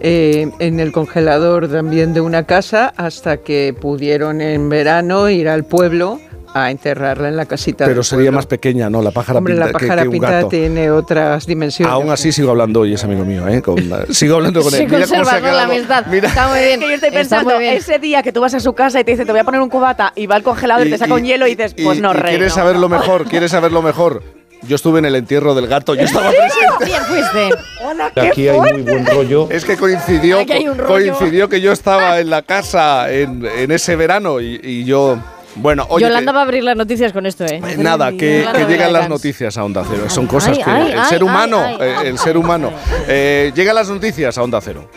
[0.00, 5.64] eh, en el congelador también de una casa hasta que pudieron en verano ir al
[5.64, 6.20] pueblo
[6.52, 7.84] a enterrarla en la casita.
[7.84, 8.36] Pero del sería pueblo.
[8.38, 9.02] más pequeña, ¿no?
[9.02, 10.48] La pájara Hombre, pinta la que- pájara que pintada gato.
[10.48, 11.92] tiene otras dimensiones.
[11.92, 13.62] Aún así sigo hablando y es amigo mío, ¿eh?
[13.62, 13.78] Con-
[14.10, 14.78] sigo hablando con él.
[14.80, 15.72] Se Mira cómo se ha con la quedado.
[15.72, 16.06] amistad.
[16.06, 16.28] Mira.
[16.28, 16.80] Está muy bien.
[16.80, 19.24] Que yo estoy pensando, ese día que tú vas a su casa y te dice,
[19.24, 21.46] te voy a poner un cubata y va al congelador y, te saca un hielo
[21.46, 22.30] y dices, pues y- no, y rey.
[22.32, 22.80] ¿Quieres no, saber no.
[22.82, 23.24] lo mejor?
[23.26, 24.22] ¿Quieres saber lo mejor?
[24.62, 26.84] Yo estuve en el entierro del gato, yo estaba presente.
[26.84, 27.48] Bien fuiste.
[27.82, 29.48] Hola, Aquí hay muy buen rollo.
[29.50, 30.44] Es que coincidió,
[30.76, 30.86] rollo.
[30.86, 35.18] coincidió que yo estaba en la casa en, en ese verano y, y yo.
[35.56, 36.04] Bueno, oye.
[36.06, 37.60] Yolanda que- va a abrir las noticias con esto, ¿eh?
[37.78, 40.04] Nada, que, llegan las noticias a Onda Cero.
[40.08, 42.06] Son cosas ay, que ay, el ay, ser ay, humano, ay, eh, ay.
[42.08, 42.72] el ser humano.
[43.08, 44.88] Eh, llegan las noticias a Onda Cero.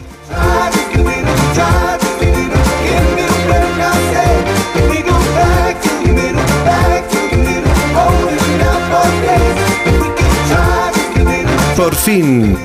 [11.76, 12.56] Por fin,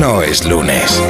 [0.00, 1.00] no es lunes.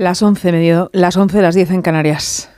[0.00, 2.48] Las 11, medio, las 11, las 10 en Canarias.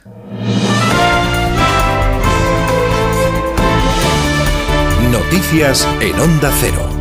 [5.11, 6.92] Noticias en Onda Cero.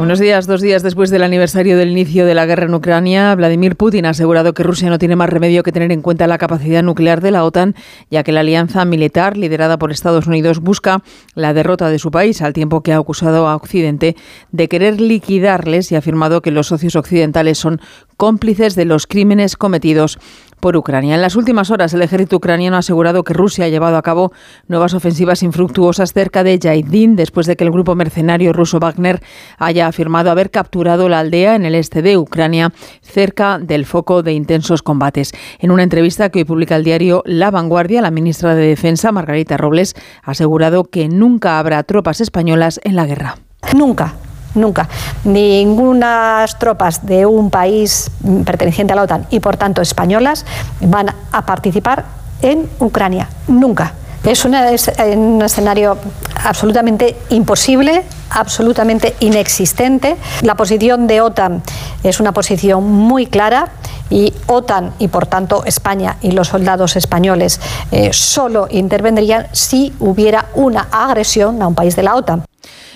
[0.00, 0.46] Buenos días.
[0.46, 4.10] Dos días después del aniversario del inicio de la guerra en Ucrania, Vladimir Putin ha
[4.10, 7.30] asegurado que Rusia no tiene más remedio que tener en cuenta la capacidad nuclear de
[7.30, 7.74] la OTAN,
[8.10, 11.02] ya que la alianza militar liderada por Estados Unidos busca
[11.34, 14.16] la derrota de su país, al tiempo que ha acusado a Occidente
[14.52, 17.78] de querer liquidarles y ha afirmado que los socios occidentales son
[18.16, 20.18] cómplices de los crímenes cometidos
[20.60, 21.14] por Ucrania.
[21.14, 24.32] En las últimas horas, el ejército ucraniano ha asegurado que Rusia ha llevado a cabo
[24.68, 29.22] nuevas ofensivas infructuosas cerca de Yaidin, después de que el grupo mercenario ruso Wagner
[29.58, 32.72] haya afirmado haber capturado la aldea en el este de Ucrania,
[33.02, 35.32] cerca del foco de intensos combates.
[35.58, 39.56] En una entrevista que hoy publica el diario La Vanguardia, la ministra de Defensa, Margarita
[39.56, 43.36] Robles, ha asegurado que nunca habrá tropas españolas en la guerra.
[43.74, 44.14] Nunca,
[44.54, 44.88] nunca.
[45.24, 48.10] Ningunas tropas de un país
[48.44, 50.44] perteneciente a la OTAN y por tanto españolas
[50.80, 52.04] van a participar
[52.42, 53.28] en Ucrania.
[53.48, 53.94] Nunca.
[54.24, 54.66] Es, una-
[55.16, 55.96] un escenario
[56.44, 60.16] absolutamente imposible, absolutamente inexistente.
[60.42, 61.62] La posición de OTAN
[62.02, 63.68] es una posición muy clara
[64.10, 67.60] y OTAN y por tanto España y los soldados españoles
[67.92, 72.44] eh, solo intervendrían si hubiera una agresión a un país de la OTAN.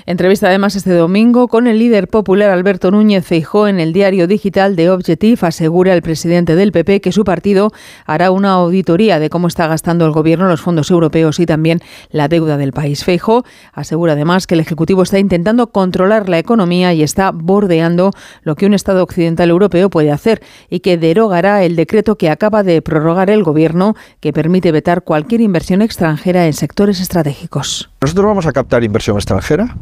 [0.07, 4.77] Entrevista además este domingo con el líder popular Alberto Núñez Feijó en el diario digital
[4.77, 5.39] de Objective.
[5.41, 7.73] Asegura el presidente del PP que su partido
[8.05, 12.29] hará una auditoría de cómo está gastando el gobierno los fondos europeos y también la
[12.29, 13.03] deuda del país.
[13.03, 18.11] Feijó asegura además que el Ejecutivo está intentando controlar la economía y está bordeando
[18.43, 22.63] lo que un Estado occidental europeo puede hacer y que derogará el decreto que acaba
[22.63, 27.89] de prorrogar el gobierno que permite vetar cualquier inversión extranjera en sectores estratégicos.
[28.03, 29.75] Nosotros vamos a captar inversión extranjera,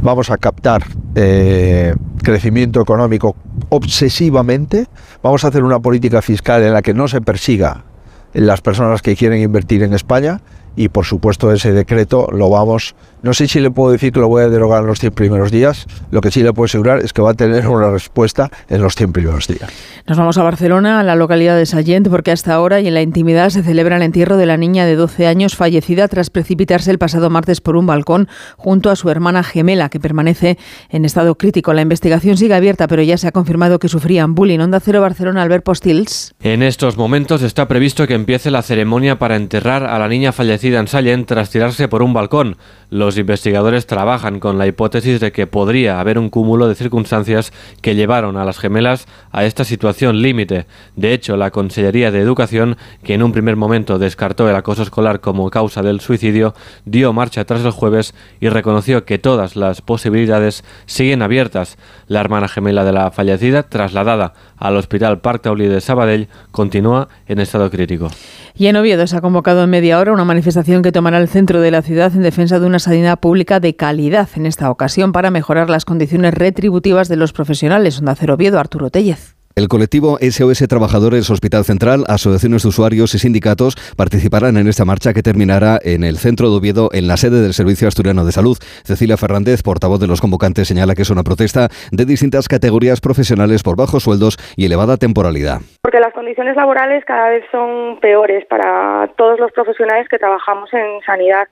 [0.00, 3.36] vamos a captar eh, crecimiento económico
[3.68, 4.86] obsesivamente,
[5.22, 7.84] vamos a hacer una política fiscal en la que no se persiga
[8.32, 10.40] las personas que quieren invertir en España
[10.78, 14.28] y por supuesto ese decreto lo vamos, no sé si le puedo decir que lo
[14.28, 17.12] voy a derogar en los 100 primeros días, lo que sí le puedo asegurar es
[17.12, 19.68] que va a tener una respuesta en los 100 primeros días.
[20.06, 23.02] Nos vamos a Barcelona, a la localidad de Sallent, porque hasta ahora y en la
[23.02, 26.98] intimidad se celebra el entierro de la niña de 12 años fallecida tras precipitarse el
[26.98, 30.58] pasado martes por un balcón junto a su hermana gemela, que permanece
[30.90, 31.72] en estado crítico.
[31.72, 34.60] La investigación sigue abierta, pero ya se ha confirmado que sufrían bullying.
[34.60, 36.36] Onda Cero Barcelona, Albert Postils.
[36.40, 40.67] En estos momentos está previsto que empiece la ceremonia para enterrar a la niña fallecida
[40.86, 42.56] Sallent tras tirarse por un balcón.
[42.90, 47.94] Los investigadores trabajan con la hipótesis de que podría haber un cúmulo de circunstancias que
[47.94, 50.66] llevaron a las gemelas a esta situación límite.
[50.96, 55.20] De hecho, la Consellería de Educación, que en un primer momento descartó el acoso escolar
[55.20, 60.64] como causa del suicidio, dio marcha atrás el jueves y reconoció que todas las posibilidades
[60.86, 61.76] siguen abiertas.
[62.06, 67.40] La hermana gemela de la fallecida, trasladada al Hospital Parc Taulí de Sabadell, continúa en
[67.40, 68.08] estado crítico.
[68.56, 71.60] Y en Oviedo se ha convocado en media hora una manifestación que tomará el centro
[71.60, 75.30] de la ciudad en defensa de una sanidad pública de calidad, en esta ocasión para
[75.30, 77.98] mejorar las condiciones retributivas de los profesionales.
[77.98, 79.37] Onda Cero Arturo Tellez.
[79.58, 85.12] El colectivo SOS Trabajadores Hospital Central, asociaciones de usuarios y sindicatos participarán en esta marcha
[85.12, 88.56] que terminará en el centro de Oviedo, en la sede del Servicio Asturiano de Salud.
[88.84, 93.64] Cecilia Fernández, portavoz de los convocantes, señala que es una protesta de distintas categorías profesionales
[93.64, 95.58] por bajos sueldos y elevada temporalidad.
[95.82, 101.00] Porque las condiciones laborales cada vez son peores para todos los profesionales que trabajamos en
[101.04, 101.48] sanidad.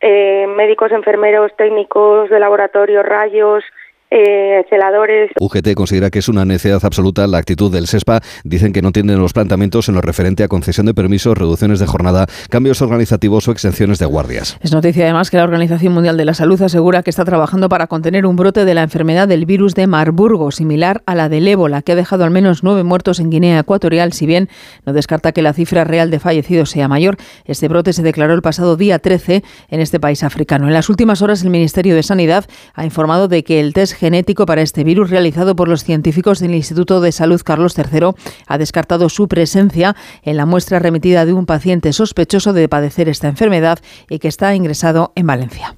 [0.00, 3.64] Eh, médicos, enfermeros, técnicos de laboratorio, rayos,
[4.10, 5.30] eh, celadores.
[5.38, 8.20] UGT considera que es una necesidad absoluta la actitud del SESPA.
[8.44, 11.86] Dicen que no tienen los planteamientos en lo referente a concesión de permisos, reducciones de
[11.86, 14.58] jornada, cambios organizativos o exenciones de guardias.
[14.62, 17.86] Es noticia además que la Organización Mundial de la Salud asegura que está trabajando para
[17.86, 21.82] contener un brote de la enfermedad del virus de Marburgo, similar a la del ébola,
[21.82, 24.48] que ha dejado al menos nueve muertos en Guinea Ecuatorial, si bien
[24.86, 27.16] no descarta que la cifra real de fallecidos sea mayor.
[27.44, 30.66] Este brote se declaró el pasado día 13 en este país africano.
[30.66, 34.46] En las últimas horas, el Ministerio de Sanidad ha informado de que el test genético
[34.46, 38.12] para este virus realizado por los científicos del Instituto de Salud Carlos III
[38.46, 43.28] ha descartado su presencia en la muestra remitida de un paciente sospechoso de padecer esta
[43.28, 43.78] enfermedad
[44.08, 45.77] y que está ingresado en Valencia.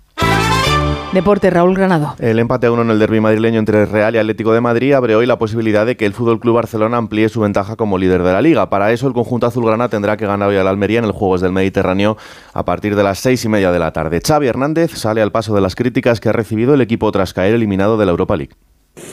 [1.13, 2.15] Deporte, Raúl Granado.
[2.21, 5.17] El empate a uno en el derby madrileño entre Real y Atlético de Madrid abre
[5.17, 8.33] hoy la posibilidad de que el Fútbol Club Barcelona amplíe su ventaja como líder de
[8.33, 8.71] la liga.
[8.71, 11.51] Para eso, el conjunto azulgrana tendrá que ganar hoy al Almería en el Juegos del
[11.51, 12.17] Mediterráneo
[12.53, 14.21] a partir de las seis y media de la tarde.
[14.25, 17.55] Xavi Hernández sale al paso de las críticas que ha recibido el equipo tras caer
[17.55, 18.55] eliminado de la Europa League.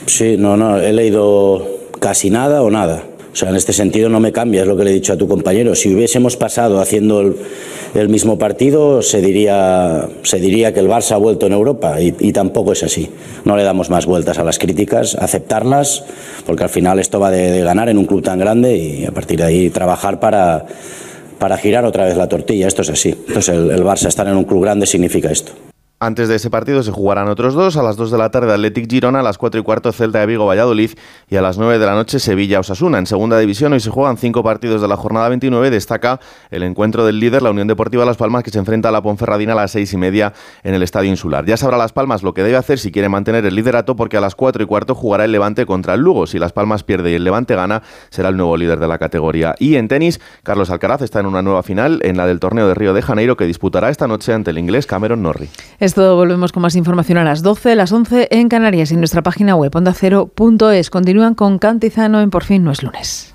[0.06, 1.66] Sí, no, no, he leído
[2.00, 3.02] casi nada o nada.
[3.38, 5.28] Sea, en este sentido no me cambia, es lo que le he dicho a tu
[5.28, 5.76] compañero.
[5.76, 7.36] Si hubiésemos pasado haciendo el,
[7.94, 12.32] el mismo partido, se diría, se diría que el Barça ha vuelto en Europa y,
[12.32, 13.08] tampoco es así.
[13.44, 16.04] No le damos más vueltas a las críticas, aceptarlas,
[16.46, 19.12] porque al final esto va de, de ganar en un club tan grande y a
[19.12, 20.66] partir de ahí trabajar para,
[21.38, 22.66] para girar otra vez la tortilla.
[22.66, 23.10] Esto es así.
[23.10, 25.67] Entonces el, el Barça estar en un club grande significa esto.
[26.00, 28.88] Antes de ese partido se jugarán otros dos, a las 2 de la tarde Athletic
[28.88, 30.92] Girona, a las 4 y cuarto Celta de Vigo Valladolid
[31.28, 32.98] y a las 9 de la noche Sevilla Osasuna.
[32.98, 36.20] En segunda división hoy se juegan cinco partidos de la jornada 29, destaca
[36.52, 39.54] el encuentro del líder, la Unión Deportiva Las Palmas, que se enfrenta a la Ponferradina
[39.54, 41.44] a las 6 y media en el Estadio Insular.
[41.46, 44.20] Ya sabrá Las Palmas lo que debe hacer si quiere mantener el liderato, porque a
[44.20, 46.28] las 4 y cuarto jugará el Levante contra el Lugo.
[46.28, 49.56] Si Las Palmas pierde y el Levante gana, será el nuevo líder de la categoría.
[49.58, 52.74] Y en tenis, Carlos Alcaraz está en una nueva final, en la del torneo de
[52.74, 55.48] Río de Janeiro, que disputará esta noche ante el inglés Cameron Norrie.
[55.88, 59.22] Esto volvemos con más información a las 12, las 11 en Canarias y en nuestra
[59.22, 60.90] página web ondacero.es.
[60.90, 63.34] Continúan con Cantizano en Por fin no es lunes.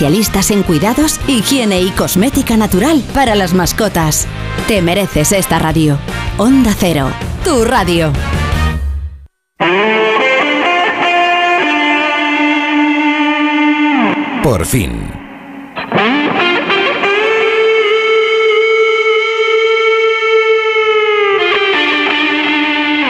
[0.00, 4.28] en cuidados, higiene y cosmética natural para las mascotas.
[4.68, 5.98] Te mereces esta radio.
[6.36, 7.10] Onda Cero,
[7.44, 8.12] tu radio.
[14.42, 15.10] Por fin.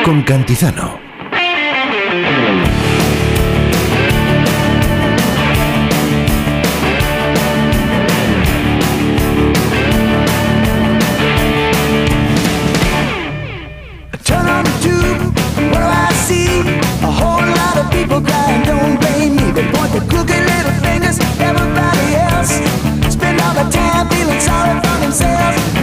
[0.05, 1.08] Con Cantizano.
[25.09, 25.77] Themselves.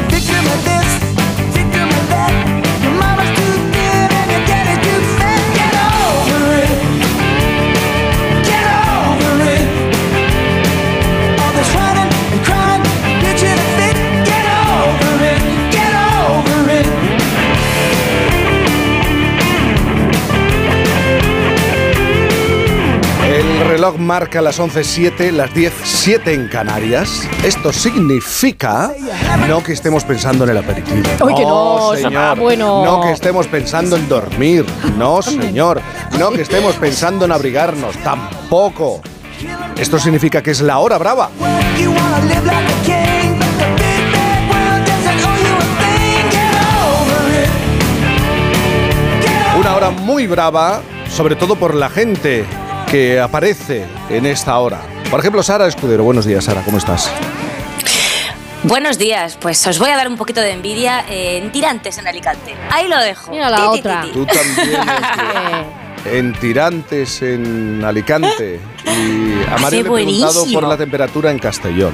[23.86, 27.28] Reloj marca las 11.07, las 10.07 en Canarias.
[27.44, 28.92] Esto significa
[29.48, 31.04] no que estemos pensando en el aperitivo.
[31.36, 32.40] Que no, señor.
[32.40, 32.84] bueno.
[32.84, 34.66] No que estemos pensando en dormir.
[34.98, 35.82] No, señor.
[36.18, 37.96] No que estemos pensando en abrigarnos.
[37.98, 39.02] Tampoco.
[39.78, 41.30] Esto significa que es la hora brava.
[49.60, 52.46] Una hora muy brava, sobre todo por la gente
[52.90, 54.82] que aparece en esta hora.
[55.10, 56.04] Por ejemplo, Sara Escudero.
[56.04, 56.62] Buenos días, Sara.
[56.64, 57.10] ¿Cómo estás?
[58.64, 62.56] Buenos días, pues os voy a dar un poquito de envidia en tirantes en Alicante.
[62.72, 63.30] Ahí lo dejo.
[63.32, 64.02] Mira la Ti, otra.
[64.02, 64.14] ti, ti.
[64.14, 64.82] Tú también.
[66.12, 68.60] en Tirantes, en Alicante.
[68.86, 69.90] Y a Hace Mario le he preguntado
[70.34, 70.60] buenísimo.
[70.60, 71.94] por la temperatura en Castellón.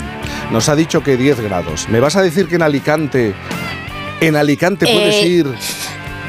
[0.51, 1.89] Nos ha dicho que 10 grados.
[1.89, 3.33] ¿Me vas a decir que en Alicante,
[4.21, 5.27] en Alicante puedes Eh.
[5.27, 5.47] ir,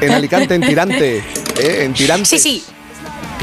[0.01, 1.83] en Alicante, en Tirante, ¿eh?
[1.85, 2.27] en Tirantes?
[2.29, 2.63] Sí, sí.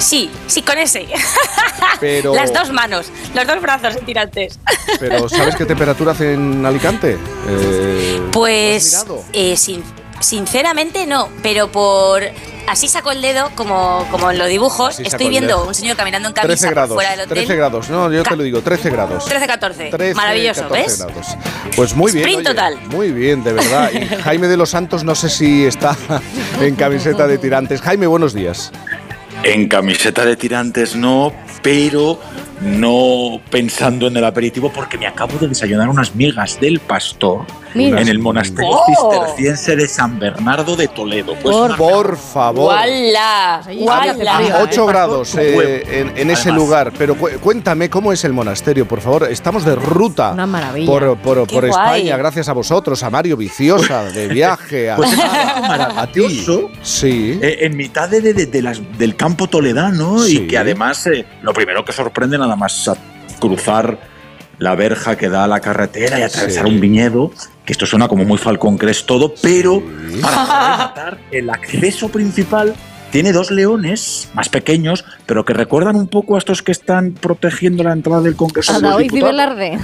[0.01, 1.07] Sí, sí, con ese.
[2.01, 4.59] Pero, Las dos manos, los dos brazos en tirantes.
[5.01, 7.19] pero ¿sabes qué temperatura hace en Alicante?
[7.49, 9.85] Eh, Pues, eh, sin-
[10.21, 12.23] sinceramente no, pero por...
[12.67, 14.95] Así saco el dedo, como, como en los dibujos.
[14.95, 17.39] Así Estoy viendo un señor caminando en 13 camisa grados, fuera del hotel.
[17.39, 19.25] 13 grados, no, yo te lo digo, 13 grados.
[19.25, 19.91] 13, 14.
[19.91, 20.99] 13, Maravilloso, 14 ¿ves?
[20.99, 21.27] grados.
[21.75, 22.25] Pues muy bien.
[22.29, 22.81] Sprint oye, total.
[22.87, 23.91] Muy bien, de verdad.
[23.93, 25.97] Y Jaime de los Santos, no sé si está
[26.61, 27.81] en camiseta de tirantes.
[27.83, 28.71] Jaime, buenos días.
[29.43, 32.21] En camiseta de tirantes no, pero
[32.61, 38.01] no pensando en el aperitivo porque me acabo de desayunar unas migas del pastor Mira.
[38.01, 38.85] en el monasterio Oh.
[39.13, 41.35] cisterciense de San Bernardo de Toledo.
[41.43, 42.75] Pues Por, favor.
[42.75, 43.63] ¡Wala!
[43.79, 44.59] ¡Wala!
[44.63, 46.59] 8 grados eh, en, en ese Además.
[46.61, 49.29] lugar, pero cu- cuéntame cómo es el monasterio, por favor.
[49.31, 50.87] Estamos de ruta Una maravilla.
[51.17, 51.65] por.
[51.65, 56.45] España, gracias a vosotros, a Mario Viciosa, de viaje, a, Pues es Sara, a ti.
[56.83, 57.39] Sí.
[57.43, 60.39] Eh, en mitad de, de- de las- del campo toledano Sí.
[60.39, 62.97] y que además eh, lo primero que sorprende nada más a
[63.39, 63.99] cruzar
[64.59, 66.71] la verja que da a la carretera y atravesar Sí.
[66.71, 67.31] un viñedo,
[67.65, 69.83] que esto suena como muy Falcon Crest todo, pero
[70.21, 72.75] para rematar, el acceso principal
[73.11, 77.83] tiene dos leones más pequeños, pero que recuerdan un poco a estos que están protegiendo
[77.83, 78.73] la entrada del Congreso.
[78.73, 79.33] de los Adaoiz y Diputados.
[79.33, 79.79] Velarde.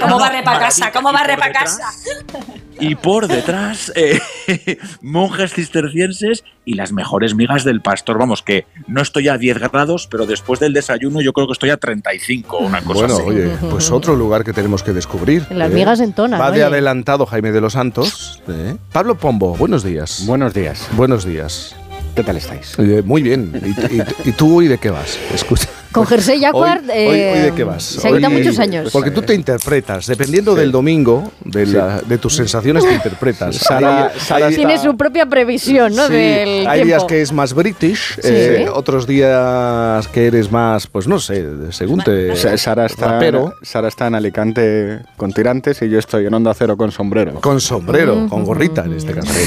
[0.00, 0.92] ¿Cómo no, barre para casa?
[0.92, 2.52] ¿Cómo barre por para detrás- casa?
[2.82, 4.18] Y por detrás, eh,
[5.02, 8.16] monjes cistercienses y las mejores migas del pastor.
[8.18, 11.68] Vamos, que no estoy a 10 grados, pero después del desayuno yo creo que estoy
[11.70, 13.22] a 35, una cosa Bueno, así.
[13.26, 15.46] oye, pues otro lugar que tenemos que descubrir.
[15.50, 15.74] En las ¿eh?
[15.74, 16.64] migas en Tona, Va de oye.
[16.64, 18.42] adelantado Jaime de los Santos.
[18.48, 18.76] ¿eh?
[18.92, 20.24] Pablo Pombo, buenos días.
[20.26, 20.88] Buenos días.
[20.92, 21.76] Buenos días.
[22.14, 22.76] ¿Qué tal estáis?
[23.04, 23.52] Muy bien.
[23.64, 25.18] ¿Y, y- y tú hoy de qué vas?
[25.34, 25.68] Escucha.
[25.92, 26.84] Con Jersey Jacquard.
[26.88, 27.82] Hoy, hoy- hoy de qué vas?
[27.82, 28.90] Se Hoy- muchos años.
[28.92, 33.56] Porque tú te interpretas, dependiendo del domingo, de, la- de tus sensaciones te interpretas.
[33.56, 36.06] Sara- Sara Tiene su propia previsión, ¿no?
[36.06, 38.20] Sí, Del hay días que es más british, Sí.
[38.22, 42.36] eh, otros días que eres más, pues no sé, según te...
[42.36, 43.54] Sa- Sara está, rapero.
[43.62, 47.40] Sara está en Alicante con tirantes y yo estoy en Onda Cero con sombrero.
[47.40, 49.32] Con sombrero, con gorrita en este caso.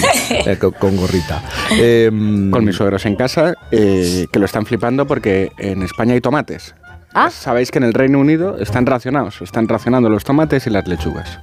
[0.46, 1.42] Eh, con, con gorrita.
[1.72, 6.22] Em, Con mis suegros en casa, eh, que lo están flipando porque en España hay
[6.34, 6.74] tomates.
[7.14, 7.30] Ah.
[7.30, 11.40] Sabéis que en el Reino Unido están racionados, están racionando los tomates y las lechugas.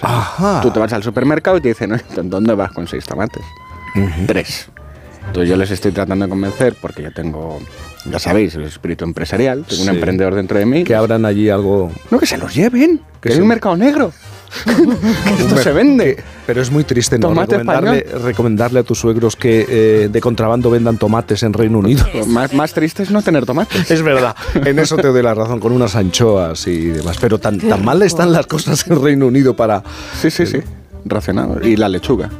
[0.00, 0.60] Ajá.
[0.62, 3.42] Tú te vas al supermercado y te dicen, "Oye, ¿dónde vas con seis tomates?
[4.26, 4.70] Tres.
[5.26, 7.58] Entonces yo les estoy tratando de convencer porque yo tengo,
[8.06, 9.94] ya sabéis, el espíritu empresarial, tengo un Sí.
[9.94, 10.84] emprendedor dentro de mí.
[10.84, 11.92] Que abran allí algo...
[12.10, 14.12] No, que se los lleven, que Que es un mercado negro.
[15.38, 16.22] Esto se vende.
[16.46, 20.70] Pero es muy triste no Tomate recomendarle, recomendarle a tus suegros que eh, de contrabando
[20.70, 22.04] vendan tomates en Reino Unido.
[22.26, 23.90] Más, más triste es no tener tomates.
[23.90, 27.18] Es verdad, en eso te doy la razón, con unas anchoas y demás.
[27.20, 29.82] Pero tan, tan mal están las cosas en Reino Unido para...
[30.20, 30.58] Sí, sí, sí.
[31.04, 31.66] Racionado.
[31.66, 32.30] Y la lechuga.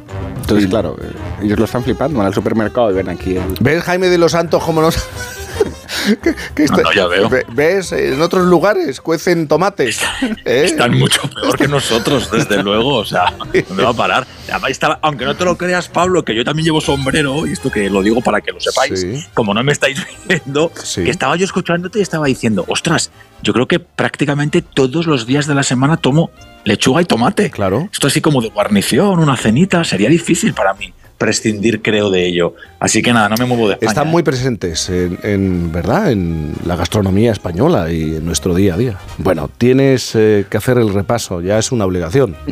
[0.41, 2.17] Entonces, claro, eh, ellos lo están flipando.
[2.17, 3.43] Van al supermercado y ven aquí el...
[3.59, 4.97] ¿Ves, Jaime de los Santos, cómo nos...
[6.69, 7.29] No, ya veo.
[7.51, 7.91] ¿Ves?
[7.91, 10.01] En otros lugares cuecen tomates.
[10.45, 10.63] ¿eh?
[10.65, 12.95] Están mucho peor que nosotros, desde luego.
[12.95, 13.33] O sea,
[13.67, 14.27] ¿dónde va a parar?
[15.01, 18.01] Aunque no te lo creas, Pablo, que yo también llevo sombrero, y esto que lo
[18.01, 22.01] digo para que lo sepáis, como no me estáis viendo, que estaba yo escuchándote y
[22.01, 26.31] estaba diciendo, ostras, yo creo que prácticamente todos los días de la semana tomo
[26.63, 27.49] lechuga y tomate.
[27.49, 27.89] Claro.
[27.91, 32.55] Esto así como de guarnición, una cenita, sería difícil para mí prescindir, creo, de ello.
[32.79, 33.91] Así que nada, no me muevo de España.
[33.91, 38.77] Están muy presentes en, en, verdad en la gastronomía española y en nuestro día a
[38.77, 38.97] día.
[39.19, 42.35] Bueno, tienes eh, que hacer el repaso, ya es una obligación.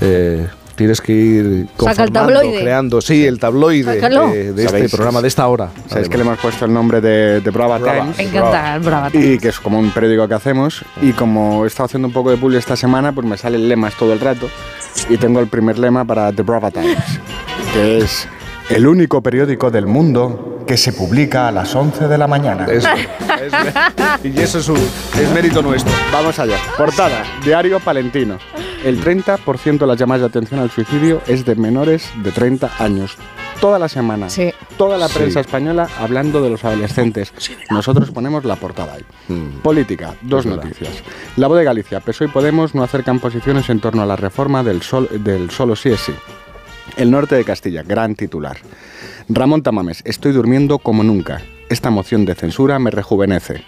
[0.00, 0.46] Eh,
[0.76, 2.60] tienes que ir Saca el conformando, tabloide.
[2.60, 4.28] creando, sí, el tabloide Sácalo.
[4.28, 5.70] de, de este programa, de esta hora.
[5.88, 8.00] Sabéis que le hemos puesto el nombre de, de Brava, Brava.
[8.02, 8.18] Times.
[8.18, 10.84] Me encanta el Brava Y que es como un periódico que hacemos.
[11.00, 13.94] Y como he estado haciendo un poco de publi esta semana, pues me salen lemas
[13.96, 14.48] todo el rato.
[15.08, 16.98] Y tengo el primer lema para The Brava Times,
[17.76, 18.26] que es
[18.70, 22.64] el único periódico del mundo que se publica a las 11 de la mañana.
[22.66, 22.86] Es-
[24.24, 25.92] y eso es, un, es mérito nuestro.
[26.10, 26.56] Vamos allá.
[26.78, 28.38] Portada, Diario Palentino.
[28.82, 33.16] El 30% de las llamadas de atención al suicidio es de menores de 30 años.
[33.60, 34.28] Toda la semana,
[34.78, 35.18] toda la Sí.
[35.18, 37.32] prensa española hablando de los adolescentes.
[37.70, 39.04] Nosotros ponemos la portada ahí.
[39.62, 40.90] Política, dos noticias.
[41.36, 44.62] La voz de Galicia, PSOE y Podemos no acercan posiciones en torno a la reforma
[44.62, 46.12] del, sol- del solo sí es sí.
[46.96, 48.56] El norte de Castilla, gran titular.
[49.28, 51.42] Ramón Tamames, estoy durmiendo como nunca.
[51.68, 53.64] Esta moción de censura me rejuvenece.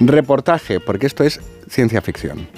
[0.00, 2.48] Reportaje, porque esto es ciencia ficción.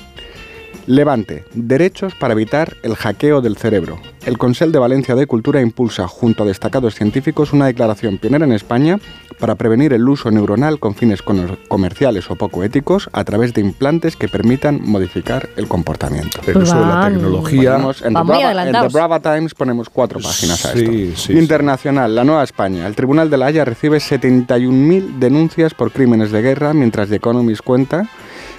[0.87, 3.99] Levante, derechos para evitar el hackeo del cerebro.
[4.27, 8.53] El Consell de Valencia de Cultura impulsa, junto a destacados científicos, una declaración pionera en
[8.53, 8.99] España
[9.39, 11.21] para prevenir el uso neuronal con fines
[11.69, 16.41] comerciales o poco éticos a través de implantes que permitan modificar el comportamiento.
[16.47, 17.73] El uso de la tecnología.
[17.73, 18.89] Ponemos en, The Van muy Brava, en The.
[18.89, 21.21] Brava Times ponemos cuatro páginas a Sí, esto.
[21.21, 22.87] sí, Internacional, la Nueva España.
[22.87, 27.61] El Tribunal de la Haya recibe 71.000 denuncias por crímenes de guerra, mientras The Economist
[27.63, 28.09] cuenta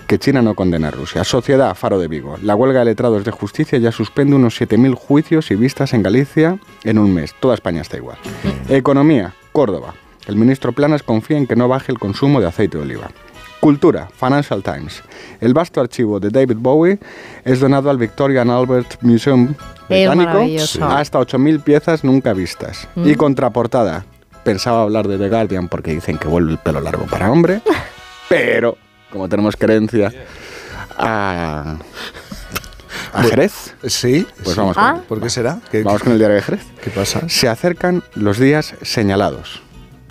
[0.08, 1.24] que China no condena a Rusia.
[1.24, 2.38] Sociedad, Faro de Vigo.
[2.42, 6.60] La huelga de letrados de justicia ya suspende unos 7.000 juicios y vistas en Galicia
[6.84, 7.34] en un mes.
[7.40, 8.18] Toda España está igual.
[8.70, 9.94] Economía, Córdoba.
[10.28, 13.10] El ministro Planas confía en que no baje el consumo de aceite de oliva.
[13.60, 15.04] Cultura, Financial Times.
[15.42, 17.00] El vasto archivo de David Bowie
[17.44, 19.56] es donado al Victoria and Albert Museum
[19.90, 20.40] británico.
[20.86, 22.88] Hasta 8.000 piezas nunca vistas.
[22.96, 23.10] Mm.
[23.10, 24.06] Y contraportada.
[24.44, 27.62] Pensaba hablar de The Guardian porque dicen que vuelve el pelo largo para hombre.
[28.30, 28.78] pero,
[29.12, 30.12] como tenemos creencia
[30.98, 31.78] a,
[33.14, 34.26] a Jerez, Sí.
[34.44, 34.60] pues sí.
[34.60, 34.94] vamos, Ah.
[34.94, 35.60] con, ¿Por qué será?
[35.72, 36.62] ¿Qué, vamos con el diario de Jerez.
[36.84, 37.28] qué pasa?
[37.30, 39.62] Se acercan los días señalados.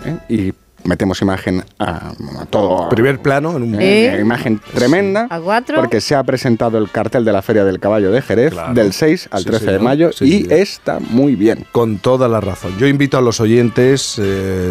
[0.05, 0.17] ¿eh?
[0.29, 0.55] Y
[0.87, 2.89] metemos imagen a, a todo.
[2.91, 3.77] Primer plano en un...
[3.81, 5.27] Eh, una imagen tremenda.
[5.31, 5.77] A cuatro.
[5.77, 8.75] Porque se ha presentado el cartel de la Feria del Caballo de Jerez Claro.
[8.75, 10.49] del 6 al Sí, 13 de mayo Sí, y sí.
[10.51, 11.67] está muy bien.
[11.73, 12.77] Con toda la razón.
[12.79, 14.23] Yo invito a los oyentes, eh,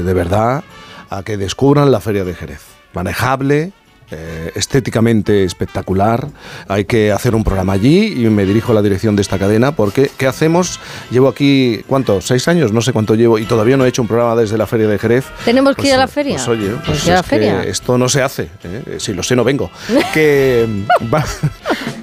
[0.05, 0.63] de verdad,
[1.09, 2.61] a que descubran la Feria de Jerez.
[2.93, 3.71] Manejable,
[4.13, 6.27] eh, estéticamente espectacular.
[6.67, 9.73] Hay que hacer un programa allí y me dirijo a la dirección de esta cadena
[9.73, 10.79] porque ¿qué hacemos?
[11.11, 12.21] Llevo aquí, ¿cuánto?
[12.21, 12.71] ¿Seis años?
[12.71, 14.97] No sé cuánto llevo y todavía no he hecho un programa desde la Feria de
[14.99, 15.25] Jerez.
[15.45, 16.35] Tenemos que Pues, ir a la feria.
[16.35, 17.63] Pues oye, Pues que la es que feria.
[17.63, 18.49] esto no se hace.
[18.63, 18.97] ¿eh?
[18.99, 19.69] Si lo sé, no vengo.
[20.13, 20.67] que
[21.13, 21.25] va-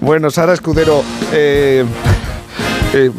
[0.01, 1.85] Bueno, Sara Escudero, eh,
[2.95, 3.11] eh,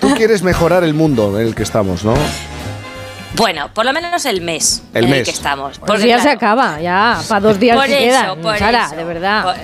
[0.00, 2.14] tú quieres mejorar el mundo en el que estamos, ¿no?
[3.36, 5.18] Bueno, por lo menos el mes El en mes.
[5.20, 5.78] el que estamos.
[5.78, 8.40] Pues ya se acaba, ya, para dos días por que eso, quedan.
[8.40, 9.42] por Sara, eso, de verdad.
[9.44, 9.54] Por,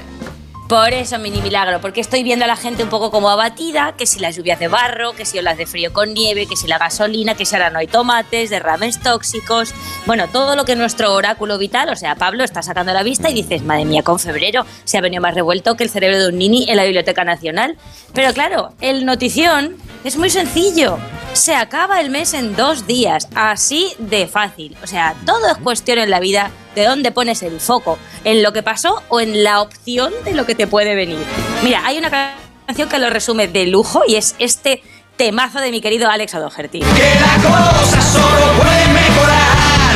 [0.68, 4.07] por eso, mini milagro, porque estoy viendo a la gente un poco como abatida, que
[4.07, 6.78] si las lluvias de barro, que si olas de frío con nieve, que si la
[6.78, 9.75] gasolina, que si ahora no hay tomates, derrames tóxicos,
[10.07, 13.28] bueno, todo lo que nuestro oráculo vital, o sea, Pablo, está sacando a la vista
[13.28, 16.28] y dices, madre mía, con febrero se ha venido más revuelto que el cerebro de
[16.28, 17.76] un nini en la Biblioteca Nacional.
[18.15, 20.99] Pero claro, el notición es muy sencillo.
[21.34, 24.76] Se acaba el mes en dos días, así de fácil.
[24.83, 28.53] O sea, todo es cuestión en la vida de dónde pones el foco, en lo
[28.53, 31.25] que pasó o en la opción de lo que te puede venir.
[31.62, 32.36] Mira, hay una
[32.67, 34.83] canción que lo resume de lujo y es este
[35.17, 36.81] temazo de mi querido Alex O'Doherty.
[36.81, 39.94] Que la cosa solo puede mejorar.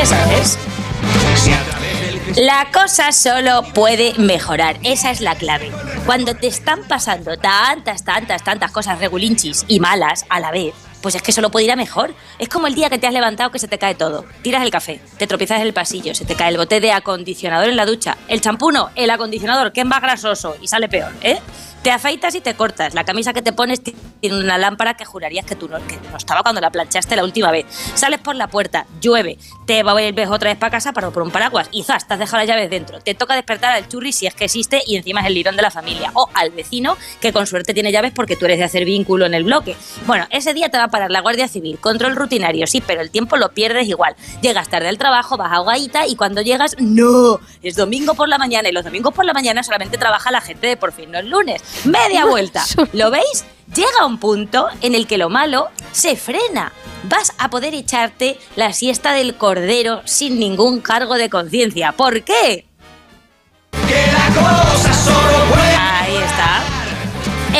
[0.00, 0.58] Eso es.
[2.36, 5.70] La cosa solo puede mejorar, esa es la clave.
[6.06, 10.72] Cuando te están pasando tantas, tantas, tantas cosas regulinchis y malas a la vez,
[11.02, 12.14] pues es que solo puede ir a mejor.
[12.38, 14.24] Es como el día que te has levantado que se te cae todo.
[14.42, 17.68] Tiras el café, te tropiezas en el pasillo, se te cae el bote de acondicionador
[17.68, 21.12] en la ducha, el champú no, el acondicionador, que es más grasoso y sale peor,
[21.20, 21.38] ¿eh?
[21.82, 22.94] Te afeitas y te cortas.
[22.94, 26.16] La camisa que te pones tiene una lámpara que jurarías que tú no, que no
[26.16, 27.66] estaba cuando la planchaste la última vez.
[27.96, 29.36] Sales por la puerta, llueve,
[29.72, 32.42] te vuelves otra vez para casa para por un paraguas y zas, te has dejado
[32.42, 33.00] las llaves dentro.
[33.00, 35.62] Te toca despertar al churri si es que existe y encima es el lirón de
[35.62, 36.10] la familia.
[36.12, 39.32] O al vecino que con suerte tiene llaves porque tú eres de hacer vínculo en
[39.32, 39.74] el bloque.
[40.06, 41.78] Bueno, ese día te va a parar la Guardia Civil.
[41.78, 44.14] Control rutinario, sí, pero el tiempo lo pierdes igual.
[44.42, 47.40] Llegas tarde al trabajo, vas ahogadita y cuando llegas, ¡no!
[47.62, 50.66] Es domingo por la mañana y los domingos por la mañana solamente trabaja la gente
[50.66, 51.62] de por fin, no es lunes.
[51.86, 52.62] Media vuelta.
[52.92, 53.46] ¿Lo veis?
[53.74, 56.72] Llega un punto en el que lo malo se frena.
[57.04, 61.92] Vas a poder echarte la siesta del cordero sin ningún cargo de conciencia.
[61.92, 62.66] ¿Por qué?
[65.78, 66.62] Ahí está.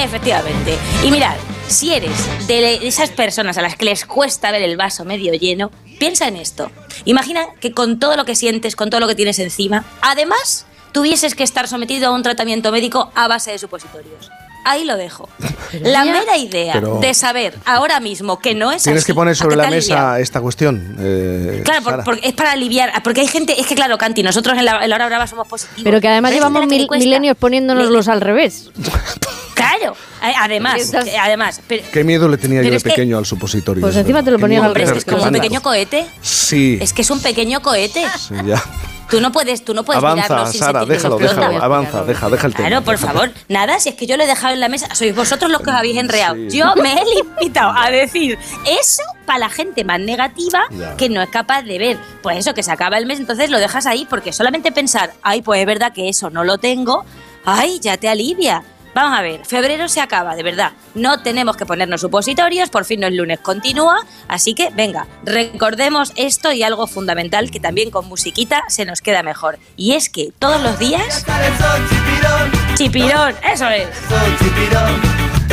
[0.04, 0.76] Efectivamente.
[1.02, 5.06] Y mirad, si eres de esas personas a las que les cuesta ver el vaso
[5.06, 6.70] medio lleno, piensa en esto.
[7.06, 11.34] Imagina que con todo lo que sientes, con todo lo que tienes encima, además tuvieses
[11.34, 14.30] que estar sometido a un tratamiento médico a base de supositorios.
[14.64, 15.28] Ahí lo dejo.
[15.82, 19.32] La mera idea Pero- de saber ahora mismo que no es Tienes así, que poner
[19.32, 20.96] ¿a sobre la mesa esta cuestión.
[21.00, 24.64] eh, Claro, por- es para aliviar, porque hay gente, es que claro, Canti, nosotros en
[24.66, 25.82] la, en la hora brava somos positivos.
[25.84, 28.70] Pero que además Pero llevamos mil- milenios poniéndonoslos al revés.
[29.78, 32.90] Claro, a- además, Estás- que- además, pero, Qué miedo le tenía yo de es que-
[32.90, 33.80] pequeño al supositorio.
[33.80, 36.06] Pues de encima te lo ponían al es que es un pequeño cohete.
[36.20, 38.04] Sí, Es que es un pequeño cohete.
[38.18, 38.62] sí, ya.
[39.10, 41.48] Tú no puedes, tú no puedes Avanza, mirarlo sin Sara, déjalo, explota.
[41.48, 42.68] déjalo, avanza, deja, deja el tema.
[42.68, 43.12] Claro, por déjalo.
[43.20, 43.34] favor.
[43.50, 45.68] Nada, si es que yo lo he dejado en la mesa, sois vosotros los que
[45.68, 46.34] os habéis enreado.
[46.48, 47.04] Yo me he
[47.38, 50.96] limitado a decir eso para la gente más negativa Ya.
[50.96, 51.98] que no es capaz de ver.
[52.22, 55.42] Pues eso, que se acaba el mes, entonces lo dejas ahí, porque solamente pensar, ay,
[55.42, 57.04] pues es verdad que eso no lo tengo,
[57.44, 58.62] ay, ya te alivia.
[58.94, 60.72] Vamos a ver, febrero se acaba, de verdad.
[60.94, 64.04] No tenemos que ponernos supositorios, por fin no es lunes, continúa.
[64.28, 69.22] Así que, venga, recordemos esto y algo fundamental que también con musiquita se nos queda
[69.22, 69.58] mejor.
[69.76, 71.24] Y es que todos los días.
[72.74, 73.88] Chipirón, eso es.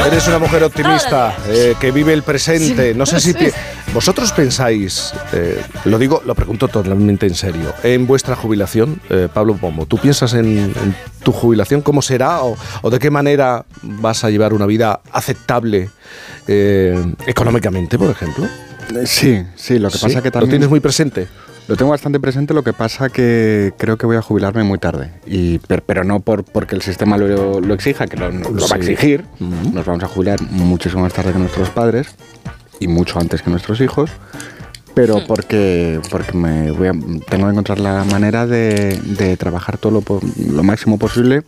[0.05, 2.93] Eres una mujer optimista eh, que vive el presente.
[2.93, 3.51] No sé si pi-
[3.93, 9.55] vosotros pensáis, eh, lo digo, lo pregunto totalmente en serio, en vuestra jubilación, eh, Pablo
[9.55, 9.85] Pombo.
[9.85, 14.29] ¿Tú piensas en, en tu jubilación cómo será o, o de qué manera vas a
[14.29, 15.89] llevar una vida aceptable
[16.47, 18.47] eh, económicamente, por ejemplo?
[19.05, 20.49] Sí, sí, lo que Sí, pasa que ¿Lo también...
[20.51, 21.27] tienes muy presente?
[21.67, 25.11] Lo tengo bastante presente, lo que pasa que creo que voy a jubilarme muy tarde.
[25.27, 28.75] Y, pero, pero no por, porque el sistema lo, lo exija, que lo, lo va
[28.75, 29.23] a exigir.
[29.39, 32.15] Nos vamos a jubilar muchísimo más tarde que nuestros padres
[32.79, 34.09] y mucho antes que nuestros hijos.
[34.95, 36.91] Pero porque, porque me voy a-
[37.29, 40.03] tengo que encontrar la manera de, de trabajar todo lo,
[40.53, 41.43] lo máximo posible.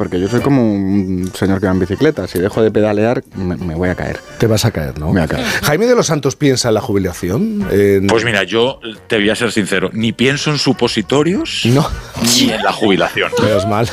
[0.00, 2.26] Porque yo soy como un señor que va en bicicleta.
[2.26, 4.18] Si dejo de pedalear, me, me voy a caer.
[4.38, 5.08] Te vas a caer, ¿no?
[5.08, 5.44] Me voy a caer.
[5.62, 7.68] Jaime de los Santos piensa en la jubilación.
[7.70, 11.86] En- Pues mira, yo te voy a ser sincero, ni pienso en supositorios no,
[12.22, 13.30] ni en la jubilación.
[13.42, 13.86] menos mal.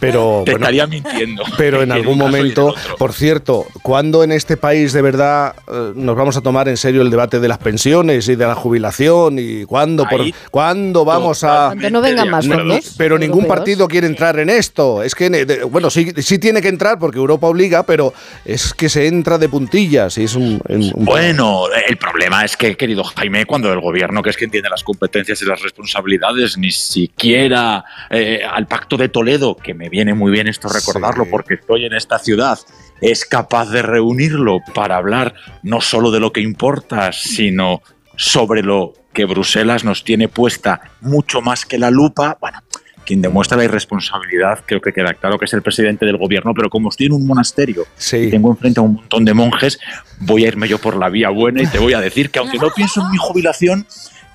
[0.00, 1.44] Pero Te bueno, estaría mintiendo.
[1.56, 6.16] Pero en En algún momento, por cierto, ¿cuándo en este país de verdad eh, nos
[6.16, 9.38] vamos a tomar en serio el debate de las pensiones y de la jubilación?
[9.38, 11.66] ¿Y cuándo, por- ¿cuándo vamos a...?
[11.68, 12.94] Cuando no vengan más No, fondos.
[12.98, 15.02] pero ningún partido quiere entrar en esto.
[15.02, 18.12] Es que, de- bueno, sí, sí tiene que entrar porque Europa obliga, pero
[18.44, 20.60] es que se entra de puntillas y es un...
[20.68, 24.50] un- un- Bueno, el problema es que, querido Jaime, cuando el gobierno, que es quien
[24.50, 29.88] tiene las competencias y las responsabilidades, ni siquiera eh, al Pacto de Toledo, que me
[29.88, 31.30] viene muy bien esto recordarlo Sí.
[31.30, 32.58] porque estoy en esta ciudad,
[33.00, 37.82] es capaz de reunirlo para hablar no solo de lo que importa, sino
[38.16, 42.58] sobre lo que Bruselas nos tiene puesta mucho más que la lupa, bueno,
[43.04, 46.68] quien demuestra la irresponsabilidad, creo que queda claro que es el presidente del gobierno, pero
[46.70, 48.16] como estoy en un monasterio Sí.
[48.16, 49.78] y tengo enfrente a un montón de monjes,
[50.20, 52.58] voy a irme yo por la vía buena y te voy a decir que aunque
[52.58, 53.86] no pienso en mi jubilación,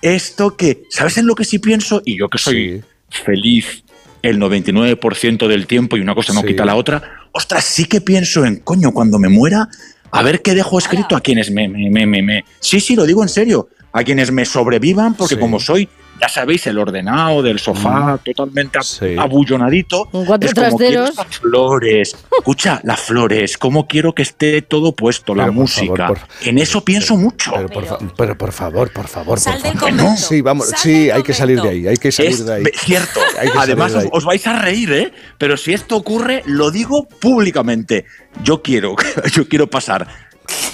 [0.02, 2.02] esto que, ¿sabes en lo que sí pienso?
[2.06, 3.84] Y yo que soy feliz
[4.22, 6.48] el 99% del tiempo y una cosa no Sí.
[6.48, 9.68] quita la otra, ostras, sí que pienso en, coño, cuando me muera,
[10.12, 13.06] a ver qué dejo escrito a quienes me, me, me, me- me- Sí, sí, lo
[13.06, 15.40] digo en serio, a quienes me sobrevivan, porque Sí.
[15.40, 15.88] como soy,
[16.22, 19.16] ya sabéis, el ordenado del sofá totalmente ab- Sí.
[19.18, 21.10] abullonadito, cuatro es como trasteros.
[21.12, 22.16] estas flores.
[22.38, 25.96] Escucha, las flores, cómo quiero que esté todo puesto, la Pero, música.
[26.08, 27.52] favor, por- en eso pienso mucho.
[27.56, 29.90] Pero por, fa- pero por favor, por favor, Sal por del favor.
[29.98, 30.18] convento.
[30.22, 32.64] Sí, vamos, Sal sí, hay que salir de ahí, hay que salir Es de ahí.
[32.76, 33.20] cierto.
[33.40, 34.10] Hay que salir Además, de os, ahí.
[34.14, 35.14] os vais a reír, ¿eh?
[35.38, 38.06] Pero si esto ocurre, lo digo públicamente.
[38.44, 38.96] Yo quiero,
[39.34, 40.08] yo quiero pasar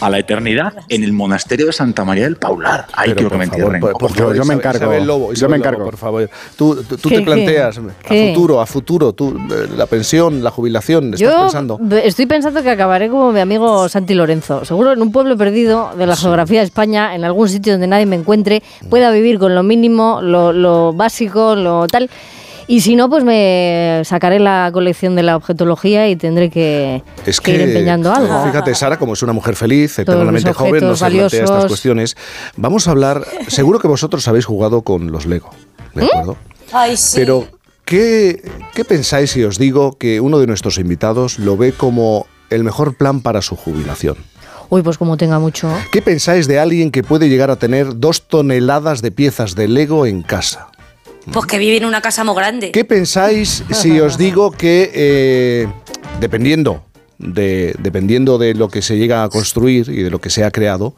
[0.01, 2.85] a la eternidad en el monasterio de Santa María del Paular.
[2.93, 3.79] Ahí quiero que me entierren.
[3.81, 4.77] por- por Yo- favor, yo me encargo.
[4.85, 5.85] Isabel Lobo, Yo me Lobo, encargo.
[5.85, 6.29] por favor.
[6.57, 8.29] Tú, tú- tú ¿Qué, te planteas ¿Qué?
[8.31, 11.79] a futuro, a futuro, tú, eh, la pensión, la jubilación, ¿estás Yo pensando?
[12.03, 14.65] estoy pensando que acabaré como mi amigo Santi Lorenzo.
[14.65, 18.05] Seguro en un pueblo perdido de la geografía de España, en algún sitio donde nadie
[18.05, 22.09] me encuentre, pueda vivir con lo mínimo, lo, lo básico, lo tal.
[22.67, 27.39] Y si no, pues me sacaré la colección de la objetología y tendré que, Es
[27.39, 28.43] que que, ir empeñando algo.
[28.45, 32.17] fíjate, Sara, como es una mujer feliz, eternamente joven, no objetos se plantea estas cuestiones.
[32.57, 35.51] Vamos a hablar, seguro que vosotros habéis jugado con los Lego,
[35.93, 36.37] ¿de acuerdo?
[36.71, 37.17] Ay, sí.
[37.17, 37.47] Pero,
[37.85, 38.41] ¿qué,
[38.73, 42.97] ¿qué pensáis si os digo que uno de nuestros invitados lo ve como el mejor
[42.97, 44.17] plan para su jubilación?
[44.69, 45.71] Uy, pues como tenga mucho.
[45.91, 50.07] ¿Qué pensáis de alguien que puede llegar a tener dos toneladas de piezas de Lego
[50.07, 50.69] en casa?
[51.31, 52.71] Pues que vive en una casa muy grande.
[52.71, 55.67] ¿Qué pensáis si os digo que eh,
[56.19, 56.83] dependiendo
[57.17, 60.51] de, dependiendo de lo que se llega a construir y de lo que se ha
[60.51, 60.95] creado,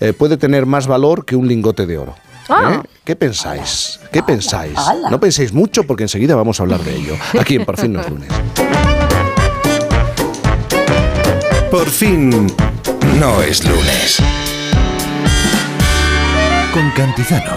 [0.00, 2.16] eh, puede tener más valor que un lingote de oro?
[2.48, 2.82] Ah.
[2.82, 2.88] ¿Eh?
[3.04, 4.00] ¿Qué pensáis?
[4.12, 4.74] ¿Qué pensáis?
[5.10, 7.16] No penséis mucho porque enseguida vamos a hablar de ello.
[7.38, 8.28] Aquí en Por fin no es lunes.
[11.70, 12.46] Por fin
[13.18, 14.18] no es lunes.
[16.72, 17.56] Con Cantizano.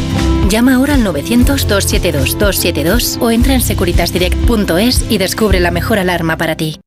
[0.51, 6.81] Llama ahora al 900-272-272 o entra en securitasdirect.es y descubre la mejor alarma para ti.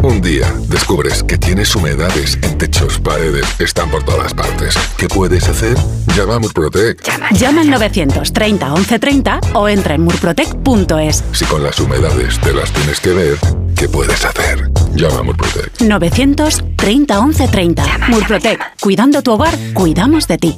[0.00, 4.76] Un día descubres que tienes humedades en techos, paredes, están por todas partes.
[4.96, 5.76] ¿Qué puedes hacer?
[6.14, 7.02] Llama a Murprotec.
[7.32, 11.24] Llama al 930 1130 o entra en murprotec.es.
[11.32, 13.38] Si con las humedades te las tienes que ver,
[13.76, 14.70] ¿qué puedes hacer?
[14.94, 15.80] Llama a Murprotec.
[15.80, 17.98] 930 1130.
[18.06, 18.60] Murprotec.
[18.80, 20.56] Cuidando tu hogar, cuidamos de ti.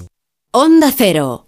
[0.51, 1.48] Onda Cero,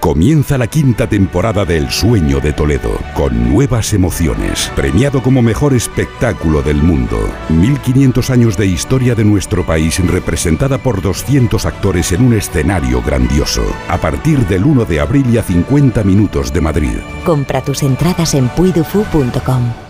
[0.00, 5.74] Comienza la quinta temporada de El Sueño de Toledo, con nuevas emociones, premiado como mejor
[5.74, 7.18] espectáculo del mundo.
[7.50, 13.62] 1500 años de historia de nuestro país representada por 200 actores en un escenario grandioso.
[13.88, 16.96] A partir del 1 de abril y a 50 minutos de Madrid.
[17.26, 19.89] Compra tus entradas en puidufu.com.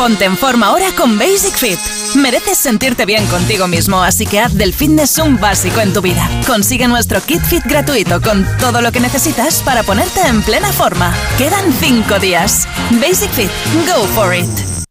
[0.00, 1.78] Ponte en forma ahora con Basic Fit.
[2.14, 6.26] Mereces sentirte bien contigo mismo, así que haz del fitness un básico en tu vida.
[6.46, 11.14] Consigue nuestro kit fit gratuito con todo lo que necesitas para ponerte en plena forma.
[11.36, 12.66] Quedan 5 días.
[12.92, 13.50] Basic Fit,
[13.86, 14.79] go for it.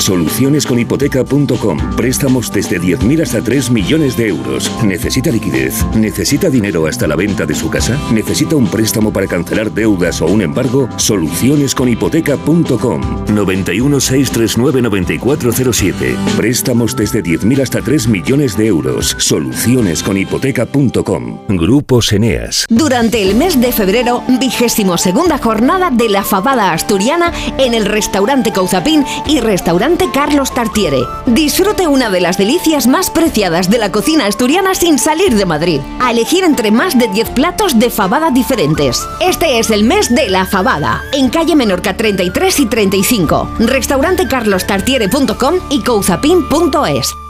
[0.00, 1.96] Solucionesconhipoteca.com.
[1.96, 4.70] Préstamos desde 10.000 hasta 3 millones de euros.
[4.82, 5.84] ¿Necesita liquidez?
[5.94, 8.00] ¿Necesita dinero hasta la venta de su casa?
[8.12, 10.88] ¿Necesita un préstamo para cancelar deudas o un embargo?
[10.96, 13.24] Solucionesconhipoteca.com.
[13.34, 16.16] 91 639 9407.
[16.36, 19.14] Préstamos desde 10.000 hasta 3 millones de euros.
[19.18, 21.40] Solucionesconhipoteca.com.
[21.48, 22.64] Grupos Eneas.
[22.68, 28.50] Durante el mes de febrero, vigésimo segunda jornada de la fabada asturiana en el restaurante
[28.50, 31.02] Cauzapín y restaurante Carlos Tartiere.
[31.26, 35.80] Disfrute una de las delicias más preciadas de la cocina asturiana sin salir de Madrid.
[36.00, 39.06] A elegir entre más de 10 platos de fabada diferentes.
[39.20, 41.02] Este es el mes de la fabada.
[41.12, 43.48] En calle Menorca 33 y 35.
[43.58, 47.29] Restaurantecarlostartiere.com y cauzapín.es.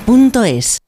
[0.00, 0.84] duchamanía.es.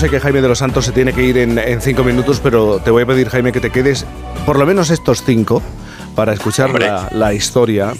[0.00, 2.78] sé que Jaime de los Santos se tiene que ir en, en cinco minutos, pero
[2.78, 4.06] te voy a pedir, Jaime, que te quedes
[4.46, 5.60] por lo menos estos cinco
[6.14, 7.92] para escuchar la, la historia,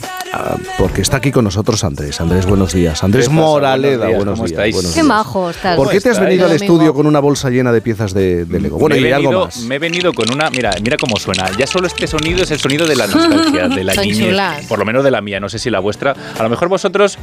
[0.79, 2.21] porque está aquí con nosotros Andrés.
[2.21, 3.03] Andrés, buenos días.
[3.03, 3.29] Andrés.
[3.29, 4.53] Moraleda, Buenos días, buenos ¿cómo días.
[4.53, 4.75] estáis?
[4.75, 5.07] buenos Qué días.
[5.07, 5.77] majo estás.
[5.77, 6.29] ¿Por qué te has estáis?
[6.29, 8.79] venido al estudio con una bolsa llena de piezas de, de Lego?
[8.79, 9.59] Bueno, me, y he algo venido, más.
[9.63, 10.51] me he venido con una.
[10.51, 11.51] Mira, mira cómo suena.
[11.59, 14.67] Ya solo este sonido es el sonido de la nostalgia, de la niñez.
[14.69, 16.15] Por lo menos de la mía, no sé si la vuestra.
[16.39, 17.19] A lo mejor vosotros.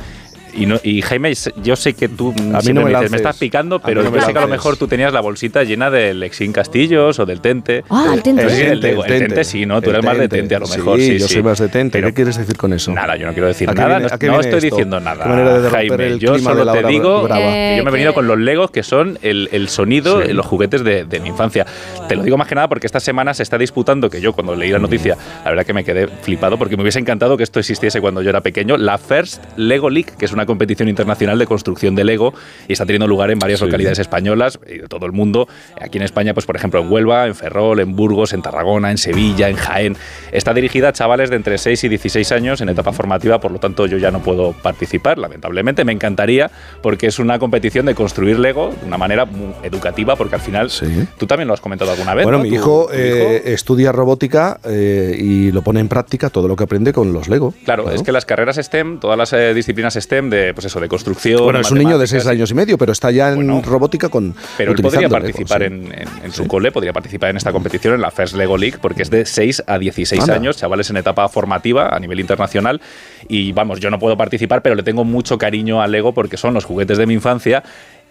[0.57, 3.37] Y, no- y Jaime, yo sé que tú no siempre me me, dices, me estás
[3.37, 5.63] picando, A pero mí no yo sé que a lo mejor tú tenías la bolsita
[5.63, 7.83] llena del Exin Castillos o del Tente.
[7.89, 8.49] Ah, el Tente.
[8.49, 9.81] Sí, El el, Tente, Tente sí, ¿no?
[9.81, 10.55] Tú eres más de Tente.
[10.55, 10.99] A lo Sí, mejor.
[10.99, 11.33] Sí, yo sí.
[11.35, 11.91] soy más de Tente.
[11.99, 12.91] Pero ¿Qué quieres decir con eso?
[12.91, 13.99] Nada, yo no quiero decir ¿A nada.
[13.99, 14.75] viene- no a no estoy esto?
[14.75, 15.23] diciendo nada.
[15.23, 17.39] ¿Qué manera de romper Jaime, el yo clima solo de la te digo brava?
[17.41, 20.33] que yo me he venido Eh, con los Legos que son el, el sonido, Sí.
[20.33, 21.65] los juguetes de, de mi infancia.
[22.07, 24.55] Te lo digo más que nada porque esta semana se está disputando, que yo cuando
[24.55, 27.59] leí la noticia, la verdad que me quedé flipado porque me hubiese encantado que esto
[27.59, 31.45] existiese cuando yo era pequeño, la First Lego League, que es una competición internacional de
[31.45, 32.33] construcción de Lego
[32.67, 33.65] y está teniendo lugar en varias Sí.
[33.65, 35.47] localidades españolas y de todo el mundo.
[35.79, 38.97] Aquí en España, pues por ejemplo en Huelva, en Ferrol, en Burgos, en Tarragona, en
[38.97, 39.95] Sevilla, en Jaén.
[40.31, 43.59] Está dirigida a chavales de entre 6 y 16 años en etapa formativa, por lo
[43.59, 45.83] tanto yo ya no puedo participar, lamentablemente.
[45.85, 46.49] Me encantaría
[46.81, 50.71] porque es una competición de construir Lego de una manera muy educativa, porque al final
[51.17, 52.23] tú también lo has comentado alguna vez.
[52.23, 52.43] Bueno, ¿no?
[52.43, 56.55] mi Tu- hijo, tu eh, estudia robótica eh, y lo pone en práctica todo lo
[56.55, 57.53] que aprende con los Lego.
[57.65, 60.87] Claro, es que las carreras STEM, todas las eh, disciplinas STEM de, pues eso, de
[60.87, 61.43] construcción.
[61.43, 64.35] Bueno, es un niño de seis años y medio, pero está ya en robótica con.
[64.57, 65.65] Pero él podría Lego, participar sí.
[65.67, 68.77] en, en- en su cole, podría participar en esta competición, en la First Lego League,
[68.81, 70.35] porque es de 6 a 16 Anda.
[70.35, 72.81] años, chavales en etapa formativa a nivel internacional.
[73.27, 76.53] Y vamos, yo no puedo participar, pero le tengo mucho cariño al Lego porque son
[76.53, 77.63] los juguetes de mi infancia.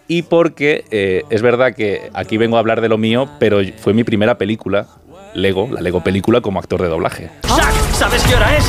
[0.08, 3.92] Y porque eh, es verdad que aquí vengo a hablar de lo mío, pero fue
[3.92, 4.86] mi primera película,
[5.34, 7.30] Lego, la Lego película, como actor de doblaje.
[7.46, 7.74] ¡Shaq!
[7.94, 8.64] ¿Sabes qué hora es?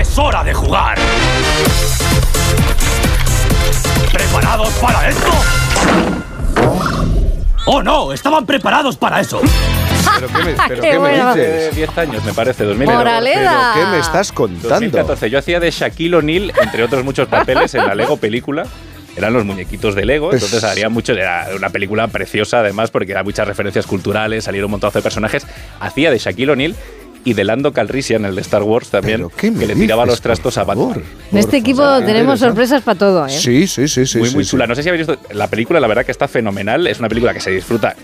[0.00, 0.96] ¡Es hora de jugar!
[4.32, 5.30] ¿Preparados para esto?
[7.66, 8.12] ¡Oh no!
[8.12, 9.40] ¡Estaban preparados para eso!
[10.14, 11.34] ¿Pero qué me, pero Qué qué me bueno.
[11.34, 11.68] dices?
[11.68, 12.86] Hace 10 años, me parece, 2000.
[12.88, 13.72] Moraleda.
[13.74, 14.68] ¿Pero qué me estás contando?
[14.68, 15.30] 2014.
[15.30, 18.64] Yo hacía de Shaquille O'Neal, entre otros muchos papeles, en la Lego película.
[19.16, 21.12] Eran los muñequitos de Lego, entonces haría mucho.
[21.14, 25.46] Era una película preciosa, además, porque era muchas referencias culturales, salieron un montón de personajes.
[25.80, 26.74] Hacía de Shaquille O'Neal
[27.26, 30.58] y de Lando Calrissian, el de Star Wars también, que le tiraba dices, los trastos
[30.58, 31.02] a Batman.
[31.32, 33.30] En este equipo tenemos sorpresas para todo, ¿eh?
[33.30, 34.18] Sí, sí, sí, sí.
[34.18, 34.50] muy, sí, muy sí.
[34.52, 34.68] chula.
[34.68, 36.86] No sé si habéis visto la película, la verdad que está fenomenal.
[36.86, 37.96] Es una película que se disfruta.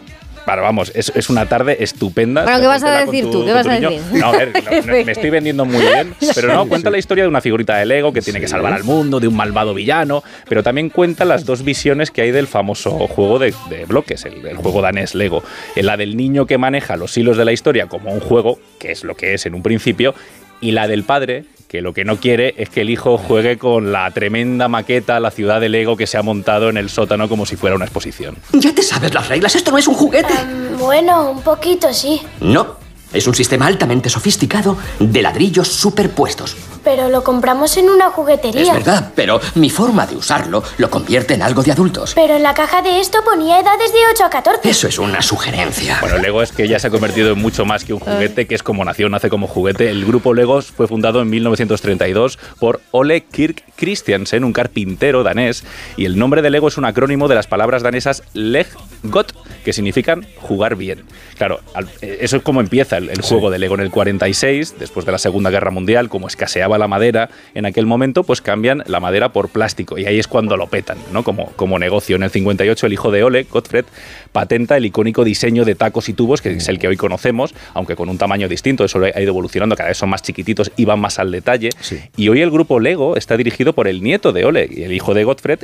[0.45, 2.43] Bueno, vamos, es, es una tarde estupenda.
[2.43, 3.45] Bueno, ¿qué vas a decir tu- tú?
[3.45, 4.01] ¿Qué vas a decir?
[4.13, 7.25] No, a ver, no, no, me estoy vendiendo muy bien, pero no, cuenta la historia
[7.25, 10.23] de una figurita de Lego que tiene que salvar al mundo, de un malvado villano,
[10.49, 14.45] pero también cuenta las dos visiones que hay del famoso juego de, de bloques, el,
[14.47, 15.43] el juego danés Lego.
[15.77, 18.91] En la del niño que maneja los hilos de la historia como un juego, que
[18.93, 20.15] es lo que es en un principio,
[20.61, 23.93] y la del padre, que lo que no quiere es que el hijo juegue con
[23.93, 27.47] la tremenda maqueta, la ciudad de Lego que se ha montado en el sótano como
[27.47, 28.37] si fuera una exposición.
[28.53, 30.35] Ya te sabes las reglas, esto no es un juguete.
[30.79, 32.77] Bueno, un poquito sí, No,
[33.11, 36.57] es un sistema altamente sofisticado de ladrillos superpuestos.
[36.85, 38.63] Pero lo compramos en una juguetería.
[38.63, 42.13] Es verdad, pero mi forma de usarlo lo convierte en algo de adultos.
[42.15, 44.69] Pero en la caja de esto ponía edades de 8 a 14.
[44.69, 45.99] Eso es una sugerencia.
[46.01, 48.55] Bueno, Lego es que ya se ha convertido en mucho más que un juguete, que
[48.55, 49.91] es como nació, nace como juguete.
[49.91, 55.65] El grupo Lego fue fundado en 1932 por Ole Kirk Christiansen, un carpintero danés,
[55.97, 58.67] y el nombre de Lego es un acrónimo de las palabras danesas Leg
[59.03, 59.33] Got,
[59.65, 61.05] que significan jugar bien.
[61.37, 61.61] Claro,
[62.01, 65.13] eh, eso es como empieza el, el juego de Lego en el 46, después de
[65.13, 69.33] la Segunda Guerra Mundial, como escaseaba la madera en aquel momento, pues cambian la madera
[69.33, 71.23] por plástico y ahí es cuando lo petan, ¿no?
[71.25, 72.17] Como, como negocio.
[72.17, 73.85] En el 58 el hijo de Ole, Gottfried,
[74.33, 77.97] patenta el icónico diseño de tacos y tubos, que es el que hoy conocemos, aunque
[77.97, 81.01] con un tamaño distinto, eso ha ido evolucionando, cada vez son más chiquititos y van
[81.01, 81.71] más al detalle.
[82.17, 85.15] Y hoy el grupo Lego está dirigido por el nieto de Ole y el hijo
[85.15, 85.61] de Gottfried,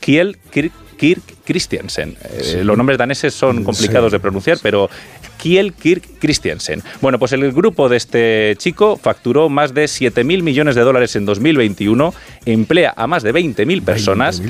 [0.00, 2.16] Kiel Kirk, Kirk Christiansen.
[2.24, 2.60] Eh.
[2.64, 4.16] Los nombres daneses son complicados Sí.
[4.16, 4.90] de pronunciar, pero
[5.44, 6.82] Kiel Kirk Christiansen.
[7.02, 11.26] Bueno, pues el grupo de este chico facturó más de 7.000 millones de dólares en
[11.26, 12.14] 2021,
[12.46, 14.40] emplea a más de 20.000 personas,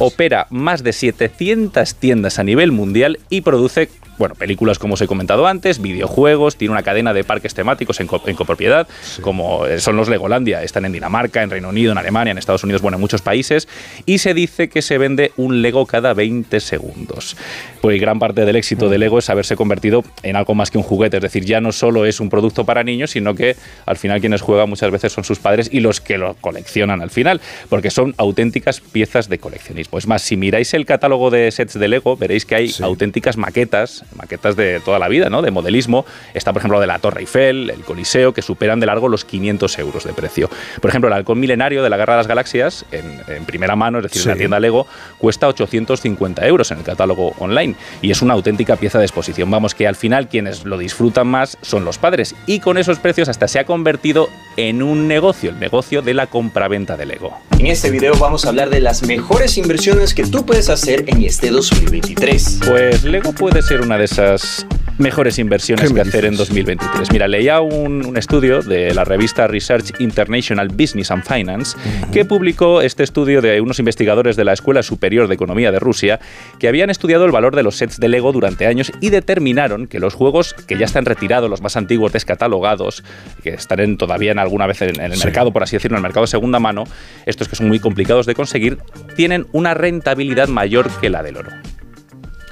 [0.00, 5.06] opera más de 700 tiendas a nivel mundial y produce, bueno, películas como os he
[5.06, 8.86] comentado antes, videojuegos, tiene una cadena de parques temáticos en, co- en copropiedad,
[9.22, 12.64] como eh, son los Legolandia, están en Dinamarca, en Reino Unido, en Alemania, en Estados
[12.64, 13.66] Unidos, bueno, en muchos países,
[14.04, 17.34] y se dice que se vende un Lego cada 20 segundos.
[17.80, 20.84] Pues gran parte del éxito de Lego es haberse convertido en algo más que un
[20.84, 23.56] juguete, es decir, ya no solo es un producto para niños, sino que
[23.86, 27.10] al final quienes juegan muchas veces son sus padres y los que lo coleccionan al
[27.10, 29.98] final, porque son auténticas piezas de coleccionismo.
[29.98, 34.04] Es más, si miráis el catálogo de sets de Lego, veréis que hay auténticas maquetas,
[34.16, 35.42] maquetas de toda la vida, ¿no?
[35.42, 36.04] De modelismo.
[36.34, 39.78] Está, por ejemplo, de la Torre Eiffel, el Coliseo, que superan de largo los 500
[39.78, 40.50] euros de precio.
[40.80, 43.98] Por ejemplo, el halcón milenario de la Guerra de las Galaxias, en, en primera mano,
[43.98, 44.38] es decir, en la Sí.
[44.38, 44.86] tienda Lego,
[45.18, 49.50] cuesta 850 euros en el catálogo online y es una auténtica pieza de exposición.
[49.50, 53.28] Vamos, que al final quienes lo disfrutan más son los padres y con esos precios
[53.28, 57.36] hasta se ha convertido en un negocio, el negocio de la compraventa de Lego.
[57.58, 61.22] En este video vamos a hablar de las mejores inversiones que tú puedes hacer en
[61.22, 62.60] este 2023.
[62.66, 64.66] Pues Lego puede ser una de esas
[64.98, 67.10] mejores inversiones que hacer en 2023.
[67.12, 71.76] Mira, leía un, un estudio de la revista Research International Business and Finance
[72.12, 76.20] que publicó este estudio de unos investigadores de la Escuela Superior de Economía de Rusia
[76.58, 79.98] que habían estudiado el valor de los sets de Lego durante años y determinaron que
[79.98, 83.02] los juegos que ya están retirados, los más antiguos descatalogados,
[83.42, 85.24] que están en- todavía en alguna vez en, en el Sí.
[85.24, 86.84] mercado, por así decirlo, en el mercado de segunda mano,
[87.26, 88.78] estos que son muy complicados de conseguir,
[89.16, 91.50] tienen una rentabilidad mayor que la del oro.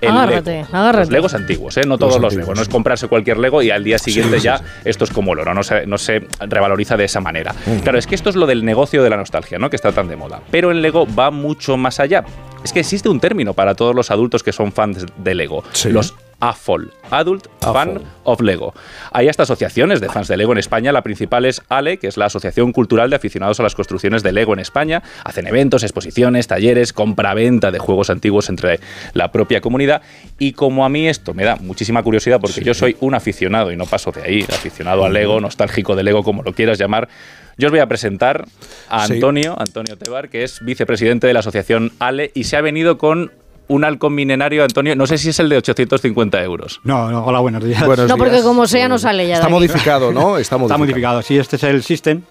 [0.01, 0.67] El Agárrate, Lego.
[0.73, 0.99] agárrate.
[0.99, 1.83] Los Legos antiguos, ¿eh?
[1.87, 2.57] no todos los, Legos.
[2.57, 4.65] No es comprarse cualquier Lego y al día siguiente sí, ya sí.
[4.85, 7.55] esto es como el oro, no se, no se revaloriza de esa manera.
[7.85, 9.71] Claro, es que esto es lo del negocio de la nostalgia, ¿no?
[9.71, 10.41] que está tan de moda.
[10.51, 12.25] Pero el Lego va mucho más allá.
[12.65, 15.63] Es que existe un término para todos los adultos que son fans de Lego.
[15.85, 18.75] Los AFOL, Adult Fan of Lego.
[19.13, 20.91] Hay hasta asociaciones de fans de Lego en España.
[20.91, 24.33] La principal es ALE, que es la Asociación Cultural de Aficionados a las Construcciones de
[24.33, 25.05] Lego en España.
[25.25, 28.81] Hacen eventos, exposiciones, talleres, compra-venta de juegos antiguos entre
[29.15, 30.03] la propia comunidad.
[30.41, 33.77] Y como a mí esto me da muchísima curiosidad, porque yo soy un aficionado y
[33.77, 37.09] no paso de ahí, aficionado al Lego, nostálgico de Lego, como lo quieras llamar,
[37.57, 38.47] yo os voy a presentar
[38.89, 39.15] a Sí.
[39.15, 43.31] Antonio, Antonio Tebar, que es vicepresidente de la asociación ALE y se ha venido con
[43.69, 46.81] un halcón milenario, Antonio, no sé si es el de 850 euros.
[46.85, 47.81] No, no, hola, buenos días.
[48.09, 49.37] no, porque como sea no sale ya.
[49.37, 49.53] de aquí.
[50.67, 52.23] Está modificado, sí, este es el System,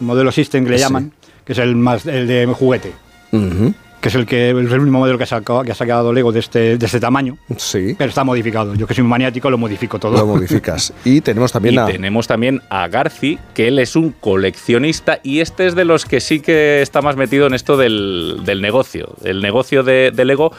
[0.00, 0.84] el modelo System que le Sí.
[0.84, 1.12] llaman,
[1.44, 2.92] que es el más el de juguete.
[4.00, 6.32] Que es el que es el único modelo que ha sacado, que ha sacado Lego
[6.32, 7.36] de este, de este tamaño.
[7.58, 7.94] Sí.
[7.98, 8.74] Pero está modificado.
[8.74, 10.16] Yo que soy un maniático lo modifico todo.
[10.16, 10.94] Lo modificas.
[11.04, 11.86] Y tenemos también y a...
[11.86, 16.20] tenemos también a Garci, que él es un coleccionista y este es de los que
[16.20, 20.52] sí que está más metido en esto del, del negocio, el negocio de, de Lego,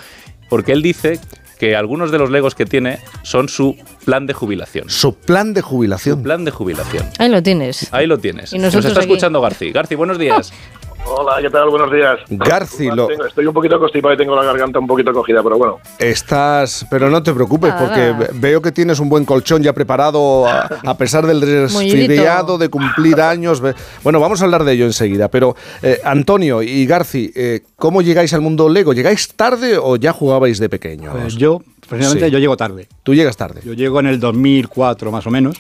[0.48, 1.20] porque él dice
[1.58, 4.90] que algunos de los Legos que tiene son su plan de jubilación.
[4.90, 6.24] Su plan de jubilación.
[6.24, 7.06] plan de jubilación.
[7.20, 7.88] Ahí lo tienes.
[7.94, 8.52] Ahí lo tienes.
[8.53, 9.00] Y Nos está aquí.
[9.02, 9.72] escuchando Garci.
[9.72, 10.52] Garci, buenos días.
[11.05, 11.69] Hola, ¿qué tal?
[11.69, 12.19] Buenos días.
[12.30, 15.57] Garci, lo- Tengo- Estoy un poquito constipado y tengo la garganta un poquito cogida, pero
[15.57, 15.80] bueno.
[15.99, 20.69] Estás, pero no te preocupes, porque veo que tienes un buen colchón ya preparado a,
[20.85, 23.61] a pesar del resfriado, de cumplir años.
[24.03, 25.27] Bueno, vamos a hablar de ello enseguida.
[25.30, 28.93] Pero eh, Antonio y Garci, eh, ¿cómo llegáis al mundo Lego?
[28.93, 31.13] ¿Llegáis tarde o ya jugabais de pequeños?
[31.19, 32.31] Pues yo, precisamente, Sí.
[32.31, 32.88] yo llego tarde.
[33.03, 33.61] Tú llegas tarde.
[33.65, 35.57] Yo llego en el 2004 más o menos.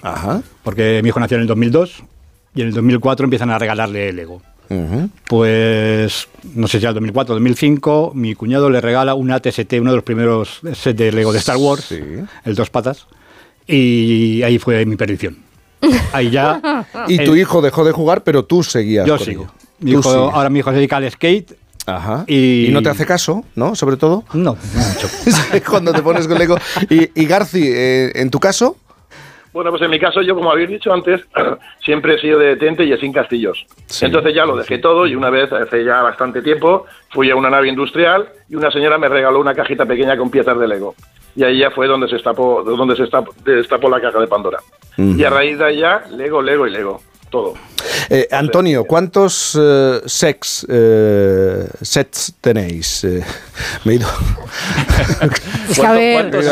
[0.63, 2.03] Porque mi hijo nació en el 2002
[2.55, 4.41] y en el 2004 empiezan a regalarle Lego.
[5.27, 9.91] Pues no sé si al 2004 o 2005, mi cuñado le regala un ATST, uno
[9.91, 13.07] de los primeros sets de Lego de Star Wars, el dos patas,
[13.67, 15.37] y ahí fue mi perdición.
[16.13, 16.85] Ahí ya.
[17.07, 19.07] Y tu el- hijo dejó de jugar, pero tú seguías.
[19.07, 19.47] Yo sigo.
[19.79, 20.15] Mi hijo- sigues.
[20.33, 21.53] ahora mi hijo se dedica al skate.
[21.87, 22.23] Ajá.
[22.27, 23.73] Y, Y no te hace caso, ¿no?
[23.75, 24.23] Sobre todo.
[24.33, 25.09] No, no mucho.
[25.69, 26.55] Cuando te pones con Lego.
[26.87, 28.77] Y, y Garci, eh, en tu caso.
[29.53, 31.21] Bueno, pues en mi caso, yo, como habéis dicho antes,
[31.83, 33.65] siempre he sido de Tente y sin Castillos.
[34.01, 37.49] Entonces ya lo dejé todo y una vez, hace ya bastante tiempo, fui a una
[37.49, 40.95] nave industrial y una señora me regaló una cajita pequeña con piezas de Lego.
[41.35, 44.59] Y ahí ya fue donde se destapó, donde se destapó, destapó la caja de Pandora.
[44.97, 47.01] Y a raíz de ahí ya, Lego, Lego y Lego.
[47.29, 47.53] Todo.
[48.09, 53.05] Eh, Antonio, ¿cuántos eh, sex, eh, sets tenéis?
[53.05, 53.23] Eh,
[53.85, 54.07] me he ido.
[55.69, 56.45] Es que antes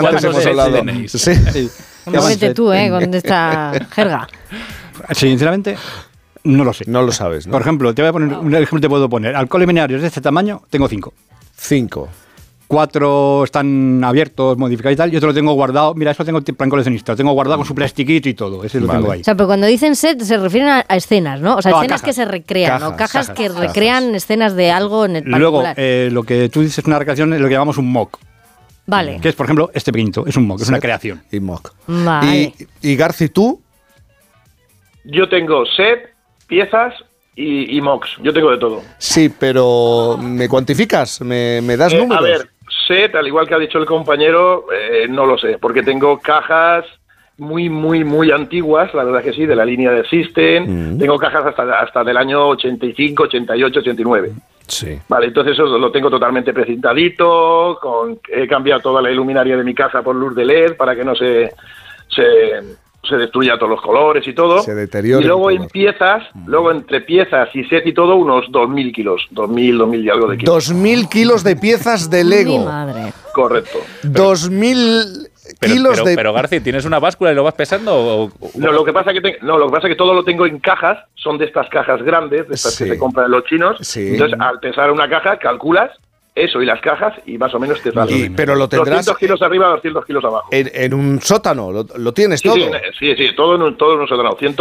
[0.00, 0.74] ¿Cuántos hemos sets hablado.
[0.74, 1.10] tenéis?
[1.10, 1.70] Sí.
[2.06, 2.88] Muévete tú, ¿eh?
[2.90, 4.28] Con esta jerga.
[5.12, 5.76] Sinceramente,
[6.44, 6.84] no lo sé.
[6.86, 7.52] No lo sabes, ¿no?
[7.52, 9.36] Por ejemplo, te voy a poner un ejemplo te puedo poner.
[9.36, 11.12] Alcohol liminarios de este tamaño, tengo cinco.
[11.56, 12.08] Cinco.
[12.66, 15.92] Cuatro están abiertos, modificados y tal, y otro lo tengo guardado.
[15.94, 18.62] Mira, eso tengo plan coleccionista, lo tengo guardado con su plastiquito y todo.
[18.62, 19.00] Ese lo Vale.
[19.00, 19.20] tengo ahí.
[19.22, 21.56] O sea, pero cuando dicen set se refieren a, a escenas, ¿no?
[21.56, 22.02] O sea, No, escenas cajas.
[22.04, 22.90] que se recrean, ¿no?
[22.96, 23.60] Cajas, Cajas, cajas, que cajas.
[23.60, 25.74] recrean escenas de algo en el Luego, particular.
[25.78, 28.18] eh, lo que tú dices una recreación es lo que llamamos un mock.
[28.90, 29.18] Vale.
[29.22, 30.26] Que es, por ejemplo, este pequeñito.
[30.26, 31.22] Es un mock, es una creación.
[31.32, 31.72] Y mock.
[31.86, 32.52] Vale.
[32.82, 33.60] Y, y Garci, tú.
[35.04, 36.10] Yo tengo set,
[36.46, 36.94] piezas
[37.34, 38.10] y, y mocks.
[38.22, 38.82] Yo tengo de todo.
[38.98, 41.20] Sí, pero ¿me cuantificas?
[41.22, 42.18] ¿Me, me das Eh, números?
[42.18, 42.50] A ver,
[42.86, 46.84] set, al igual que ha dicho el compañero, eh, no lo sé, porque tengo cajas
[47.38, 50.98] muy, muy, muy antiguas, la verdad que sí, de la línea de System.
[50.98, 54.32] Tengo cajas hasta, hasta del año 85, 88, 89.
[54.70, 54.98] Sí.
[55.08, 59.74] Vale, entonces eso lo tengo totalmente precintadito, con, he cambiado toda la iluminaria de mi
[59.74, 61.52] casa por luz de LED para que no se,
[62.08, 62.60] se,
[63.08, 64.62] se destruya todos los colores y todo.
[64.62, 68.92] Se deteriora Y luego en piezas, luego entre piezas y set y todo, unos 2.000
[68.94, 70.72] kilos, 2.000, 2.000 y algo de kilos.
[70.72, 72.64] 2.000 kilos de piezas de Lego.
[72.64, 73.12] madre.
[73.34, 73.78] Correcto.
[74.04, 76.14] 2.000 Pero, kilos pero, de...
[76.16, 77.94] pero, Garci, ¿tienes una báscula y lo vas pesando?
[77.94, 80.22] O, o- No, lo que pasa que te- no, lo que pasa que todo lo
[80.24, 82.84] tengo en cajas, son de estas cajas grandes, de estas Sí.
[82.84, 83.76] que se compran los chinos.
[83.80, 84.10] Sí.
[84.12, 85.90] Entonces, al pesar una caja, calculas
[86.34, 88.12] eso y las cajas y más o menos te sale.
[88.12, 90.48] Y- pero lo tendrás 200 kilos arriba, 200 kilos abajo.
[90.52, 92.56] en, en un sótano, lo, lo tienes Sí, todo.
[92.56, 94.36] sí, sí, sí, todo en un, todo en un sótano.
[94.38, 94.54] 100,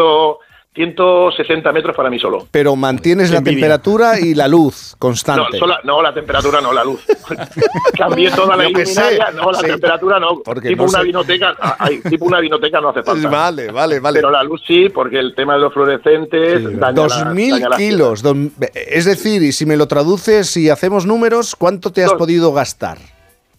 [0.83, 2.47] 160 metros para mí solo.
[2.51, 5.57] Pero mantienes la temperatura y la luz No, constante.
[5.59, 7.03] sola- no, la temperatura no, la luz.
[7.97, 9.65] Cambié toda la iluminaria, no, la sí.
[9.67, 10.39] temperatura no.
[10.43, 11.05] Porque tipo no una sé.
[11.05, 13.27] vinoteca, ay, tipo una vinoteca no hace falta.
[13.27, 14.19] Vale, vale, vale.
[14.19, 17.75] Pero la luz sí, porque el tema de los fluorescentes daña la- 2.000 daña la
[17.77, 18.21] kilos.
[18.23, 22.19] don- es decir, y si me lo traduces y hacemos números, ¿cuánto te has Dos.
[22.19, 22.97] podido gastar?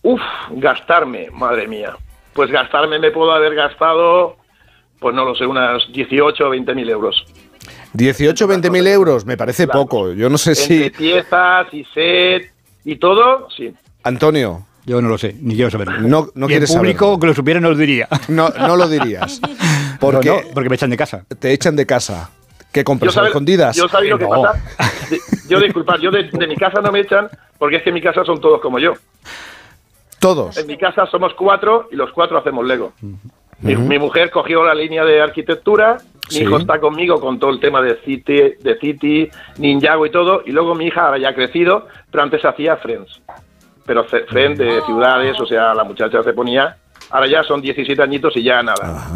[0.02, 0.20] Uf,
[0.52, 1.94] gastarme, madre mía.
[2.32, 4.36] Pues gastarme me puedo haber gastado,
[5.00, 7.24] pues no lo sé, unas 18 o 20 mil euros.
[7.94, 9.80] 18 20 mil euros, me parece Claro.
[9.80, 10.12] poco.
[10.12, 10.90] Yo no sé Entre si...
[10.90, 12.52] piezas y set
[12.84, 13.72] y todo, sí.
[14.04, 16.00] Antonio, Yo no lo sé, ni quiero saberlo.
[16.02, 17.20] no, no y quieres público, saberlo.
[17.20, 18.08] que lo supiera, no lo diría.
[18.28, 19.40] No, no lo dirías.
[20.00, 21.24] Porque No, no, porque me echan de casa.
[21.38, 22.30] te echan de casa.
[22.72, 23.14] ¿Qué compras?
[23.16, 23.76] ¿Escondidas?
[23.76, 24.42] yo sabía lo que No.
[24.42, 24.62] pasa.
[25.10, 27.94] De- Yo, disculpad, yo de, de mi casa no me echan porque es que en
[27.96, 28.94] mi casa son todos como yo.
[30.18, 30.56] Todos.
[30.56, 32.92] En mi casa somos cuatro y los cuatro hacemos Lego.
[33.62, 35.98] Mi, mujer cogió la línea de arquitectura,
[36.30, 36.42] mi Sí.
[36.42, 40.52] hijo está conmigo con todo el tema de City, de City, Ninjago y todo, y
[40.52, 43.20] luego mi hija ahora ya ha crecido, pero antes hacía Friends.
[43.84, 46.76] Pero Friends de ciudades, o sea, la muchacha se ponía,
[47.10, 49.08] ahora ya son 17 añitos y ya nada.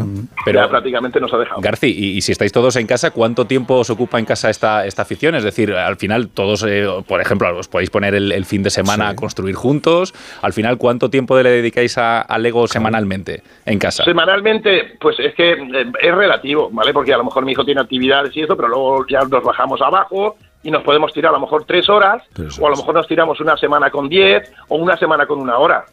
[0.44, 1.60] Pero- ya prácticamente nos ha dejado.
[1.60, 4.84] Garci, y, y si estáis todos en casa, ¿cuánto tiempo os ocupa en casa esta,
[4.86, 5.34] esta afición?
[5.34, 8.70] Es decir, al final todos, eh, por ejemplo, os podéis poner el, el fin de
[8.70, 10.12] semana a construir juntos.
[10.42, 14.04] Al final, ¿cuánto tiempo le dedicáis a, a Lego semanalmente en casa?
[14.04, 16.92] Semanalmente, pues es que eh, es relativo, ¿vale?
[16.92, 19.80] Porque a lo mejor mi hijo tiene actividades y eso, pero luego ya nos bajamos
[19.80, 22.22] abajo y nos podemos tirar a lo mejor tres horas,
[22.60, 25.58] o a lo mejor nos tiramos una semana con diez o una semana con una
[25.58, 25.84] hora.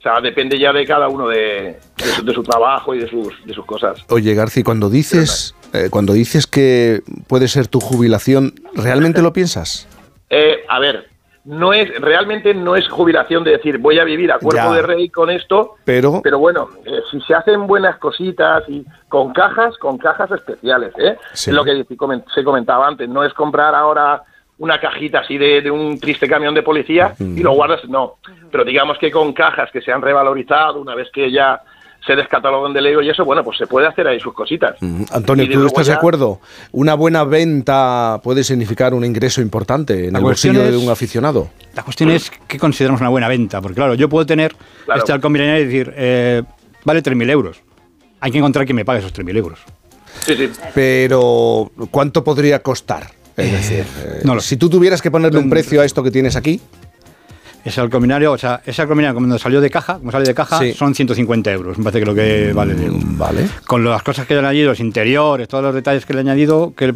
[0.00, 3.08] O sea, depende ya de cada uno de, de su, de su trabajo y de
[3.08, 4.02] sus, de sus cosas.
[4.08, 9.86] Oye, Garci, cuando dices, eh, cuando dices que puede ser tu jubilación, ¿realmente lo piensas?
[10.30, 11.06] Eh, a ver,
[11.44, 14.72] no es realmente no es jubilación de decir voy a vivir a cuerpo Ya.
[14.76, 19.34] de rey con esto, Pero, Pero bueno, eh, si se hacen buenas cositas y con
[19.34, 21.18] cajas, con cajas especiales, ¿eh?
[21.34, 21.50] Sí.
[21.50, 21.84] Es lo que
[22.34, 24.22] se comentaba antes, no es comprar ahora
[24.60, 28.16] una cajita así de, de un triste camión de policía y lo guardas, no.
[28.52, 31.60] Pero digamos que con cajas que se han revalorizado una vez que ya
[32.06, 34.76] se descatalogan de Lego y eso, bueno, pues se puede hacer ahí sus cositas.
[34.80, 36.40] mm, Antonio, ¿tú estás de acuerdo?
[36.72, 41.50] ¿Una buena venta puede significar un ingreso importante en La el bolsillo de un aficionado?
[41.74, 43.60] La cuestión es qué consideramos una buena venta.
[43.60, 44.54] Porque claro, yo puedo tener
[44.86, 44.98] Claro.
[44.98, 46.42] este halcón milenario y decir, eh,
[46.84, 47.62] vale 3.000 euros.
[48.20, 49.60] Hay que encontrar quien me pague esos 3.000 euros.
[50.20, 50.50] Sí, sí.
[50.74, 53.08] Pero, ¿cuánto podría costar?
[53.40, 56.10] Es decir, eh, no lo si tú tuvieras que ponerle un precio a esto que
[56.10, 56.60] tienes aquí,
[57.62, 60.32] Ese halcón milenario, o sea, ese halcón milenario cuando salió de caja, como sale de
[60.34, 60.72] caja, Sí.
[60.72, 61.76] son 150 euros.
[61.76, 62.72] Me parece que lo que vale.
[62.74, 62.96] Lego.
[63.02, 63.46] vale.
[63.66, 66.22] Con las cosas que le han añadido, los interiores, todos los detalles que le he
[66.22, 66.94] añadido, que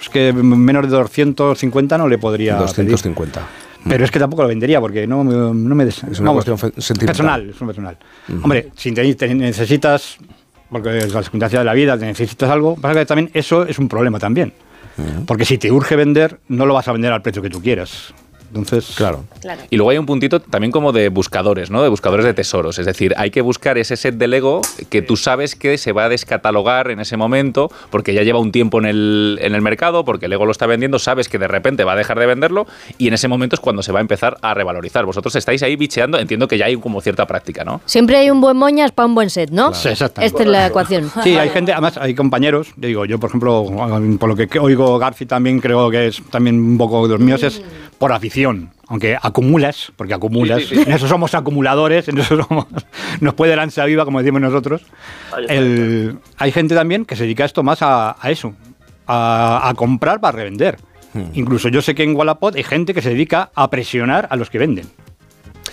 [0.00, 2.52] es que menos de 250 no le podría.
[2.58, 2.62] pedir.
[2.92, 3.40] 250.
[3.88, 6.56] Pero es que tampoco lo vendería porque no, me- no me des- Es una cuestión.
[6.58, 7.98] Personal, es un personal.
[8.40, 10.16] Hombre, si te, te necesitas,
[10.70, 13.80] porque es la circunstancia de la vida, te necesitas algo, pasa que también eso es
[13.80, 14.52] un problema también.
[15.26, 18.14] Porque si te urge vender, no lo vas a vender al precio que tú quieras.
[18.54, 19.24] Entonces, claro.
[19.70, 21.82] Y luego hay un puntito también como de buscadores, ¿no?
[21.82, 22.78] De buscadores de tesoros.
[22.78, 24.60] Es decir, hay que buscar ese set de Lego
[24.90, 28.52] que tú sabes que se va a descatalogar en ese momento porque ya lleva un
[28.52, 31.84] tiempo en el, en el mercado, porque Lego lo está vendiendo, sabes que de repente
[31.84, 32.66] va a dejar de venderlo
[32.98, 35.04] y en ese momento es cuando se va a empezar a revalorizar.
[35.04, 37.80] Vosotros estáis ahí bicheando, entiendo que ya hay como cierta práctica, ¿no?
[37.86, 39.74] Siempre hay un buen moñas para un buen set, ¿no?
[39.74, 40.26] Sí, exactamente.
[40.26, 41.10] Esta es la ecuación.
[41.22, 43.66] Sí, hay gente, además hay compañeros, yo digo, yo por ejemplo,
[44.18, 47.42] por lo que oigo Garci también creo que es también un poco de los míos,
[47.42, 47.62] es
[47.98, 48.70] por afición.
[48.88, 50.82] Aunque acumulas, porque acumulas, Sí, sí, sí.
[50.86, 52.66] en eso somos acumuladores, en eso somos,
[53.20, 54.82] nos puede lanza viva, como decimos nosotros.
[55.48, 58.54] El- hay gente también que se dedica a esto más a, a eso,
[59.06, 60.78] a, a comprar para revender.
[61.34, 64.50] Incluso yo sé que en Wallapop hay gente que se dedica a presionar a los
[64.50, 64.86] que venden.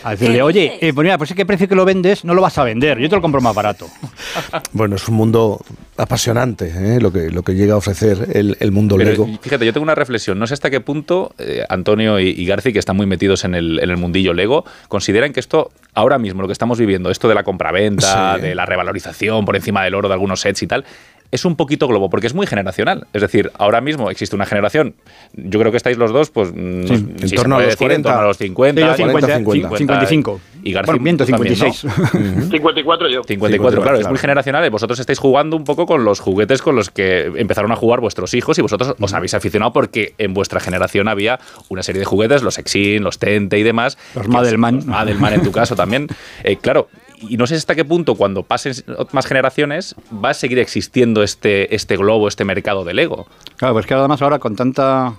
[0.03, 2.57] A decirle, oye, eh, pues mira, pues ese precio que lo vendes no lo vas
[2.57, 3.87] a vender, yo te lo compro más barato.
[4.73, 5.59] Bueno, es un mundo
[5.97, 6.99] apasionante ¿eh?
[7.01, 9.27] lo, que, lo que llega a ofrecer el, el mundo Pero Lego.
[9.41, 10.39] fíjate, yo tengo una reflexión.
[10.39, 13.53] No sé hasta qué punto eh, Antonio y, y Garci, que están muy metidos en
[13.55, 17.27] el, en el mundillo Lego, consideran que esto, ahora mismo, lo que estamos viviendo, esto
[17.27, 18.41] de la compraventa, Sí.
[18.41, 20.85] de la revalorización por encima del oro de algunos sets y tal,
[21.31, 23.07] es un poquito globo, porque es muy generacional.
[23.13, 24.95] Es decir, ahora mismo existe una generación,
[25.33, 27.73] yo creo que estáis los dos, pues, no- Sí, si en torno a puede los
[27.75, 27.95] decir, 40.
[27.95, 30.41] en torno a los 50, Sí, yo 50, 50, 55.
[30.63, 31.85] Y García Bueno, miento, tú también, 56.
[32.13, 32.41] ¿no?
[32.51, 33.21] 54 yo.
[33.23, 34.65] 54, claro, es muy generacional.
[34.65, 37.99] y Vosotros estáis jugando un poco con los juguetes con los que empezaron a jugar
[38.01, 42.05] vuestros hijos y vosotros os habéis aficionado porque en vuestra generación había una serie de
[42.05, 43.97] juguetes, los Exin, los Tente y demás.
[44.15, 44.85] Los Madelman.
[44.85, 46.07] Madelman en tu caso también.
[46.43, 46.87] Eh, claro,
[47.21, 48.73] y no sé hasta qué punto cuando pasen
[49.11, 53.27] más generaciones va a seguir existiendo este, este globo, este mercado de Lego.
[53.57, 55.13] Claro, pues que además ahora con tanta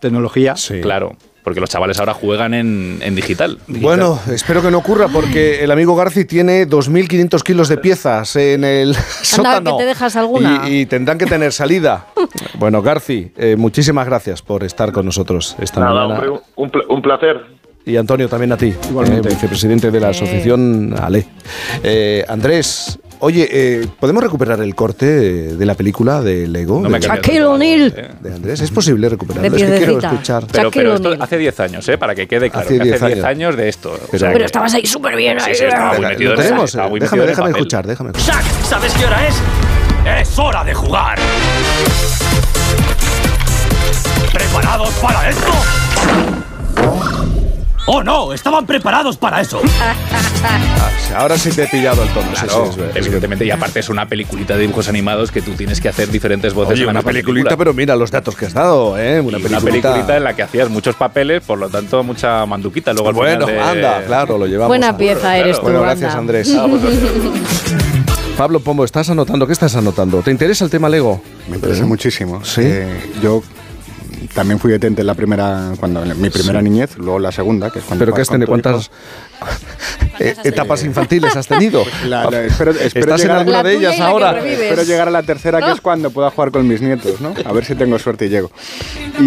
[0.00, 0.54] tecnología.
[0.82, 3.58] Claro, porque los chavales ahora juegan en, en digital.
[3.66, 8.64] Bueno, espero que no ocurra porque el amigo Garci tiene 2.500 kilos de piezas en
[8.64, 9.76] el sótano.
[9.76, 10.64] que te dejas alguna.
[10.68, 12.06] Y, y tendrán que tener salida.
[12.58, 16.14] Bueno, Garci, eh, muchísimas gracias por estar con nosotros esta Nada, mañana.
[16.30, 17.61] hombre, un, pla- un placer.
[17.84, 19.28] Y Antonio, también a ti, Igualmente.
[19.28, 21.26] eh, vicepresidente de la asociación ALE.
[21.82, 25.04] Eh, Andrés, oye, eh, ¿podemos recuperar el corte
[25.56, 26.80] de la película de Lego?
[26.80, 27.08] No me de.
[27.08, 28.16] Shaquille O'Neal.
[28.20, 29.50] de Andrés, ¿es posible recuperarlo?
[29.50, 30.44] De es que quiero escuchar.
[30.50, 31.22] Pero, Shaquille pero esto O'Neal.
[31.22, 31.98] hace 10 años, ¿eh?
[31.98, 32.66] para que quede claro.
[32.66, 33.26] Hace que 10 hace 10 años.
[33.26, 33.90] años de esto.
[33.90, 35.40] O Pero- sea Pero que- estabas ahí súper bien.
[35.40, 37.50] Sí, ahí, sí, estaba muy metido Lo tenemos, estaba muy déjame, metido en el déjame
[37.50, 37.60] papel.
[37.62, 38.34] escuchar, déjame escuchar.
[38.44, 39.34] Zack, ¿sabes qué hora es?
[40.28, 41.18] Es hora de jugar.
[44.32, 45.52] ¿Preparados para esto?
[47.84, 48.32] ¡Oh no!
[48.32, 49.60] ¡Estaban preparados para eso!
[50.44, 52.28] Ah, Ahora sí te he pillado el tono.
[52.34, 52.96] sí, Claro, sí, es verdad.
[52.96, 56.54] evidentemente, y aparte es una peliculita de dibujos animados que tú tienes que hacer diferentes
[56.54, 57.56] voces Oye, en una peliculita, película.
[57.58, 59.20] pero mira los datos que has dado, ¿eh?
[59.20, 60.16] Una peliculita.
[60.16, 62.92] en la que hacías muchos papeles, por lo tanto, mucha manduquita.
[62.92, 64.68] Luego al Bueno, de- anda, claro, lo llevamos.
[64.68, 65.90] Buena a- pieza eres tú, Bueno, anda.
[65.90, 66.56] gracias, Andrés.
[66.58, 66.82] Ah, pues,
[68.38, 69.46] Pablo Pombo, ¿estás anotando?
[69.46, 70.22] ¿Qué estás anotando?
[70.22, 71.20] ¿Te interesa el tema Lego?
[71.48, 72.42] Me interesa muchísimo.
[72.44, 72.62] ¿Sí?
[72.64, 73.42] Eh, yo
[74.34, 77.78] también fui detente en la primera, cuando en mi primera niñez, luego la segunda, que
[77.80, 78.46] es cuando ¿Pero qué has tenido?
[78.46, 78.90] tu ¿Cuántas
[80.18, 81.82] eh, etapas infantiles has tenido?
[82.06, 84.38] La- la- espero- espero ¿Estás en llegar- alguna La de ellas ahora?
[84.46, 87.34] Espero llegar a la tercera, que es cuando pueda jugar con mis nietos, ¿no?
[87.44, 88.50] A ver si tengo suerte y llego.
[89.20, 89.24] Y,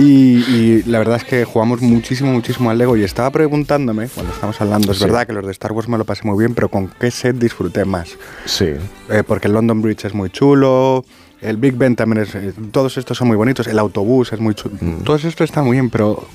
[0.49, 4.59] y la verdad es que jugamos muchísimo, muchísimo al Lego y estaba preguntándome, cuando estamos
[4.61, 5.03] hablando, es Sí.
[5.05, 7.35] verdad que los de Star Wars me lo pasé muy bien, pero ¿con qué set
[7.37, 8.09] disfruté más?
[8.45, 8.69] Sí.
[9.09, 11.03] Eh, porque el London Bridge es muy chulo,
[11.41, 12.35] el Big Ben también es...
[12.35, 14.75] eh, todos estos son muy bonitos, el autobús es muy chulo.
[14.81, 15.03] Mm.
[15.03, 16.27] Todos estos están muy bien, pero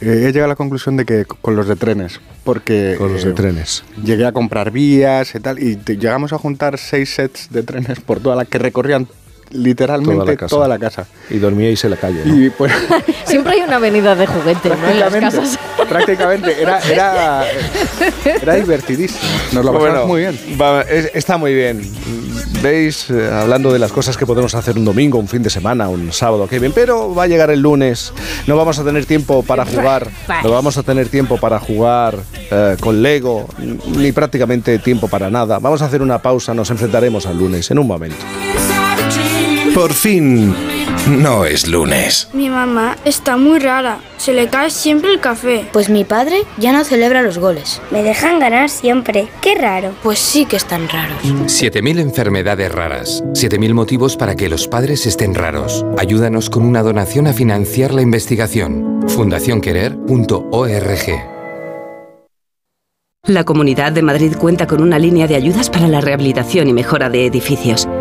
[0.00, 2.94] eh, he llegado a la conclusión de que con los de trenes, porque...
[2.98, 3.84] Con los de eh, trenes.
[4.02, 8.00] Llegué a comprar vías y tal, y te- llegamos a juntar seis sets de trenes
[8.00, 9.06] por toda la que recorrían
[9.50, 11.06] literalmente Toda la casa.
[11.28, 12.22] Y dormíais en la calle.
[12.24, 12.34] ¿no?
[12.44, 12.72] Y pues
[13.26, 14.74] Siempre hay una avenida de juguete, ¿no?
[14.88, 15.58] En las prácticamente, casas.
[15.88, 17.44] prácticamente era, era,
[18.42, 19.20] era divertidísimo.
[19.52, 20.38] Nos lo pasamos Bueno, muy bien.
[20.60, 21.80] va, es- está muy bien.
[22.62, 25.88] Veis, Eh, hablando de las cosas que podemos hacer un domingo, un fin de semana,
[25.88, 26.72] un sábado, qué bien.
[26.74, 28.12] Pero va a llegar el lunes,
[28.46, 30.08] no vamos a tener tiempo para jugar,
[30.44, 32.16] no vamos a tener tiempo para jugar
[32.50, 33.48] eh, con Lego,
[33.96, 35.58] ni prácticamente tiempo para nada.
[35.58, 38.16] Vamos a hacer una pausa, nos enfrentaremos al lunes en un momento.
[39.80, 40.54] Por fin,
[41.08, 42.28] no es lunes.
[42.34, 44.00] Mi mamá está muy rara.
[44.18, 45.66] Se le cae siempre el café.
[45.72, 47.80] Pues mi padre ya no celebra los goles.
[47.90, 49.28] Me dejan ganar siempre.
[49.40, 49.94] Qué raro.
[50.02, 51.16] Pues sí que están raros.
[51.22, 53.24] 7.000 enfermedades raras.
[53.32, 55.86] 7.000 motivos para que los padres estén raros.
[55.96, 59.08] Ayúdanos con una donación a financiar la investigación.
[59.08, 61.40] fundacionquerer.org.
[63.24, 67.10] La Comunidad de Madrid cuenta con una línea de ayudas para la rehabilitación y mejora
[67.10, 67.86] de edificios,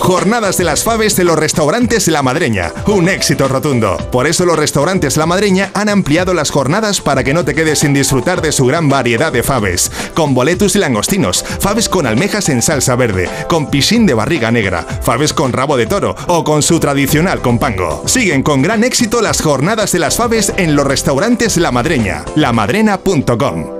[0.00, 2.72] Jornadas de las Faves de los restaurantes La Madreña.
[2.86, 3.98] Un éxito rotundo.
[4.10, 7.80] Por eso los restaurantes La Madreña han ampliado las jornadas para que no te quedes
[7.80, 9.92] sin disfrutar de su gran variedad de faves.
[10.14, 14.84] Con boletus y langostinos, faves con almejas en salsa verde, con piscín de barriga negra,
[15.02, 18.02] faves con rabo de toro o con su tradicional compango.
[18.06, 22.24] Siguen con gran éxito las jornadas de las faves en los restaurantes La Madreña.
[22.34, 23.79] lamadrena.com.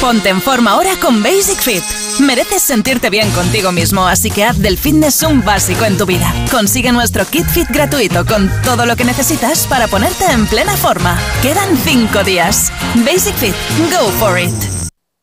[0.00, 1.82] Ponte en forma ahora con Basic Fit.
[2.20, 6.32] Mereces sentirte bien contigo mismo, así que haz del fitness un básico en tu vida.
[6.50, 11.18] Consigue nuestro kit fit gratuito con todo lo que necesitas para ponerte en plena forma.
[11.42, 12.70] Quedan 5 días.
[13.04, 13.54] Basic Fit,
[13.90, 14.52] go for it.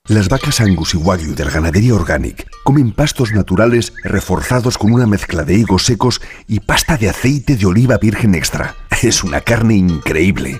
[0.10, 5.06] Las vacas Angus y Wagyu de la ganadería Organic comen pastos naturales reforzados con una
[5.08, 8.76] mezcla de higos secos y pasta de aceite de oliva virgen extra.
[9.02, 10.60] Es una carne increíble.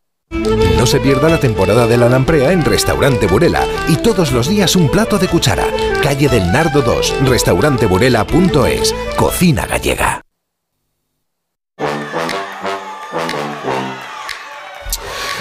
[0.31, 4.75] No se pierda la temporada de la lamprea en Restaurante Burela y todos los días
[4.75, 5.67] un plato de cuchara.
[6.01, 10.21] Calle del Nardo 2, restauranteburela.es, cocina gallega.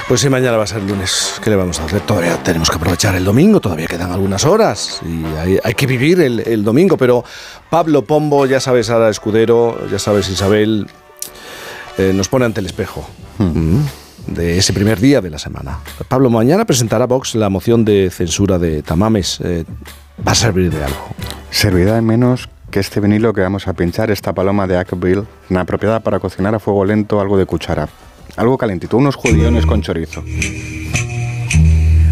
[0.09, 2.01] Pues si mañana va a ser lunes, ¿qué le vamos a hacer?
[2.01, 5.25] Todavía tenemos que aprovechar el domingo, todavía quedan algunas horas y
[5.63, 6.97] hay, que vivir el, domingo.
[6.97, 7.25] Pero
[7.71, 10.89] Pablo Pombo, ya sabes, Sara Escudero, ya sabes, Isabel,
[11.97, 13.09] eh, nos pone ante el espejo.
[13.39, 13.83] Hmm.
[14.31, 15.81] De ese primer día de la semana.
[16.09, 19.41] Pablo, mañana presentará Vox la moción de censura de Tamames.
[19.43, 19.65] Eh,
[20.27, 21.09] ¿Va a servir de algo?
[21.51, 25.65] Servirá de menos que este vinilo que vamos a pinchar, esta paloma de Ackville, una
[25.65, 27.89] propiedad para cocinar a fuego lento algo de cuchara.
[28.37, 30.23] Algo calentito, unos judiones con chorizo.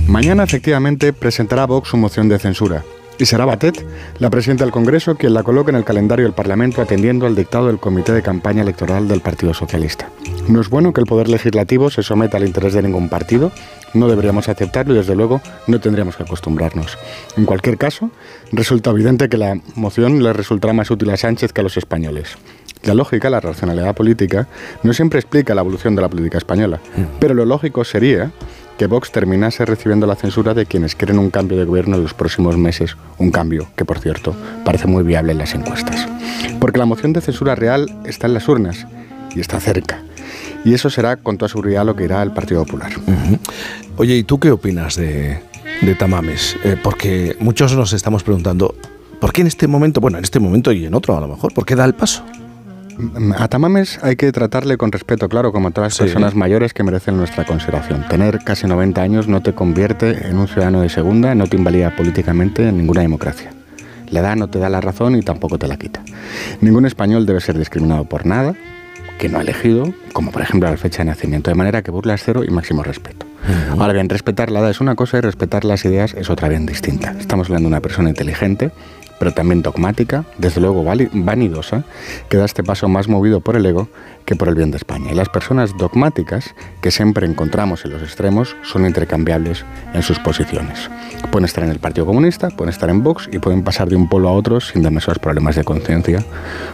[0.08, 2.82] Mañana efectivamente presentará Vox su moción de censura.
[3.20, 3.84] Y será Batet,
[4.20, 7.66] la presidenta del Congreso, quien la coloque en el calendario del Parlamento atendiendo al dictado
[7.66, 10.08] del Comité de Campaña Electoral del Partido Socialista.
[10.46, 13.50] No es bueno que el Poder Legislativo se someta al interés de ningún partido,
[13.92, 16.96] no deberíamos aceptarlo y desde luego no tendríamos que acostumbrarnos.
[17.36, 18.10] En cualquier caso,
[18.52, 22.36] resulta evidente que la moción le resultará más útil a Sánchez que a los españoles.
[22.84, 24.46] La lógica, la racionalidad política,
[24.84, 27.18] no siempre explica la evolución de la política española, mm.
[27.18, 28.30] pero lo lógico sería
[28.78, 32.14] que Vox terminase recibiendo la censura de quienes quieren un cambio de gobierno en los
[32.14, 34.34] próximos meses, un cambio que, por cierto,
[34.64, 36.08] parece muy viable en las encuestas.
[36.60, 38.86] Porque la moción de censura real está en las urnas
[39.34, 40.02] y está cerca.
[40.64, 42.92] Y eso será con toda seguridad lo que irá el Partido Popular.
[43.96, 45.42] Oye, ¿y tú qué opinas de,
[45.98, 46.56] Tamames?
[46.64, 48.74] Eh, porque muchos nos estamos preguntando,
[49.20, 51.52] ¿por qué en este momento, bueno, en este momento y en otro a lo mejor,
[51.52, 52.22] ¿por qué da el paso?
[53.36, 56.82] A Tamames hay que tratarle con respeto, claro, como a todas las personas mayores que
[56.82, 58.04] merecen nuestra consideración.
[58.08, 61.94] Tener casi 90 años no te convierte en un ciudadano de segunda, no te invalida
[61.94, 63.52] políticamente en ninguna democracia.
[64.10, 66.02] La edad no te da la razón y tampoco te la quita.
[66.60, 68.54] Ningún español debe ser discriminado por nada
[69.18, 72.14] que no ha elegido, como por ejemplo la fecha de nacimiento, de manera que burla
[72.14, 73.26] es cero y máximo respeto.
[73.78, 76.66] Ahora bien, respetar la edad es una cosa y respetar las ideas es otra bien
[76.66, 77.14] distinta.
[77.18, 78.70] Estamos hablando de una persona inteligente
[79.18, 81.84] pero también dogmática, desde luego vanidosa,
[82.28, 83.88] que da este paso más movido por el ego
[84.24, 85.10] que por el bien de España.
[85.10, 89.64] Y las personas dogmáticas que siempre encontramos en los extremos son intercambiables
[89.94, 90.90] en sus posiciones.
[91.30, 94.08] Pueden estar en el Partido Comunista, pueden estar en Vox y pueden pasar de un
[94.08, 96.22] pueblo a otro sin demasiados problemas de conciencia,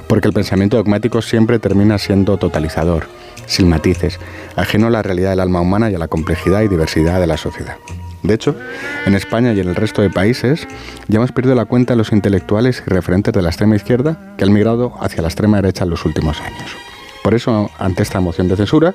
[0.09, 3.07] porque el pensamiento dogmático siempre termina siendo totalizador,
[3.47, 4.19] sin matices,
[4.57, 7.37] ajeno a la realidad del alma humana y a la complejidad y diversidad de la
[7.37, 7.77] sociedad.
[8.25, 8.57] De hecho,
[9.05, 10.67] en España y en el resto de países
[11.09, 14.45] ya hemos perdido la cuenta de los intelectuales y referentes de la extrema izquierda que
[14.45, 16.75] han migrado hacia la extrema derecha en los últimos años.
[17.23, 18.95] Por eso, ante esta moción de censura,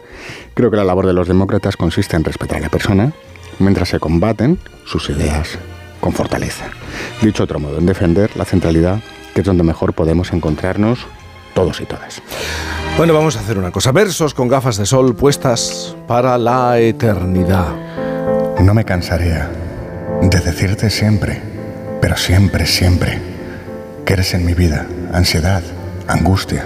[0.56, 3.14] creo que la labor de los demócratas consiste en respetar a la persona
[3.60, 5.60] mientras se combaten sus ideas
[6.02, 6.66] con fortaleza.
[7.22, 9.00] Dicho otro modo, en defender la centralidad,
[9.36, 11.06] que es donde mejor podemos encontrarnos
[11.54, 12.20] todos y todas.
[12.98, 13.92] Bueno, vamos a hacer una cosa.
[13.92, 18.09] Versos con gafas de sol puestas para la eternidad.
[18.60, 19.42] No me cansaré
[20.22, 21.42] de decirte siempre,
[22.02, 23.22] pero siempre, siempre,
[24.06, 25.64] que eres en mi vida ansiedad,
[26.08, 26.66] angustia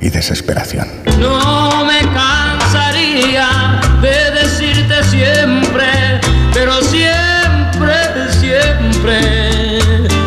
[0.00, 0.86] y desesperación.
[1.18, 6.20] No me cansaría de decirte siempre,
[6.52, 7.94] pero siempre,
[8.38, 9.78] siempre,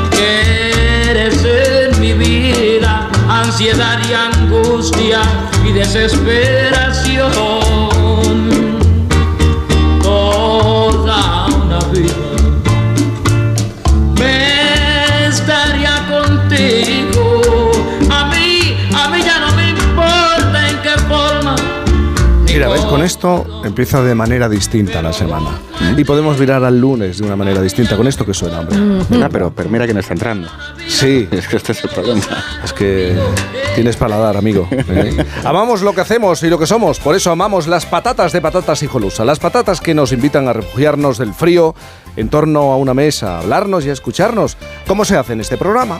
[0.10, 5.22] que eres en mi vida ansiedad y angustia
[5.64, 7.83] y desesperación.
[22.94, 25.60] Con esto empieza de manera distinta la semana.
[25.98, 27.98] Y podemos mirar al lunes de una manera distinta.
[27.98, 28.78] Con esto que suena, hombre.
[29.10, 30.48] Mira, pero, pero mira quién está entrando.
[30.88, 31.28] Sí.
[31.32, 32.22] Es que este es el problema.
[32.64, 33.18] Es que
[33.74, 34.68] tienes paladar, amigo.
[34.70, 35.26] ¿eh?
[35.44, 37.00] amamos lo que hacemos y lo que somos.
[37.00, 39.26] Por eso amamos las patatas de patatas hijolusa.
[39.26, 41.74] Las patatas que nos invitan a refugiarnos del frío
[42.16, 44.56] en torno a una mesa, a hablarnos y a escucharnos.
[44.86, 46.00] ¿Cómo se hace en este programa?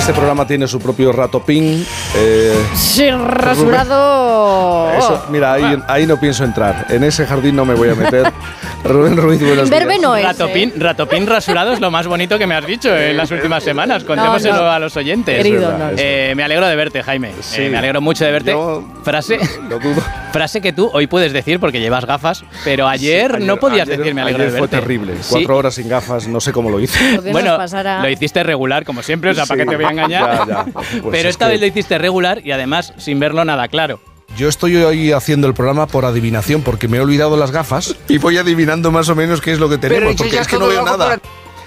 [0.00, 1.86] Este programa tiene su propio rato pin.
[2.16, 4.90] Eh, Sí, rasurado.
[4.98, 6.86] Eso, mira, ahí, ahí no pienso entrar.
[6.88, 8.32] En ese jardín no me voy a meter.
[8.84, 9.70] Rubén Ruiz, buenos días.
[9.70, 10.24] Verbe no es.
[10.24, 14.02] Ratopín, ratopín rasurado es lo más bonito que me has dicho en las últimas semanas.
[14.04, 14.70] Contémoselo no.
[14.70, 15.36] a los oyentes.
[15.36, 15.90] Querido, no.
[15.96, 17.32] Eh, me alegro de verte, Jaime.
[17.40, 17.62] Sí.
[17.62, 18.52] Eh, me alegro mucho de verte.
[18.52, 19.38] Yo frase,
[19.68, 20.02] Lo dudo.
[20.30, 23.98] Frase que tú hoy puedes decir porque llevas gafas, pero ayer, Sí, no podías ayer-
[23.98, 24.76] decir me alegro ayer de verte.
[24.76, 25.14] fue terrible.
[25.20, 25.28] Sí.
[25.30, 26.98] Cuatro horas sin gafas, no sé cómo lo hice.
[27.32, 30.46] Bueno, pasara- lo hiciste regular, como siempre, o sea, ¿para qué te voy a engañar?
[30.48, 30.64] Ya, ya.
[30.64, 34.00] Pues Pero es esta que- vez lo hiciste regular y además sin verlo nada claro.
[34.36, 38.18] Yo estoy hoy haciendo el programa por adivinación porque me he olvidado las gafas y
[38.18, 40.84] voy adivinando más o menos qué es lo que tenemos, porque es que no veo
[40.84, 41.18] nada.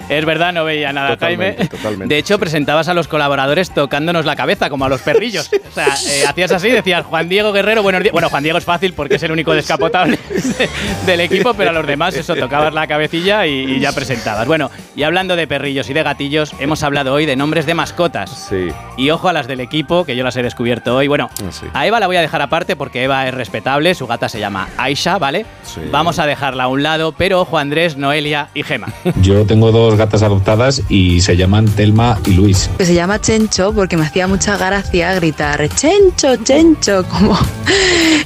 [0.10, 1.70] Es verdad, no veía nada, Totalmente, Jaime.
[1.70, 2.14] totalmente.
[2.14, 5.50] De hecho, presentabas a los colaboradores tocándonos la cabeza, como a los perrillos.
[5.74, 8.12] O sea, eh, hacías así, decías Juan Diego Guerrero, buenos días.
[8.14, 10.70] Bueno, Juan Diego es fácil porque es el único descapotable de-
[11.08, 14.46] del equipo, pero a los demás eso, tocabas la cabecilla y, y ya presentabas.
[14.46, 18.48] Bueno, y hablando de perrillos y de gatillos, hemos hablado hoy de nombres de mascotas.
[18.50, 18.68] Sí.
[18.98, 21.08] Y ojo a las del equipo, que yo las he descubierto hoy.
[21.08, 21.66] Bueno, Ah, sí.
[21.74, 24.68] a Eva la voy a dejar aparte porque Eva es respetable, su gata se llama
[24.78, 25.46] Aisha, ¿vale?
[25.64, 25.82] Sí.
[25.92, 28.90] Vamos a dejarla a un lado, pero ojo Andrés, Noelia y Gema.
[29.22, 32.70] Yo tengo dos gatas adoptadas y se llaman Telma y Luis.
[32.78, 37.38] que se llama Chencho porque me hacía mucha gracia gritar Chencho, Chencho, como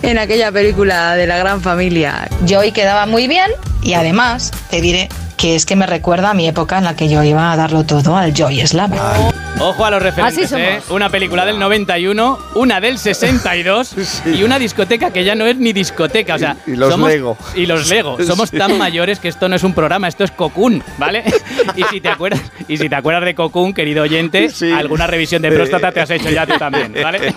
[0.01, 2.29] en aquella película de la gran familia.
[2.47, 6.47] Joy quedaba muy bien y además te diré que es que me recuerda a mi
[6.47, 8.91] época en la que yo iba a darlo todo al Joy Slam.
[9.59, 10.67] Ojo a los referentes, Así somos.
[10.67, 10.79] ¿eh?
[10.89, 13.93] Una película del 91, una del 62
[14.25, 16.35] y una discoteca que ya no es ni discoteca.
[16.35, 17.37] O sea, Y- y los somos- Lego.
[17.55, 18.17] Y los Lego.
[18.25, 18.57] Somos Sí.
[18.57, 21.23] tan mayores que esto no es un programa, esto es Cocoon, ¿vale?
[21.75, 25.51] y si te acuerdas, y si te acuerdas de Cocoon, querido oyente, alguna revisión de
[25.51, 27.33] próstata te has hecho ya tú también, ¿vale?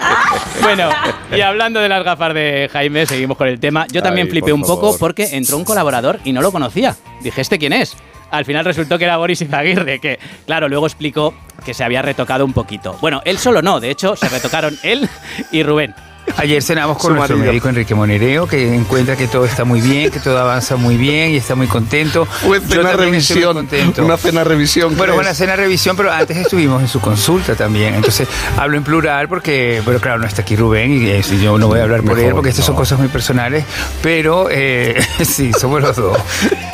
[0.62, 0.88] bueno,
[1.34, 3.86] y hablando de las gafas de Jaime, seguimos con el tema.
[3.92, 6.96] Yo también Ay, flipé un poco porque entró un colaborador y no lo conocía.
[7.20, 7.96] Dije, ¿este quién es?
[8.30, 11.34] Al final resultó que era Boris Izaguirre, que, claro, luego explicó
[11.64, 12.96] que se había retocado un poquito.
[13.00, 15.08] Bueno, él solo no, de hecho, se retocaron él
[15.50, 15.94] y Rubén.
[16.36, 20.20] Ayer cenamos con nuestro médico Enrique Monereo, que encuentra que todo está muy bien, que
[20.20, 22.24] todo avanza muy bien y está muy contento.
[22.24, 23.54] Fue Yo cena revisión.
[23.54, 24.04] contento.
[24.04, 24.96] Una cena revisión.
[24.96, 27.94] Bueno, una cena revisión, pero antes estuvimos en su consulta también.
[27.94, 31.66] Entonces hablo en plural porque, pero claro, no está aquí Rubén y eh, yo no
[31.66, 32.80] voy a hablar por Mejor, él porque estas son no.
[32.80, 33.64] cosas muy personales.
[34.00, 36.16] Pero eh, sí, somos los dos.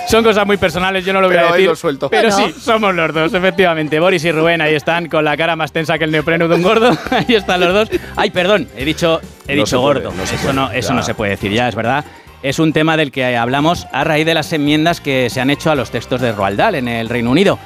[0.09, 1.69] Son cosas muy personales, yo no lo voy Pero a decir.
[1.69, 2.09] lo suelto.
[2.09, 2.47] Pero Bueno.
[2.49, 3.99] sí, somos los dos, efectivamente.
[3.99, 6.63] Boris y Rubén ahí están con la cara más tensa que el neopreno de un
[6.63, 6.91] gordo.
[7.11, 7.89] ahí están los dos.
[8.15, 10.13] Ay, perdón, he dicho, he No dicho puede, gordo.
[10.17, 10.95] no eso puede, no, eso ya.
[10.95, 12.05] no se puede decir ya, es verdad.
[12.43, 15.71] Es un tema del que hablamos a raíz de las enmiendas que se han hecho
[15.73, 17.59] a los textos de Roald Dahl en el Reino Unido.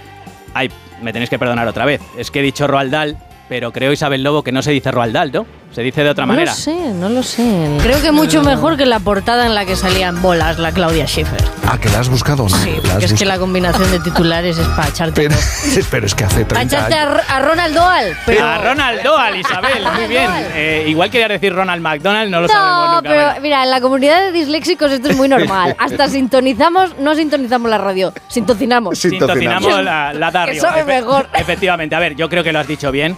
[0.54, 0.70] Ay,
[1.02, 2.00] me tenéis que perdonar otra vez.
[2.16, 3.18] Es que he dicho Roald Dahl,
[3.50, 5.46] pero creo Isabel Lobo que no se dice Roald Dahl, ¿no?
[5.72, 6.50] Se dice de otra no manera.
[6.50, 7.76] lo sé, no lo sé.
[7.80, 11.40] Creo que mucho mejor que la portada en la que salían bolas la Claudia Schiffer.
[11.64, 12.56] Ah, que la has buscado, ¿no?
[12.56, 15.28] Sí, porque es que la combinación de titulares es para echarte.
[15.28, 15.36] Pero,
[15.92, 17.20] pero es que hace Para 30 echarte años.
[17.28, 18.16] a, a Ronald Doal.
[18.26, 20.28] Pero, A Ronald Doal, Isabel, muy bien.
[20.54, 23.08] Eh, igual quería decir Ronald McDonald, no lo sabemos no, nunca.
[23.08, 23.40] pero Bueno.
[23.40, 25.76] mira, en la comunidad de disléxicos esto es muy normal.
[25.78, 28.98] Hasta sintonizamos, no sintonizamos la radio, sintocinamos.
[28.98, 30.68] Sintocinamos la, la Que arriba.
[30.68, 31.28] sabe mejor.
[31.32, 33.16] Efectivamente, a ver, yo creo que lo has dicho bien.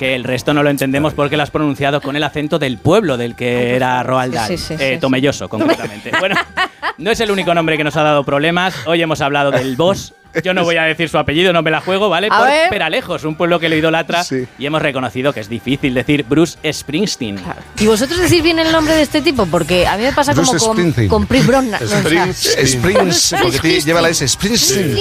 [0.00, 3.18] Que el resto no lo entendemos porque lo has pronunciado con el acento del pueblo
[3.18, 4.48] del que era Roald Dahl.
[4.48, 4.98] Sí, sí, sí, Eh.
[4.98, 6.10] Tomelloso, concretamente.
[6.20, 6.36] bueno,
[6.96, 8.74] no es el único nombre que nos ha dado problemas.
[8.86, 10.14] Hoy hemos hablado del boss.
[10.44, 12.28] Yo no voy a decir su apellido, no me la juego, ¿vale?
[12.30, 12.68] A Por ver.
[12.70, 14.24] Peralejos, un pueblo que lo idolatra.
[14.58, 17.40] Y hemos reconocido que es difícil decir Bruce Springsteen.
[17.78, 19.46] ¿Y vosotros decís bien el nombre de este tipo?
[19.46, 21.08] Porque a mí me pasa Bruce como con, Springsteen.
[21.08, 21.78] con Pri Bronna.
[21.80, 24.26] no, o sea, Springs, porque te- lleva la S.
[24.28, 24.94] Springsteen.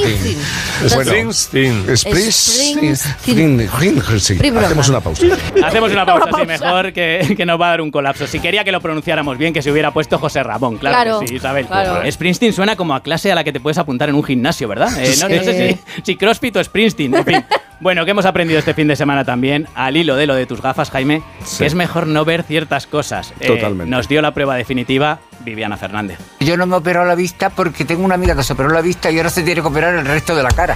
[0.95, 1.97] Bueno, Springsteen.
[1.97, 2.97] Springsteen.
[2.97, 4.57] Springsteen.
[4.57, 5.23] Hacemos una pausa.
[5.63, 8.27] Hacemos una pausa, sí, mejor que, que nos va a dar un colapso.
[8.27, 11.27] Si quería que lo pronunciáramos bien, que se hubiera puesto José Ramón, claro, Claro, que
[11.27, 11.65] sí, Isabel.
[11.67, 12.09] claro.
[12.11, 14.89] Springsteen suena como a clase a la que te puedes apuntar en un gimnasio, ¿verdad?
[14.99, 17.45] Eh, no, no sé si, si CrossFit o Springsteen, en fin.
[17.81, 20.61] Bueno, que hemos aprendido este fin de semana también, al hilo de lo de tus
[20.61, 21.59] gafas, Jaime, Sí.
[21.59, 23.33] que es mejor no ver ciertas cosas.
[23.39, 23.89] Eh, Totalmente.
[23.89, 26.19] Nos dio la prueba definitiva Viviana Fernández.
[26.41, 28.81] Yo no me he operado la vista porque tengo una amiga que se operó la
[28.81, 30.75] vista y ahora se tiene que operar el resto de la cara.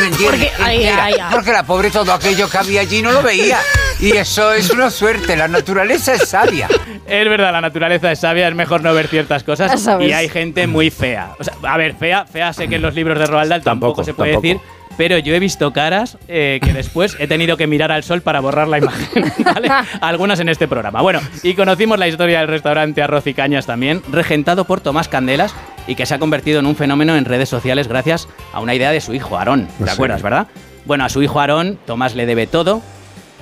[0.00, 0.50] ¿Me entiendes?
[0.50, 1.04] Porque- ay, Entera.
[1.04, 1.28] ay, ay.
[1.30, 3.58] Porque la pobre todo aquello que había allí no lo veía.
[4.00, 6.66] Y eso es una suerte, la naturaleza es sabia.
[7.06, 9.86] Es verdad, la naturaleza es sabia, es mejor no ver ciertas cosas.
[10.00, 11.30] Y hay gente muy fea.
[11.38, 14.02] O sea, a ver, fea, fea sé que en los libros de Roald Dahl tampoco,
[14.02, 14.48] Tampoco, se puede tampoco.
[14.48, 14.79] decir.
[15.00, 18.40] Pero yo he visto caras eh, que después he tenido que mirar al sol para
[18.40, 19.32] borrar la imagen.
[19.44, 19.70] ¿vale?
[20.02, 21.00] Algunas en este programa.
[21.00, 25.54] Bueno, y conocimos la historia del restaurante Arroz y Cañas también, regentado por Tomás Candelas
[25.86, 28.92] y que se ha convertido en un fenómeno en redes sociales gracias a una idea
[28.92, 29.68] de su hijo Aarón.
[29.78, 29.90] ¿Te Sí.
[29.90, 30.48] acuerdas, verdad?
[30.84, 32.82] Bueno, a su hijo Aarón, Tomás le debe todo.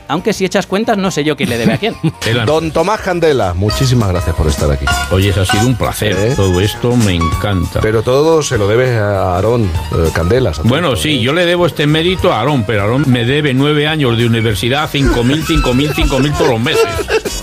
[0.08, 1.94] Aunque si echas cuentas, no sé yo quién le debe a quién.
[2.46, 4.86] Don Tomás Candela, muchísimas gracias por estar aquí.
[5.10, 6.34] Oye, ha sido un placer.
[6.34, 7.80] Todo esto me encanta.
[7.80, 10.62] Pero todo se lo debe a Aarón eh, Candelas.
[10.64, 11.20] Bueno, sí, ¿eh?
[11.20, 14.88] yo le debo este mérito a Aarón, pero Aarón me debe nueve años de universidad,
[14.90, 16.86] cinco mil, cinco mil, cinco mil todos los meses.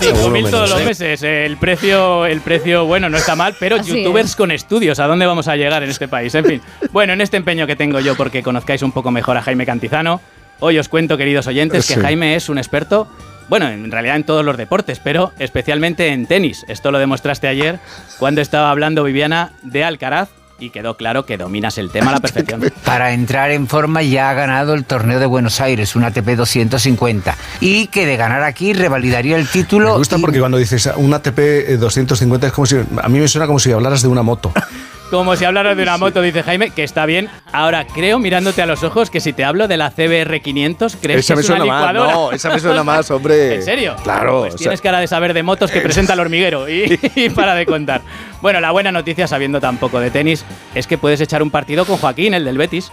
[0.00, 0.84] 5.000 todos los ¿eh?
[0.84, 1.22] meses.
[1.22, 4.36] El precio, el precio, bueno, no está mal, pero Así youtubers es.
[4.36, 6.34] con estudios, ¿a dónde vamos a llegar en este país?
[6.34, 6.62] En fin,
[6.92, 10.20] bueno, en este empeño que tengo yo porque conozcáis un poco mejor a Jaime Cantizano,
[10.60, 12.00] hoy os cuento, queridos oyentes, que Sí.
[12.00, 13.08] Jaime es un experto,
[13.48, 16.64] bueno, en realidad en todos los deportes, pero especialmente en tenis.
[16.68, 17.78] Esto lo demostraste ayer
[18.18, 20.28] cuando estaba hablando Viviana de Alcaraz
[20.58, 22.62] y quedó claro que dominas el tema a la perfección.
[22.84, 27.36] Para entrar en forma ya ha ganado el torneo de Buenos Aires, un ATP 250.
[27.60, 29.92] Y que de ganar aquí revalidaría el título.
[29.92, 31.38] Me gusta y- porque cuando dices un ATP
[31.72, 32.76] eh, 250 es como si.
[33.02, 34.52] A mí me suena como si hablaras de una moto.
[35.10, 37.28] Como si hablaras de una moto, dice Jaime, que está bien.
[37.52, 41.20] Ahora, creo, mirándote a los ojos, que si te hablo de la CBR 500, ¿crees
[41.20, 41.92] esa que me es una suena más.
[41.92, 42.12] licuadora?
[42.12, 43.54] No, esa me suena más, hombre.
[43.54, 43.94] ¿En serio?
[44.02, 44.40] Claro.
[44.40, 47.30] Pues o sea, tienes cara de saber de motos que presenta el hormiguero y, y
[47.30, 48.00] para de contar.
[48.42, 50.44] Bueno, la buena noticia, sabiendo tan poco de tenis,
[50.74, 52.90] es que puedes echar un partido con Joaquín, el del Betis.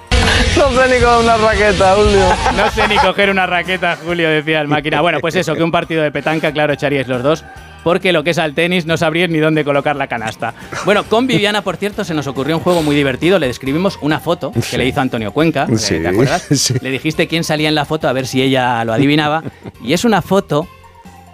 [0.55, 2.25] No sé ni con una raqueta, Julio.
[2.55, 5.01] No sé ni coger una raqueta, Julio, decía el máquina.
[5.01, 7.43] Bueno, pues eso, que un partido de petanca, claro, echaríais los dos.
[7.83, 10.53] Porque lo que es al tenis no sabríais ni dónde colocar la canasta.
[10.85, 13.39] Bueno, con Viviana, por cierto, se nos ocurrió un juego muy divertido.
[13.39, 14.77] Le describimos una foto que Sí.
[14.77, 15.67] le hizo Antonio Cuenca.
[15.75, 16.47] Sí, ¿Te acuerdas?
[16.51, 16.75] sí.
[16.81, 19.43] Le dijiste quién salía en la foto a ver si ella lo adivinaba.
[19.83, 20.67] Y es una foto.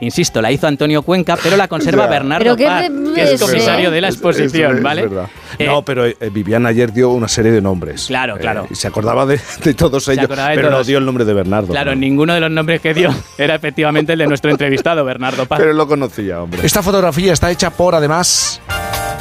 [0.01, 2.07] Insisto, la hizo Antonio Cuenca, pero la conserva.
[2.09, 5.09] Bernardo Pero Paz, que es comisario de la exposición, es- es ¿vale?
[5.57, 8.05] Eh, no, pero eh, Viviana ayer dio una serie de nombres.
[8.07, 8.63] Claro, claro.
[8.65, 11.33] Eh, y se acordaba de, de todos ellos, de pero no dio el nombre de
[11.33, 11.67] Bernardo.
[11.67, 11.97] Claro, ¿no?
[12.01, 15.59] ninguno de los nombres que dio era efectivamente el de nuestro entrevistado, Bernardo Paz.
[15.59, 16.61] Pero lo conocía, hombre.
[16.63, 18.61] Esta fotografía está hecha por, además,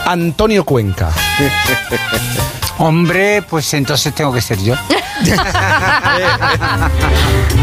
[0.07, 1.11] Antonio Cuenca.
[2.79, 4.75] Hombre, pues entonces tengo que ser yo.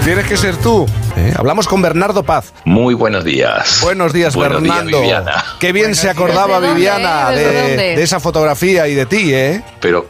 [0.03, 0.85] Tienes que ser tú.
[1.15, 1.33] ¿eh?
[1.37, 2.51] Hablamos con Bernardo Paz.
[2.65, 3.79] Muy buenos días.
[3.81, 5.01] Buenos días, Buenos días, Bernardo.
[5.01, 5.45] Viviana.
[5.59, 9.63] Qué bien se acordaba ¿Desde dónde, Viviana de esa fotografía y de ti, ¿eh?
[9.79, 10.05] Pero,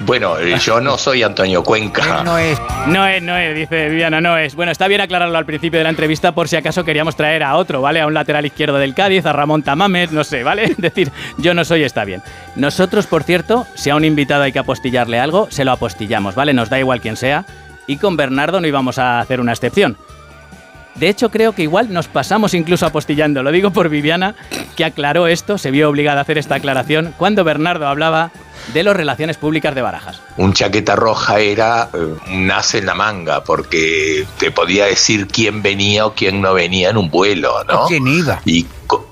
[0.00, 2.22] bueno, eh, yo no soy Antonio Cuenca.
[2.24, 2.60] No es.
[2.88, 4.54] No es, no es, dice Viviana, no es.
[4.54, 7.56] Bueno, está bien aclararlo al principio de la entrevista por si acaso queríamos traer a
[7.56, 8.00] otro, ¿vale?
[8.00, 10.64] A un lateral izquierdo del Cádiz, a Ramón Tamames, no sé, ¿vale?
[10.74, 12.22] Es decir, yo no soy, está bien.
[12.56, 16.52] Nosotros, por cierto, si a un invitado hay que apostillarle algo, se lo apostillamos, ¿vale?
[16.52, 17.44] Nos da igual quién sea.
[17.86, 19.96] Y con Bernardo no íbamos a hacer una excepción.
[20.94, 23.42] De hecho, creo que igual nos pasamos incluso apostillando.
[23.42, 24.34] Lo digo por Viviana,
[24.76, 28.30] que aclaró esto, se vio obligada a hacer esta aclaración cuando Bernardo hablaba
[28.72, 30.22] de las relaciones públicas de Barajas.
[30.36, 35.62] Un chaqueta roja era eh, un as en la manga, porque te podía decir quién
[35.62, 37.84] venía o quién no venía en un vuelo, ¿no?
[37.84, 38.40] ¿O quién iba?
[38.44, 39.04] Y o,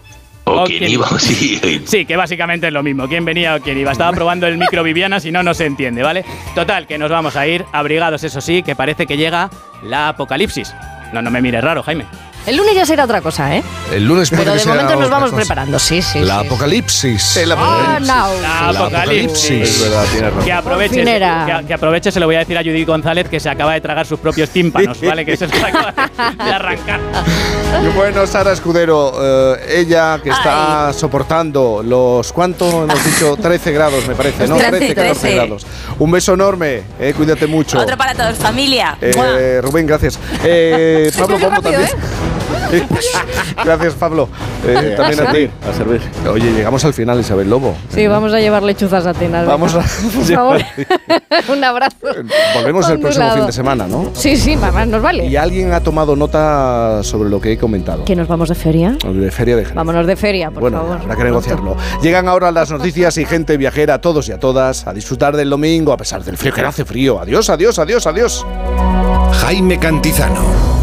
[0.44, 1.18] O quién, quién iba, iba.
[1.20, 1.82] sí.
[1.84, 3.08] Sí, que básicamente es lo mismo.
[3.08, 3.92] ¿Quién venía o quién iba?
[3.92, 6.24] Estaba probando el micro Viviana, si no, no se entiende, ¿vale?
[6.54, 9.50] Total, que nos vamos a ir abrigados, eso sí, que parece que llega
[9.82, 10.72] la apocalipsis.
[11.12, 12.06] No, no me mires raro, Jaime.
[12.46, 13.62] El lunes ya será otra cosa, ¿eh?
[13.92, 15.40] El lunes puede Pero que de sea momento nos vamos cosa.
[15.42, 16.18] preparando, sí, sí.
[16.20, 16.46] La sí.
[16.46, 17.38] apocalipsis.
[17.56, 18.06] Ah, no.
[18.06, 18.78] La apocalipsis.
[18.78, 19.68] apocalipsis.
[19.70, 20.44] Es verdad, tienes razón.
[20.44, 23.48] Que aproveche, que, que aproveche, se lo voy a decir a Judith González, que se
[23.48, 25.24] acaba de tragar sus propios tímpanos, ¿vale?
[25.24, 25.92] Que se los acaba
[26.44, 27.00] de- arrancar.
[27.94, 29.12] Bueno, Sara Escudero,
[29.54, 33.36] eh, ella que está soportando los, ¿cuánto hemos dicho?
[33.36, 34.56] 13 grados, me parece, ¿no?
[34.56, 35.36] 13, 13, 14 13.
[35.36, 35.66] grados.
[35.98, 37.78] Un beso enorme, eh, cuídate mucho.
[37.78, 38.96] Otro para todos, familia.
[39.00, 40.18] Eh, Rubén, gracias.
[40.44, 41.88] Eh, Pablo Pombo también.
[43.64, 44.28] gracias, Pablo.
[44.66, 45.50] Eh, también a ti.
[45.68, 46.00] A servir.
[46.30, 47.74] Oye, llegamos al final, Isabel Lobo.
[47.94, 49.46] Sí, vamos a llevar lechuzas a Atenas.
[49.46, 49.86] Vamos venga.
[49.86, 50.60] a- Por favor.
[51.56, 51.96] Un abrazo.
[52.54, 54.10] Volvemos el próximo fin de semana, ¿no?
[54.14, 55.26] Sí, sí, mamá, nos vale.
[55.26, 58.04] ¿Y alguien ha tomado nota sobre lo que he comentado?
[58.04, 58.92] ¿Que nos vamos de feria?
[59.02, 59.74] De Feria de Jerez.
[59.74, 60.98] Vámonos de feria, por bueno, favor.
[61.02, 61.76] habrá que negociarlo.
[62.02, 65.50] Llegan ahora las noticias y gente viajera, a todos y a todas, a disfrutar del
[65.50, 67.20] domingo a pesar del frío que no hace frío.
[67.20, 68.46] Adiós, adiós, adiós, adiós.
[69.40, 70.81] Jaime Cantizano.